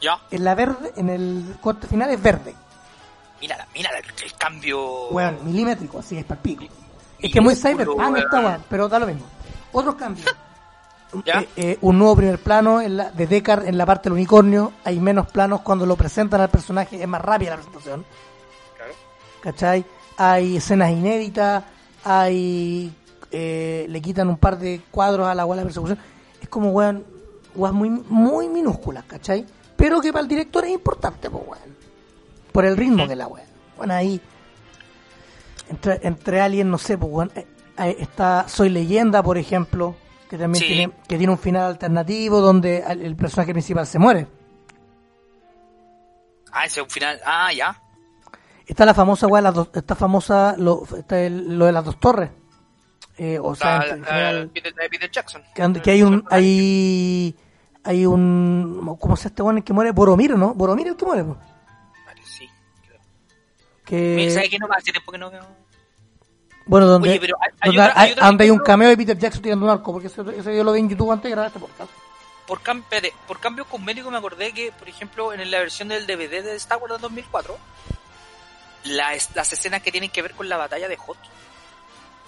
Ya. 0.00 0.20
En 0.30 0.44
la 0.44 0.54
verde, 0.54 0.92
en 0.96 1.08
el 1.10 1.56
corte 1.60 1.86
final 1.86 2.10
es 2.10 2.22
verde, 2.22 2.54
Mira, 3.40 3.66
mira 3.72 3.90
el, 3.96 4.04
el 4.24 4.32
cambio. 4.34 5.08
weón, 5.10 5.38
milimétrico, 5.44 5.98
así 6.00 6.16
es 6.18 6.24
para 6.24 6.40
pico. 6.40 6.64
Es 7.20 7.32
que 7.32 7.38
es 7.38 7.44
muy 7.44 7.54
cyberpunk 7.56 7.98
weón. 7.98 8.16
esta 8.16 8.40
weá, 8.40 8.60
pero 8.68 8.88
da 8.88 8.98
lo 8.98 9.06
mismo. 9.06 9.24
Otros 9.72 9.94
cambios. 9.96 10.26
Ya. 11.24 11.40
Eh, 11.40 11.48
eh, 11.56 11.78
un 11.80 11.96
nuevo 11.98 12.16
primer 12.16 12.38
plano 12.38 12.82
en 12.82 12.98
la, 12.98 13.10
de 13.10 13.26
Deckard 13.26 13.66
en 13.66 13.78
la 13.78 13.86
parte 13.86 14.04
del 14.10 14.12
unicornio. 14.12 14.74
Hay 14.84 15.00
menos 15.00 15.26
planos 15.28 15.62
cuando 15.62 15.86
lo 15.86 15.96
presentan 15.96 16.42
al 16.42 16.50
personaje. 16.50 17.00
Es 17.00 17.08
más 17.08 17.22
rápida 17.22 17.52
la 17.52 17.56
presentación. 17.56 18.04
Claro. 18.76 18.92
¿Cachai? 19.42 19.84
Hay 20.16 20.56
escenas 20.56 20.90
inéditas. 20.90 21.64
Hay. 22.04 22.92
eh, 23.30 23.86
le 23.88 24.00
quitan 24.00 24.28
un 24.28 24.36
par 24.38 24.58
de 24.58 24.80
cuadros 24.90 25.26
a 25.28 25.34
la 25.34 25.44
weá 25.46 25.58
de 25.58 25.64
persecución. 25.64 25.98
Es 26.40 26.48
como 26.48 26.70
weón. 26.70 27.04
Weas 27.54 27.72
muy, 27.74 27.90
muy 27.90 28.48
minúsculas, 28.48 29.04
¿cachai? 29.04 29.44
Pero 29.76 30.00
que 30.00 30.12
para 30.12 30.22
el 30.22 30.28
director 30.28 30.64
es 30.64 30.70
importante, 30.70 31.28
pues 31.30 31.44
weón. 31.46 31.76
Por 32.52 32.64
el 32.64 32.76
ritmo 32.76 33.06
de 33.06 33.16
la 33.16 33.26
weá. 33.26 33.44
Bueno, 33.76 33.94
ahí. 33.94 34.20
Entre, 35.68 35.98
entre 36.06 36.40
Alien, 36.40 36.70
no 36.70 36.78
sé, 36.78 36.96
pues 36.98 37.12
weón. 37.12 37.32
eh, 37.36 37.46
está 37.98 38.48
Soy 38.48 38.68
Leyenda, 38.70 39.22
por 39.22 39.38
ejemplo. 39.38 39.96
Que 40.30 40.36
también 40.36 40.62
Sí. 40.62 40.68
tiene, 40.68 40.92
que 41.08 41.16
tiene 41.16 41.32
un 41.32 41.38
final 41.38 41.62
alternativo 41.64 42.40
donde 42.40 42.78
el 42.86 43.16
personaje 43.16 43.52
principal 43.52 43.86
se 43.86 43.98
muere. 43.98 44.26
Ah, 46.52 46.64
ese 46.66 46.80
es 46.80 46.84
un 46.84 46.90
final. 46.90 47.18
Ah, 47.24 47.52
ya. 47.52 47.80
Está 48.68 48.84
la 48.84 48.94
famosa 48.94 49.26
weá, 49.26 49.40
las 49.42 49.54
dos- 49.54 49.70
está 49.74 49.94
famosa 49.96 50.54
lo, 50.58 50.84
está 50.96 51.18
el- 51.20 51.58
lo 51.58 51.64
de 51.66 51.72
las 51.72 51.84
dos 51.84 51.98
torres. 51.98 52.30
Eh, 53.16 53.38
o 53.42 53.54
sea, 53.54 53.82
en 53.88 54.00
la- 54.02 54.06
general, 54.06 54.50
Peter, 54.54 54.72
de 54.74 54.88
Peter 54.88 55.10
Jackson. 55.10 55.42
que, 55.54 55.80
que 55.82 55.90
hay 55.90 56.02
un, 56.02 56.24
hay, 56.30 57.34
hay 57.82 58.06
un, 58.06 58.96
¿cómo 59.00 59.16
se 59.16 59.28
este 59.28 59.42
weón 59.42 59.56
el 59.58 59.64
que 59.64 59.72
muere? 59.72 59.90
Boromir, 59.90 60.36
¿no? 60.36 60.54
Boromir 60.54 60.86
el 60.88 60.96
que 60.96 61.04
muere, 61.04 61.24
po. 61.24 61.36
Sí. 62.24 62.48
que, 63.84 64.30
¿Sabes 64.30 64.50
qué 64.50 64.58
no 64.58 64.68
hace 64.70 64.92
tiempo 64.92 65.10
que 65.10 65.18
no 65.18 65.30
veo? 65.30 65.44
bueno, 66.66 66.86
donde, 66.86 67.08
Oye, 67.08 67.18
pero 67.20 67.36
hay- 67.40 67.50
hay 67.60 67.68
donde 67.70 67.80
otra- 67.82 67.92
hay 68.00 68.06
hay- 68.08 68.12
otra 68.12 68.26
donde 68.26 68.44
hay 68.44 68.50
un 68.50 68.58
cameo 68.58 68.88
de 68.90 68.96
Peter 68.98 69.18
Jackson 69.18 69.42
tirando 69.42 69.64
un 69.64 69.72
arco, 69.72 69.90
porque 69.92 70.08
eso, 70.08 70.30
eso 70.30 70.52
yo 70.52 70.62
lo 70.62 70.72
vi 70.72 70.80
en 70.80 70.90
YouTube 70.90 71.10
antes 71.10 71.24
de 71.24 71.30
grabar 71.30 71.46
este 71.48 71.58
podcast. 71.58 71.90
Por, 72.46 72.60
cam- 72.60 72.84
por 73.26 73.40
cambio 73.40 73.64
cosmético 73.64 74.10
me 74.10 74.18
acordé 74.18 74.52
que, 74.52 74.70
por 74.78 74.88
ejemplo, 74.88 75.32
en 75.32 75.50
la 75.50 75.58
versión 75.58 75.88
del 75.88 76.06
DVD 76.06 76.42
de 76.42 76.54
Star 76.56 76.78
Wars 76.78 76.92
de 76.94 76.98
2004, 76.98 77.56
la 78.84 79.12
las 79.34 79.52
escenas 79.52 79.82
que 79.82 79.90
tienen 79.92 80.10
que 80.10 80.22
ver 80.22 80.32
con 80.34 80.48
la 80.48 80.56
batalla 80.56 80.88
de 80.88 80.96
Hot, 80.96 81.18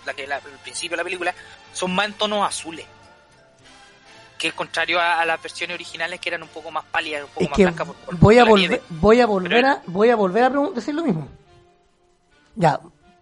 la 0.07 0.15
que 0.15 0.27
la, 0.27 0.37
el 0.39 0.59
principio 0.63 0.93
de 0.93 0.97
la 0.99 1.05
película, 1.05 1.35
son 1.73 1.95
más 1.95 2.07
en 2.07 2.15
tonos 2.15 2.47
azules. 2.47 2.87
Que 4.39 4.49
es 4.49 4.55
contrario 4.55 4.99
a, 4.99 5.21
a 5.21 5.27
las 5.27 5.43
versiones 5.43 5.75
originales 5.75 6.19
que 6.19 6.31
eran 6.31 6.43
un 6.43 6.49
poco 6.49 6.71
más 6.71 6.85
pálidas, 6.87 7.25
un 7.25 7.29
poco 7.29 7.43
Es 7.45 7.51
más 7.51 7.59
blancas. 7.59 7.87
por- 7.89 7.97
por- 7.97 8.17
voy 8.19 8.39
a 8.39 8.43
por 8.45 8.51
volver, 8.59 8.83
voy 8.89 9.21
a 9.21 9.27
volver 9.27 9.51
Pero- 9.53 9.69
a, 9.69 9.83
voy 9.87 10.11
a 10.11 10.17
volver 10.17 10.45
a 10.45 10.49
decir 10.75 10.95
lo 10.95 11.05
mismo. 11.05 11.29
Ya, 12.57 12.81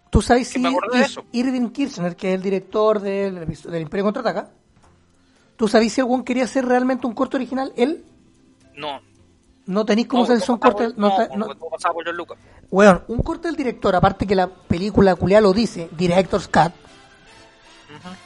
tú 0.09 0.21
sabes 0.21 0.47
si 0.47 0.59
Ir-. 0.61 1.23
Irving 1.33 1.69
Kirchner, 1.69 2.15
que 2.15 2.29
es 2.29 2.35
el 2.35 2.41
director 2.41 2.99
del, 3.01 3.45
del 3.45 3.81
Imperio 3.81 4.05
Contraataca, 4.05 4.49
tú 5.57 5.67
sabes 5.67 5.91
si 5.93 5.99
algún 6.01 6.23
quería 6.23 6.45
hacer 6.45 6.65
realmente 6.65 7.05
un 7.05 7.13
corto 7.13 7.35
original, 7.37 7.73
él 7.75 8.03
No. 8.75 9.01
No 9.69 9.85
tenéis 9.85 10.07
cómo 10.07 10.25
no, 10.27 10.39
todo 10.39 10.59
corte, 10.59 10.89
pasaba 10.89 11.27
no, 11.29 11.37
no, 11.37 11.47
no- 11.47 11.55
todo 11.55 11.69
pasaba 11.69 11.93
por 11.93 12.03
George 12.03 12.17
Lucas. 12.17 12.37
Weón, 12.71 13.03
un 13.07 13.19
corte 13.21 13.47
del 13.47 13.55
director, 13.55 13.95
aparte 13.95 14.25
que 14.27 14.35
la 14.35 14.47
película 14.47 15.15
culiá 15.15 15.41
lo 15.41 15.53
dice, 15.53 15.89
Director's 15.97 16.47
Cut, 16.47 16.73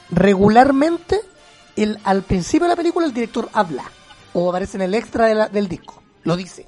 regularmente 0.10 1.20
el, 1.76 2.00
al 2.04 2.24
principio 2.24 2.66
de 2.66 2.70
la 2.70 2.76
película 2.76 3.06
el 3.06 3.14
director 3.14 3.50
habla, 3.54 3.84
o 4.34 4.50
aparece 4.50 4.78
en 4.78 4.84
el 4.84 4.94
extra 4.94 5.28
de 5.28 5.36
la- 5.36 5.50
del 5.50 5.68
disco, 5.68 6.02
lo 6.24 6.36
dice. 6.36 6.68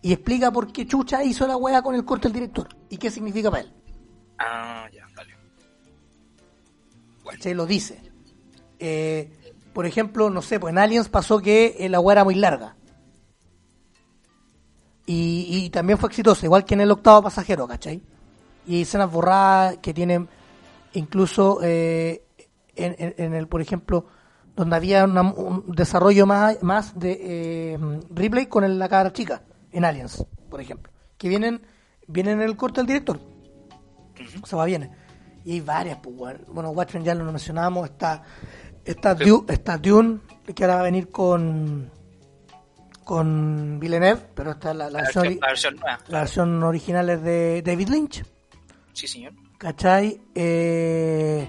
Y 0.00 0.12
explica 0.12 0.50
por 0.50 0.72
qué 0.72 0.86
Chucha 0.86 1.22
hizo 1.22 1.46
la 1.46 1.56
wea 1.56 1.82
con 1.82 1.94
el 1.94 2.04
corte 2.04 2.28
del 2.28 2.32
director 2.34 2.68
y 2.88 2.96
qué 2.96 3.10
significa 3.10 3.50
para 3.50 3.62
él. 3.64 3.72
Ah, 4.38 4.88
ya, 4.92 5.06
vale. 5.14 5.34
¿cachai? 7.30 7.54
Lo 7.54 7.66
dice. 7.66 8.00
Eh, 8.78 9.30
por 9.72 9.86
ejemplo, 9.86 10.30
no 10.30 10.40
sé, 10.42 10.58
pues 10.58 10.72
en 10.72 10.78
Aliens 10.78 11.08
pasó 11.08 11.38
que 11.40 11.76
el 11.80 11.94
agua 11.94 12.12
era 12.14 12.24
muy 12.24 12.34
larga. 12.34 12.76
Y, 15.06 15.46
y 15.64 15.70
también 15.70 15.98
fue 15.98 16.08
exitosa, 16.08 16.46
igual 16.46 16.64
que 16.64 16.74
en 16.74 16.80
el 16.80 16.90
octavo 16.90 17.22
pasajero, 17.22 17.66
¿cachai? 17.68 18.00
Y 18.66 18.76
hay 18.76 18.82
escenas 18.82 19.10
borradas 19.10 19.76
que 19.78 19.92
tienen 19.92 20.28
incluso 20.94 21.58
eh, 21.62 22.24
en, 22.74 22.94
en- 22.98 23.14
en 23.18 23.34
el, 23.34 23.46
por 23.48 23.60
ejemplo, 23.60 24.06
donde 24.56 24.76
había 24.76 25.04
una- 25.04 25.22
un 25.22 25.64
desarrollo 25.74 26.26
más, 26.26 26.62
más 26.62 26.98
de 26.98 27.18
eh, 27.74 27.78
Ripley 28.10 28.46
con 28.46 28.64
el- 28.64 28.78
la 28.78 28.88
cara 28.88 29.12
chica, 29.12 29.42
en 29.72 29.84
Aliens, 29.84 30.24
por 30.48 30.60
ejemplo, 30.60 30.90
que 31.18 31.28
vienen, 31.28 31.60
vienen 32.06 32.40
en 32.40 32.48
el 32.48 32.56
corte 32.56 32.80
del 32.80 32.86
director. 32.86 33.20
O 34.42 34.46
sea, 34.46 34.58
va 34.58 34.64
bien. 34.64 34.90
Y 35.44 35.52
hay 35.52 35.60
varias, 35.60 35.98
pues, 35.98 36.16
bueno, 36.48 36.70
Watchmen 36.70 37.04
ya 37.04 37.14
lo 37.14 37.24
mencionamos, 37.24 37.90
está, 37.90 38.22
está, 38.84 39.16
Sí. 39.18 39.24
Dune, 39.28 39.52
está 39.52 39.76
Dune, 39.76 40.20
que 40.54 40.64
ahora 40.64 40.76
va 40.76 40.80
a 40.80 40.84
venir 40.84 41.10
con, 41.10 41.90
con 43.04 43.78
Villeneuve, 43.80 44.20
pero 44.34 44.52
esta 44.52 44.70
es 44.70 44.76
la, 44.76 44.84
la 44.86 44.90
La 44.90 45.02
versión, 45.02 45.38
la 45.40 45.46
versión 45.48 45.76
nueva. 45.76 45.98
la 46.08 46.18
versión 46.20 46.62
original 46.62 47.10
es 47.10 47.22
de 47.22 47.62
David 47.62 47.88
Lynch. 47.88 48.24
Sí, 48.92 49.06
señor. 49.06 49.32
¿Cachai? 49.58 50.20
Eh, 50.34 51.48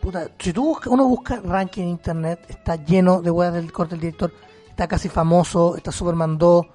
puta, 0.00 0.28
si 0.38 0.52
tú 0.52 0.64
buscas, 0.64 0.92
uno 0.92 1.06
busca 1.06 1.40
ranking 1.42 1.82
en 1.82 1.88
internet, 1.88 2.40
está 2.48 2.76
lleno 2.76 3.20
de 3.22 3.30
weas 3.30 3.52
del 3.52 3.72
corte 3.72 3.92
del 3.94 4.00
director, 4.00 4.32
está 4.68 4.86
casi 4.86 5.08
famoso, 5.08 5.76
está 5.76 5.90
Superman 5.92 6.38
2, 6.38 6.66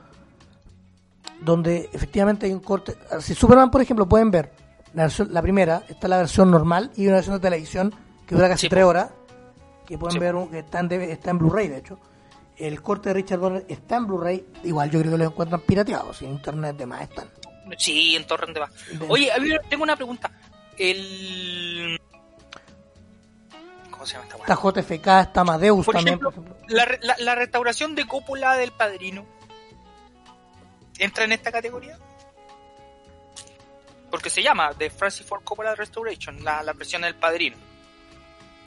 donde 1.41 1.89
efectivamente 1.93 2.45
hay 2.45 2.53
un 2.53 2.59
corte. 2.59 2.95
Si 3.19 3.33
Superman, 3.33 3.71
por 3.71 3.81
ejemplo, 3.81 4.07
pueden 4.07 4.29
ver 4.31 4.51
la, 4.93 5.03
versión, 5.03 5.29
la 5.33 5.41
primera, 5.41 5.83
está 5.87 6.07
la 6.07 6.17
versión 6.17 6.51
normal 6.51 6.91
y 6.95 7.05
una 7.07 7.15
versión 7.15 7.35
de 7.37 7.41
televisión 7.41 7.93
que 8.25 8.35
dura 8.35 8.49
casi 8.49 8.61
Sí, 8.67 8.69
tres 8.69 8.83
po. 8.83 8.89
horas, 8.89 9.09
que 9.85 9.97
pueden 9.97 10.13
Sí. 10.13 10.19
ver, 10.19 10.35
un- 10.35 10.49
que 10.49 10.59
está 10.59 10.79
en, 10.79 10.91
está 10.91 11.31
en 11.31 11.37
Blu-ray, 11.39 11.67
de 11.69 11.77
hecho. 11.77 11.97
El 12.61 12.81
corte 12.81 13.09
de 13.09 13.13
Richard 13.15 13.39
Donner 13.39 13.65
está 13.67 13.95
en 13.97 14.05
Blu-ray, 14.07 14.45
igual 14.63 14.91
yo 14.91 14.99
creo 14.99 15.11
que 15.13 15.17
lo 15.17 15.23
encuentran 15.25 15.61
pirateados, 15.61 16.21
en 16.21 16.29
internet 16.31 16.77
de 16.77 16.85
más 16.85 17.01
están. 17.01 17.29
Sí, 17.77 18.15
en 18.15 18.25
torrent 18.27 18.53
de 18.53 18.59
va. 18.59 18.67
De- 18.67 19.05
Oye, 19.09 19.31
a 19.31 19.39
ver, 19.39 19.61
tengo 19.69 19.83
una 19.83 19.95
pregunta. 19.95 20.31
El... 20.77 21.99
¿Cómo 23.89 24.05
se 24.05 24.13
llama 24.13 24.25
esta? 24.25 24.38
Está 24.38 24.55
JFK, 24.55 25.07
está 25.27 25.41
Amadeus 25.41 25.85
Por 25.85 25.95
también, 25.95 26.15
ejemplo, 26.19 26.31
por 26.31 26.43
ejemplo. 26.43 26.65
La, 27.01 27.15
la 27.19 27.35
restauración 27.35 27.95
de 27.95 28.05
Coppola 28.07 28.55
del 28.55 28.71
Padrino 28.71 29.25
entra 30.99 31.23
en 31.23 31.31
esta 31.31 31.51
categoría. 31.51 31.97
Porque 34.09 34.29
se 34.29 34.43
llama 34.43 34.71
The 34.77 34.89
Francis 34.89 35.25
Ford 35.25 35.41
Coppola 35.43 35.73
Restoration, 35.73 36.43
la, 36.43 36.61
la 36.63 36.73
versión 36.73 37.01
del 37.03 37.15
Padrino. 37.15 37.57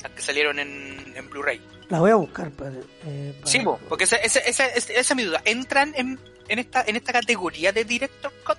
Las 0.05 0.13
que 0.13 0.23
salieron 0.23 0.59
en, 0.61 1.13
en 1.17 1.29
Blu-ray. 1.31 1.61
La 1.89 1.99
voy 1.99 2.11
a 2.13 2.15
buscar 2.15 2.51
para, 2.53 2.71
eh, 3.07 3.35
para- 3.41 3.47
Sí, 3.51 3.59
po, 3.61 3.81
porque 3.89 4.05
esa, 4.05 4.17
esa, 4.17 4.39
esa, 4.41 4.67
es 4.67 5.15
mi 5.17 5.25
duda. 5.25 5.41
¿Entran 5.45 5.93
en, 5.97 6.21
en, 6.49 6.59
esta, 6.61 6.85
en 6.87 6.95
esta 6.97 7.13
categoría 7.13 7.73
de 7.73 7.85
Director 7.85 8.33
Cut? 8.47 8.59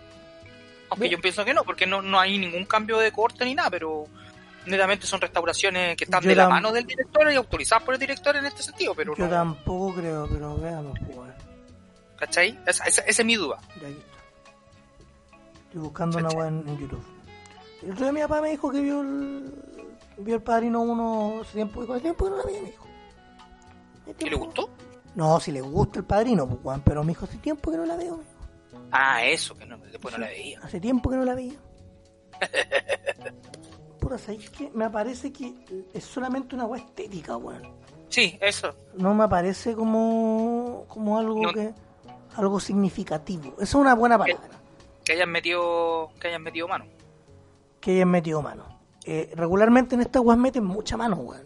Aunque 0.90 1.08
yo 1.10 1.20
pienso 1.22 1.46
que 1.46 1.54
no, 1.54 1.64
porque 1.64 1.86
no, 1.88 2.02
no 2.02 2.20
hay 2.20 2.38
ningún 2.38 2.66
cambio 2.66 2.98
de 2.98 3.12
corte 3.12 3.46
ni 3.46 3.56
nada, 3.56 3.70
pero 3.70 4.06
netamente 4.66 5.06
son 5.08 5.22
restauraciones 5.22 5.96
que 5.96 6.04
están 6.06 6.22
Yo 6.24 6.30
de 6.30 6.36
la 6.36 6.50
mano 6.50 6.72
del 6.72 6.86
director 6.86 7.32
y 7.32 7.36
autorizadas 7.36 7.84
por 7.84 7.94
el 7.94 8.00
director 8.00 8.36
en 8.36 8.46
este 8.46 8.64
sentido, 8.64 8.94
pero 8.96 9.16
Yo 9.16 9.26
no, 9.26 9.30
tampoco 9.30 9.96
creo, 9.96 10.28
pero 10.32 10.58
veamos, 10.58 10.98
pues, 11.06 11.32
¿cachai? 12.18 12.60
Esa, 12.66 12.86
esa- 12.86 13.02
esa 13.04 13.22
es 13.22 13.26
mi 13.26 13.36
duda. 13.36 13.60
ya 13.82 13.88
aquí 13.88 13.98
está. 14.00 14.18
Estoy 15.68 15.82
buscando 15.82 16.18
una 16.20 16.48
en, 16.48 16.68
en 16.70 16.78
YouTube. 16.80 17.04
El 17.84 17.92
otro 17.92 18.04
día 18.06 18.12
mi 18.14 18.22
papá 18.22 18.42
me 18.42 18.50
dijo 18.52 18.72
que 18.72 18.80
vio 18.82 19.02
el, 19.02 19.54
vio 20.18 20.36
el 20.36 20.42
Padrino 20.44 20.82
1 20.82 21.42
hace 21.42 21.54
tiempo, 21.54 21.82
hace 21.84 22.02
tiempo 22.02 22.26
que 22.26 22.32
no 22.32 22.38
la 22.38 22.44
veía, 22.44 22.62
dijo. 22.62 22.86
Hace 24.04 24.26
¿Y 24.26 24.30
le 24.30 24.36
gustó? 24.36 24.70
No, 25.16 25.40
si 25.40 25.52
le 25.52 25.62
gusta 25.62 26.00
el 26.00 26.06
Padrino, 26.06 26.48
pues, 26.48 26.60
weón, 26.64 26.82
pero 26.82 27.04
me 27.04 27.10
dijo 27.10 27.26
hace 27.26 27.38
tiempo 27.38 27.72
que 27.72 27.78
no 27.78 27.86
la 27.86 27.96
veo. 27.96 28.20
Ah, 28.92 29.24
eso, 29.24 29.56
que 29.56 29.66
no, 29.66 29.78
después 29.78 30.14
no 30.14 30.20
la 30.20 30.28
veía. 30.28 30.60
Hace 30.62 30.80
tiempo 30.80 31.10
que 31.10 31.16
no 31.18 31.24
la 31.26 31.36
veía. 31.36 31.56
Puta, 34.00 34.18
¿sabes 34.18 34.50
qué? 34.52 34.70
Me 34.74 34.90
parece 34.90 35.32
que 35.32 35.54
es 35.94 36.04
solamente 36.04 36.56
una 36.56 36.66
weá 36.66 36.82
estética, 36.82 37.38
weón. 37.38 37.64
Sí, 38.10 38.38
eso. 38.42 38.76
no 38.96 39.14
me 39.16 39.28
parece 39.28 39.74
como, 39.76 40.86
como 40.88 41.18
algo 41.18 41.42
No. 41.42 41.54
que 41.54 41.74
algo 42.38 42.60
significativo. 42.60 43.54
Esa 43.56 43.64
es 43.64 43.76
una 43.76 43.96
buena 43.96 44.18
palabra 44.18 44.50
Que 45.04 45.14
hayan 45.14 45.32
metido, 45.32 46.12
que 46.20 46.28
hayan 46.28 46.44
metido 46.44 46.68
mano. 46.68 46.86
que 47.80 47.92
hayan 47.92 48.10
metido 48.10 48.42
mano. 48.42 48.64
Eh, 49.08 49.32
regularmente 49.36 49.94
en 49.96 50.02
estas 50.02 50.24
weas 50.24 50.38
meten 50.40 50.66
mucha 50.66 50.98
mano, 50.98 51.18
weón. 51.18 51.44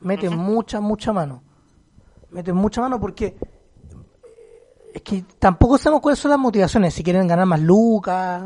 Meten 0.00 0.36
mucha, 0.36 0.80
mucha 0.80 1.12
mano. 1.12 1.42
Meten 2.30 2.54
mucha 2.54 2.80
mano 2.80 3.00
porque 3.00 3.26
eh, 3.26 3.36
es 4.94 5.02
que 5.02 5.24
tampoco 5.38 5.78
sabemos 5.78 6.00
cuáles 6.02 6.18
son 6.18 6.30
las 6.30 6.38
motivaciones. 6.38 6.94
Si 6.94 7.02
quieren 7.02 7.26
ganar 7.26 7.46
más 7.46 7.60
lucas, 7.60 8.42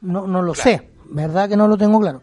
no, 0.00 0.26
no 0.26 0.42
lo 0.42 0.52
Claro. 0.54 0.70
sé. 0.70 0.90
Verdad 1.10 1.48
que 1.48 1.56
no 1.56 1.68
lo 1.68 1.76
tengo 1.76 2.00
claro. 2.00 2.22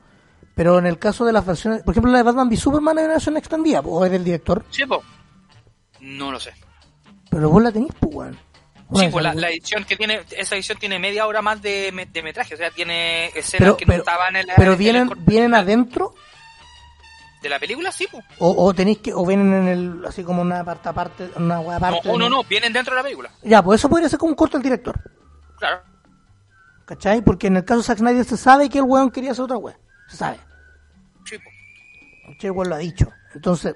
Pero 0.56 0.80
en 0.80 0.86
el 0.86 0.98
caso 0.98 1.26
de 1.26 1.34
las 1.34 1.46
versiones, 1.46 1.84
por 1.84 1.92
ejemplo, 1.94 2.12
la 2.12 2.20
de 2.20 2.24
Batman 2.24 2.48
v 2.48 2.56
Superman 2.58 2.98
hay 2.98 3.04
una 3.06 3.14
versión 3.16 3.36
extendida, 3.38 3.82
o 3.82 4.06
es 4.06 4.12
del 4.12 4.24
director, 4.24 4.64
Sí, 4.70 4.86
po. 4.86 5.02
No 6.02 6.32
lo 6.32 6.40
sé. 6.40 6.52
pero 7.30 7.50
vos 7.50 7.62
la 7.62 7.72
tenés, 7.72 7.92
pues, 8.00 8.16
weón. 8.16 8.38
Sí, 9.00 9.08
pues 9.12 9.24
la, 9.24 9.50
edición 9.50 9.84
que 9.84 9.96
tiene, 9.96 10.22
esa 10.32 10.56
edición 10.56 10.78
tiene 10.78 11.00
media 11.00 11.28
hora 11.28 11.42
más 11.42 11.62
de, 11.62 11.92
me- 11.94 12.06
de 12.06 12.24
metraje, 12.24 12.54
o 12.56 12.58
sea, 12.58 12.72
tiene 12.72 13.28
escenas 13.28 13.60
pero, 13.60 13.78
que 13.78 13.86
pero, 13.86 13.98
no 13.98 14.04
estaban 14.04 14.36
en 14.36 14.48
la, 14.48 14.56
pero 14.56 14.74
en 14.74 14.78
vienen, 14.78 15.10
el 15.10 15.16
vienen 15.26 15.54
adentro 15.56 16.14
de 17.42 17.50
la 17.50 17.60
película, 17.60 17.92
sí, 17.92 18.08
pues. 18.12 18.24
o, 18.40 18.66
o 18.66 18.74
tenéis 18.74 19.00
que 19.00 19.14
o 19.14 19.26
vienen 19.26 19.54
en 19.54 19.68
el 19.68 20.06
así 20.06 20.24
como 20.24 20.42
una 20.42 20.64
parte 20.64 20.90
aparte 20.90 21.30
una 21.36 21.58
aparte 21.58 22.08
no, 22.08 22.18
no, 22.18 22.30
no, 22.30 22.44
vienen 22.44 22.74
dentro 22.74 22.94
de 22.94 22.98
la 22.98 23.04
película, 23.04 23.30
ya 23.44 23.62
pues 23.62 23.82
eso 23.82 23.90
podría 23.90 24.10
ser 24.10 24.18
como 24.20 24.32
un 24.32 24.36
corto 24.36 24.58
del 24.58 24.64
director. 24.64 25.00
Claro. 25.60 25.82
¿cachai? 26.86 27.22
porque 27.22 27.48
en 27.48 27.58
el 27.58 27.66
caso 27.66 27.80
de 27.82 27.86
Zack 27.86 27.98
Snyder 28.00 28.26
se 28.26 28.38
sabe 28.38 28.70
que 28.70 28.78
el 28.80 28.86
weón 28.86 29.12
quería 29.12 29.32
hacer 29.32 29.46
otra 29.46 29.58
weá 29.58 29.78
se 30.08 30.18
sabe. 30.18 30.38
Sí, 31.26 31.38
pues. 31.38 32.44
el 32.44 32.52
weón 32.52 32.70
lo 32.70 32.76
ha 32.76 32.80
dicho. 32.80 33.12
Entonces 33.34 33.76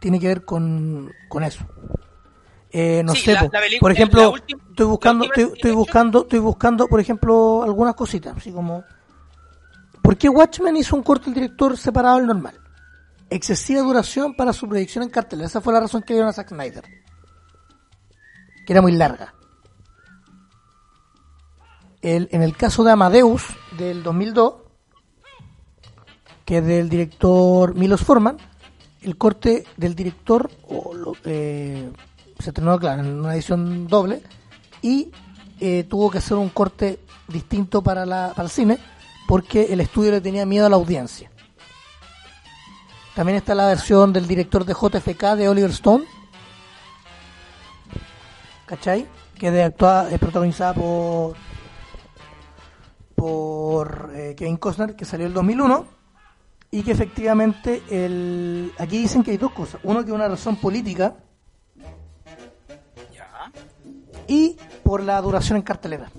tiene 0.00 0.20
que 0.20 0.28
ver 0.28 0.44
con, 0.44 1.12
con 1.28 1.42
eso 1.42 1.66
eh, 2.78 3.02
no 3.04 3.14
Sí, 3.14 3.22
sé 3.22 3.32
la- 3.34 3.42
la 3.44 3.50
por 3.80 3.90
ejemplo 3.92 4.32
última- 4.32 4.62
estoy 4.70 4.86
buscando 4.86 5.24
estoy, 5.24 5.70
buscando 5.72 6.22
estoy 6.22 6.40
buscando 6.40 6.86
por 6.88 7.00
ejemplo 7.00 7.62
algunas 7.62 7.94
cositas 7.94 8.36
así 8.36 8.52
como 8.52 8.84
¿por 10.02 10.16
qué 10.18 10.28
Watchmen 10.28 10.76
hizo 10.76 10.94
un 10.94 11.02
corto 11.02 11.26
del 11.26 11.34
director 11.34 11.76
separado 11.78 12.18
del 12.18 12.26
normal? 12.26 12.60
excesiva 13.30 13.80
duración 13.80 14.34
para 14.36 14.52
su 14.52 14.68
proyección 14.68 15.02
en 15.02 15.10
cartel. 15.10 15.40
Esa 15.40 15.60
fue 15.60 15.72
la 15.72 15.80
razón 15.80 16.02
que 16.02 16.12
dieron 16.14 16.28
a 16.28 16.32
Zack 16.32 16.50
Snyder. 16.50 16.84
Que 18.64 18.72
era 18.72 18.80
muy 18.80 18.92
larga. 18.92 19.34
El, 22.02 22.28
en 22.30 22.42
el 22.42 22.56
caso 22.56 22.84
de 22.84 22.92
Amadeus, 22.92 23.42
del 23.76 24.02
2002, 24.04 24.54
que 26.44 26.58
es 26.58 26.64
del 26.66 26.88
director 26.88 27.74
Milos 27.74 28.02
Forman, 28.02 28.36
el 29.02 29.16
corte 29.18 29.64
del 29.76 29.96
director 29.96 30.48
o 30.68 30.94
lo- 30.94 31.16
eh, 31.24 31.90
se 32.38 32.50
estrenó, 32.50 32.78
claro, 32.78 33.02
en 33.02 33.20
una 33.20 33.34
edición 33.34 33.86
doble 33.88 34.22
y 34.82 35.10
eh, 35.60 35.84
tuvo 35.84 36.10
que 36.10 36.18
hacer 36.18 36.36
un 36.36 36.50
corte 36.50 37.00
distinto 37.28 37.82
para, 37.82 38.04
la, 38.06 38.32
para 38.34 38.44
el 38.44 38.50
cine 38.50 38.78
porque 39.26 39.72
el 39.72 39.80
estudio 39.80 40.12
le 40.12 40.20
tenía 40.20 40.46
miedo 40.46 40.66
a 40.66 40.68
la 40.68 40.76
audiencia. 40.76 41.30
También 43.14 43.36
está 43.36 43.54
la 43.54 43.66
versión 43.66 44.12
del 44.12 44.26
director 44.28 44.64
de 44.64 44.74
JFK 44.74 45.36
de 45.36 45.48
Oliver 45.48 45.70
Stone. 45.70 46.04
¿Cachai? 48.66 49.06
Que 49.38 49.50
de 49.50 49.64
es 49.64 50.18
protagonizada 50.18 50.74
por 50.74 51.36
por 53.14 54.10
eh, 54.14 54.34
Kevin 54.36 54.58
Costner, 54.58 54.94
que 54.94 55.06
salió 55.06 55.26
el 55.26 55.32
2001. 55.32 55.86
Y 56.70 56.82
que 56.82 56.92
efectivamente 56.92 57.82
el 57.88 58.72
aquí 58.78 58.98
dicen 58.98 59.22
que 59.22 59.30
hay 59.30 59.38
dos 59.38 59.52
cosas. 59.52 59.80
Uno 59.82 60.04
que 60.04 60.12
una 60.12 60.28
razón 60.28 60.56
política 60.56 61.16
y 64.28 64.56
por 64.82 65.02
la 65.02 65.20
duración 65.20 65.56
en 65.56 65.62
cartelera. 65.62 66.10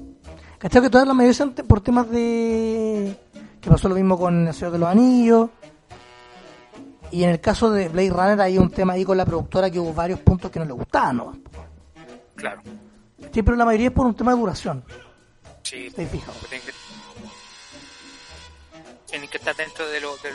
¿Cachai? 0.58 0.82
Que 0.82 0.90
todas 0.90 1.08
las 1.08 1.16
te- 1.56 1.64
por 1.64 1.82
temas 1.82 2.10
de... 2.10 3.16
que 3.62 3.70
pasó 3.70 3.88
lo 3.90 3.96
mismo 3.96 4.18
con 4.18 4.48
El 4.48 4.54
Señor 4.54 4.72
de 4.72 4.80
los 4.80 4.90
Anillos. 4.90 5.50
Y 7.12 7.24
en 7.24 7.30
el 7.30 7.40
caso 7.40 7.70
de 7.72 7.88
Blade 7.90 8.10
Runner 8.10 8.42
hay 8.42 8.58
un 8.58 8.70
tema 8.70 8.94
ahí 8.94 9.06
con 9.06 9.16
la 9.18 9.26
productora 9.26 9.70
que 9.70 9.80
hubo 9.80 9.94
varios 9.94 10.20
puntos 10.20 10.52
que 10.52 10.60
no 10.60 10.66
le 10.66 10.74
gustaban, 10.74 11.18
¿no? 11.18 11.38
Claro. 12.36 12.62
Sí, 13.34 13.42
pero 13.44 13.56
la 13.56 13.66
mayoría 13.66 13.88
es 13.88 13.94
por 13.94 14.06
un 14.06 14.14
tema 14.16 14.34
de 14.34 14.40
duración. 14.40 14.84
Sí. 15.64 15.90
¿Te 15.96 16.04
has 16.04 16.10
fijado? 16.12 16.34
Tienen 19.08 19.30
que, 19.30 19.38
estar 19.38 19.56
dentro 19.56 19.88
de 19.90 20.02
lo- 20.02 20.18
del 20.18 20.34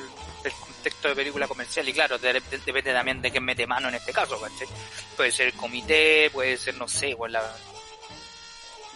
contexto 0.83 1.09
de 1.09 1.15
película 1.15 1.47
comercial 1.47 1.89
y 1.89 1.93
claro, 1.93 2.19
de- 2.19 2.33
de- 2.35 2.59
depende 2.67 2.93
también 2.93 3.23
de 3.23 3.31
quién 3.31 3.45
mete 3.45 3.67
mano 3.67 3.89
en 3.89 3.95
este 3.95 4.13
caso, 4.13 4.39
¿cachai? 4.41 4.67
Puede 5.17 5.31
ser 5.31 5.47
el 5.49 5.53
comité, 5.55 6.29
puede 6.33 6.57
ser, 6.57 6.77
no 6.77 6.89
sé, 6.89 7.11
igual 7.11 7.33
la... 7.33 7.43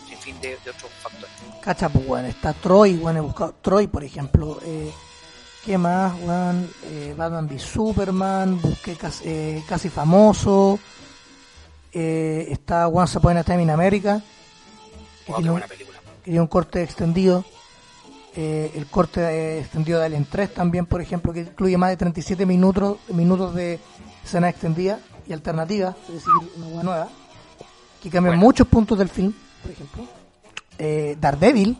sin 0.08 0.18
fin 0.18 0.40
de, 0.40 0.58
de 0.64 0.70
otros 0.70 0.90
factores. 1.00 1.30
Cacha, 1.62 1.88
pues, 1.88 2.04
bueno, 2.06 2.26
está 2.28 2.52
Troy, 2.54 2.94
bueno, 2.96 3.20
he 3.20 3.22
buscado 3.22 3.54
Troy, 3.62 3.86
por 3.86 4.02
ejemplo, 4.04 4.58
eh, 4.64 4.92
¿Qué 5.64 5.78
más, 5.78 6.14
weón? 6.20 6.70
Eh, 6.84 7.12
Batman 7.16 7.46
v 7.48 7.58
Superman, 7.58 8.60
busqué 8.60 8.94
casi, 8.94 9.24
eh, 9.26 9.64
casi 9.68 9.88
famoso. 9.88 10.78
Eh, 11.92 12.46
está 12.50 12.86
Once 12.86 13.18
Upon 13.18 13.36
a 13.38 13.42
Time 13.42 13.62
in 13.64 13.70
America, 13.70 14.20
que 15.26 15.32
Oh, 15.32 15.36
qué 15.36 15.42
tiene 15.42 15.48
un, 15.50 15.54
buena 15.54 15.66
película. 15.66 15.98
que 15.98 16.24
tiene 16.30 16.40
un 16.40 16.46
corte 16.46 16.82
extendido. 16.84 17.44
Eh, 18.38 18.70
el 18.74 18.86
corte 18.86 19.20
eh, 19.22 19.60
extendido 19.60 19.98
de 19.98 20.06
Alien 20.06 20.26
3 20.30 20.52
también, 20.52 20.84
por 20.84 21.00
ejemplo, 21.00 21.32
que 21.32 21.40
incluye 21.40 21.78
más 21.78 21.88
de 21.90 21.96
37 21.96 22.44
minutos, 22.44 22.98
minutos 23.08 23.54
de 23.54 23.80
escena 24.22 24.48
extendida 24.50 24.98
y 25.26 25.32
alternativa, 25.32 25.96
es 26.08 26.14
decir, 26.14 26.32
una 26.56 26.82
nueva, 26.82 27.08
que 28.02 28.10
cambia 28.10 28.32
Bueno. 28.32 28.42
muchos 28.44 28.66
puntos 28.68 28.98
del 28.98 29.08
film, 29.08 29.32
por 29.62 29.70
ejemplo. 29.70 30.06
Eh, 30.78 31.16
Daredevil, 31.18 31.78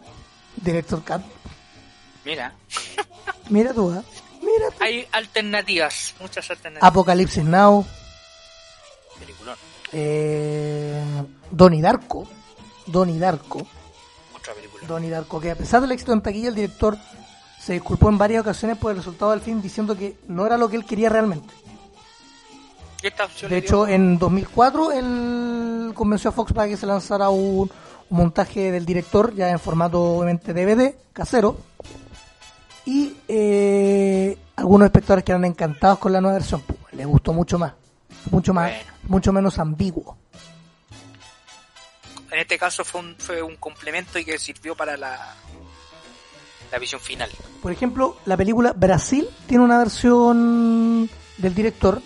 Director 0.57 1.03
Cut. 1.05 1.21
Mira, 2.25 2.55
Mira 3.51 3.75
tú, 3.75 3.93
¿eh? 3.93 4.03
Mira 4.41 4.71
tú. 4.71 4.77
hay 4.83 5.07
alternativas, 5.13 6.15
muchas 6.21 6.49
alternativas. 6.51 6.89
Apocalipsis 6.91 7.45
Now, 7.45 7.85
Peliculón, 9.21 9.57
eh, 9.93 11.03
Donnie 11.51 11.83
Darko, 11.83 12.27
Donnie 12.87 13.19
Darko, 13.19 13.67
Donnie 14.87 15.11
Darko, 15.11 15.41
que 15.41 15.51
a 15.51 15.57
pesar 15.57 15.81
del 15.81 15.93
éxito 15.93 16.13
en 16.13 16.21
taquilla, 16.23 16.49
el 16.49 16.55
director 16.55 16.97
se 17.61 17.73
disculpó 17.75 18.09
en 18.09 18.19
varias 18.19 18.43
ocasiones 18.43 18.79
por 18.79 18.93
el 18.93 18.99
resultado 18.99 19.33
del 19.33 19.41
film 19.41 19.61
diciendo 19.61 19.97
que 19.97 20.17
no 20.29 20.47
era 20.47 20.57
lo 20.57 20.69
que 20.69 20.77
él 20.77 20.85
quería 20.85 21.09
realmente. 21.09 21.53
¿Qué 23.01 23.09
esta 23.09 23.25
opción 23.25 23.51
De 23.51 23.59
hecho, 23.59 23.87
en 23.89 24.19
2004 24.19 24.93
él 24.93 25.93
convenció 25.95 26.31
a 26.31 26.33
Fox 26.33 26.53
para 26.53 26.69
que 26.69 26.77
se 26.77 26.87
lanzara 26.87 27.29
un, 27.29 27.71
un 28.09 28.17
montaje 28.17 28.71
del 28.71 28.87
director, 28.87 29.35
ya 29.35 29.51
en 29.51 29.59
formato 29.59 30.01
obviamente 30.03 30.55
DVD, 30.55 30.95
casero. 31.13 31.57
Y 32.85 33.17
eh, 33.27 34.39
algunos 34.55 34.87
espectadores 34.87 35.25
quedaron 35.25 35.45
encantados 35.45 35.99
con 35.99 36.13
la 36.13 36.21
nueva 36.21 36.39
versión. 36.39 36.63
pues, 36.63 36.79
les 36.95 37.07
gustó 37.07 37.33
mucho 37.33 37.59
más, 37.59 37.73
mucho 38.31 38.55
más, 38.55 38.71
Bueno. 38.71 38.93
mucho 39.09 39.33
menos 39.33 39.59
ambiguo. 39.59 40.17
En 42.31 42.39
este 42.39 42.59
caso 42.59 42.85
fue 42.85 43.01
un, 43.01 43.17
fue 43.19 43.43
un 43.43 43.57
complemento 43.57 44.19
y 44.19 44.25
que 44.25 44.39
sirvió 44.39 44.75
para 44.75 44.97
la, 44.97 45.35
la 46.71 46.79
visión 46.79 47.01
final. 47.01 47.31
Por 47.63 47.73
ejemplo, 47.73 48.17
la 48.25 48.37
película 48.37 48.73
Brasil 48.73 49.29
tiene 49.47 49.65
una 49.65 49.79
versión 49.79 51.09
del 51.39 51.55
director. 51.55 52.01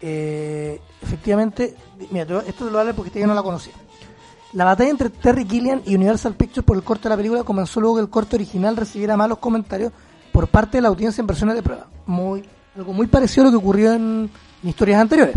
Eh, 0.00 0.80
efectivamente, 1.00 1.76
mira, 2.10 2.42
esto 2.46 2.64
te 2.64 2.70
lo 2.70 2.78
vale 2.78 2.94
porque 2.94 3.08
este 3.08 3.20
yo 3.20 3.26
no 3.26 3.34
la 3.34 3.42
conocía. 3.42 3.74
La 4.52 4.64
batalla 4.64 4.90
entre 4.90 5.08
Terry 5.08 5.46
Gilliam 5.46 5.80
y 5.86 5.94
Universal 5.94 6.34
Pictures 6.34 6.66
por 6.66 6.76
el 6.76 6.82
corte 6.82 7.04
de 7.04 7.10
la 7.10 7.16
película 7.16 7.42
comenzó 7.42 7.80
luego 7.80 7.96
que 7.96 8.02
el 8.02 8.10
corte 8.10 8.36
original 8.36 8.76
recibiera 8.76 9.16
malos 9.16 9.38
comentarios 9.38 9.92
por 10.30 10.48
parte 10.48 10.78
de 10.78 10.82
la 10.82 10.88
audiencia 10.88 11.22
en 11.22 11.26
versiones 11.26 11.54
de 11.54 11.62
prueba. 11.62 11.86
Muy, 12.04 12.44
algo 12.76 12.92
muy 12.92 13.06
parecido 13.06 13.42
a 13.42 13.44
lo 13.46 13.50
que 13.52 13.56
ocurrió 13.64 13.92
en 13.92 14.30
historias 14.62 15.00
anteriores. 15.00 15.36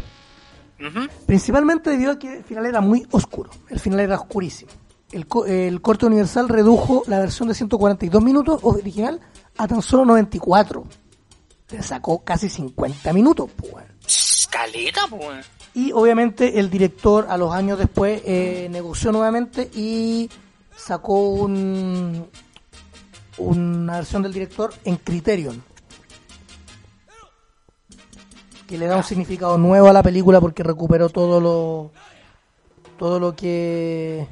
Principalmente 1.26 1.89
debido 1.89 2.11
a 2.11 2.19
que 2.19 2.38
el 2.38 2.43
final 2.43 2.65
era 2.65 2.81
muy 2.81 3.06
oscuro. 3.11 3.49
El 3.69 3.80
final 3.80 3.99
era 4.02 4.15
oscurísimo. 4.15 4.72
El, 5.11 5.27
co- 5.27 5.45
el 5.45 5.81
corte 5.81 6.06
universal 6.06 6.49
redujo 6.49 7.03
la 7.07 7.19
versión 7.19 7.47
de 7.47 7.53
142 7.56 8.22
minutos 8.23 8.60
original 8.64 9.22
a 9.57 9.68
tan 9.68 9.81
solo 9.81 10.03
94. 10.06 10.84
Le 11.72 11.81
sacó 11.84 12.23
casi 12.23 12.49
50 12.49 13.14
minutos. 13.14 13.49
pues. 13.57 13.85
Caleta, 14.52 15.02
pues. 15.10 15.45
Y 15.73 15.91
obviamente 15.91 16.60
el 16.60 16.69
director 16.69 17.26
a 17.30 17.38
los 17.38 17.53
años 17.53 17.77
después 17.80 18.22
eh, 18.26 18.68
negoció 18.72 19.11
nuevamente 19.11 19.69
y 19.73 20.30
sacó 20.76 21.30
un, 21.30 22.26
una 23.38 23.95
versión 23.97 24.23
del 24.23 24.34
director 24.34 24.73
en 24.85 24.95
Criterion. 24.97 25.64
Que 28.68 28.78
le 28.78 28.88
da 28.88 28.98
un 28.98 29.04
significado 29.04 29.58
nuevo 29.58 29.88
a 29.88 29.94
la 29.94 30.02
película 30.04 30.42
porque 30.42 30.64
recuperó 30.64 31.10
todo 31.10 31.40
lo 31.40 31.92
todo 32.98 33.20
lo 33.20 33.36
que 33.36 34.28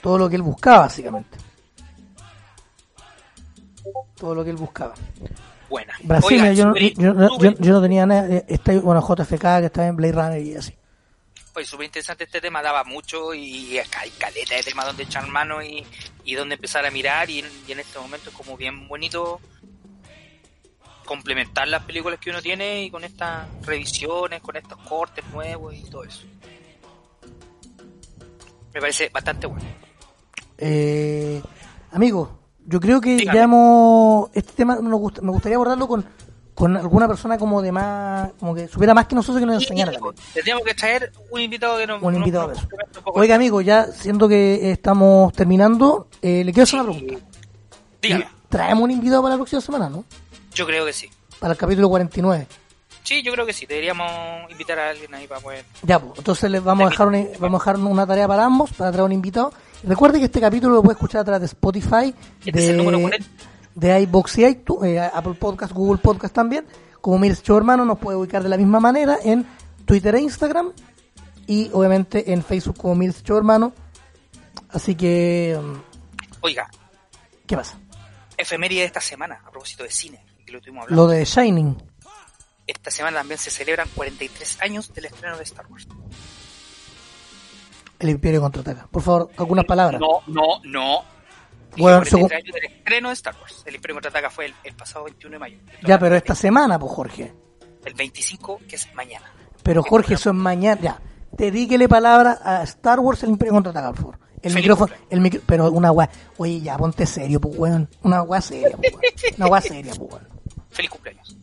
todo 0.00 0.18
lo 0.18 0.28
que 0.30 0.36
él 0.36 0.42
buscaba 0.42 0.80
básicamente. 0.80 1.38
Todo 4.16 4.34
lo 4.34 4.44
que 4.44 4.50
él 4.50 4.56
buscaba. 4.56 4.94
Buena. 5.68 5.94
Brasil, 6.02 6.40
Oiga, 6.40 6.52
yo, 6.52 6.66
no, 6.66 6.76
yo, 6.76 7.14
no- 7.14 7.28
yo- 7.28 7.34
súper- 7.34 7.58
yo 7.60 7.72
no 7.72 7.82
tenía 7.82 8.06
nada. 8.06 8.28
eh, 8.28 8.44
Está, 8.48 8.72
bueno, 8.80 9.00
JFK 9.00 9.60
que 9.60 9.66
está 9.66 9.86
en 9.86 9.96
Blade 9.96 10.12
Runner 10.12 10.40
y 10.42 10.54
así. 10.56 10.74
Oye, 11.54 11.66
súper 11.66 11.86
interesante 11.86 12.24
este 12.24 12.40
tema, 12.40 12.62
daba 12.62 12.82
mucho 12.84 13.34
y 13.34 13.78
acá 13.78 14.00
hay 14.00 14.10
caleta 14.10 14.54
de 14.54 14.62
temas 14.62 14.86
donde 14.86 15.02
echar 15.02 15.26
mano 15.28 15.62
y, 15.62 15.84
y 16.24 16.34
donde 16.34 16.54
empezar 16.54 16.86
a 16.86 16.90
mirar 16.90 17.28
y, 17.28 17.44
y 17.66 17.72
en 17.72 17.80
este 17.80 17.98
momento 17.98 18.30
es 18.30 18.36
como 18.36 18.56
bien 18.56 18.88
bonito 18.88 19.38
complementar 21.12 21.68
las 21.68 21.82
películas 21.84 22.18
que 22.18 22.30
uno 22.30 22.40
tiene 22.40 22.84
y 22.84 22.90
con 22.90 23.04
estas 23.04 23.46
revisiones, 23.66 24.40
con 24.40 24.56
estos 24.56 24.78
cortes 24.88 25.22
nuevos 25.30 25.74
y 25.74 25.82
todo 25.90 26.04
eso. 26.04 26.22
Me 28.72 28.80
parece 28.80 29.10
bastante 29.12 29.46
bueno. 29.46 29.64
Eh, 30.56 31.42
amigo, 31.90 32.38
yo 32.64 32.80
creo 32.80 32.98
que 33.00 33.16
Dígame. 33.16 33.36
ya 33.38 33.44
hemos. 33.44 34.30
Este 34.32 34.52
tema 34.54 34.76
nos 34.76 34.98
gusta- 35.00 35.20
me 35.20 35.30
gustaría 35.32 35.56
abordarlo 35.56 35.86
con, 35.86 36.06
con 36.54 36.76
alguna 36.78 37.06
persona 37.06 37.36
como 37.36 37.60
de 37.60 37.72
más. 37.72 38.30
Como 38.40 38.54
que 38.54 38.68
supiera 38.68 38.94
más 38.94 39.06
que 39.06 39.14
nosotros 39.14 39.40
que 39.40 39.46
nos 39.46 39.62
enseñara. 39.62 39.92
Tendríamos 40.32 40.64
que 40.64 40.72
traer 40.74 41.12
un 41.30 41.40
invitado 41.42 41.76
que 41.76 41.86
nos, 41.86 42.02
Un 42.02 42.14
invitado 42.14 42.48
nos. 42.48 42.66
Oiga, 43.04 43.34
amigo, 43.34 43.60
ya 43.60 43.86
siendo 43.88 44.26
que 44.28 44.70
estamos 44.72 45.30
terminando, 45.34 46.08
eh, 46.22 46.42
le 46.42 46.52
quiero 46.54 46.64
hacer 46.64 46.80
una 46.80 46.90
pregunta. 46.90 47.26
Dígame. 48.00 48.28
Traemos 48.48 48.84
un 48.84 48.90
invitado 48.92 49.20
para 49.22 49.34
la 49.34 49.38
próxima 49.38 49.60
semana, 49.60 49.90
¿no? 49.90 50.04
Yo 50.54 50.66
creo 50.66 50.84
que 50.84 50.92
sí. 50.92 51.10
Para 51.38 51.52
el 51.52 51.58
capítulo 51.58 51.88
49. 51.88 52.46
Sí, 53.02 53.22
yo 53.22 53.32
creo 53.32 53.44
que 53.44 53.52
sí. 53.52 53.66
Deberíamos 53.66 54.50
invitar 54.50 54.78
a 54.78 54.90
alguien 54.90 55.12
ahí 55.14 55.26
para 55.26 55.40
poder... 55.40 55.64
Ya, 55.82 55.98
pues, 55.98 56.18
entonces 56.18 56.50
les 56.50 56.62
vamos 56.62 56.86
a 56.86 56.90
dejar 56.90 57.08
una, 57.08 57.24
vamos 57.38 57.60
a 57.60 57.72
dejar 57.72 57.84
una 57.84 58.06
tarea 58.06 58.28
para 58.28 58.44
ambos, 58.44 58.72
para 58.72 58.92
traer 58.92 59.04
un 59.04 59.12
invitado. 59.12 59.52
Recuerde 59.82 60.18
que 60.18 60.26
este 60.26 60.40
capítulo 60.40 60.74
lo 60.74 60.82
puede 60.82 60.94
escuchar 60.94 61.22
a 61.22 61.24
través 61.24 61.40
de 61.40 61.46
Spotify, 61.46 62.14
Este 62.44 62.62
es 62.62 62.70
el 62.70 62.76
número 62.76 62.98
de, 62.98 63.02
40. 63.02 63.28
de 63.74 64.00
iBox 64.02 64.38
y 64.38 64.44
iTunes, 64.46 64.90
eh, 64.90 65.00
Apple 65.00 65.34
Podcast, 65.34 65.72
Google 65.72 66.00
Podcast 66.00 66.34
también. 66.34 66.64
Como 67.00 67.18
Mires 67.18 67.42
Show 67.42 67.56
Hermano, 67.56 67.84
nos 67.84 67.98
puede 67.98 68.16
ubicar 68.16 68.42
de 68.42 68.48
la 68.48 68.56
misma 68.56 68.78
manera 68.78 69.18
en 69.24 69.44
Twitter 69.84 70.14
e 70.14 70.20
Instagram. 70.20 70.72
Y 71.48 71.70
obviamente 71.72 72.32
en 72.32 72.44
Facebook 72.44 72.76
como 72.76 72.94
Mires 72.94 73.24
Show 73.24 73.36
Hermano. 73.36 73.72
Así 74.68 74.94
que, 74.94 75.58
mm, 75.60 76.42
Oiga, 76.42 76.70
¿qué 77.46 77.56
pasa? 77.56 77.78
efeméride 78.36 78.80
de 78.80 78.86
esta 78.86 79.00
semana, 79.00 79.40
a 79.44 79.50
propósito 79.50 79.84
de 79.84 79.90
cine, 79.90 80.24
que 80.52 80.54
lo 80.54 80.58
estuvimos 80.58 80.82
hablando. 80.84 81.02
Lo 81.02 81.08
de 81.08 81.24
Shining. 81.24 81.82
Esta 82.66 82.90
semana 82.90 83.18
también 83.18 83.38
se 83.38 83.50
celebran 83.50 83.88
43 83.94 84.62
años 84.62 84.92
del 84.94 85.06
estreno 85.06 85.36
de 85.36 85.42
Star 85.44 85.66
Wars. 85.66 85.86
El 87.98 88.10
Imperio 88.10 88.40
contraataca. 88.40 88.86
Por 88.90 89.02
favor, 89.02 89.30
algunas 89.36 89.64
palabras. 89.64 90.00
No, 90.00 90.20
no, 90.26 90.60
no. 90.64 91.02
Dije 91.74 91.82
Bueno, 91.82 91.98
43 91.98 92.08
según- 92.10 92.32
años 92.32 92.54
del 92.54 92.64
estreno 92.64 93.08
de 93.08 93.14
Star 93.14 93.36
Wars. 93.40 93.62
El 93.64 93.74
Imperio 93.76 93.94
Contraataca 93.96 94.30
fue 94.30 94.46
el, 94.46 94.54
el 94.64 94.74
pasado 94.74 95.04
21 95.06 95.32
de 95.34 95.38
mayo. 95.38 95.58
Ya, 95.86 95.98
pero 95.98 96.16
esta 96.16 96.34
semana, 96.34 96.78
pues 96.78 96.92
Jorge. 96.92 97.32
El 97.84 97.94
25, 97.94 98.60
que 98.68 98.76
es 98.76 98.92
mañana. 98.94 99.26
Pero 99.62 99.82
Jorge, 99.82 100.14
eso 100.14 100.30
es 100.30 100.36
mañana. 100.36 100.80
Ya, 100.80 101.00
dedíquele 101.32 101.88
palabra 101.88 102.40
a 102.44 102.62
Star 102.64 103.00
Wars 103.00 103.22
el 103.22 103.30
Imperio 103.30 103.54
contraataca, 103.54 103.88
por 103.92 103.96
favor. 103.98 104.18
El 104.42 104.50
Feliz 104.52 104.56
micrófono, 104.64 104.94
el 105.08 105.20
micro, 105.20 105.40
pero 105.46 105.70
una 105.70 105.92
weá. 105.92 106.10
Oye, 106.36 106.60
ya, 106.60 106.76
ponte 106.76 107.06
serio, 107.06 107.40
pues 107.40 107.56
weón. 107.56 107.88
Una 108.02 108.22
weá 108.22 108.40
seria, 108.40 108.76
pues 108.76 108.92
weón. 108.92 109.02
Una 109.38 109.46
weá 109.46 109.60
seria, 109.60 109.94
pues 109.94 110.10
weón. 110.12 110.28
Feliz 110.72 110.90
cumpleaños. 110.90 111.36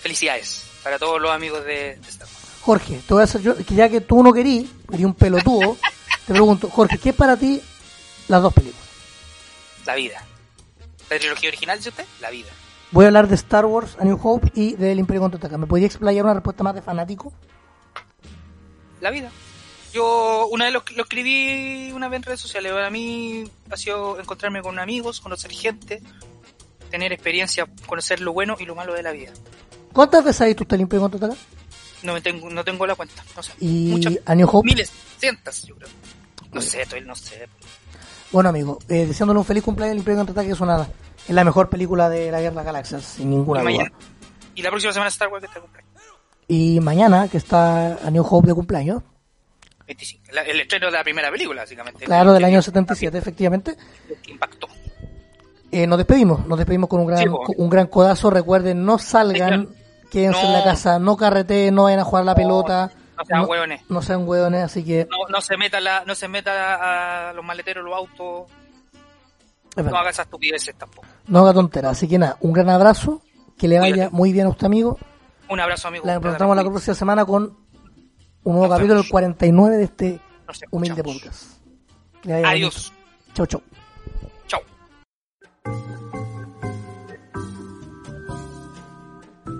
Felicidades 0.00 0.64
para 0.82 0.98
todos 0.98 1.20
los 1.20 1.30
amigos 1.30 1.64
de, 1.64 1.96
de 1.96 2.08
Star 2.08 2.26
Wars. 2.26 2.42
Jorge, 2.62 3.00
te 3.06 3.14
voy 3.14 3.20
a 3.20 3.24
hacer 3.24 3.40
yo, 3.40 3.56
que 3.56 3.74
ya 3.74 3.88
que 3.88 4.00
tú 4.00 4.22
no 4.22 4.32
querí, 4.32 4.70
querí 4.90 5.04
un 5.04 5.14
pelotudo, 5.14 5.76
te 6.26 6.32
pregunto, 6.32 6.68
Jorge, 6.68 6.98
¿qué 6.98 7.10
es 7.10 7.14
para 7.14 7.36
ti 7.36 7.60
las 8.28 8.42
dos 8.42 8.52
películas? 8.52 8.86
La 9.86 9.94
vida. 9.94 10.24
La 11.10 11.18
trilogía 11.18 11.48
original, 11.48 11.78
dice 11.78 11.90
usted, 11.90 12.04
la 12.20 12.30
vida. 12.30 12.50
Voy 12.90 13.04
a 13.04 13.08
hablar 13.08 13.26
de 13.26 13.34
Star 13.36 13.64
Wars, 13.64 13.96
A 13.98 14.04
New 14.04 14.18
Hope 14.22 14.52
y 14.54 14.74
del 14.74 14.98
Imperio 14.98 15.22
contraataca. 15.22 15.56
¿Me 15.56 15.66
podría 15.66 15.86
explayar 15.86 16.24
una 16.24 16.34
respuesta 16.34 16.62
más 16.62 16.74
de 16.74 16.82
fanático? 16.82 17.32
La 19.00 19.10
vida. 19.10 19.30
Yo 19.92 20.46
una 20.48 20.66
vez 20.66 20.74
lo, 20.74 20.84
lo 20.96 21.02
escribí 21.02 21.90
una 21.92 22.08
vez 22.08 22.18
en 22.18 22.22
redes 22.22 22.40
sociales. 22.40 22.72
Para 22.72 22.90
mí 22.90 23.44
ha 23.70 23.76
sido 23.76 24.20
encontrarme 24.20 24.62
con 24.62 24.78
amigos, 24.78 25.20
conocer 25.20 25.50
gente, 25.52 26.02
tener 26.92 27.12
experiencia, 27.12 27.66
conocer 27.86 28.20
lo 28.20 28.32
bueno 28.32 28.54
y 28.60 28.64
lo 28.66 28.76
malo 28.76 28.94
de 28.94 29.02
la 29.02 29.10
vida. 29.10 29.32
¿Cuántas 29.92 30.22
veces 30.24 30.40
has 30.42 30.46
visto 30.46 30.62
usted 30.62 30.76
el 30.76 30.82
Imperio 30.82 31.02
contraataca? 31.02 31.40
No 32.04 32.12
me 32.14 32.20
tengo, 32.20 32.48
no 32.50 32.62
tengo 32.64 32.86
la 32.86 32.94
cuenta, 32.94 33.22
no 33.36 33.42
sé. 33.42 33.52
Y 33.60 33.90
Muchas, 33.90 34.18
A 34.26 34.34
New 34.34 34.48
Hope. 34.50 34.66
miles, 34.68 34.90
cientos, 35.18 35.64
yo 35.64 35.74
creo. 35.74 35.88
No 36.52 36.60
sé, 36.60 36.84
todavía 36.84 37.06
no 37.08 37.14
sé. 37.16 37.48
Bueno, 38.30 38.48
amigo, 38.50 38.78
eh, 38.88 39.06
deseándole 39.06 39.38
un 39.40 39.44
feliz 39.44 39.62
cumpleaños 39.62 39.92
al 39.92 39.98
Imperio 39.98 40.18
contraataca, 40.20 40.54
que 40.56 40.62
una 40.62 40.88
es 41.28 41.34
la 41.34 41.44
mejor 41.44 41.68
película 41.68 42.08
de 42.08 42.30
la 42.30 42.40
Guerra 42.40 42.50
de 42.50 42.56
las 42.56 42.64
Galaxias, 42.66 43.04
sin 43.04 43.30
ninguna 43.30 43.60
Y 43.60 43.62
duda. 43.64 43.72
mañana. 43.72 43.92
Y 44.54 44.62
la 44.62 44.70
próxima 44.70 44.92
semana 44.92 45.08
Star 45.08 45.28
Wars 45.28 45.40
que 45.42 45.46
está 45.46 45.60
cumpleaños. 45.60 45.92
Y 46.48 46.80
mañana, 46.80 47.28
que 47.28 47.36
está 47.38 47.94
A 48.06 48.10
New 48.10 48.24
Hope 48.28 48.48
de 48.48 48.54
cumpleaños, 48.54 49.02
25. 49.86 50.22
La- 50.32 50.42
el 50.42 50.60
estreno 50.60 50.86
de 50.86 50.92
la 50.92 51.02
primera 51.04 51.30
película, 51.30 51.62
básicamente. 51.62 52.04
claro, 52.04 52.32
del 52.32 52.44
año 52.44 52.60
77, 52.62 53.16
efectivamente. 53.18 53.76
que 54.22 54.30
impactó. 54.32 54.68
Eh, 55.72 55.86
nos 55.86 55.98
despedimos, 55.98 56.46
nos 56.46 56.58
despedimos 56.58 56.88
con 56.88 57.00
un 57.00 57.06
gran, 57.06 57.18
Sí, 57.20 57.26
un 57.56 57.68
gran 57.70 57.86
codazo. 57.88 58.30
Recuerden, 58.30 58.84
no 58.84 58.98
salgan, 58.98 59.68
quédense 60.10 60.40
en 60.42 60.52
la 60.52 60.62
casa, 60.62 60.98
no 60.98 61.16
carreteen, 61.16 61.74
no 61.74 61.84
vayan 61.84 62.00
a 62.00 62.04
jugar 62.04 62.24
la 62.24 62.34
pelota. 62.34 62.90
No 63.16 63.24
sean 63.24 63.40
no, 63.42 63.46
hueones. 63.46 63.80
no 63.88 64.02
sean 64.02 64.26
hueones, 64.28 64.62
así 64.64 64.84
que 64.84 65.06
No, 65.30 65.40
se 65.40 65.56
meta 65.56 65.80
la, 65.80 66.04
no 66.04 66.14
se 66.14 66.28
meta 66.28 67.28
a 67.28 67.32
los 67.32 67.44
maleteros, 67.44 67.84
los 67.84 67.94
autos. 67.94 68.50
es 69.76 69.84
No 69.84 69.96
haga 69.96 70.10
esas 70.10 70.26
estupideces 70.26 70.74
tampoco. 70.76 71.06
no 71.26 71.40
haga 71.40 71.52
tonteras. 71.52 71.92
Así 71.92 72.08
que 72.08 72.18
nada, 72.18 72.36
un 72.40 72.52
gran 72.52 72.68
abrazo, 72.70 73.22
que 73.58 73.68
le 73.68 73.78
vaya 73.78 73.92
Cuídate. 73.94 74.16
muy 74.16 74.32
bien 74.32 74.46
a 74.46 74.50
usted, 74.50 74.66
amigo. 74.66 74.98
Un 75.48 75.60
abrazo, 75.60 75.88
amigo. 75.88 76.04
La 76.06 76.14
encontramos 76.14 76.56
la 76.56 76.62
próxima 76.64 76.94
semana 76.94 77.24
con 77.24 77.42
un 78.44 78.52
nuevo 78.52 78.66
Nos 78.66 78.76
capítulo, 78.76 78.94
el 78.94 78.98
vemos. 79.02 79.10
49 79.10 79.76
de 79.76 79.84
este 79.84 80.20
humilde 80.70 81.02
podcast. 81.04 81.44
Adiós. 82.26 82.92
Chau, 83.34 83.46
chau. 83.46 83.62